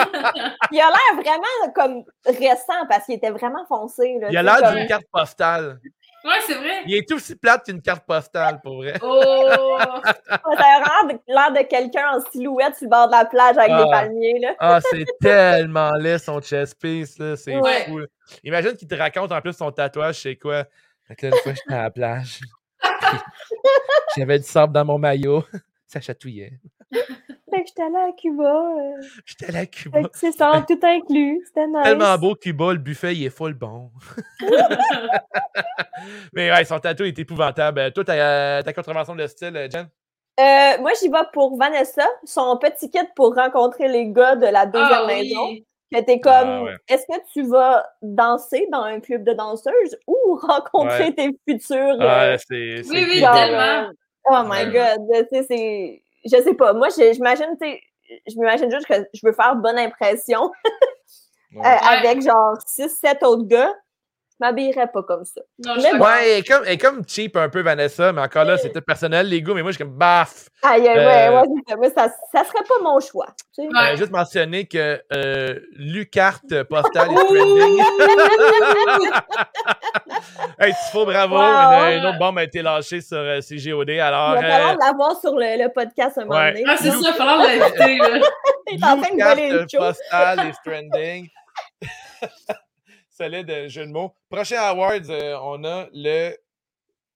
il 0.72 0.80
a 0.80 0.90
l'air 0.90 1.16
vraiment 1.16 1.74
comme 1.74 2.04
récent 2.26 2.86
parce 2.90 3.06
qu'il 3.06 3.16
était 3.16 3.32
vraiment 3.32 3.66
foncé. 3.68 4.18
Là, 4.20 4.28
il 4.30 4.38
a 4.38 4.44
l'air 4.44 4.74
d'une 4.74 4.88
carte 4.88 5.06
postale. 5.12 5.80
Ouais, 6.24 6.40
c'est 6.46 6.54
vrai. 6.54 6.84
Il 6.86 6.96
est 6.96 7.12
aussi 7.12 7.36
plate 7.36 7.66
qu'une 7.66 7.82
carte 7.82 8.06
postale, 8.06 8.60
pour 8.62 8.78
vrai. 8.78 8.94
Oh! 9.02 9.48
ça 9.50 10.38
a 10.38 11.08
l'air 11.28 11.52
de 11.52 11.68
quelqu'un 11.68 12.18
en 12.18 12.32
silhouette 12.32 12.76
sur 12.76 12.86
le 12.86 12.90
bord 12.90 13.08
de 13.08 13.14
la 13.14 13.26
plage 13.26 13.58
avec 13.58 13.72
des 13.72 13.84
ah. 13.88 13.92
palmiers. 13.92 14.40
Là. 14.40 14.56
ah, 14.60 14.80
c'est 14.82 15.06
tellement 15.22 15.92
laid 15.96 16.20
son 16.20 16.40
chest 16.42 16.80
piece. 16.80 17.18
Là. 17.18 17.36
C'est 17.36 17.58
fou. 17.88 18.02
Imagine 18.44 18.76
qu'il 18.76 18.88
te 18.88 18.96
raconte 18.96 19.32
en 19.32 19.42
plus 19.42 19.54
son 19.54 19.72
tatouage, 19.72 20.22
c'est 20.22 20.36
quoi? 20.36 20.66
Fait 21.08 21.16
que 21.16 21.28
là, 21.28 21.36
une 21.36 21.42
fois, 21.42 21.54
j'étais 21.54 21.74
à 21.74 21.84
la 21.84 21.92
plage. 21.92 22.40
J'avais 24.18 24.40
du 24.40 24.46
sable 24.46 24.74
dans 24.74 24.86
mon 24.86 24.98
maillot. 24.98 25.44
Ça 25.88 26.00
chatouillait. 26.00 26.54
Fait 26.94 27.62
que 27.64 27.68
j'étais 27.68 27.84
allée 27.84 28.10
à 28.10 28.12
Cuba. 28.18 28.74
Euh. 28.78 29.02
J'étais 29.26 29.46
allée 29.48 29.58
à 29.60 29.66
Cuba. 29.66 30.00
c'est 30.14 30.32
ça, 30.32 30.64
tout 30.68 30.80
inclus. 30.84 31.42
C'était 31.48 31.68
nice. 31.68 31.84
Tellement 31.84 32.18
beau 32.18 32.36
Cuba, 32.36 32.72
le 32.74 32.80
buffet, 32.80 33.16
il 33.16 33.26
est 33.26 33.30
full 33.30 33.54
bon. 33.54 33.92
Mais 36.34 36.52
ouais, 36.52 36.66
son 36.66 36.80
tatou 36.80 37.04
est 37.04 37.18
épouvantable. 37.20 37.92
Toi, 37.94 38.04
ta, 38.04 38.64
ta 38.64 38.74
contravention 38.74 39.16
de 39.16 39.28
style, 39.28 39.68
Jen? 39.72 39.88
Euh, 40.40 40.78
moi, 40.80 40.92
j'y 41.00 41.10
vais 41.10 41.18
pour 41.34 41.58
Vanessa, 41.58 42.08
son 42.24 42.58
petit 42.58 42.90
kit 42.90 43.00
pour 43.16 43.36
rencontrer 43.36 43.88
les 43.88 44.08
gars 44.08 44.36
de 44.36 44.48
la 44.48 44.66
deuxième 44.66 45.00
Ah 45.04 45.08
maison. 45.08 45.48
oui. 45.50 45.66
Que 45.94 46.00
t'es 46.02 46.22
Ah, 46.24 46.42
comme, 46.44 46.64
ouais. 46.64 46.76
est-ce 46.88 47.06
que 47.06 47.22
tu 47.34 47.44
vas 47.50 47.86
danser 48.02 48.66
dans 48.72 48.84
un 48.84 49.02
club 49.02 49.26
de 49.26 49.34
danseuses 49.34 49.98
ou 50.08 50.16
rencontrer 50.42 51.08
Ouais. 51.08 51.14
tes 51.14 51.30
futurs. 51.48 51.98
Ah, 52.00 52.24
euh, 52.24 52.38
c'est. 52.38 52.82
c'est 52.84 52.90
Oui, 52.92 53.06
oui, 53.10 53.20
genre, 53.20 53.34
tellement. 53.34 53.90
euh, 53.90 53.92
oh 54.32 54.44
my 54.46 54.72
god, 54.72 55.00
tu 55.30 55.36
sais, 55.38 55.44
c'est. 55.50 56.02
Je 56.26 56.38
sais 56.42 56.54
pas. 56.54 56.74
Moi, 56.74 56.90
je- 56.90 57.14
j'imagine, 57.14 57.56
tu 57.62 57.68
sais, 57.68 57.82
je 58.28 58.36
m'imagine 58.38 58.70
juste 58.72 58.86
que 58.88 58.94
je 59.14 59.22
veux 59.26 59.34
faire 59.34 59.56
bonne 59.56 59.78
impression 59.80 60.52
Ouais. 61.54 61.66
euh, 61.66 61.78
avec 61.82 62.22
genre 62.22 62.58
6-7 62.66 63.24
autres 63.24 63.46
gars. 63.48 63.74
M'habillerais 64.42 64.88
pas 64.92 65.04
comme 65.04 65.24
ça. 65.24 65.40
Non, 65.64 65.76
Mais 65.82 65.92
bon. 65.98 66.04
Ouais, 66.04 66.30
elle 66.32 66.40
est, 66.40 66.44
comme, 66.48 66.64
elle 66.66 66.74
est 66.74 66.78
comme 66.80 67.04
cheap 67.08 67.38
un 67.38 67.48
peu, 67.48 67.62
Vanessa, 67.62 68.12
mais 68.12 68.22
encore 68.22 68.44
là, 68.44 68.58
c'est 68.58 68.72
tout 68.74 68.82
personnel, 68.82 69.28
les 69.30 69.42
goûts, 69.44 69.54
mais 69.54 69.62
moi, 69.62 69.70
je 69.72 69.76
suis 69.76 69.84
comme 69.86 69.94
baf. 69.96 70.50
Aïe, 70.64 70.88
aïe, 70.88 70.98
Euh, 70.98 71.32
ouais, 71.32 71.38
ouais, 71.48 71.62
ça. 71.70 71.76
Moi, 71.76 71.88
ça, 71.96 72.08
ça 72.34 72.44
serait 72.44 72.64
pas 72.68 72.82
mon 72.84 73.00
choix. 73.00 73.28
tu 73.54 73.62
sais. 73.64 73.68
Ouais. 73.68 73.94
Euh, 73.94 73.96
juste 73.98 74.12
mentionner 74.12 74.66
que 74.68 75.00
euh, 75.14 75.60
Lucarte 75.74 76.64
postale 76.64 77.10
est 77.12 77.16
trending. 77.16 77.84
hey, 80.60 80.74
Tifo, 80.74 81.06
bravo. 81.06 81.36
Wow. 81.36 81.42
Une, 81.92 82.00
une 82.00 82.06
autre 82.08 82.18
bombe 82.20 82.38
a 82.40 82.44
été 82.44 82.62
lâchée 82.62 83.02
sur 83.02 83.18
euh, 83.18 83.42
CGOD. 83.42 83.90
Il 83.90 84.00
Alors, 84.00 84.32
va 84.36 84.42
falloir 84.42 84.72
euh, 84.72 84.76
l'avoir 84.80 85.20
sur 85.20 85.36
le, 85.36 85.64
le 85.64 85.70
podcast 85.72 86.18
un 86.18 86.26
moment 86.26 86.40
Ouais. 86.40 86.54
donné. 86.54 86.66
Ah, 86.68 86.78
c'est 86.78 86.90
ça, 86.90 86.98
il 87.00 87.04
va 87.04 87.14
falloir 87.14 87.38
l'inviter. 87.38 87.98
là. 87.98 88.20
Il 88.74 88.80
Lucarte 88.80 89.70
chose. 89.72 89.80
postale 89.80 90.40
est 90.48 90.70
trending. 90.70 91.28
Solide 93.26 93.68
jeu 93.70 93.86
de 93.86 93.92
mots. 93.92 94.16
Prochain 94.32 94.58
awards, 94.62 95.10
euh, 95.12 95.38
on 95.44 95.64
a 95.64 95.88
le, 95.94 96.36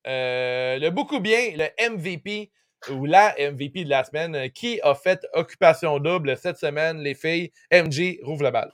euh, 0.06 0.78
le 0.78 0.90
beaucoup 0.92 1.20
bien, 1.20 1.50
le 1.58 1.66
MVP 1.90 2.52
ou 2.92 3.08
la 3.08 3.34
MVP 3.40 3.86
de 3.86 3.90
la 3.90 4.04
semaine. 4.04 4.36
euh, 4.36 4.48
Qui 4.50 4.80
a 4.84 4.94
fait 4.94 5.26
occupation 5.34 5.98
double 5.98 6.38
cette 6.38 6.58
semaine, 6.60 7.00
les 7.00 7.16
filles? 7.16 7.52
MJ, 7.72 8.20
rouvre 8.22 8.44
la 8.44 8.52
balle. 8.52 8.72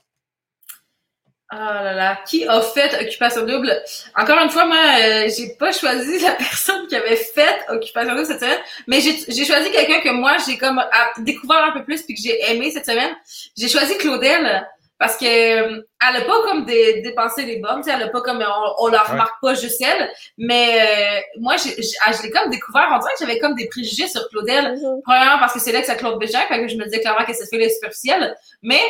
Ah 1.48 1.82
là 1.84 1.92
là, 1.94 2.18
qui 2.26 2.46
a 2.46 2.60
fait 2.62 2.94
Occupation 3.02 3.44
Double? 3.46 3.70
Encore 4.16 4.38
une 4.42 4.48
fois, 4.48 4.64
moi, 4.64 4.76
euh, 5.02 5.28
j'ai 5.34 5.54
pas 5.56 5.70
choisi 5.70 6.18
la 6.20 6.32
personne 6.38 6.86
qui 6.86 6.96
avait 6.96 7.16
fait 7.16 7.64
Occupation 7.68 8.14
Double 8.14 8.26
cette 8.26 8.40
semaine, 8.40 8.58
mais 8.86 9.00
j'ai 9.00 9.44
choisi 9.44 9.70
quelqu'un 9.70 10.00
que 10.00 10.10
moi, 10.10 10.36
j'ai 10.46 10.56
comme 10.58 10.78
à- 10.78 11.12
découvert 11.18 11.62
un 11.64 11.72
peu 11.72 11.84
plus 11.84 12.02
puis 12.02 12.14
que 12.14 12.20
j'ai 12.22 12.40
aimé 12.50 12.70
cette 12.70 12.86
semaine. 12.86 13.14
J'ai 13.56 13.68
choisi 13.68 13.96
Claudel 13.98 14.66
parce 15.02 15.16
que 15.16 15.24
euh, 15.26 15.82
elle 16.08 16.16
a 16.16 16.24
pas 16.24 16.42
comme 16.44 16.64
des, 16.64 17.02
dépensé 17.02 17.44
des 17.44 17.56
bombes, 17.56 17.82
tu 17.82 17.90
sais, 17.90 17.96
elle 17.96 18.04
a 18.04 18.08
pas 18.08 18.20
comme 18.20 18.38
on, 18.40 18.84
on 18.84 18.86
la 18.86 19.02
Ouais. 19.02 19.10
remarque 19.10 19.34
pas 19.42 19.54
juste 19.54 19.80
elle, 19.82 20.10
mais 20.38 20.78
euh, 20.80 21.20
moi, 21.40 21.56
j'ai- 21.56 21.74
j'ai- 21.82 21.96
ah, 22.06 22.12
je 22.12 22.22
l'ai 22.22 22.30
comme 22.30 22.48
découvert. 22.50 22.88
On 22.92 22.98
dirait 22.98 23.12
que 23.14 23.18
j'avais 23.26 23.38
comme 23.40 23.54
des 23.56 23.68
préjugés 23.68 24.06
sur 24.06 24.28
Claudel. 24.28 24.74
Mhm. 24.80 25.00
Premièrement, 25.04 25.38
parce 25.40 25.54
que 25.54 25.58
c'est 25.60 25.72
là 25.72 25.80
que 25.80 25.86
ça 25.86 25.96
Claude 25.96 26.18
Bégin, 26.20 26.38
fait 26.48 26.60
que 26.60 26.68
je 26.68 26.76
me 26.76 26.84
disais 26.84 27.00
clairement 27.00 27.24
que 27.24 27.32
cette 27.34 27.48
fille 27.50 27.60
est 27.62 27.68
superficielle. 27.70 28.34
Mais 28.62 28.80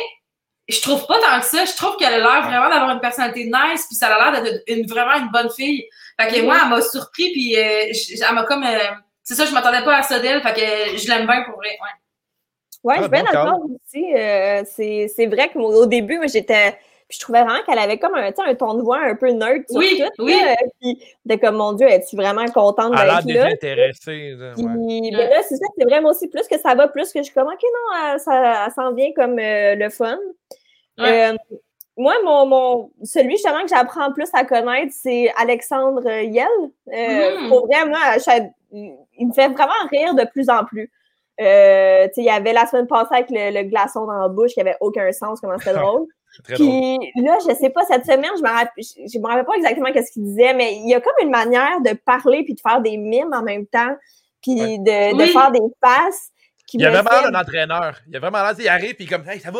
je 0.69 0.79
trouve 0.81 1.05
pas 1.07 1.19
tant 1.19 1.39
que 1.39 1.45
ça. 1.45 1.65
Je 1.65 1.75
trouve 1.75 1.97
qu'elle 1.97 2.13
a 2.13 2.19
l'air 2.19 2.41
vraiment 2.43 2.69
d'avoir 2.69 2.91
une 2.91 3.01
personnalité 3.01 3.45
nice, 3.45 3.85
puis 3.87 3.95
ça 3.95 4.07
a 4.15 4.31
l'air 4.31 4.41
d'être 4.43 4.61
une, 4.67 4.85
vraiment 4.87 5.15
une 5.15 5.29
bonne 5.31 5.49
fille. 5.49 5.83
Fait 6.21 6.27
que 6.31 6.37
Mhm. 6.39 6.45
moi, 6.45 6.57
elle 6.63 6.69
m'a 6.69 6.81
surpris, 6.81 7.31
puis 7.31 7.57
euh, 7.57 7.91
elle 8.27 8.35
m'a 8.35 8.43
comme... 8.43 8.63
euh, 8.63 8.77
c'est 9.23 9.35
ça, 9.35 9.45
je 9.45 9.51
m'attendais 9.51 9.83
pas 9.83 9.97
à 9.97 10.03
ça 10.03 10.19
d'elle, 10.19 10.41
fait 10.41 10.53
que 10.53 10.97
je 10.97 11.07
l'aime 11.07 11.25
bien 11.25 11.43
pour 11.43 11.55
vrai. 11.55 11.69
Ouais. 11.69 11.89
Ouais, 12.83 12.95
Ah, 12.97 12.99
je 12.99 13.01
suis 13.03 13.11
bien 13.11 13.23
d'accord 13.23 13.59
aussi. 13.63 14.13
Euh, 14.15 14.63
c'est 14.65 15.07
c'est 15.15 15.25
vrai 15.27 15.49
que 15.49 15.57
moi, 15.57 15.69
au 15.69 15.85
début, 15.85 16.17
moi, 16.17 16.27
j'étais. 16.27 16.71
Puis 17.07 17.17
je 17.17 17.25
trouvais 17.25 17.43
vraiment 17.43 17.61
qu'elle 17.65 17.77
avait 17.79 17.99
comme 17.99 18.15
un, 18.15 18.27
un 18.35 18.55
ton 18.55 18.73
de 18.75 18.81
voix 18.81 18.99
un 18.99 19.15
peu 19.15 19.29
sur 19.29 19.37
Oui, 19.77 20.01
tout. 20.17 20.23
oui. 20.23 20.35
là. 20.43 20.55
Puis 20.81 20.97
j'étais 21.25 21.39
comme, 21.39 21.57
mon 21.57 21.73
Dieu, 21.73 21.87
es-tu 21.87 22.15
vraiment 22.15 22.45
contente 22.45 22.93
Elle 22.93 22.99
a 22.99 23.05
l'air 23.05 23.23
d'être 23.23 23.35
là? 23.35 23.43
désintéressée. 23.45 24.31
là, 24.37 24.51
Puis 24.55 24.63
ouais. 24.65 25.11
ben 25.11 25.29
là, 25.29 25.41
c'est 25.47 25.57
ça, 25.57 25.65
c'est 25.77 25.83
vrai, 25.83 26.01
moi 26.01 26.11
aussi, 26.11 26.27
plus 26.27 26.47
que 26.47 26.57
ça 26.59 26.73
va, 26.75 26.87
plus 26.87 27.11
que 27.11 27.19
je 27.19 27.23
suis 27.25 27.33
comme, 27.33 27.47
OK, 27.49 27.61
non, 27.61 27.97
elle- 28.13 28.19
ça, 28.19 28.65
elle 28.65 28.71
s'en 28.73 28.93
vient 28.93 29.11
comme 29.15 29.37
euh, 29.37 29.75
le 29.75 29.89
fun. 29.89 30.17
Ouais. 30.97 31.31
Euh, 31.31 31.35
moi, 31.97 32.15
mon, 32.23 32.45
mon, 32.47 32.91
celui 33.03 33.31
justement 33.33 33.61
que 33.61 33.69
j'apprends 33.69 34.11
plus 34.13 34.29
à 34.33 34.43
connaître, 34.45 34.93
c'est 34.95 35.31
Alexandre 35.37 36.09
Yel. 36.09 36.47
Euh, 36.87 37.39
Mhm. 37.41 37.49
Pour 37.49 37.67
vrai, 37.67 37.85
moi, 37.85 37.99
je- 38.17 38.47
il 39.19 39.27
me 39.27 39.33
fait 39.33 39.49
vraiment 39.49 39.73
rire 39.91 40.15
de 40.15 40.25
plus 40.31 40.49
en 40.49 40.63
plus. 40.65 40.89
Euh, 41.41 42.07
il 42.15 42.23
y 42.23 42.29
avait 42.29 42.53
la 42.53 42.65
semaine 42.67 42.87
passée 42.87 43.13
avec 43.15 43.29
le, 43.29 43.51
le 43.61 43.63
glaçon 43.69 44.05
dans 44.05 44.13
la 44.21 44.27
bouche 44.29 44.51
qui 44.53 44.61
avait 44.61 44.77
aucun 44.81 45.11
sens, 45.11 45.39
comment 45.41 45.57
c'était 45.57 45.73
drôle. 45.79 46.05
C'est 46.35 46.43
très 46.43 46.55
drôle. 46.55 46.99
Puis 47.15 47.23
là, 47.23 47.37
je 47.47 47.53
sais 47.55 47.69
pas, 47.69 47.83
cette 47.85 48.05
semaine, 48.05 48.31
je 48.37 48.41
me 48.43 48.49
rappelle, 48.49 48.69
je, 48.77 49.11
je 49.11 49.19
me 49.19 49.27
rappelle 49.27 49.45
pas 49.45 49.55
exactement 49.55 49.91
qu'est-ce 49.91 50.11
qu'il 50.11 50.23
disait, 50.25 50.53
mais 50.53 50.75
il 50.75 50.87
y 50.89 50.93
a 50.95 51.01
comme 51.01 51.13
une 51.21 51.29
manière 51.31 51.81
de 51.81 51.93
parler 52.05 52.43
puis 52.43 52.53
de 52.53 52.59
faire 52.59 52.81
des 52.81 52.97
mimes 52.97 53.33
en 53.33 53.41
même 53.43 53.65
temps, 53.67 53.95
puis 54.41 54.59
Ouais. 54.59 54.77
de, 54.77 55.17
de 55.17 55.23
Oui. 55.23 55.29
faire 55.29 55.51
des 55.51 55.59
passes. 55.81 56.29
Qui 56.65 56.77
Il 56.77 56.83
y 56.83 56.85
a 56.85 56.89
me 56.89 56.93
vraiment 56.95 57.09
fait- 57.09 57.21
l'air 57.23 57.31
d'un 57.31 57.39
entraîneur. 57.41 57.99
Il 58.07 58.13
y 58.13 58.15
a 58.15 58.19
vraiment 58.19 58.41
l'air, 58.41 58.53
il 58.57 58.67
arrive, 58.69 58.95
puis 58.95 59.05
comme, 59.05 59.27
hey, 59.27 59.39
ça 59.39 59.51
va? 59.51 59.59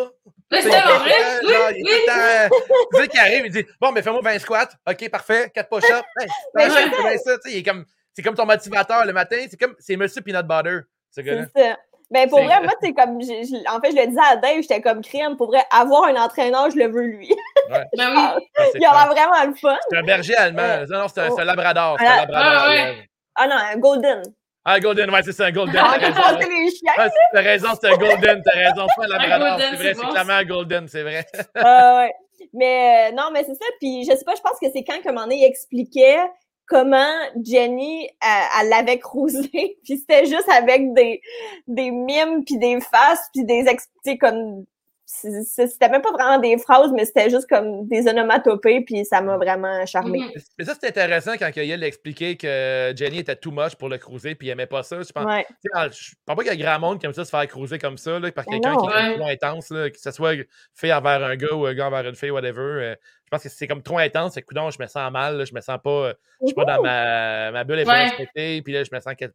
Sais, 0.51 0.61
c'était 0.61 0.69
il 0.69 1.47
Oui, 1.47 1.53
est 1.53 2.49
tout 2.49 2.99
le 2.99 3.07
temps, 3.07 3.19
arrive, 3.19 3.45
il 3.45 3.51
dit, 3.51 3.65
bon, 3.81 3.91
mais 3.91 4.01
fais-moi 4.01 4.21
20 4.23 4.39
squats. 4.39 4.69
OK, 4.89 5.09
parfait. 5.09 5.51
4 5.53 5.69
push-ups. 5.69 6.03
Hey, 6.21 6.27
ouais, 6.69 7.17
c'est 7.23 7.37
c'est 7.43 7.51
il 7.51 7.57
est 7.57 7.63
comme, 7.63 7.85
c'est 8.13 8.21
comme 8.21 8.35
ton 8.35 8.45
motivateur 8.45 9.05
le 9.05 9.13
matin. 9.13 9.35
C'est 9.49 9.59
comme, 9.59 9.75
c'est 9.79 9.95
Monsieur 9.97 10.21
Peanut 10.21 10.45
Butter, 10.47 10.79
ce 11.15 11.21
gars-là? 11.21 11.43
C'est 11.55 11.61
ça. 11.69 11.77
Ben 12.11 12.29
pour 12.29 12.43
vrai, 12.43 12.59
moi, 12.63 12.73
c'est 12.81 12.93
comme, 12.93 13.15
en 13.17 13.21
fait, 13.81 13.91
je 13.91 13.95
le 14.01 14.07
disais 14.07 14.21
à 14.29 14.35
Dave, 14.35 14.61
j'étais 14.61 14.81
comme 14.81 15.01
crème, 15.01 15.35
pour 15.35 15.47
vrai, 15.47 15.63
avoir 15.71 16.03
un 16.05 16.15
entraîneur, 16.15 16.69
je 16.69 16.77
le 16.77 16.87
veux 16.87 17.03
lui. 17.03 17.29
Ben 17.69 17.81
oui. 17.87 17.89
Ah, 17.97 18.37
il 18.57 18.59
a 18.59 18.71
clair. 18.71 18.93
l'air 18.93 19.07
vraiment 19.07 19.45
le 19.51 19.55
fun. 19.55 19.77
C'est 19.89 19.97
un 19.97 20.03
berger 20.03 20.35
allemand. 20.35 20.61
Euh, 20.61 20.85
non, 20.89 20.99
non, 20.99 21.07
c'est 21.07 21.21
un, 21.21 21.29
oh. 21.29 21.33
c'est 21.35 21.41
un 21.41 21.45
labrador. 21.45 21.95
C'est 21.97 22.05
Ah, 22.05 22.11
un 22.11 22.17
labrador. 22.17 22.51
ah, 22.55 22.69
ouais. 22.69 22.75
ouais. 22.75 23.09
Ah 23.35 23.47
non, 23.47 23.55
un 23.55 23.77
golden. 23.77 24.21
Ah, 24.65 24.79
Golden, 24.79 25.09
ouais, 25.09 25.23
c'est 25.23 25.31
ça, 25.33 25.45
un 25.45 25.51
Golden. 25.53 25.81
Ah, 25.83 25.95
T'as. 25.99 26.35
Ouais, 26.35 27.09
t'as 27.33 27.41
raison, 27.41 27.69
c'est 27.79 27.87
un 27.87 27.97
Golden, 27.97 28.41
t'as 28.43 28.51
raison. 28.57 28.85
C'est 28.87 29.07
pas 29.07 29.15
un 29.15 29.17
labrador, 29.17 29.59
c'est 29.59 29.75
vrai, 29.75 29.93
c'est 29.93 30.07
clairement 30.07 30.33
un 30.33 30.45
Golden, 30.45 30.87
c'est 30.87 31.03
vrai. 31.03 31.25
Ah 31.55 31.97
ouais. 32.03 32.13
Mais 32.53 33.09
euh, 33.11 33.15
non, 33.15 33.29
mais 33.33 33.43
c'est 33.43 33.55
ça. 33.55 33.65
Puis 33.79 34.05
je 34.09 34.15
sais 34.15 34.23
pas, 34.25 34.35
je 34.35 34.41
pense 34.41 34.57
que 34.61 34.67
c'est 34.73 34.83
quand, 34.83 35.01
comme 35.03 35.17
on 35.17 35.29
il 35.29 35.43
expliquait 35.43 36.19
comment 36.67 37.11
Jenny, 37.43 38.05
euh, 38.05 38.59
elle 38.61 38.69
l'avait 38.69 38.99
cruisé. 38.99 39.49
puis 39.83 39.97
c'était 39.97 40.25
juste 40.25 40.49
avec 40.49 40.93
des, 40.93 41.21
des 41.67 41.91
mimes, 41.91 42.43
puis 42.45 42.57
des 42.57 42.79
faces, 42.81 43.29
puis 43.33 43.45
des 43.45 43.65
comme... 44.17 44.65
c'est- 45.21 45.43
c'est- 45.43 45.67
C'était 45.67 45.89
même 45.89 46.01
pas 46.01 46.11
vraiment 46.11 46.39
des 46.39 46.57
phrases, 46.57 46.91
mais 46.93 47.05
c'était 47.05 47.29
juste 47.29 47.47
comme 47.47 47.87
des 47.87 48.07
onomatopées, 48.07 48.81
puis 48.81 49.05
ça 49.05 49.21
m'a 49.21 49.37
vraiment 49.37 49.85
charmé. 49.85 50.19
Mhm. 50.19 50.31
Mais 50.57 50.65
ça, 50.65 50.73
c'est 50.79 50.87
intéressant 50.87 51.33
quand 51.37 51.49
Yael 51.55 51.83
a 51.83 51.87
expliqué 51.87 52.35
que 52.37 52.93
Jenny 52.95 53.19
était 53.19 53.35
too 53.35 53.51
much 53.51 53.75
pour 53.75 53.89
le 53.89 53.97
cruiser 53.97 54.35
puis 54.35 54.47
il 54.47 54.51
aimait 54.51 54.65
pas 54.67 54.83
ça. 54.83 55.01
Je 55.01 55.11
pense, 55.11 55.25
Ouais. 55.25 55.45
tu 55.49 55.55
sais, 55.63 55.77
en- 55.77 55.91
je 55.91 56.11
pense 56.25 56.35
pas 56.35 56.43
qu'il 56.43 56.59
y 56.59 56.63
a 56.63 56.65
grand 56.69 56.79
monde 56.79 56.99
qui 56.99 57.05
aime 57.05 57.13
ça 57.13 57.25
se 57.25 57.29
faire 57.29 57.47
cruiser 57.47 57.77
comme 57.79 57.97
ça, 57.97 58.19
là, 58.19 58.31
par 58.31 58.45
Mais 58.47 58.59
quelqu'un 58.59 58.75
qui 58.77 58.85
est 58.85 58.89
Ouais. 59.09 59.15
trop 59.15 59.27
intense, 59.27 59.69
là, 59.69 59.89
que 59.89 59.99
ce 59.99 60.11
soit 60.11 60.33
fille 60.73 60.93
envers 60.93 61.23
un 61.23 61.35
gars 61.35 61.53
ou 61.53 61.65
un 61.65 61.73
gars 61.73 61.87
envers 61.87 62.07
une 62.07 62.15
fille, 62.15 62.31
whatever. 62.31 62.61
euh, 62.61 62.95
je 63.25 63.29
pense 63.31 63.43
que 63.43 63.49
c'est 63.49 63.67
comme 63.67 63.81
trop 63.83 63.97
intense. 63.99 64.33
Fait 64.35 64.41
que, 64.41 64.47
coudonc, 64.47 64.69
je 64.71 64.81
me 64.81 64.87
sens 64.87 65.11
mal, 65.11 65.37
là, 65.37 65.45
je 65.45 65.53
me 65.53 65.61
sens 65.61 65.77
pas. 65.83 65.89
euh, 65.89 66.13
Je 66.41 66.47
suis 66.47 66.55
pas 66.55 66.65
dans 66.65 66.81
ma, 66.81 67.51
ma 67.51 67.63
bulle 67.63 67.79
est 67.79 67.85
pas 67.85 67.93
Ouais. 67.93 68.03
respectée, 68.09 68.61
puis 68.61 68.73
là, 68.73 68.83
je 68.83 68.89
me 68.93 68.99
sens 68.99 69.13
que- 69.17 69.25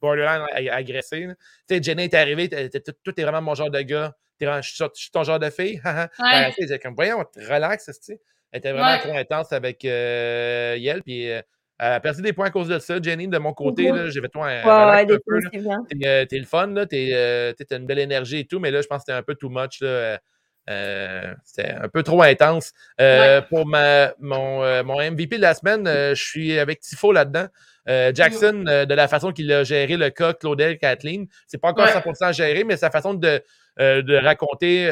borderline 0.00 0.46
ag- 0.52 0.68
agressé. 0.68 1.26
Tu 1.68 1.76
sais, 1.76 1.82
Jenny 1.82 2.04
est 2.04 2.14
arrivée, 2.14 2.48
t'es- 2.48 2.68
t'es- 2.68 2.80
tout 2.80 3.20
est 3.20 3.22
vraiment 3.22 3.42
mon 3.42 3.54
genre 3.54 3.70
de 3.70 3.80
gars. 3.82 4.14
T'es 4.38 4.46
Je 4.62 4.84
suis 4.94 5.10
ton 5.12 5.22
genre 5.22 5.38
de 5.38 5.50
fille. 5.50 5.80
haha. 5.84 6.08
Ouais. 6.18 6.52
Ben, 6.58 6.78
comme, 6.82 6.94
voyons, 6.94 7.24
relax, 7.48 7.84
tu 7.86 7.92
sais. 8.00 8.20
Elle 8.52 8.58
était 8.58 8.72
vraiment 8.72 8.86
Ouais. 8.92 8.98
trop 9.00 9.16
intense 9.16 9.52
avec 9.52 9.84
euh, 9.84 10.74
Yel, 10.78 11.02
puis 11.02 11.30
euh, 11.30 11.40
elle 11.78 11.92
a 11.92 12.00
perdu 12.00 12.20
des 12.22 12.32
points 12.32 12.46
à 12.46 12.50
cause 12.50 12.68
de 12.68 12.78
ça. 12.78 13.00
Jenny, 13.00 13.28
de 13.28 13.38
mon 13.38 13.52
côté, 13.52 13.90
Mhm. 13.90 13.96
là, 13.96 14.10
j'ai 14.10 14.20
fait 14.20 14.28
toi 14.28 14.46
un, 14.48 14.64
Ouais, 14.64 15.04
ouais, 15.06 15.12
un 15.14 15.18
peu. 15.24 15.40
T'es 15.88 16.06
euh, 16.06 16.24
t'es 16.26 16.38
le 16.38 16.44
fun, 16.46 16.66
là. 16.68 16.86
T'es 16.86 17.10
euh, 17.12 17.52
t'as 17.52 17.76
une 17.76 17.86
belle 17.86 17.98
énergie 18.00 18.38
et 18.40 18.46
tout, 18.46 18.58
mais 18.58 18.70
là, 18.70 18.80
je 18.82 18.86
pense 18.86 18.98
que 18.98 19.02
c'était 19.06 19.18
un 19.18 19.22
peu 19.22 19.34
too 19.34 19.50
much, 19.50 19.80
là. 19.82 20.18
Euh, 20.70 21.34
c'était 21.44 21.72
un 21.72 21.88
peu 21.88 22.02
trop 22.02 22.22
intense. 22.22 22.72
Euh, 23.00 23.42
Pour 23.42 23.66
ma, 23.66 24.12
mon, 24.20 24.62
euh, 24.62 24.82
mon 24.82 24.98
MVP 25.00 25.36
de 25.36 25.42
la 25.42 25.54
semaine, 25.54 25.86
euh, 25.86 26.14
je 26.14 26.22
suis 26.22 26.58
avec 26.58 26.80
Tifo 26.80 27.12
là-dedans. 27.12 27.48
Jackson, 28.14 28.64
euh, 28.68 28.84
de 28.86 28.94
la 28.94 29.08
façon 29.08 29.32
qu'il 29.32 29.50
a 29.52 29.64
géré 29.64 29.96
le 29.96 30.10
cas 30.10 30.32
Claudel 30.32 30.78
Kathleen, 30.78 31.26
c'est 31.48 31.58
pas 31.58 31.68
encore 31.70 31.86
Ouais. 31.86 31.92
100% 31.92 32.32
géré, 32.32 32.62
mais 32.62 32.76
sa 32.76 32.88
façon 32.90 33.14
de, 33.14 33.42
de 33.78 34.16
raconter 34.24 34.86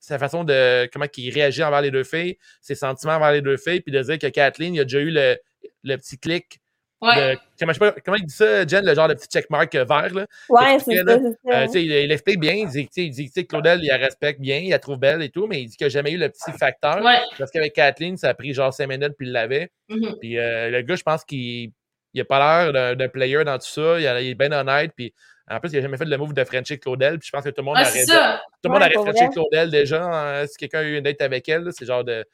sa 0.00 0.18
façon 0.18 0.44
de 0.44 0.88
comment 0.92 1.06
il 1.16 1.30
réagit 1.34 1.62
envers 1.62 1.80
les 1.80 1.90
deux 1.90 2.04
filles, 2.04 2.38
ses 2.60 2.74
sentiments 2.74 3.14
envers 3.14 3.32
les 3.32 3.42
deux 3.42 3.56
filles, 3.56 3.80
puis 3.80 3.92
de 3.92 4.00
dire 4.02 4.18
que 4.18 4.26
Kathleen, 4.28 4.74
il 4.74 4.80
a 4.80 4.84
déjà 4.84 5.00
eu 5.00 5.10
le, 5.10 5.36
le 5.84 5.96
petit 5.96 6.18
clic 6.18 6.60
Ouais. 7.00 7.38
comment, 7.58 7.72
je 7.72 7.78
sais 7.78 7.92
pas, 7.92 8.00
comment 8.04 8.16
il 8.16 8.26
dit 8.26 8.34
ça, 8.34 8.66
Jen, 8.66 8.84
le 8.84 8.94
genre 8.94 9.06
de 9.06 9.14
petit 9.14 9.28
checkmark 9.28 9.72
euh, 9.76 9.84
vert, 9.84 10.12
là? 10.12 10.26
Ouais, 10.48 10.78
c'est 10.80 10.96
ça, 10.96 11.04
ça. 11.06 11.62
Euh, 11.62 11.66
il, 11.74 12.10
explique 12.10 12.40
bien, 12.40 12.54
il 12.54 12.68
dit, 12.68 12.88
il 12.96 13.10
dit 13.10 13.28
sais, 13.28 13.44
Claudel, 13.44 13.80
il 13.82 13.86
la 13.86 13.96
respecte 13.98 14.40
bien, 14.40 14.58
il 14.58 14.70
la 14.70 14.78
trouve 14.80 14.98
belle 14.98 15.22
et 15.22 15.28
tout, 15.30 15.46
mais 15.46 15.62
il 15.62 15.68
dit 15.68 15.76
qu'il 15.76 15.84
n'a 15.86 15.90
jamais 15.90 16.10
eu 16.10 16.18
le 16.18 16.28
petit 16.28 16.50
facteur. 16.58 17.04
Ouais. 17.04 17.20
Parce 17.38 17.50
qu'avec 17.52 17.72
Kathleen, 17.72 18.16
ça 18.16 18.30
a 18.30 18.34
pris 18.34 18.52
genre 18.52 18.72
5 18.74 18.88
minutes, 18.88 19.12
puis 19.16 19.28
il 19.28 19.32
l'avait. 19.32 19.70
Mhm. 19.88 20.16
Puis 20.20 20.38
euh, 20.38 20.70
le 20.70 20.82
gars, 20.82 20.96
je 20.96 21.02
pense 21.04 21.24
qu'il 21.24 21.70
n'a 22.14 22.24
pas 22.24 22.72
l'air 22.72 22.96
d'un- 22.96 23.08
player 23.08 23.44
dans 23.44 23.58
tout 23.58 23.66
ça. 23.68 24.00
Il, 24.00 24.04
est 24.06 24.34
bien 24.34 24.50
honnête. 24.50 24.90
Puis 24.96 25.14
en 25.48 25.60
plus, 25.60 25.70
il 25.72 25.76
n'a 25.76 25.82
jamais 25.82 25.96
fait 25.98 26.04
le 26.04 26.16
move 26.18 26.34
de 26.34 26.44
Frenchie 26.44 26.80
Claudel. 26.80 27.18
Puis 27.20 27.28
je 27.28 27.30
pense 27.32 27.44
que 27.44 27.50
tout 27.50 27.60
le 27.60 27.64
monde 27.64 27.76
Ouais, 27.76 27.82
aurait, 27.82 27.90
c'est 27.92 28.06
tout 28.06 28.12
ça. 28.12 28.42
le 28.64 28.70
monde 28.70 28.82
Ouais, 28.82 28.96
aurait 28.96 29.12
Frenchie. 29.12 29.30
Claudel 29.32 29.70
déjà. 29.70 30.02
hein, 30.02 30.46
si 30.48 30.56
quelqu'un 30.56 30.80
a 30.80 30.82
eu 30.82 30.96
une 30.96 31.04
date 31.04 31.22
avec 31.22 31.48
elle, 31.48 31.68
c'est 31.70 31.86
genre 31.86 32.02
de. 32.02 32.24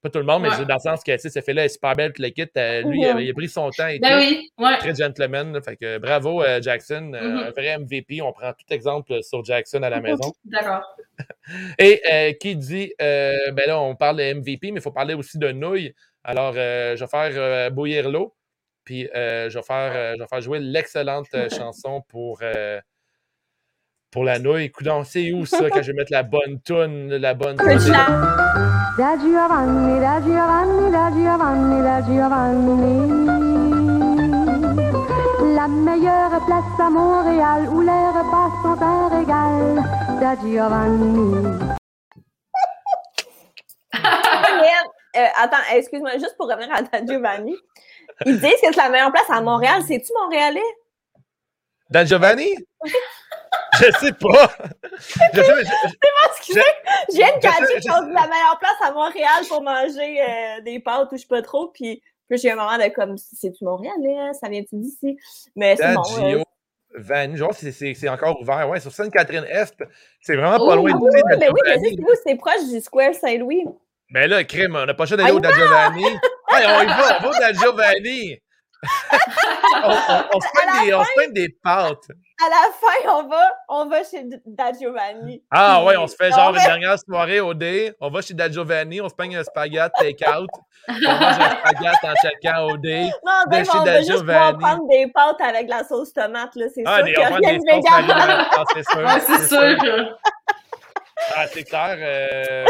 Pas 0.00 0.10
tout 0.10 0.18
le 0.18 0.24
monde, 0.24 0.42
mais 0.42 0.64
dans 0.64 0.74
le 0.74 0.80
sens 0.80 1.02
que 1.02 1.16
ce 1.16 1.40
fait-là 1.40 1.64
est 1.64 1.70
super 1.70 1.94
belle, 1.94 2.12
le 2.18 2.28
kit. 2.28 2.46
Euh, 2.56 2.82
lui, 2.82 3.00
il 3.00 3.30
a, 3.30 3.34
pris 3.34 3.48
son 3.48 3.70
temps 3.70 3.88
et 3.88 3.98
ben 3.98 4.18
oui, 4.18 4.50
ouais. 4.58 4.78
Très 4.78 4.94
gentleman. 4.94 5.60
fait 5.62 5.76
que 5.76 5.98
bravo, 5.98 6.42
euh, 6.42 6.62
Jackson. 6.62 7.12
Euh, 7.14 7.20
mm-hmm. 7.20 7.46
Un 7.46 7.50
vrai 7.50 7.78
MVP. 7.78 8.22
On 8.22 8.32
prend 8.32 8.52
tout 8.52 8.72
exemple 8.72 9.22
sur 9.22 9.44
Jackson 9.44 9.82
à 9.82 9.90
la 9.90 10.00
maison. 10.00 10.32
D'accord. 10.44 10.82
et 11.78 12.36
qui 12.40 12.54
dit, 12.56 12.92
ben 12.98 13.66
là, 13.66 13.80
on 13.80 13.96
parle 13.96 14.18
de 14.18 14.34
MVP, 14.34 14.70
mais 14.70 14.78
il 14.78 14.82
faut 14.82 14.92
parler 14.92 15.14
aussi 15.14 15.38
de 15.38 15.50
nouilles. 15.50 15.94
Alors, 16.22 16.52
je 16.52 16.98
vais 16.98 17.06
faire 17.06 17.70
bouillir 17.72 18.08
l'eau. 18.08 18.34
Puis, 18.84 19.08
je, 19.12 19.52
vais 19.52 19.62
faire, 19.62 20.14
je 20.16 20.22
vais 20.22 20.28
faire 20.28 20.40
jouer 20.40 20.60
l'excellente 20.60 21.26
chanson 21.50 22.02
pour 22.08 22.40
pour 24.10 24.24
la 24.24 24.38
nouille. 24.38 24.64
Écoute, 24.64 24.88
c'est 25.04 25.32
où 25.32 25.46
ça 25.46 25.68
quand 25.70 25.82
je 25.82 25.92
vais 25.92 25.98
mettre 25.98 26.12
la 26.12 26.22
bonne 26.22 26.60
toune, 26.64 27.14
la 27.16 27.34
bonne 27.34 27.56
toune? 27.56 27.68
Da 28.98 29.16
Giovanni, 29.16 30.00
da 30.00 30.20
Giovanni, 30.20 30.90
da 30.90 31.10
Giovanni, 31.12 31.82
da 31.82 32.02
Giovanni. 32.02 32.94
La 35.54 35.68
meilleure 35.68 36.44
place 36.46 36.80
à 36.80 36.90
Montréal 36.90 37.68
où 37.70 37.80
les 37.80 37.88
repas 37.88 38.50
sont 38.62 38.82
un 38.82 39.08
régal. 39.08 39.82
Da 40.20 40.36
Giovanni. 40.42 41.34
euh, 45.16 45.26
attends, 45.36 45.56
excuse-moi, 45.74 46.12
juste 46.12 46.36
pour 46.36 46.48
revenir 46.48 46.74
à 46.74 46.82
Da 46.82 47.04
Giovanni. 47.04 47.56
Ils 48.26 48.40
disent 48.40 48.50
que 48.50 48.72
c'est 48.72 48.76
la 48.76 48.88
meilleure 48.88 49.12
place 49.12 49.30
à 49.30 49.40
Montréal. 49.40 49.82
C'est-tu 49.86 50.12
Montréalais? 50.12 50.60
Da 51.90 52.04
Giovanni? 52.04 52.54
Je 53.78 53.98
sais 53.98 54.12
pas. 54.12 54.50
Je 55.32 55.40
sais, 55.40 55.64
je, 55.64 56.30
excusez. 56.30 56.60
Je 57.10 57.16
viens 57.16 57.36
de 57.36 57.40
catcher 57.40 57.88
la 57.88 58.26
meilleure 58.26 58.58
place 58.58 58.76
à 58.82 58.92
Montréal 58.92 59.44
pour 59.48 59.62
manger 59.62 60.20
euh, 60.20 60.60
des 60.62 60.80
pâtes 60.80 61.12
ou 61.12 61.16
je 61.16 61.20
sais 61.20 61.28
pas 61.28 61.40
trop. 61.40 61.68
Puis, 61.68 62.02
puis 62.28 62.38
j'ai 62.38 62.50
un 62.50 62.56
moment 62.56 62.76
de 62.76 62.92
comme, 62.92 63.16
c'est-tu 63.16 63.64
Montréal, 63.64 63.94
là? 64.02 64.32
Ça 64.32 64.48
vient-tu 64.48 64.76
d'ici? 64.76 65.16
Mais 65.54 65.76
c'est 65.76 65.94
bon. 65.94 66.02
Euh, 66.20 66.42
Van, 66.96 67.36
genre, 67.36 67.54
c'est 67.54 68.08
encore 68.08 68.40
ouvert. 68.40 68.68
Ouais, 68.68 68.80
sur 68.80 68.90
Sainte-Catherine-Est, 68.90 69.76
c'est 70.20 70.36
vraiment 70.36 70.58
pas 70.66 70.74
loin 70.74 70.90
de 70.90 70.96
oui, 70.96 71.20
mais 71.38 71.48
oui, 71.48 71.60
mais 71.66 71.76
c'est 72.26 72.34
proche 72.34 72.68
du 72.68 72.80
Square 72.80 73.14
Saint-Louis. 73.14 73.64
Mais 74.10 74.26
là, 74.26 74.42
crème, 74.42 74.74
on 74.74 74.86
n'a 74.86 74.94
pas 74.94 75.06
choisi 75.06 75.22
d'aller 75.22 75.36
au 75.36 75.42
Giovanni. 75.42 76.04
hey, 76.50 76.66
on 76.66 76.82
y 76.82 76.86
va, 76.86 77.18
on 77.20 77.30
va 77.30 77.50
au 77.50 77.54
Giovanni 77.54 78.40
on, 79.84 80.40
se 80.40 80.46
peint 80.54 81.28
des, 81.28 81.32
des, 81.32 81.48
pâtes. 81.62 82.08
À 82.40 82.48
la 82.48 82.72
fin, 82.72 83.16
on 83.16 83.28
va, 83.28 83.56
on 83.68 83.86
va 83.86 84.04
chez 84.04 84.24
Da 84.46 84.72
Giovanni. 84.72 85.42
Ah 85.50 85.82
ouais, 85.82 85.96
on 85.96 86.06
se 86.06 86.14
fait 86.14 86.30
genre 86.30 86.54
une 86.54 86.62
dernière 86.62 86.96
soirée 86.96 87.40
au 87.40 87.52
dé. 87.52 87.92
On 88.00 88.10
va 88.10 88.22
chez 88.22 88.32
Da 88.32 88.48
Giovanni, 88.48 89.00
on 89.00 89.08
se 89.08 89.14
peigne 89.14 89.36
un 89.36 89.42
spaghetti 89.42 89.90
take-out. 89.98 90.48
on 90.88 90.92
mange 90.92 91.40
un 91.40 91.56
spaghetti 91.56 92.06
en 92.06 92.14
checkant 92.22 92.66
au 92.66 92.76
dé. 92.76 93.10
Non, 93.26 93.32
ben, 93.50 93.64
on 93.74 93.82
va 93.82 93.98
juste 93.98 94.24
prendre 94.24 94.88
des 94.88 95.08
pâtes 95.08 95.40
avec 95.40 95.68
la 95.68 95.82
sauce 95.82 96.12
tomate. 96.12 96.50
C'est 96.54 96.82
ah, 96.86 96.98
sûr 96.98 97.06
qu'il 97.06 97.14
y 97.14 97.22
a 97.22 97.28
rien 97.28 97.58
de 97.58 97.64
vegan. 97.66 98.64
C'est 98.72 98.88
sûr. 98.88 99.08
c'est 99.26 99.48
sûr. 99.48 100.18
Ah, 101.34 101.46
c'est 101.48 101.64
clair. 101.64 101.96
Euh, 101.98 102.64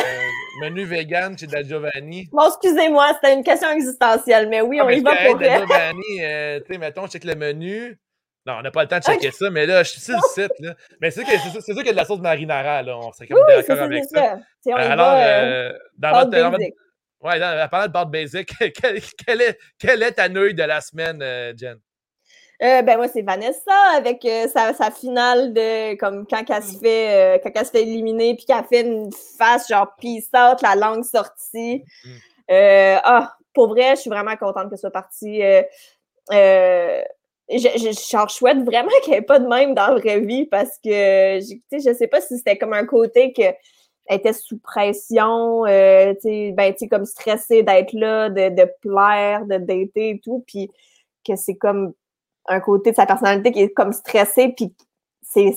menu 0.62 0.84
vegan 0.84 1.36
chez 1.36 1.46
Da 1.46 1.62
Giovanni. 1.62 2.26
Bon, 2.32 2.48
excusez-moi, 2.48 3.08
c'était 3.14 3.34
une 3.34 3.44
question 3.44 3.70
existentielle, 3.70 4.48
mais 4.48 4.62
oui, 4.62 4.78
ah, 4.80 4.86
on 4.86 4.88
y 4.88 5.00
va 5.00 5.14
pour 5.26 5.38
Da 5.38 5.58
Giovanni, 5.58 6.02
euh, 6.20 6.60
tu 6.60 6.72
sais, 6.72 6.78
mettons, 6.78 7.04
je 7.06 7.12
check 7.12 7.24
le 7.24 7.34
menu. 7.34 7.98
Non, 8.46 8.54
on 8.58 8.62
n'a 8.62 8.70
pas 8.70 8.82
le 8.82 8.88
temps 8.88 8.98
de 8.98 9.04
checker 9.04 9.30
ça, 9.30 9.50
mais 9.50 9.66
là, 9.66 9.82
je 9.82 9.90
suis 9.90 10.00
sur 10.00 10.14
le 10.14 10.28
site. 10.32 10.52
Là. 10.60 10.74
Mais 11.00 11.10
c'est 11.10 11.24
sûr 11.24 11.76
qu'il 11.76 11.86
y 11.86 11.88
a 11.88 11.92
de 11.92 11.96
la 11.96 12.04
sauce 12.04 12.20
marinara, 12.20 12.82
là. 12.82 12.96
On 12.96 13.12
serait 13.12 13.26
comme 13.26 13.38
oui, 13.38 13.54
d'accord 13.56 13.82
avec 13.82 14.04
ça. 14.04 14.38
ça. 14.64 14.74
Alors, 14.76 15.14
euh, 15.16 15.72
dans, 15.96 16.12
votre, 16.12 16.30
dans 16.30 16.50
votre. 16.50 16.64
Ouais, 17.20 17.38
dans, 17.40 17.68
parlant 17.68 17.86
de 17.88 17.92
Bart 17.92 18.06
Basic, 18.06 18.48
quelle, 18.74 19.42
est, 19.42 19.58
quelle 19.78 20.02
est 20.02 20.12
ta 20.12 20.28
nouille 20.28 20.54
de 20.54 20.62
la 20.62 20.80
semaine, 20.80 21.22
Jen? 21.56 21.78
Euh, 22.60 22.82
ben 22.82 22.96
moi, 22.96 23.06
c'est 23.06 23.22
Vanessa 23.22 23.72
avec 23.94 24.24
euh, 24.24 24.48
sa, 24.48 24.74
sa, 24.74 24.90
finale 24.90 25.52
de 25.52 25.94
comme 25.94 26.26
quand 26.26 26.42
elle 26.50 26.62
se 26.62 26.76
fait 26.76 27.36
euh, 27.36 27.38
quand 27.40 27.52
elle 27.54 27.64
se 27.64 27.70
fait 27.70 27.82
éliminer 27.82 28.34
puis 28.34 28.46
qu'elle 28.46 28.64
fait 28.64 28.80
une 28.80 29.12
face 29.12 29.68
genre 29.68 29.94
peace 30.00 30.28
out, 30.34 30.60
la 30.62 30.74
langue 30.74 31.04
sortie. 31.04 31.84
Mm. 32.04 32.98
ah, 33.04 33.32
pour 33.54 33.68
vrai, 33.68 33.94
je 33.94 34.00
suis 34.00 34.10
vraiment 34.10 34.36
contente 34.36 34.70
que 34.70 34.76
ce 34.76 34.80
soit 34.80 34.90
parti. 34.90 35.40
Je, 37.50 37.56
je, 37.58 38.10
genre, 38.10 38.28
je 38.28 38.34
souhaite 38.34 38.58
vraiment 38.64 38.90
qu'il 39.02 39.12
n'y 39.12 39.18
ait 39.18 39.22
pas 39.22 39.38
de 39.38 39.46
même 39.46 39.74
dans 39.74 39.88
la 39.88 40.00
vraie 40.00 40.20
vie 40.20 40.46
parce 40.46 40.78
que 40.84 41.40
je, 41.40 41.94
sais 41.94 42.06
pas 42.06 42.20
si 42.20 42.36
c'était 42.36 42.58
comme 42.58 42.72
un 42.72 42.84
côté 42.86 43.32
que 43.32 43.42
elle 44.10 44.16
était 44.16 44.32
sous 44.32 44.58
pression, 44.58 45.66
euh, 45.66 46.14
ben, 46.24 46.74
comme 46.90 47.04
stressée 47.04 47.62
d'être 47.62 47.92
là, 47.92 48.30
de, 48.30 48.48
de 48.48 48.70
plaire, 48.80 49.44
de 49.44 49.58
dater 49.58 50.10
et 50.10 50.20
tout, 50.20 50.42
puis 50.46 50.70
que 51.26 51.36
c'est 51.36 51.56
comme 51.56 51.92
un 52.48 52.60
côté 52.60 52.90
de 52.90 52.96
sa 52.96 53.04
personnalité 53.04 53.52
qui 53.52 53.60
est 53.60 53.72
comme 53.72 53.92
stressé, 53.92 54.54
puis 54.56 54.74
c'est. 55.22 55.52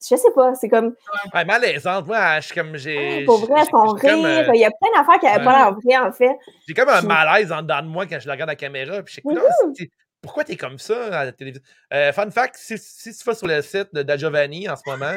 Je 0.00 0.14
sais 0.14 0.30
pas, 0.32 0.54
c'est 0.54 0.68
comme. 0.68 0.94
Ouais, 1.34 1.44
malaisante. 1.44 2.06
Moi, 2.06 2.38
je 2.40 2.46
suis 2.46 2.54
comme. 2.54 2.76
j'ai 2.76 3.24
pour 3.24 3.38
vrai, 3.38 3.64
son 3.64 3.92
rire. 3.94 4.48
Euh, 4.48 4.54
il 4.54 4.60
y 4.60 4.64
a 4.64 4.70
plein 4.70 4.90
d'affaires 4.94 5.18
qui 5.18 5.26
n'avaient 5.26 5.44
pas 5.44 5.58
l'air 5.58 5.74
vrai, 5.74 5.96
en 5.96 6.12
fait. 6.12 6.36
J'ai 6.68 6.74
comme 6.74 6.88
un 6.88 7.02
malaise 7.02 7.50
en 7.50 7.62
dedans 7.62 7.82
de 7.82 7.88
moi 7.88 8.06
quand 8.06 8.20
je 8.20 8.30
regarde 8.30 8.48
la 8.48 8.54
caméra. 8.54 9.02
Puis 9.02 9.16
je 9.16 9.34
sais, 9.74 9.90
pourquoi 10.20 10.44
t'es 10.44 10.56
comme 10.56 10.78
ça 10.78 11.18
à 11.18 11.24
la 11.24 11.32
télévision? 11.32 11.62
Euh, 11.92 12.12
fun 12.12 12.30
fact, 12.30 12.56
si, 12.56 12.76
si, 12.78 13.16
tu 13.16 13.24
vas 13.24 13.34
sur 13.34 13.46
le 13.46 13.62
site 13.62 13.94
de 13.94 14.02
Da 14.02 14.16
Giovanni 14.16 14.68
en 14.68 14.76
ce 14.76 14.82
moment, 14.86 15.16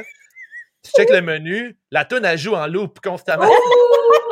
tu 0.84 0.92
checkes 0.92 1.12
le 1.12 1.22
menu, 1.22 1.78
la 1.92 2.06
tonne 2.06 2.26
elle 2.26 2.38
joue 2.38 2.56
en 2.56 2.68
loop 2.68 3.00
constamment. 3.00 3.50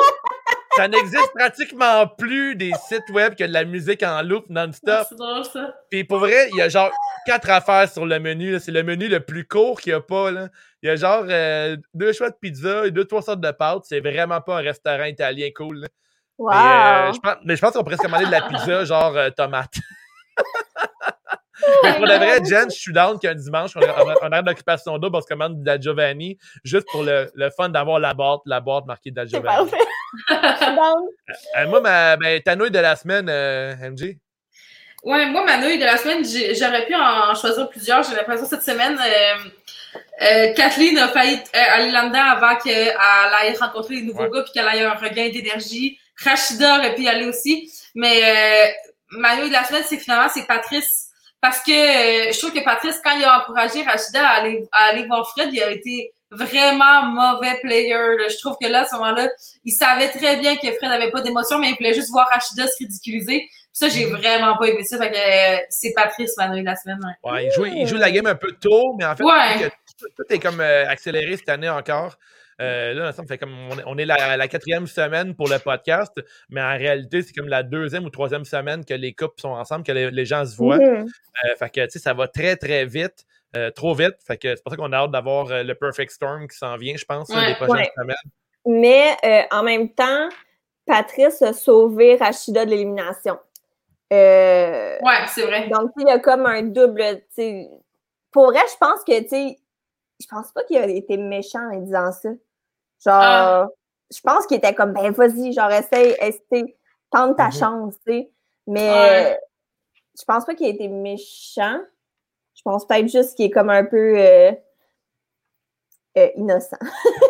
ça 0.80 0.88
n'existe 0.88 1.32
pratiquement 1.36 2.08
plus 2.08 2.56
des 2.56 2.72
sites 2.88 3.10
web 3.10 3.36
que 3.36 3.44
de 3.44 3.52
la 3.52 3.66
musique 3.66 4.02
en 4.02 4.22
loop 4.22 4.46
non-stop. 4.50 5.08
C'est 5.10 5.18
drôle, 5.18 5.44
ça. 5.44 5.76
Puis 5.92 6.06
pour 6.06 6.20
vrai, 6.20 6.50
il 6.52 6.58
y 6.58 6.62
a 6.62 6.70
genre 6.70 6.90
quatre 7.26 7.50
affaires 7.50 7.92
sur 7.92 8.06
le 8.06 8.18
menu. 8.20 8.58
C'est 8.60 8.72
le 8.72 8.84
menu 8.84 9.10
le 9.10 9.20
plus 9.20 9.46
court 9.46 9.82
qu'il 9.82 9.92
n'y 9.92 9.98
a 9.98 10.02
pas. 10.02 10.32
Là. 10.32 10.48
Il 10.82 10.88
y 10.88 10.90
a 10.90 10.96
genre 10.96 11.26
euh, 11.28 11.76
deux 11.94 12.14
choix 12.14 12.30
de 12.30 12.36
pizza 12.40 12.86
et 12.86 12.92
deux, 12.92 13.04
trois 13.04 13.22
sortes 13.22 13.42
de 13.42 13.52
pâtes. 13.52 13.84
C'est 13.84 14.00
vraiment 14.00 14.40
pas 14.40 14.60
un 14.60 14.62
restaurant 14.62 15.04
italien 15.04 15.50
cool. 15.54 15.86
Wow. 16.38 16.52
Euh, 16.52 17.12
je 17.14 17.20
pense, 17.20 17.36
mais 17.44 17.56
je 17.58 17.62
pense 17.62 17.74
qu'on 17.74 17.84
pourrait 17.84 17.98
se 17.98 18.02
commander 18.02 18.26
de 18.26 18.32
la 18.32 18.44
pizza 18.44 18.86
genre 18.86 19.18
euh, 19.18 19.30
tomate. 19.32 19.74
Mais 21.84 21.94
pour 21.94 22.06
le 22.06 22.16
vrai, 22.16 22.40
Jen, 22.46 22.70
je 22.70 22.76
suis 22.76 22.94
down 22.94 23.20
qu'un 23.20 23.36
dimanche, 23.36 23.72
on 23.76 24.32
a, 24.32 24.42
d'occupation 24.42 24.98
double, 24.98 25.18
on 25.18 25.22
se 25.22 25.28
commande 25.28 25.62
de 25.62 25.66
la 25.66 25.80
Giovanni, 25.80 26.38
juste 26.64 26.88
pour 26.90 27.04
le, 27.04 27.30
le 27.34 27.50
fun 27.50 27.70
d'avoir 27.70 28.00
la 28.00 28.14
boîte, 28.14 28.42
la 28.46 28.60
boîte 28.60 28.86
marquée 28.86 29.12
de 29.12 29.18
la 29.18 29.26
Giovanni. 29.26 29.72
Euh, 31.58 31.68
moi, 31.68 31.82
ma, 31.82 32.18
ben, 32.18 32.42
ta 32.42 32.56
nouille 32.56 32.72
de 32.72 32.80
la 32.80 32.96
semaine, 32.96 33.28
euh, 33.30 33.76
MJ? 33.76 34.18
Ouais, 35.04 35.26
moi, 35.28 35.44
ma 35.46 35.58
nouille 35.58 35.78
de 35.78 35.86
la 35.86 35.98
semaine, 35.98 36.24
j'aurais 36.26 36.86
pu 36.86 36.96
en 36.96 37.34
choisir 37.36 37.70
plusieurs. 37.70 38.04
J'ai 38.04 38.16
l'impression 38.16 38.46
cette 38.48 38.64
semaine, 38.64 38.98
euh, 40.22 40.54
Kathleen 40.56 40.98
a 40.98 41.08
failli 41.10 41.40
aller 41.54 41.92
là-dedans 41.92 42.24
avant 42.24 42.56
qu'elle 42.58 42.94
aille 42.98 43.56
rencontrer 43.58 43.96
les 43.96 44.02
nouveaux 44.02 44.30
gars 44.30 44.44
puis 44.44 44.52
qu'elle 44.54 44.68
ait 44.76 44.84
un 44.84 44.94
regain 44.94 45.30
d'énergie. 45.30 45.98
Rachida 46.24 46.80
aurait 46.80 46.96
pu 46.96 47.04
y 47.04 47.08
aller 47.08 47.26
aussi. 47.26 47.72
Mais 47.96 48.74
ma 49.12 49.36
de 49.36 49.52
la 49.52 49.64
semaine, 49.64 49.84
c'est 49.88 49.98
finalement, 49.98 50.30
c'est 50.34 50.46
Patrice 50.46 51.10
parce 51.42 51.62
que 51.62 51.72
euh, 51.72 52.32
je 52.32 52.38
trouve 52.38 52.54
que 52.54 52.64
Patrice, 52.64 53.00
quand 53.04 53.18
il 53.18 53.24
a 53.24 53.40
encouragé 53.40 53.82
Rachida 53.84 54.28
à 54.28 54.40
aller, 54.40 54.68
à 54.72 54.86
aller 54.86 55.06
voir 55.06 55.30
Fred, 55.30 55.50
il 55.54 55.64
a 55.64 55.72
été 55.72 56.12
vraiment 56.32 57.04
mauvais 57.06 57.58
player. 57.62 57.96
Je 58.30 58.38
trouve 58.40 58.58
que 58.62 58.68
là, 58.68 58.82
à 58.82 58.86
ce 58.86 58.96
moment-là, 58.96 59.30
il 59.64 59.72
savait 59.72 60.10
très 60.10 60.38
bien 60.38 60.58
que 60.58 60.68
Fred 60.74 60.90
n'avait 60.90 61.12
pas 61.12 61.22
d'émotion, 61.22 61.58
mais 61.60 61.70
il 61.70 61.76
voulait 61.78 61.94
juste 61.94 62.12
voir 62.12 62.28
Rachida 62.30 62.68
se 62.68 62.78
ridiculiser. 62.80 63.48
ça, 63.72 63.88
j'ai 63.88 64.06
mm. 64.06 64.16
vraiment 64.18 64.58
pas 64.58 64.68
aimé 64.68 64.84
ça. 64.84 64.98
Fait 64.98 65.12
que 65.12 65.16
euh, 65.16 65.60
c'est 65.70 65.94
Patrice 65.96 66.34
la 66.38 66.50
nuit 66.50 66.62
de 66.62 66.66
la 66.66 66.76
semaine. 66.76 67.00
Ouais. 67.24 67.46
il, 67.46 67.52
joue, 67.52 67.66
il 67.66 67.88
joue 67.88 67.96
la 67.96 68.12
game 68.12 68.28
un 68.28 68.36
peu 68.36 68.52
tôt, 68.52 68.96
mais 68.98 69.06
en 69.06 69.16
fait, 69.16 69.24
tout, 69.98 70.24
est 70.30 70.40
comme 70.40 70.60
euh, 70.60 70.90
accéléré 70.90 71.38
cette 71.38 71.50
année 71.50 71.70
encore. 71.70 72.18
Euh, 72.62 72.94
là, 72.94 73.12
ça 73.14 73.24
fait 73.24 73.38
comme 73.38 73.56
on 73.86 73.98
est 73.98 74.06
la, 74.06 74.48
quatrième 74.48 74.88
semaine 74.88 75.36
pour 75.36 75.48
le 75.48 75.60
podcast, 75.60 76.14
mais 76.50 76.62
en 76.62 76.78
réalité, 76.78 77.22
c'est 77.22 77.34
comme 77.34 77.48
la 77.48 77.64
deuxième 77.64 78.06
ou 78.06 78.10
troisième 78.10 78.46
semaine 78.46 78.84
que 78.84 78.94
les 78.94 79.14
couples 79.14 79.40
sont 79.40 79.50
ensemble, 79.50 79.86
que 79.86 79.92
les, 79.92 80.26
gens 80.26 80.46
se 80.46 80.56
voient. 80.56 80.78
Mm-hmm. 80.78 81.06
Euh, 81.06 81.56
fait 81.58 81.70
que, 81.70 81.86
tu 81.86 81.92
sais, 81.92 82.00
ça 82.00 82.14
va 82.14 82.28
très, 82.28 82.56
très 82.56 82.86
vite. 82.86 83.26
Euh, 83.56 83.72
trop 83.72 83.96
vite. 83.96 84.16
Fait 84.28 84.38
que 84.38 84.56
c'est 84.56 84.62
pour 84.62 84.72
ça 84.72 84.78
qu'on 84.78 84.92
a 84.92 84.98
hâte 84.98 85.12
d'avoir 85.12 85.64
le 85.64 85.74
Perfect 85.74 86.12
Storm 86.12 86.48
qui 86.48 86.56
s'en 86.56 86.78
vient, 86.78 86.96
je 86.96 87.06
pense, 87.06 87.30
les 87.30 87.56
prochaines 87.56 87.88
semaines. 87.98 88.16
Mais 88.66 89.18
en 89.52 89.64
même 89.64 89.90
temps, 89.94 90.30
Patrice 90.86 91.42
a 91.42 91.54
sauvé 91.54 92.16
Rachida 92.18 92.66
de 92.66 92.72
l'élimination. 92.72 93.40
ouais, 94.12 95.00
c'est 95.30 95.44
vrai. 95.44 95.68
Donc, 95.70 95.92
il 95.98 96.08
y 96.08 96.12
a 96.12 96.20
comme 96.20 96.46
un 96.46 96.64
double. 96.64 97.22
Pour 98.32 98.54
elle, 98.54 98.62
je 98.72 98.78
pense 98.80 99.04
que, 99.04 99.20
tu 99.22 99.30
sais, 99.30 99.60
je 100.20 100.28
pense 100.28 100.52
pas 100.52 100.64
qu'il 100.64 100.78
a 100.78 100.88
été 100.88 101.18
méchant 101.18 101.72
en 101.72 101.80
disant 101.80 102.12
ça. 102.12 102.30
Genre, 103.06 103.14
ah. 103.16 103.68
je 104.12 104.20
pense 104.22 104.46
qu'il 104.46 104.58
était 104.58 104.74
comme, 104.74 104.94
ben 104.94 105.12
vas-y, 105.12 105.54
genre, 105.54 105.72
essaye, 105.72 106.16
essaye, 106.20 106.76
tente 107.12 107.38
ta 107.38 107.50
mm-hmm. 107.50 107.60
chance, 107.60 107.96
tu 108.06 108.14
sais. 108.14 108.32
Mais 108.68 109.38
je 110.20 110.26
pense 110.26 110.46
pas 110.46 110.54
qu'il 110.54 110.68
a 110.68 110.70
été 110.70 110.88
méchant. 110.88 111.80
Je 112.56 112.62
pense 112.64 112.86
peut-être 112.86 113.08
juste 113.08 113.36
qu'il 113.36 113.46
est 113.46 113.52
comme 113.52 113.70
un 113.70 113.86
peu. 113.86 114.16
Euh, 114.18 114.52
innocent. 116.36 116.78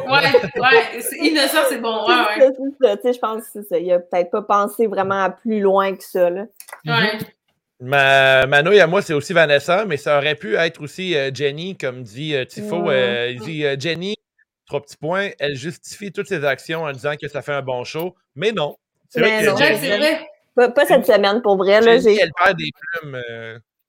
ouais, 0.07 0.61
ouais, 0.61 1.01
innocent, 1.19 1.59
c'est 1.69 1.77
bon. 1.77 2.07
Ouais, 2.07 2.13
ouais. 2.13 2.51
C'est 2.57 2.87
ça, 2.87 2.97
tu 2.97 3.01
sais, 3.03 3.13
je 3.13 3.19
pense 3.19 3.43
que 3.43 3.49
c'est 3.53 3.63
ça. 3.63 3.77
Il 3.77 3.91
a 3.91 3.99
peut-être 3.99 4.31
pas 4.31 4.41
pensé 4.41 4.87
vraiment 4.87 5.21
à 5.21 5.29
plus 5.29 5.59
loin 5.59 5.95
que 5.95 6.03
ça, 6.03 6.29
là. 6.29 6.45
Ouais. 6.85 7.19
Ma, 7.81 8.47
Mano 8.47 8.71
à 8.71 8.87
moi, 8.87 9.01
c'est 9.01 9.13
aussi 9.13 9.31
Vanessa, 9.31 9.85
mais 9.85 9.97
ça 9.97 10.17
aurait 10.17 10.35
pu 10.35 10.55
être 10.55 10.81
aussi 10.81 11.15
Jenny, 11.33 11.77
comme 11.77 12.01
dit 12.01 12.33
Tifo. 12.47 12.91
il 12.91 13.39
dit 13.41 13.63
Jenny, 13.79 14.15
trois 14.69 14.81
petits 14.81 14.97
points, 14.97 15.29
elle 15.39 15.55
justifie 15.55 16.11
toutes 16.11 16.27
ses 16.27 16.45
actions 16.45 16.83
en 16.83 16.91
disant 16.91 17.15
que 17.21 17.27
ça 17.27 17.41
fait 17.41 17.53
un 17.53 17.61
bon 17.61 17.83
show, 17.83 18.15
mais 18.35 18.51
non. 18.51 18.77
C'est 19.09 19.19
vrai, 19.19 19.43
c'est 19.75 19.97
vrai. 19.97 20.27
Pas, 20.55 20.85
cette 20.85 21.05
semaine, 21.05 21.41
pour 21.41 21.57
vrai. 21.57 21.81
Là, 21.81 21.99
Jenny, 21.99 22.19
elle 22.19 22.31
perd 22.33 22.57
des 22.57 22.69
plumes. 23.01 23.21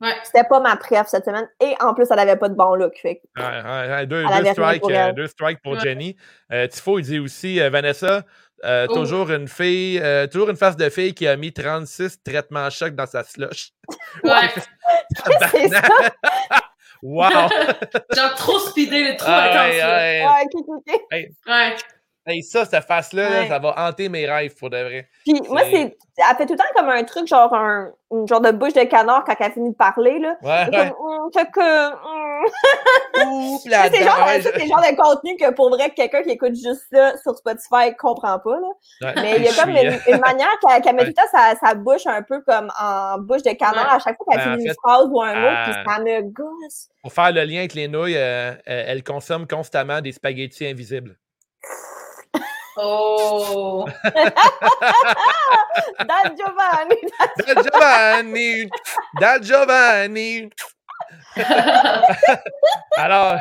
Ouais. 0.01 0.15
C'était 0.25 0.45
pas 0.45 0.61
ma 0.61 0.77
préf 0.77 1.07
cette 1.09 1.27
semaine. 1.27 1.47
Et 1.61 1.75
en 1.81 1.93
plus, 1.93 2.07
elle 2.11 2.17
n'avait 2.17 2.37
pas 2.37 2.49
de 2.49 2.55
bon 2.55 2.75
look. 2.75 2.95
Fait 2.97 3.21
ouais, 3.37 3.43
ouais, 3.43 4.07
deux, 4.07 4.25
deux, 4.25 4.53
strikes, 4.53 4.81
pour, 4.81 4.91
euh, 4.91 5.13
deux 5.13 5.27
strikes 5.27 5.63
pour 5.63 5.79
Jenny. 5.79 6.17
Euh, 6.53 6.67
Tifo, 6.69 6.99
il 6.99 7.05
dit 7.05 7.19
aussi 7.19 7.61
euh, 7.61 7.69
Vanessa, 7.69 8.25
euh, 8.65 8.87
oh. 8.89 8.95
toujours 8.95 9.31
une 9.31 9.49
fille, 9.49 10.01
euh, 10.03 10.27
toujours 10.27 10.49
une 10.49 10.57
face 10.57 10.77
de 10.77 10.89
fille 10.89 11.13
qui 11.13 11.27
a 11.27 11.37
mis 11.37 11.53
36 11.53 12.23
traitements 12.23 12.71
choc 12.71 12.95
dans 12.95 13.07
sa 13.07 13.25
slush. 13.25 13.73
Ouais. 14.25 14.49
c'est 15.51 15.69
ça. 15.69 15.83
Wow! 17.03 17.31
Genre 18.15 18.35
trop 18.37 18.59
speedé, 18.59 19.05
le 19.05 19.17
trop 19.17 19.29
ah, 19.31 19.51
intense. 19.51 19.75
Ouais, 19.75 20.27
ouais. 20.27 20.47
ok, 20.55 20.69
ok. 20.69 21.01
Hey. 21.11 21.31
ouais. 21.47 21.77
Hey, 22.27 22.43
ça, 22.43 22.65
cette 22.65 22.85
face-là, 22.85 23.49
ça 23.49 23.59
va 23.59 23.75
hanter 23.77 24.09
mes 24.09 24.27
rêves 24.27 24.55
pour 24.57 24.71
de 24.71 24.77
vrai. 24.77 25.09
Puis 25.25 25.41
moi, 25.49 25.63
c'est. 25.71 25.97
Elle 26.19 26.37
fait 26.37 26.47
tout 26.47 26.53
le 26.53 26.59
temps 26.59 26.65
comme 26.77 26.91
un 26.91 27.03
truc, 27.05 27.27
genre 27.27 27.53
un 27.55 27.93
une 28.13 28.27
genre 28.27 28.41
de 28.41 28.51
bouche 28.51 28.73
de 28.73 28.83
canard 28.85 29.25
quand 29.25 29.37
elle 29.39 29.53
finit 29.53 29.71
de 29.71 29.77
parler. 29.77 30.19
Là. 30.19 30.35
Ouais. 30.43 30.67
Comme, 30.73 31.31
c'est 33.63 34.03
genre, 34.03 34.27
ouais, 34.27 34.41
genre 34.41 34.81
de 34.81 34.97
contenu 34.97 35.37
que 35.37 35.53
pour 35.53 35.71
vrai, 35.71 35.91
quelqu'un 35.91 36.23
qui 36.23 36.31
écoute 36.31 36.55
juste 36.55 36.87
ça 36.93 37.17
sur 37.19 37.37
Spotify 37.37 37.95
comprend 37.97 38.39
pas. 38.41 38.59
Là. 38.59 39.13
Mais 39.17 39.37
il 39.37 39.45
y 39.45 39.49
a 39.49 39.53
comme 39.53 39.71
une, 39.71 39.99
une, 40.09 40.21
manière 40.21 40.49
qu'elle 40.83 40.97
met 40.97 41.05
tout 41.05 41.09
le 41.09 41.15
temps 41.15 41.23
sa, 41.31 41.55
sa, 41.55 41.75
bouche 41.75 42.07
un 42.07 42.23
peu 42.23 42.41
comme 42.41 42.73
en 42.81 43.19
bouche 43.19 43.43
de 43.43 43.53
canard 43.53 43.93
à 43.93 43.99
chaque 44.01 44.17
fois 44.17 44.27
qu'elle 44.31 44.45
ben, 44.45 44.57
finit 44.57 44.69
une 44.69 44.75
phrase 44.83 45.07
ou 45.11 45.23
un 45.23 45.35
mot, 45.35 45.57
puis 45.65 45.73
ça 45.73 46.01
me 46.01 46.23
gosse. 46.23 46.89
Pour 47.03 47.13
faire 47.13 47.33
le 47.33 47.45
lien 47.45 47.59
avec 47.59 47.75
les 47.75 47.87
nouilles, 47.87 48.17
euh, 48.17 48.55
elle 48.65 49.05
consomme 49.05 49.47
constamment 49.47 50.01
des 50.01 50.13
spaghettis 50.13 50.67
invisibles. 50.67 51.17
Oh! 52.83 53.85
da 56.09 56.33
Giovanni! 56.35 56.97
Da 57.37 57.55
Giovanni! 57.63 58.69
Da 59.21 59.39
Giovanni! 59.43 60.49
Alors, 62.97 63.37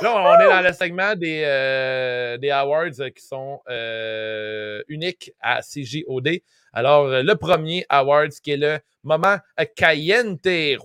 là, 0.00 0.14
on 0.14 0.40
est 0.40 0.48
dans 0.48 0.60
le 0.60 0.72
segment 0.74 1.14
des, 1.16 1.42
euh, 1.46 2.36
des 2.36 2.50
awards 2.50 2.90
qui 3.14 3.24
sont 3.24 3.60
euh, 3.70 4.82
uniques 4.88 5.32
à 5.40 5.60
CJOD. 5.62 6.42
Alors, 6.74 7.08
le 7.08 7.34
premier 7.34 7.86
award 7.88 8.32
qui 8.32 8.50
est 8.52 8.58
le 8.58 8.80
moment 9.02 9.38
Cayente. 9.76 10.46
Euh, 10.46 10.76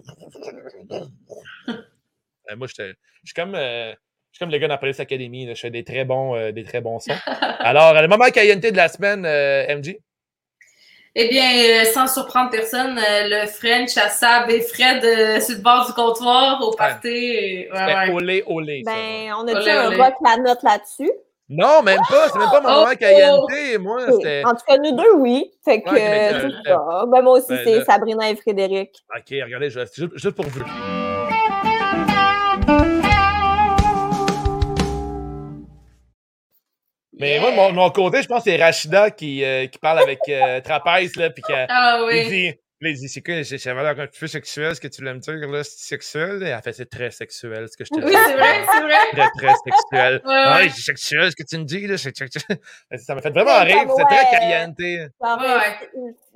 moi, 2.56 2.68
je 2.68 2.94
suis 3.24 3.34
comme 3.36 3.58
suis 4.38 4.46
comme 4.46 4.52
le 4.52 4.60
gars 4.60 4.68
dans 4.68 4.78
Police 4.78 5.00
Academy, 5.00 5.50
je 5.50 5.60
fais 5.60 5.70
des 5.70 5.84
très 5.84 6.06
bons, 6.06 6.36
euh, 6.36 6.52
des 6.52 6.64
très 6.64 6.82
bons 6.82 7.00
sons. 7.00 7.12
Alors, 7.60 7.94
le 8.00 8.08
moment 8.08 8.26
KNT 8.26 8.72
de 8.72 8.78
la 8.78 8.88
semaine, 8.88 9.26
euh, 9.26 9.76
MJ? 9.76 9.98
Eh 11.20 11.28
bien, 11.30 11.50
euh, 11.50 11.86
sans 11.86 12.08
surprendre 12.08 12.52
personne, 12.52 13.00
le 13.00 13.48
French 13.48 13.98
à 13.98 14.10
Sab 14.10 14.52
et 14.52 14.62
Fred 14.62 15.02
sur 15.42 15.56
le 15.56 15.64
bord 15.64 15.88
du 15.88 15.94
comptoir 15.94 16.62
au 16.62 16.72
party. 16.76 17.08
Ouais, 17.08 17.70
ouais. 17.74 18.14
Olé, 18.14 18.44
olé. 18.46 18.84
Ben, 18.86 19.34
on 19.36 19.48
a 19.48 19.60
dit 19.60 19.70
un 19.70 19.90
rock 19.90 20.14
la 20.24 20.38
note 20.38 20.62
là-dessus. 20.62 21.12
Non, 21.50 21.82
même 21.82 22.02
pas. 22.08 22.30
C'est 22.30 22.38
même 22.38 22.50
pas 22.52 22.62
mon 22.62 22.70
moment 22.70 22.94
KNT. 22.94 23.80
Moi, 23.80 24.12
c'était. 24.12 24.44
En 24.46 24.52
tout 24.52 24.66
cas, 24.68 24.78
nous 24.78 24.92
deux, 24.92 25.14
oui. 25.16 25.52
Fait 25.66 25.82
que, 25.82 26.42
tout 26.42 26.54
ça. 26.64 27.06
Ben, 27.08 27.22
moi 27.24 27.40
aussi, 27.40 27.48
ben, 27.50 27.62
c'est 27.64 27.84
Sabrina 27.86 28.30
et 28.30 28.36
Frédéric. 28.36 28.92
OK, 29.16 29.34
regardez, 29.44 29.72
juste, 29.72 29.96
juste 29.96 30.32
pour 30.32 30.46
vous. 30.46 30.62
Mais 37.20 37.40
moi, 37.40 37.52
mon, 37.52 37.72
mon 37.74 37.90
côté, 37.90 38.22
je 38.22 38.28
pense 38.28 38.44
que 38.44 38.52
c'est 38.52 38.62
Rachida 38.62 39.12
qui, 39.12 39.44
euh, 39.44 39.68
qui 39.68 39.80
parle 39.80 40.00
avec 40.00 40.20
euh, 40.30 40.62
Trapèze, 40.64 41.16
là, 41.16 41.30
puis 41.30 41.44
qu'elle 41.44 41.66
ah, 41.70 42.04
oui. 42.06 42.28
dit, 42.28 42.48
là, 42.82 42.90
il 42.90 42.96
dit, 42.96 43.10
c'est 43.10 43.22
quoi, 43.22 43.42
j'avais 43.42 43.82
l'air 43.82 44.00
un 44.00 44.08
peu 44.08 44.28
sexuel, 44.28 44.76
ce 44.76 44.82
que 44.82 44.88
tu 44.88 45.02
voulais 45.02 45.14
me 45.14 45.20
dire, 45.20 45.36
là, 45.36 45.64
c'est 45.64 45.80
sexuel? 45.80 46.44
Et 46.44 46.48
elle 46.48 46.62
fait, 46.62 46.74
c'est 46.74 46.90
très 46.90 47.12
sexuel, 47.12 47.68
ce 47.70 47.78
que 47.78 47.86
je 47.86 47.90
te 47.90 48.00
dis. 48.00 48.06
Oui, 48.06 48.14
c'est 48.14 48.34
vrai, 48.34 48.66
c'est 48.72 48.82
vrai. 48.82 48.96
Très, 49.12 49.30
très 49.38 49.54
sexuel. 49.64 50.22
Ouais, 50.26 50.32
ouais. 50.32 50.54
ouais 50.54 50.70
c'est 50.70 50.82
sexuel, 50.82 51.32
ce 51.32 51.36
que 51.36 51.48
tu 51.48 51.58
me 51.58 51.64
dis, 51.64 51.88
là, 51.88 51.98
c'est 51.98 52.16
sexuel. 52.16 52.44
Ça 52.98 53.16
m'a 53.16 53.22
fait 53.22 53.32
vraiment 53.32 53.64
rire, 53.64 53.88
c'est 53.96 54.04
très 54.04 54.30
caliente. 54.32 54.76
Ouais. 54.80 55.10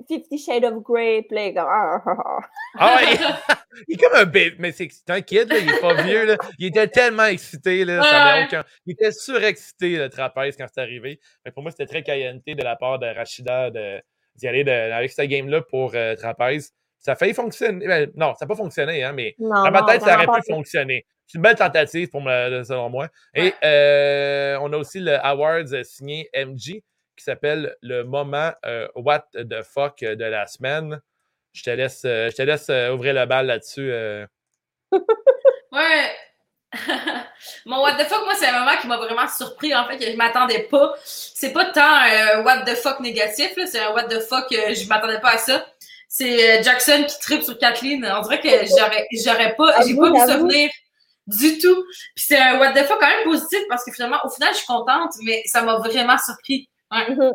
Fifty 0.06 0.38
Shades 0.38 0.64
of 0.64 0.82
Grey, 0.82 1.22
play 1.28 1.54
comme. 1.54 1.66
Ah, 1.68 2.00
ah, 2.04 2.16
ah. 2.18 2.38
ah 2.78 3.00
il, 3.88 3.94
est 3.94 3.96
comme 3.98 4.14
un 4.14 4.24
bébé, 4.24 4.56
mais 4.58 4.72
c'est 4.72 4.88
un 5.08 5.20
kid, 5.20 5.48
là, 5.48 5.58
il 5.58 5.68
est 5.68 5.80
pas 5.80 6.02
vieux, 6.02 6.26
là. 6.26 6.36
Il 6.58 6.66
était 6.66 6.88
tellement 6.88 7.26
excité, 7.26 7.84
là, 7.84 8.02
ça 8.02 8.44
aucun. 8.44 8.64
Il 8.86 8.92
était 8.92 9.12
surexcité, 9.12 9.96
le 9.96 10.08
trapèze, 10.08 10.56
quand 10.56 10.66
c'est 10.72 10.80
arrivé. 10.80 11.20
Mais 11.44 11.52
pour 11.52 11.62
moi, 11.62 11.70
c'était 11.70 11.86
très 11.86 12.02
cayenté 12.02 12.54
de 12.54 12.62
la 12.62 12.76
part 12.76 12.98
de 12.98 13.06
Rachida 13.06 13.70
d'y 13.70 14.46
aller 14.48 14.64
de, 14.64 14.70
avec 14.70 15.10
cette 15.10 15.28
game-là 15.28 15.62
pour 15.62 15.92
euh, 15.94 16.14
trapèze. 16.16 16.72
Ça 16.98 17.12
a 17.12 17.16
failli 17.16 17.34
fonctionner. 17.34 17.86
Ben, 17.86 18.10
non, 18.14 18.34
ça 18.34 18.44
n'a 18.44 18.48
pas 18.48 18.54
fonctionné, 18.54 19.02
hein, 19.02 19.12
mais 19.12 19.34
non, 19.38 19.64
dans 19.64 19.70
ma 19.70 19.82
tête, 19.82 20.02
ça 20.02 20.14
aurait 20.14 20.40
pu 20.40 20.52
fonctionner. 20.52 21.04
C'est 21.26 21.38
une 21.38 21.42
belle 21.42 21.56
tentative 21.56 22.08
pour 22.10 22.20
me, 22.20 22.62
selon 22.62 22.90
moi. 22.90 23.08
Et 23.34 23.52
euh, 23.64 24.58
on 24.60 24.72
a 24.72 24.76
aussi 24.76 25.00
le 25.00 25.14
Awards 25.24 25.84
signé 25.84 26.28
MG 26.34 26.82
qui 27.22 27.26
s'appelle 27.26 27.76
le 27.82 28.02
moment 28.02 28.50
euh, 28.66 28.88
What 28.96 29.28
the 29.34 29.62
fuck 29.62 30.00
de 30.00 30.24
la 30.24 30.48
semaine. 30.48 31.00
Je 31.52 31.62
te 31.62 31.70
laisse, 31.70 32.02
euh, 32.04 32.30
je 32.30 32.34
te 32.34 32.42
laisse 32.42 32.68
euh, 32.68 32.92
ouvrir 32.92 33.14
le 33.14 33.26
bal 33.26 33.46
là-dessus. 33.46 33.92
ouais. 35.72 36.10
Mon 37.66 37.80
what 37.80 37.94
the 37.94 38.08
fuck, 38.08 38.24
moi, 38.24 38.34
c'est 38.34 38.48
un 38.48 38.58
moment 38.58 38.76
qui 38.80 38.88
m'a 38.88 38.96
vraiment 38.96 39.28
surpris, 39.28 39.72
en 39.72 39.86
fait, 39.86 39.98
que 39.98 40.10
je 40.10 40.16
m'attendais 40.16 40.64
pas. 40.64 40.94
C'est 41.04 41.52
pas 41.52 41.66
tant 41.66 41.82
un 41.82 42.42
what 42.42 42.64
the 42.64 42.74
fuck 42.74 42.98
négatif, 42.98 43.52
c'est 43.66 43.78
un 43.78 43.92
what 43.92 44.04
the 44.04 44.20
fuck, 44.20 44.46
je 44.50 44.88
m'attendais 44.88 45.20
pas 45.20 45.34
à 45.34 45.38
ça. 45.38 45.64
C'est 46.08 46.62
Jackson 46.64 47.04
qui 47.06 47.18
tripe 47.20 47.42
sur 47.42 47.56
Kathleen. 47.58 48.04
On 48.16 48.22
dirait 48.22 48.40
que 48.40 48.48
j'aurais, 48.48 49.06
j'aurais 49.24 49.54
pas, 49.54 49.82
j'ai 49.86 49.94
pas 49.94 50.10
pu 50.10 50.32
souvenir 50.32 50.70
du 51.28 51.58
tout. 51.58 51.84
Puis 52.16 52.24
c'est 52.26 52.38
un 52.38 52.58
what 52.58 52.72
the 52.72 52.84
fuck 52.84 52.98
quand 52.98 53.06
même 53.06 53.24
positif 53.24 53.60
parce 53.68 53.84
que 53.84 53.92
finalement, 53.92 54.18
au 54.24 54.30
final, 54.30 54.50
je 54.52 54.58
suis 54.58 54.66
contente, 54.66 55.12
mais 55.22 55.42
ça 55.46 55.62
m'a 55.62 55.76
vraiment 55.76 56.16
surpris. 56.18 56.68
Mhm. 56.92 57.32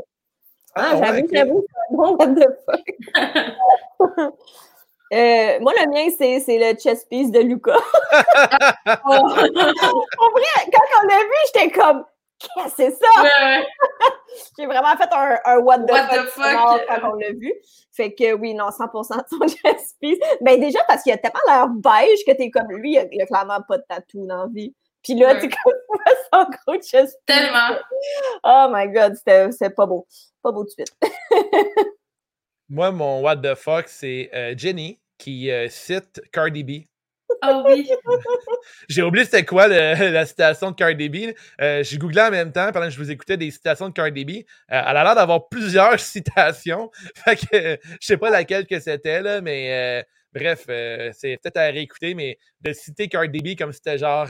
Ah, 0.76 0.92
ah 0.94 0.96
j'avoue, 1.04 1.28
j'avoue, 1.32 1.66
c'est 1.68 1.94
un 1.94 1.98
bon 1.98 2.16
what 2.16 2.28
the 2.36 2.48
fuck. 2.66 2.86
Euh, 5.14 5.60
moi, 5.62 5.72
le 5.80 5.90
mien, 5.90 6.14
c'est, 6.18 6.42
c'est 6.42 6.58
le 6.58 6.78
chess 6.78 7.06
piece 7.06 7.32
de 7.32 7.40
Luca. 7.40 7.72
oh. 9.06 9.10
en 9.10 9.24
vrai, 9.24 10.54
quand 10.66 11.02
on 11.02 11.08
l'a 11.08 11.20
vu, 11.20 11.38
j'étais 11.46 11.72
comme, 11.72 12.04
qu'est-ce 12.40 12.66
que 12.66 12.72
c'est 12.76 12.92
ça? 12.92 13.24
Ouais, 13.24 13.66
J'ai 14.58 14.66
vraiment 14.66 14.98
fait 14.98 15.08
un, 15.14 15.40
un 15.46 15.60
what 15.60 15.80
the 15.80 15.92
what 15.92 16.08
fuck, 16.08 16.26
the 16.26 16.28
fuck? 16.28 16.86
quand 16.90 17.10
on 17.12 17.14
l'a 17.14 17.32
vu. 17.32 17.54
Fait 17.94 18.14
que 18.14 18.34
oui, 18.34 18.54
non, 18.54 18.68
100% 18.68 19.18
de 19.18 19.24
son 19.30 19.48
chess 19.48 19.96
piece. 20.02 20.20
Ben 20.42 20.60
déjà, 20.60 20.80
parce 20.90 21.04
qu'il 21.04 21.14
a 21.14 21.18
tellement 21.18 21.40
l'air 21.48 21.70
beige 21.70 22.26
que 22.28 22.34
t'es 22.34 22.50
comme 22.50 22.70
lui, 22.72 22.96
il 22.96 23.00
a, 23.00 23.06
il 23.10 23.22
a 23.22 23.26
clairement 23.26 23.62
pas 23.66 23.78
de 23.78 23.84
tatou 23.88 24.26
dans 24.28 24.44
la 24.44 24.48
vie. 24.48 24.76
Puis 25.03 25.15
là, 25.15 25.40
tu 25.40 25.49
comme 25.49 25.74
son 26.34 26.45
gros 26.65 26.82
chest. 26.82 27.19
Tellement. 27.26 27.78
Oh 28.44 28.68
my 28.72 28.91
god, 28.91 29.15
c'était 29.15 29.69
pas 29.69 29.86
beau. 29.86 30.06
Pas 30.41 30.52
beau 30.52 30.64
de 30.64 30.69
suite. 30.69 30.94
Moi, 32.69 32.91
mon 32.91 33.22
what 33.22 33.38
the 33.38 33.56
fuck, 33.56 33.88
c'est 33.88 34.30
euh, 34.34 34.53
Jenny 34.57 34.99
qui 35.18 35.49
euh, 35.49 35.69
cite 35.69 36.22
Cardi 36.34 36.64
B. 36.65 36.72
Ah 37.41 37.64
oh, 37.64 37.69
oui. 37.69 37.90
J'ai 38.90 39.03
oublié 39.03 39.24
c'était 39.24 39.45
quoi 39.45 39.68
la 39.68 40.26
citation 40.26 40.72
de 40.72 40.76
Cardi 40.76 41.07
B. 41.07 41.34
Euh, 41.61 41.82
J'ai 41.84 41.98
googlé 41.98 42.22
en 42.22 42.32
même 42.32 42.52
temps 42.52 42.72
pendant 42.74 42.88
que 42.88 42.91
je 42.91 42.98
vous 42.98 43.10
écoutais 43.10 43.38
des 43.38 43.52
citations 43.52 43.88
de 43.88 43.94
Cardi 43.94 44.26
B. 44.26 44.32
elle 44.68 44.80
a 44.80 45.03
l'air 45.03 45.15
d'avoir 45.15 45.48
plusieurs 45.48 45.98
citations. 45.99 46.91
Fait 47.15 47.36
que 47.38 47.80
je 48.02 48.06
sais 48.06 48.18
pas 48.18 48.30
laquelle 48.30 48.65
que 48.68 48.80
c'était, 48.80 49.22
là, 49.22 49.40
mais 49.40 50.06
bref, 50.34 50.65
c'est 51.14 51.38
peut-être 51.41 51.57
à 51.57 51.65
réécouter, 51.68 52.15
mais 52.15 52.38
de 52.61 52.74
citer 52.74 53.07
Cardi 53.07 53.40
B 53.40 53.57
comme 53.57 53.72
si 53.72 53.78
c'était 53.78 53.98
genre 53.98 54.28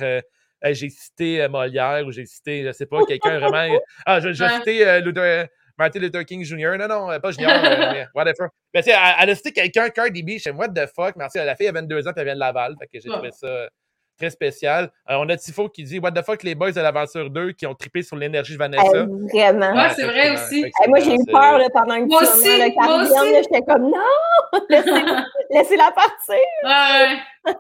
j'ai 0.64 0.90
cité 0.90 1.42
euh, 1.42 1.50
Molière 1.50 2.06
ou 2.06 2.12
j'ai 2.12 2.26
cité, 2.26 2.64
je 2.66 2.72
sais 2.72 2.86
pas, 2.86 3.06
quelqu'un 3.06 3.40
vraiment. 3.40 3.80
Ah, 4.06 4.20
j'ai 4.20 4.34
cité 4.34 4.88
euh, 4.88 5.00
Luther, 5.00 5.48
Martin 5.78 6.00
Luther 6.00 6.26
King 6.26 6.44
Jr. 6.44 6.78
Non, 6.80 6.88
non, 6.88 7.20
pas 7.20 7.32
Junior, 7.32 7.52
mais 7.94 8.08
whatever. 8.16 8.50
Mais 8.74 8.82
tu 8.82 8.92
sais, 8.92 8.98
elle, 9.20 9.30
a 9.30 9.36
cité 9.36 9.52
quelqu'un, 9.52 9.90
Cardi 9.90 10.24
B, 10.24 10.32
je 10.32 10.44
sais 10.44 10.52
what 10.52 10.70
the 10.70 10.88
fuck. 10.96 11.16
Merci, 11.16 11.38
la 11.38 11.56
fille 11.56 11.68
a 11.68 11.72
22 11.72 12.08
ans 12.08 12.12
et 12.12 12.14
elle 12.20 12.26
vient 12.26 12.36
de 12.36 12.40
Laval. 12.40 12.76
Fait 12.80 12.88
que 12.88 13.04
j'ai 13.04 13.10
trouvé 13.10 13.32
ça. 13.32 13.70
Très 14.18 14.30
spécial. 14.30 14.92
on 15.08 15.30
a 15.30 15.38
Tifo 15.38 15.70
qui 15.70 15.84
dit 15.84 16.00
What 16.00 16.12
the 16.12 16.24
fuck, 16.24 16.44
les 16.44 16.56
boys 16.56 16.72
de 16.72 16.82
l'Aventure 16.82 17.30
2 17.30 17.52
qui 17.54 17.66
ont 17.66 17.76
trippé 17.76 18.02
sur 18.02 18.16
l'énergie 18.16 18.54
de 18.54 18.58
Vanessa. 18.58 18.84
vraiment. 18.84 19.74
Ouais, 19.74 19.90
c'est 19.96 20.06
vrai 20.06 20.32
aussi. 20.32 20.66
moi, 20.88 21.00
j'ai 21.00 21.14
eu 21.14 21.26
peur 21.32 21.58
là, 21.58 21.68
pendant 21.74 21.96
que 21.96 22.10
moi 22.10 22.22
aussi, 22.22 22.50
moment. 22.50 22.98
Là, 22.98 23.42
J'étais 23.42 23.62
comme 23.62 23.84
Non, 23.84 24.60
laissez-la 25.50 25.92
partir. 25.92 26.36
Ouais. 26.64 27.18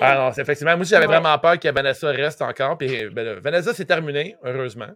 ah 0.00 0.14
non, 0.16 0.32
c'est 0.32 0.42
effectivement. 0.42 0.76
Moi, 0.76 0.84
j'avais 0.84 1.06
vraiment 1.06 1.38
peur 1.38 1.58
que 1.58 1.68
Vanessa 1.68 2.08
reste 2.08 2.42
encore. 2.42 2.76
Puis, 2.76 3.06
ben, 3.12 3.38
Vanessa, 3.40 3.72
c'est 3.72 3.84
terminé, 3.84 4.36
heureusement. 4.44 4.88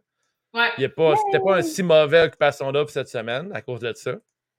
Ouais. 0.52 0.68
C'était 0.76 0.88
pas, 0.88 1.14
pas 1.44 1.56
un 1.56 1.62
si 1.62 1.82
mauvais 1.82 2.22
occupation 2.22 2.72
d'offre 2.72 2.90
cette 2.90 3.08
semaine 3.08 3.50
à 3.54 3.62
cause 3.62 3.80
de 3.80 3.92
ça. 3.94 4.12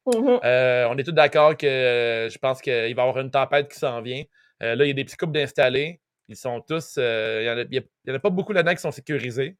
Mm-hmm. 0.07 0.39
Euh, 0.43 0.87
on 0.89 0.97
est 0.97 1.03
tous 1.03 1.11
d'accord 1.11 1.55
que 1.55 1.67
euh, 1.67 2.29
je 2.29 2.37
pense 2.37 2.61
qu'il 2.61 2.73
va 2.73 2.87
y 2.87 2.91
avoir 2.91 3.19
une 3.19 3.29
tempête 3.29 3.71
qui 3.71 3.77
s'en 3.77 4.01
vient. 4.01 4.23
Euh, 4.61 4.75
là, 4.75 4.85
il 4.85 4.89
y 4.89 4.91
a 4.91 4.93
des 4.93 5.03
petits 5.03 5.17
couples 5.17 5.33
d'installés. 5.33 5.99
Ils 6.27 6.35
sont 6.35 6.61
tous. 6.61 6.97
il 6.97 7.67
n'y 7.71 7.79
en, 8.11 8.15
a 8.15 8.19
pas 8.19 8.29
beaucoup 8.29 8.53
là-dedans 8.53 8.75
qui 8.75 8.81
sont 8.81 8.91
sécurisés. 8.91 9.57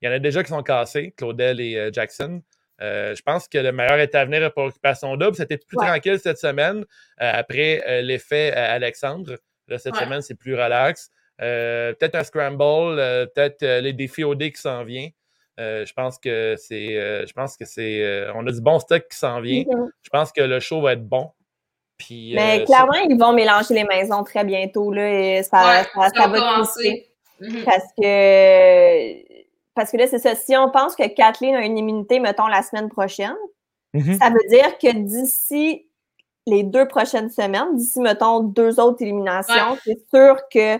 Il 0.00 0.06
y 0.06 0.08
en 0.08 0.12
a 0.12 0.18
déjà 0.18 0.42
qui 0.42 0.50
sont 0.50 0.62
cassés, 0.62 1.12
Claudel 1.16 1.60
et 1.60 1.90
Jackson. 1.92 2.42
je 2.80 3.22
pense 3.22 3.48
que 3.48 3.58
le 3.58 3.72
meilleur 3.72 3.98
est 3.98 4.14
à 4.14 4.24
venir 4.24 4.52
pour 4.52 4.64
Occupation 4.64 5.16
Double. 5.16 5.36
C'était 5.36 5.58
plus 5.58 5.76
tranquille 5.76 6.18
cette 6.18 6.38
semaine 6.38 6.84
après 7.18 8.02
l'effet 8.02 8.52
Alexandre. 8.52 9.36
Là, 9.68 9.78
cette 9.78 9.96
semaine, 9.96 10.22
c'est 10.22 10.34
plus 10.34 10.54
relax. 10.54 11.10
peut-être 11.38 12.14
un 12.14 12.24
scramble, 12.24 12.96
peut-être 13.34 13.62
les 13.62 13.92
défis 13.92 14.24
OD 14.24 14.50
qui 14.50 14.60
s'en 14.60 14.84
vient. 14.84 15.08
je 15.58 15.92
pense 15.92 16.18
que 16.18 16.54
c'est. 16.58 17.26
je 17.26 17.32
pense 17.32 17.56
que 17.56 17.64
c'est. 17.66 18.26
on 18.34 18.46
a 18.46 18.52
du 18.52 18.60
bon 18.60 18.78
stock 18.78 19.06
qui 19.10 19.18
s'en 19.18 19.40
vient. 19.40 19.62
Mm-hmm. 19.62 19.88
Je 20.02 20.10
pense 20.10 20.32
que 20.32 20.40
le 20.40 20.58
show 20.60 20.80
va 20.80 20.94
être 20.94 21.06
bon. 21.06 21.30
Mais 22.10 22.60
euh, 22.60 22.64
clairement, 22.64 22.94
ils 23.08 23.18
vont 23.18 23.32
mélanger 23.32 23.74
les 23.74 23.84
maisons 23.84 24.24
très 24.24 24.44
bientôt. 24.44 24.92
Là, 24.92 25.08
et 25.08 25.42
ça, 25.42 25.84
ça, 25.94 26.26
va 26.26 26.40
commencer. 26.40 27.08
Mhm. 27.40 27.64
Parce 27.64 27.84
que 27.96 29.34
parce 29.74 29.90
que 29.90 29.96
là, 29.96 30.06
c'est 30.06 30.18
ça. 30.18 30.34
Si 30.34 30.56
on 30.56 30.70
pense 30.70 30.94
que 30.94 31.06
Kathleen 31.06 31.56
a 31.56 31.64
une 31.64 31.78
immunité, 31.78 32.20
mettons, 32.20 32.46
la 32.46 32.62
semaine 32.62 32.88
prochaine, 32.88 33.36
mhm. 33.92 34.18
ça 34.18 34.30
veut 34.30 34.48
dire 34.48 34.78
que 34.78 34.92
d'ici 34.92 35.86
les 36.46 36.62
deux 36.62 36.86
prochaines 36.86 37.30
semaines, 37.30 37.74
d'ici, 37.74 38.00
mettons, 38.00 38.40
deux 38.40 38.78
autres 38.78 39.02
éliminations, 39.02 39.78
c'est 39.84 39.98
sûr 40.12 40.36
que 40.52 40.78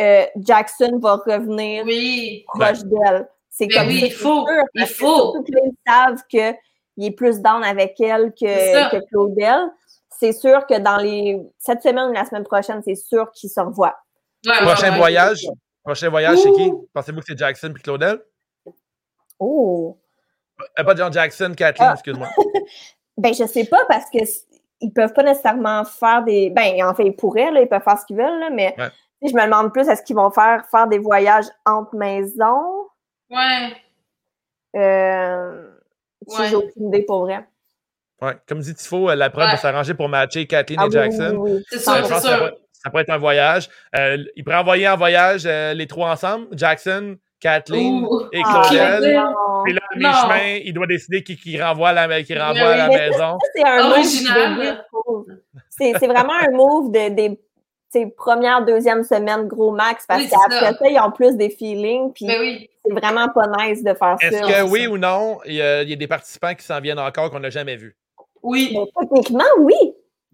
euh, 0.00 0.26
Jackson 0.36 0.98
va 1.00 1.16
revenir 1.26 1.84
proche 2.46 2.82
d'elle. 2.84 3.28
C'est 3.50 3.68
comme 3.68 3.86
oui, 3.86 4.02
il 4.06 4.12
faut. 4.12 4.46
il 4.74 4.86
faut. 4.86 5.32
Surtout 5.32 5.44
qu'ils 5.44 5.72
savent 5.86 6.22
qu'il 6.28 7.04
est 7.06 7.12
plus 7.12 7.40
down 7.40 7.62
avec 7.62 8.00
elle 8.00 8.32
que, 8.32 8.90
que 8.90 9.06
Claudel 9.08 9.70
c'est 10.24 10.32
sûr 10.32 10.66
que 10.66 10.78
dans 10.78 10.96
les 10.96 11.40
cette 11.58 11.82
semaine 11.82 12.08
ou 12.08 12.12
la 12.12 12.24
semaine 12.24 12.44
prochaine, 12.44 12.80
c'est 12.82 12.94
sûr 12.94 13.30
qu'ils 13.32 13.50
se 13.50 13.60
revoient. 13.60 13.96
prochain 14.62 14.96
voyage, 14.96 15.46
prochain 15.84 16.08
voyage, 16.08 16.38
c'est 16.38 16.52
qui? 16.52 16.72
Pensez-vous 16.94 17.20
que 17.20 17.26
c'est 17.26 17.38
Jackson 17.38 17.70
puis 17.74 17.82
Claudel? 17.82 18.20
Oh! 19.38 19.98
Euh, 20.78 20.84
pas 20.84 20.94
John 20.94 21.12
Jackson, 21.12 21.52
Kathleen, 21.54 21.88
ah. 21.90 21.94
excuse-moi. 21.94 22.28
ben, 23.18 23.34
je 23.34 23.44
sais 23.44 23.64
pas 23.64 23.84
parce 23.88 24.08
que 24.08 24.18
ils 24.80 24.92
peuvent 24.92 25.12
pas 25.12 25.22
nécessairement 25.22 25.84
faire 25.84 26.24
des. 26.24 26.50
Ben, 26.50 26.82
en 26.84 26.94
fait, 26.94 27.06
ils 27.06 27.16
pourraient, 27.16 27.50
là, 27.50 27.60
ils 27.60 27.68
peuvent 27.68 27.82
faire 27.82 27.98
ce 27.98 28.06
qu'ils 28.06 28.16
veulent, 28.16 28.40
là, 28.40 28.50
mais 28.50 28.74
je 29.22 29.34
me 29.34 29.44
demande 29.44 29.72
plus 29.72 29.88
est-ce 29.88 30.02
qu'ils 30.02 30.16
vont 30.16 30.30
faire 30.30 30.64
faire 30.70 30.86
des 30.86 30.98
voyages 30.98 31.46
entre 31.66 31.94
maisons? 31.96 32.88
Ouais. 33.30 33.76
Euh, 34.76 35.70
ouais. 36.26 36.48
J'ai 36.48 36.56
aucune 36.56 36.88
idée 36.88 37.02
pour 37.02 37.22
vrai. 37.22 37.46
Ouais. 38.24 38.36
Comme 38.48 38.60
dit 38.60 38.74
Tifo, 38.74 39.10
euh, 39.10 39.14
la 39.14 39.30
preuve 39.30 39.50
va 39.50 39.56
s'arranger 39.56 39.94
pour 39.94 40.08
matcher 40.08 40.46
Kathleen 40.46 40.80
et 40.80 40.84
ah 40.84 40.90
Jackson. 40.90 41.60
C'est 41.68 41.78
ça, 41.78 42.02
c'est 42.02 42.14
ça. 42.14 42.50
Ça 42.72 42.90
pourrait 42.90 43.02
être 43.02 43.10
un 43.10 43.18
voyage. 43.18 43.70
Euh, 43.96 44.18
il 44.36 44.44
pourrait 44.44 44.58
envoyer 44.58 44.86
en 44.88 44.96
voyage 44.96 45.44
euh, 45.46 45.72
les 45.72 45.86
trois 45.86 46.10
ensemble, 46.10 46.46
Jackson, 46.52 47.16
Kathleen 47.40 48.06
et 48.32 48.42
ah, 48.44 48.62
Claudel. 48.68 49.22
puis 49.64 49.72
là, 49.72 49.80
à 49.90 49.96
mi-chemin, 49.96 50.60
il 50.62 50.74
doit 50.74 50.86
décider 50.86 51.22
qui, 51.22 51.36
qui 51.36 51.60
renvoie 51.60 51.90
à 51.90 52.06
la, 52.06 52.22
qui 52.22 52.38
renvoie 52.38 52.68
à 52.68 52.76
la 52.76 52.88
maison. 52.88 53.38
C'est 53.54 53.64
un 53.64 53.90
original. 53.90 54.84
C'est 55.70 56.06
vraiment 56.06 56.34
un 56.40 56.50
move 56.50 56.92
de, 56.92 57.08
des 57.14 57.38
premières, 58.16 58.64
deuxième 58.64 59.02
semaine 59.02 59.46
gros 59.46 59.70
max 59.70 60.04
parce 60.06 60.26
qu'après 60.26 60.72
ça. 60.72 60.78
ça. 60.78 60.88
ils 60.88 60.98
ont 60.98 61.10
plus 61.10 61.36
des 61.36 61.48
feelings. 61.48 62.12
Puis 62.12 62.26
ben 62.26 62.36
oui. 62.40 62.68
c'est 62.84 62.92
vraiment 62.92 63.28
pas 63.28 63.46
nice 63.58 63.82
de 63.82 63.94
faire 63.94 64.16
ça. 64.20 64.26
Est-ce 64.26 64.40
que 64.42 64.70
oui 64.70 64.86
ou 64.86 64.98
non, 64.98 65.38
il 65.46 65.52
y, 65.52 65.56
y, 65.56 65.62
a, 65.62 65.96
des 65.96 66.06
participants 66.06 66.54
qui 66.54 66.64
s'en 66.64 66.80
viennent 66.80 66.98
encore 66.98 67.30
qu'on 67.30 67.40
n'a 67.40 67.50
jamais 67.50 67.76
vus? 67.76 67.96
Oui. 68.44 68.76
techniquement, 69.00 69.44
oui. 69.58 69.74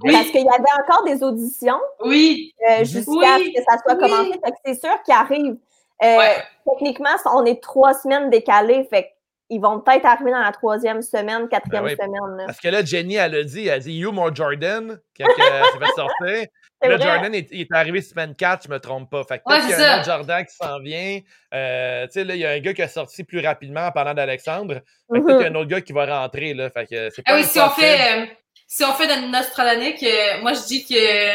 Parce 0.03 0.31
qu'il 0.31 0.45
y 0.45 0.49
avait 0.49 0.83
encore 0.83 1.05
des 1.05 1.23
auditions. 1.23 1.81
Oui. 2.05 2.53
Euh, 2.69 2.85
jusqu'à 2.85 3.39
ce 3.39 3.53
que 3.55 3.63
ça 3.69 3.79
soit 3.79 3.97
commencé. 3.97 4.41
c'est 4.65 4.81
sûr 4.81 5.03
qu'ils 5.05 5.15
arrivent. 5.15 5.57
Euh, 6.03 6.19
techniquement, 6.67 7.11
on 7.35 7.45
est 7.45 7.63
trois 7.63 7.95
semaines 7.95 8.31
décalées. 8.31 8.85
Fait 8.85 9.13
ils 9.51 9.61
vont 9.61 9.81
peut-être 9.81 10.07
arriver 10.07 10.31
dans 10.31 10.41
la 10.41 10.53
troisième 10.53 11.03
semaine, 11.03 11.49
quatrième 11.49 11.85
ben 11.85 11.97
semaine. 11.97 12.47
Parce 12.47 12.61
que 12.61 12.69
là, 12.69 12.85
Jenny, 12.85 13.17
elle 13.17 13.35
a 13.35 13.43
dit, 13.43 13.67
elle 13.67 13.75
a 13.75 13.79
dit 13.81 13.93
You 13.95 14.13
more 14.13 14.35
Jordan, 14.35 14.99
quand 15.19 15.27
elle 15.27 15.65
fait 15.81 15.93
sortir. 15.97 16.47
Là, 16.83 16.99
Jordan 16.99 17.35
est, 17.35 17.53
est, 17.53 17.69
arrivé 17.73 18.01
semaine 18.01 18.35
4, 18.35 18.65
je 18.67 18.71
me 18.71 18.79
trompe 18.79 19.11
pas. 19.11 19.23
Fait 19.25 19.39
que 19.39 19.43
ouais, 19.47 19.61
qu'il 19.61 19.71
y 19.71 19.73
a 19.75 19.95
un 19.95 19.99
autre 19.99 20.07
Jordan 20.07 20.47
qui 20.47 20.55
s'en 20.55 20.79
vient. 20.79 21.19
Euh, 21.53 22.07
tu 22.07 22.13
sais, 22.13 22.25
là, 22.25 22.35
il 22.37 22.41
y 22.41 22.47
a 22.47 22.51
un 22.51 22.61
gars 22.61 22.73
qui 22.73 22.83
a 22.83 22.89
sorti 22.89 23.25
plus 23.25 23.41
rapidement 23.41 23.87
en 23.89 23.93
parlant 23.93 24.15
d'Alexandre. 24.15 24.81
Fait 25.13 25.21
que 25.21 25.25
mm 25.25 25.27
-hmm. 25.27 25.37
il 25.37 25.43
y 25.43 25.45
a 25.45 25.49
un 25.49 25.55
autre 25.57 25.69
gars 25.69 25.81
qui 25.81 25.93
va 25.93 26.07
rentrer, 26.07 26.55
là. 26.55 26.71
Fait 26.71 26.87
que 26.87 27.11
c'est 27.11 27.23
ah 27.27 27.33
pas 27.33 27.33
ah 27.33 27.37
oui, 27.37 27.45
si 27.45 27.61
on, 27.61 27.71
fait, 27.71 28.01
euh, 28.01 28.27
si 28.67 28.85
on 28.85 28.93
fait 28.93 29.09
de 29.09 29.13
euh, 29.13 30.43
moi, 30.43 30.53
je 30.55 30.67
dis 30.67 30.85
que 30.87 31.35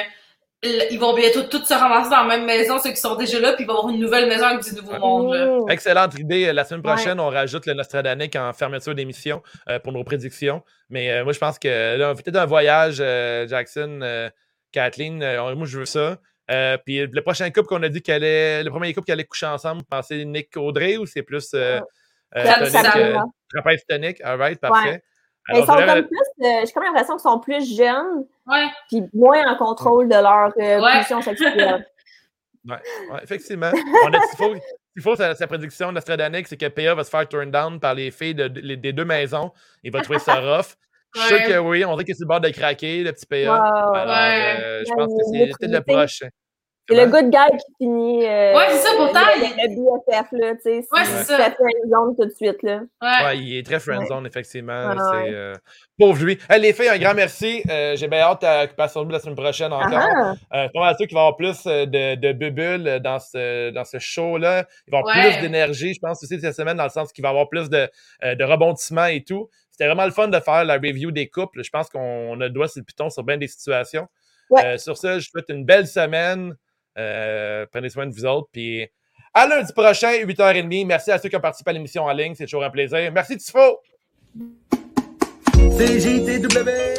ils 0.92 1.00
vont 1.00 1.14
bientôt 1.14 1.44
tous 1.44 1.64
se 1.64 1.74
ramasser 1.74 2.10
dans 2.10 2.24
la 2.24 2.38
même 2.38 2.46
maison, 2.46 2.80
ceux 2.80 2.92
qui 2.92 2.98
sont 2.98 3.16
déjà 3.16 3.40
là, 3.40 3.54
puis 3.54 3.64
il 3.64 3.68
va 3.68 3.74
y 3.74 3.78
avoir 3.78 3.94
une 3.94 4.00
nouvelle 4.00 4.28
maison 4.28 4.46
avec 4.46 4.64
du 4.64 4.76
nouveau 4.76 4.98
monde. 5.00 5.70
Excellente 5.70 6.18
idée. 6.20 6.52
La 6.54 6.64
semaine 6.64 6.84
prochaine, 6.84 7.20
on 7.20 7.30
rajoute 7.30 7.66
le 7.66 7.74
Nostradamus 7.74 8.30
en 8.36 8.54
fermeture 8.54 8.96
d'émission 8.96 9.42
euh, 9.70 9.80
pour 9.80 9.94
nos 9.94 10.04
prédictions. 10.04 10.64
Mais 10.90 11.12
euh, 11.12 11.24
moi, 11.24 11.34
je 11.34 11.40
pense 11.40 11.60
que 11.60 11.98
là, 11.98 12.14
peut-être 12.14 12.38
un 12.38 12.46
voyage, 12.46 12.98
euh, 13.00 13.48
Jackson, 13.48 14.30
Kathleen, 14.72 15.20
moi, 15.20 15.66
je 15.66 15.80
veux 15.80 15.86
ça. 15.86 16.18
puis 16.86 17.06
le 17.06 17.22
prochain 17.22 17.50
couple 17.52 17.68
qu'on 17.68 17.84
a 17.84 17.90
dit 17.90 18.02
qu'elle 18.02 18.24
allait, 18.24 18.64
le 18.64 18.70
premier 18.70 18.94
couple 18.94 19.06
qui 19.06 19.12
allait 19.12 19.26
coucher 19.26 19.48
ensemble, 19.48 19.84
pensez 19.90 20.26
Nick 20.26 20.56
Audrey 20.58 20.98
ou 20.98 21.06
c'est 21.06 21.24
plus 21.24 21.56
euh, 22.36 22.52
trapèze 23.54 23.86
tonique? 23.88 24.22
All 24.22 24.38
right, 24.38 24.60
parfait. 24.60 25.02
Ils 25.54 25.66
sont 25.66 25.66
comme 25.66 26.04
plus, 26.04 26.66
j'ai 26.66 26.72
comme 26.74 26.84
l'impression 26.84 27.16
qu'ils 27.16 27.22
sont 27.22 27.40
plus 27.40 27.78
jeunes, 27.78 28.26
puis 28.90 29.04
moins 29.14 29.46
en 29.52 29.58
contrôle 29.58 30.08
de 30.08 30.16
leur 30.16 30.52
euh, 30.58 30.82
ouais. 30.82 31.22
sexuelle. 31.22 31.86
Oui, 32.68 32.78
ouais, 33.12 33.20
effectivement. 33.22 33.70
On 34.06 34.12
a 34.12 34.20
Tifo, 34.32 34.56
Tifo 34.96 35.16
sa, 35.16 35.36
sa 35.36 35.46
prédiction 35.46 35.92
Nostradamus, 35.92 36.46
c'est 36.48 36.58
que 36.58 36.66
PA 36.66 36.96
va 36.96 37.04
se 37.04 37.12
faire 37.12 37.30
turn 37.30 37.52
down 37.52 37.80
par 37.80 37.94
les 37.94 38.10
filles 38.10 38.34
de, 38.34 38.48
de, 38.48 38.74
des 38.74 38.92
deux 38.92 39.06
maisons. 39.06 39.52
Il 39.84 39.92
va 39.92 40.02
trouver 40.02 40.18
ça 40.18 40.34
rough. 40.40 40.76
Je 41.14 41.22
suis 41.22 41.38
sûr 41.38 41.48
que 41.48 41.58
oui, 41.60 41.86
on 41.86 41.92
dirait 41.92 42.06
que 42.06 42.14
c'est 42.14 42.24
le 42.24 42.28
bord 42.28 42.42
de 42.42 42.50
craquer, 42.50 43.04
le 43.04 43.14
petit 43.14 43.28
PA. 43.28 43.36
Wow. 43.38 43.94
Alors, 43.94 44.16
euh, 44.18 44.84
je 44.84 44.94
pense 44.96 45.14
que 45.14 45.24
c'est 45.32 45.52
peut-être 45.60 45.72
le 45.72 45.82
prochain. 45.82 46.28
C'est 46.88 46.96
le 46.96 47.10
good 47.10 47.32
guy 47.32 47.58
qui 47.58 47.74
finit. 47.84 48.26
Euh, 48.28 48.56
ouais, 48.56 48.66
c'est 48.70 48.78
ça, 48.78 48.90
pourtant. 48.96 49.20
Le, 49.20 49.42
le 49.42 49.76
BFF, 49.76 50.28
là, 50.34 50.56
tu 50.56 50.62
sais. 50.62 50.78
Ouais, 50.78 51.04
c'est 51.04 51.24
ça. 51.24 51.38
Il 51.40 51.52
fait 51.52 51.90
zone 51.90 52.16
tout 52.16 52.26
de 52.26 52.32
suite, 52.32 52.62
là. 52.62 52.82
Ouais. 53.02 53.26
ouais 53.26 53.38
il 53.40 53.58
est 53.58 53.66
très 53.66 53.80
friendzone, 53.80 54.24
ouais. 54.24 54.30
effectivement. 54.30 54.90
Ouais, 54.90 54.96
c'est, 54.96 55.34
euh, 55.34 55.54
pauvre 55.98 56.24
lui. 56.24 56.38
Hey, 56.48 56.62
les 56.62 56.74
filles, 56.74 56.90
un 56.90 57.00
grand 57.00 57.16
merci. 57.16 57.64
Euh, 57.70 57.96
j'ai 57.96 58.08
bien 58.08 58.20
hâte 58.20 58.44
à 58.44 58.66
Occupation 58.66 59.02
Double 59.02 59.14
la 59.14 59.20
semaine 59.20 59.36
prochaine 59.36 59.74
encore. 59.74 59.94
Ah 59.94 60.34
euh, 60.54 60.70
pas 60.72 60.80
mal 60.80 60.96
sûr 60.96 61.08
qu'il 61.08 61.16
va 61.16 61.22
y 61.22 61.24
avoir 61.24 61.38
plus 61.38 61.64
de, 61.66 62.16
de 62.16 62.32
bubules 62.34 63.00
dans 63.04 63.20
ce, 63.20 63.72
dans 63.72 63.84
ce 63.84 63.98
show-là. 63.98 64.66
Il 64.88 64.92
va 64.92 65.00
y 65.00 65.02
avoir 65.02 65.14
plus 65.16 65.42
d'énergie, 65.42 65.96
je 65.96 66.00
pense, 66.00 66.22
aussi 66.24 66.40
cette 66.40 66.56
semaine, 66.56 66.78
dans 66.78 66.84
le 66.84 66.90
sens 66.90 67.12
qu'il 67.12 67.24
va 67.24 67.30
y 67.30 67.32
avoir 67.32 67.50
plus 67.50 67.68
de, 67.68 67.90
de 68.22 68.44
rebondissements 68.44 69.06
et 69.06 69.24
tout. 69.24 69.50
C'était 69.72 69.88
vraiment 69.88 70.06
le 70.06 70.12
fun 70.12 70.28
de 70.28 70.40
faire 70.40 70.64
la 70.64 70.76
review 70.76 71.10
des 71.10 71.28
couples. 71.30 71.64
Je 71.64 71.70
pense 71.72 71.90
qu'on 71.90 72.40
a 72.40 72.44
le 72.44 72.50
doigt 72.52 72.68
sur 72.68 72.80
le 72.80 72.86
piton 72.86 73.10
sur 73.10 73.24
bien 73.24 73.38
des 73.38 73.48
situations. 73.48 74.08
sur 74.78 74.98
ça, 74.98 75.18
je 75.18 75.28
souhaite 75.28 75.50
une 75.50 75.66
belle 75.66 75.88
semaine. 75.88 76.56
Euh, 76.98 77.66
prenez 77.72 77.90
soin 77.90 78.06
de 78.06 78.14
vous 78.14 78.26
autres. 78.26 78.50
Puis 78.52 78.88
à 79.34 79.48
lundi 79.48 79.74
prochain, 79.74 80.14
8h30. 80.14 80.86
Merci 80.86 81.12
à 81.12 81.18
ceux 81.18 81.30
qui 81.30 81.36
ont 81.36 81.42
participé 81.42 81.72
à 81.72 81.74
l'émission 81.74 82.04
en 82.04 82.12
ligne. 82.14 82.36
C'est 82.36 82.46
toujours 82.46 82.64
un 82.64 82.70
plaisir. 82.70 83.12
Merci, 83.12 83.38
Tifo. 83.38 83.80
CJTW. 85.78 86.96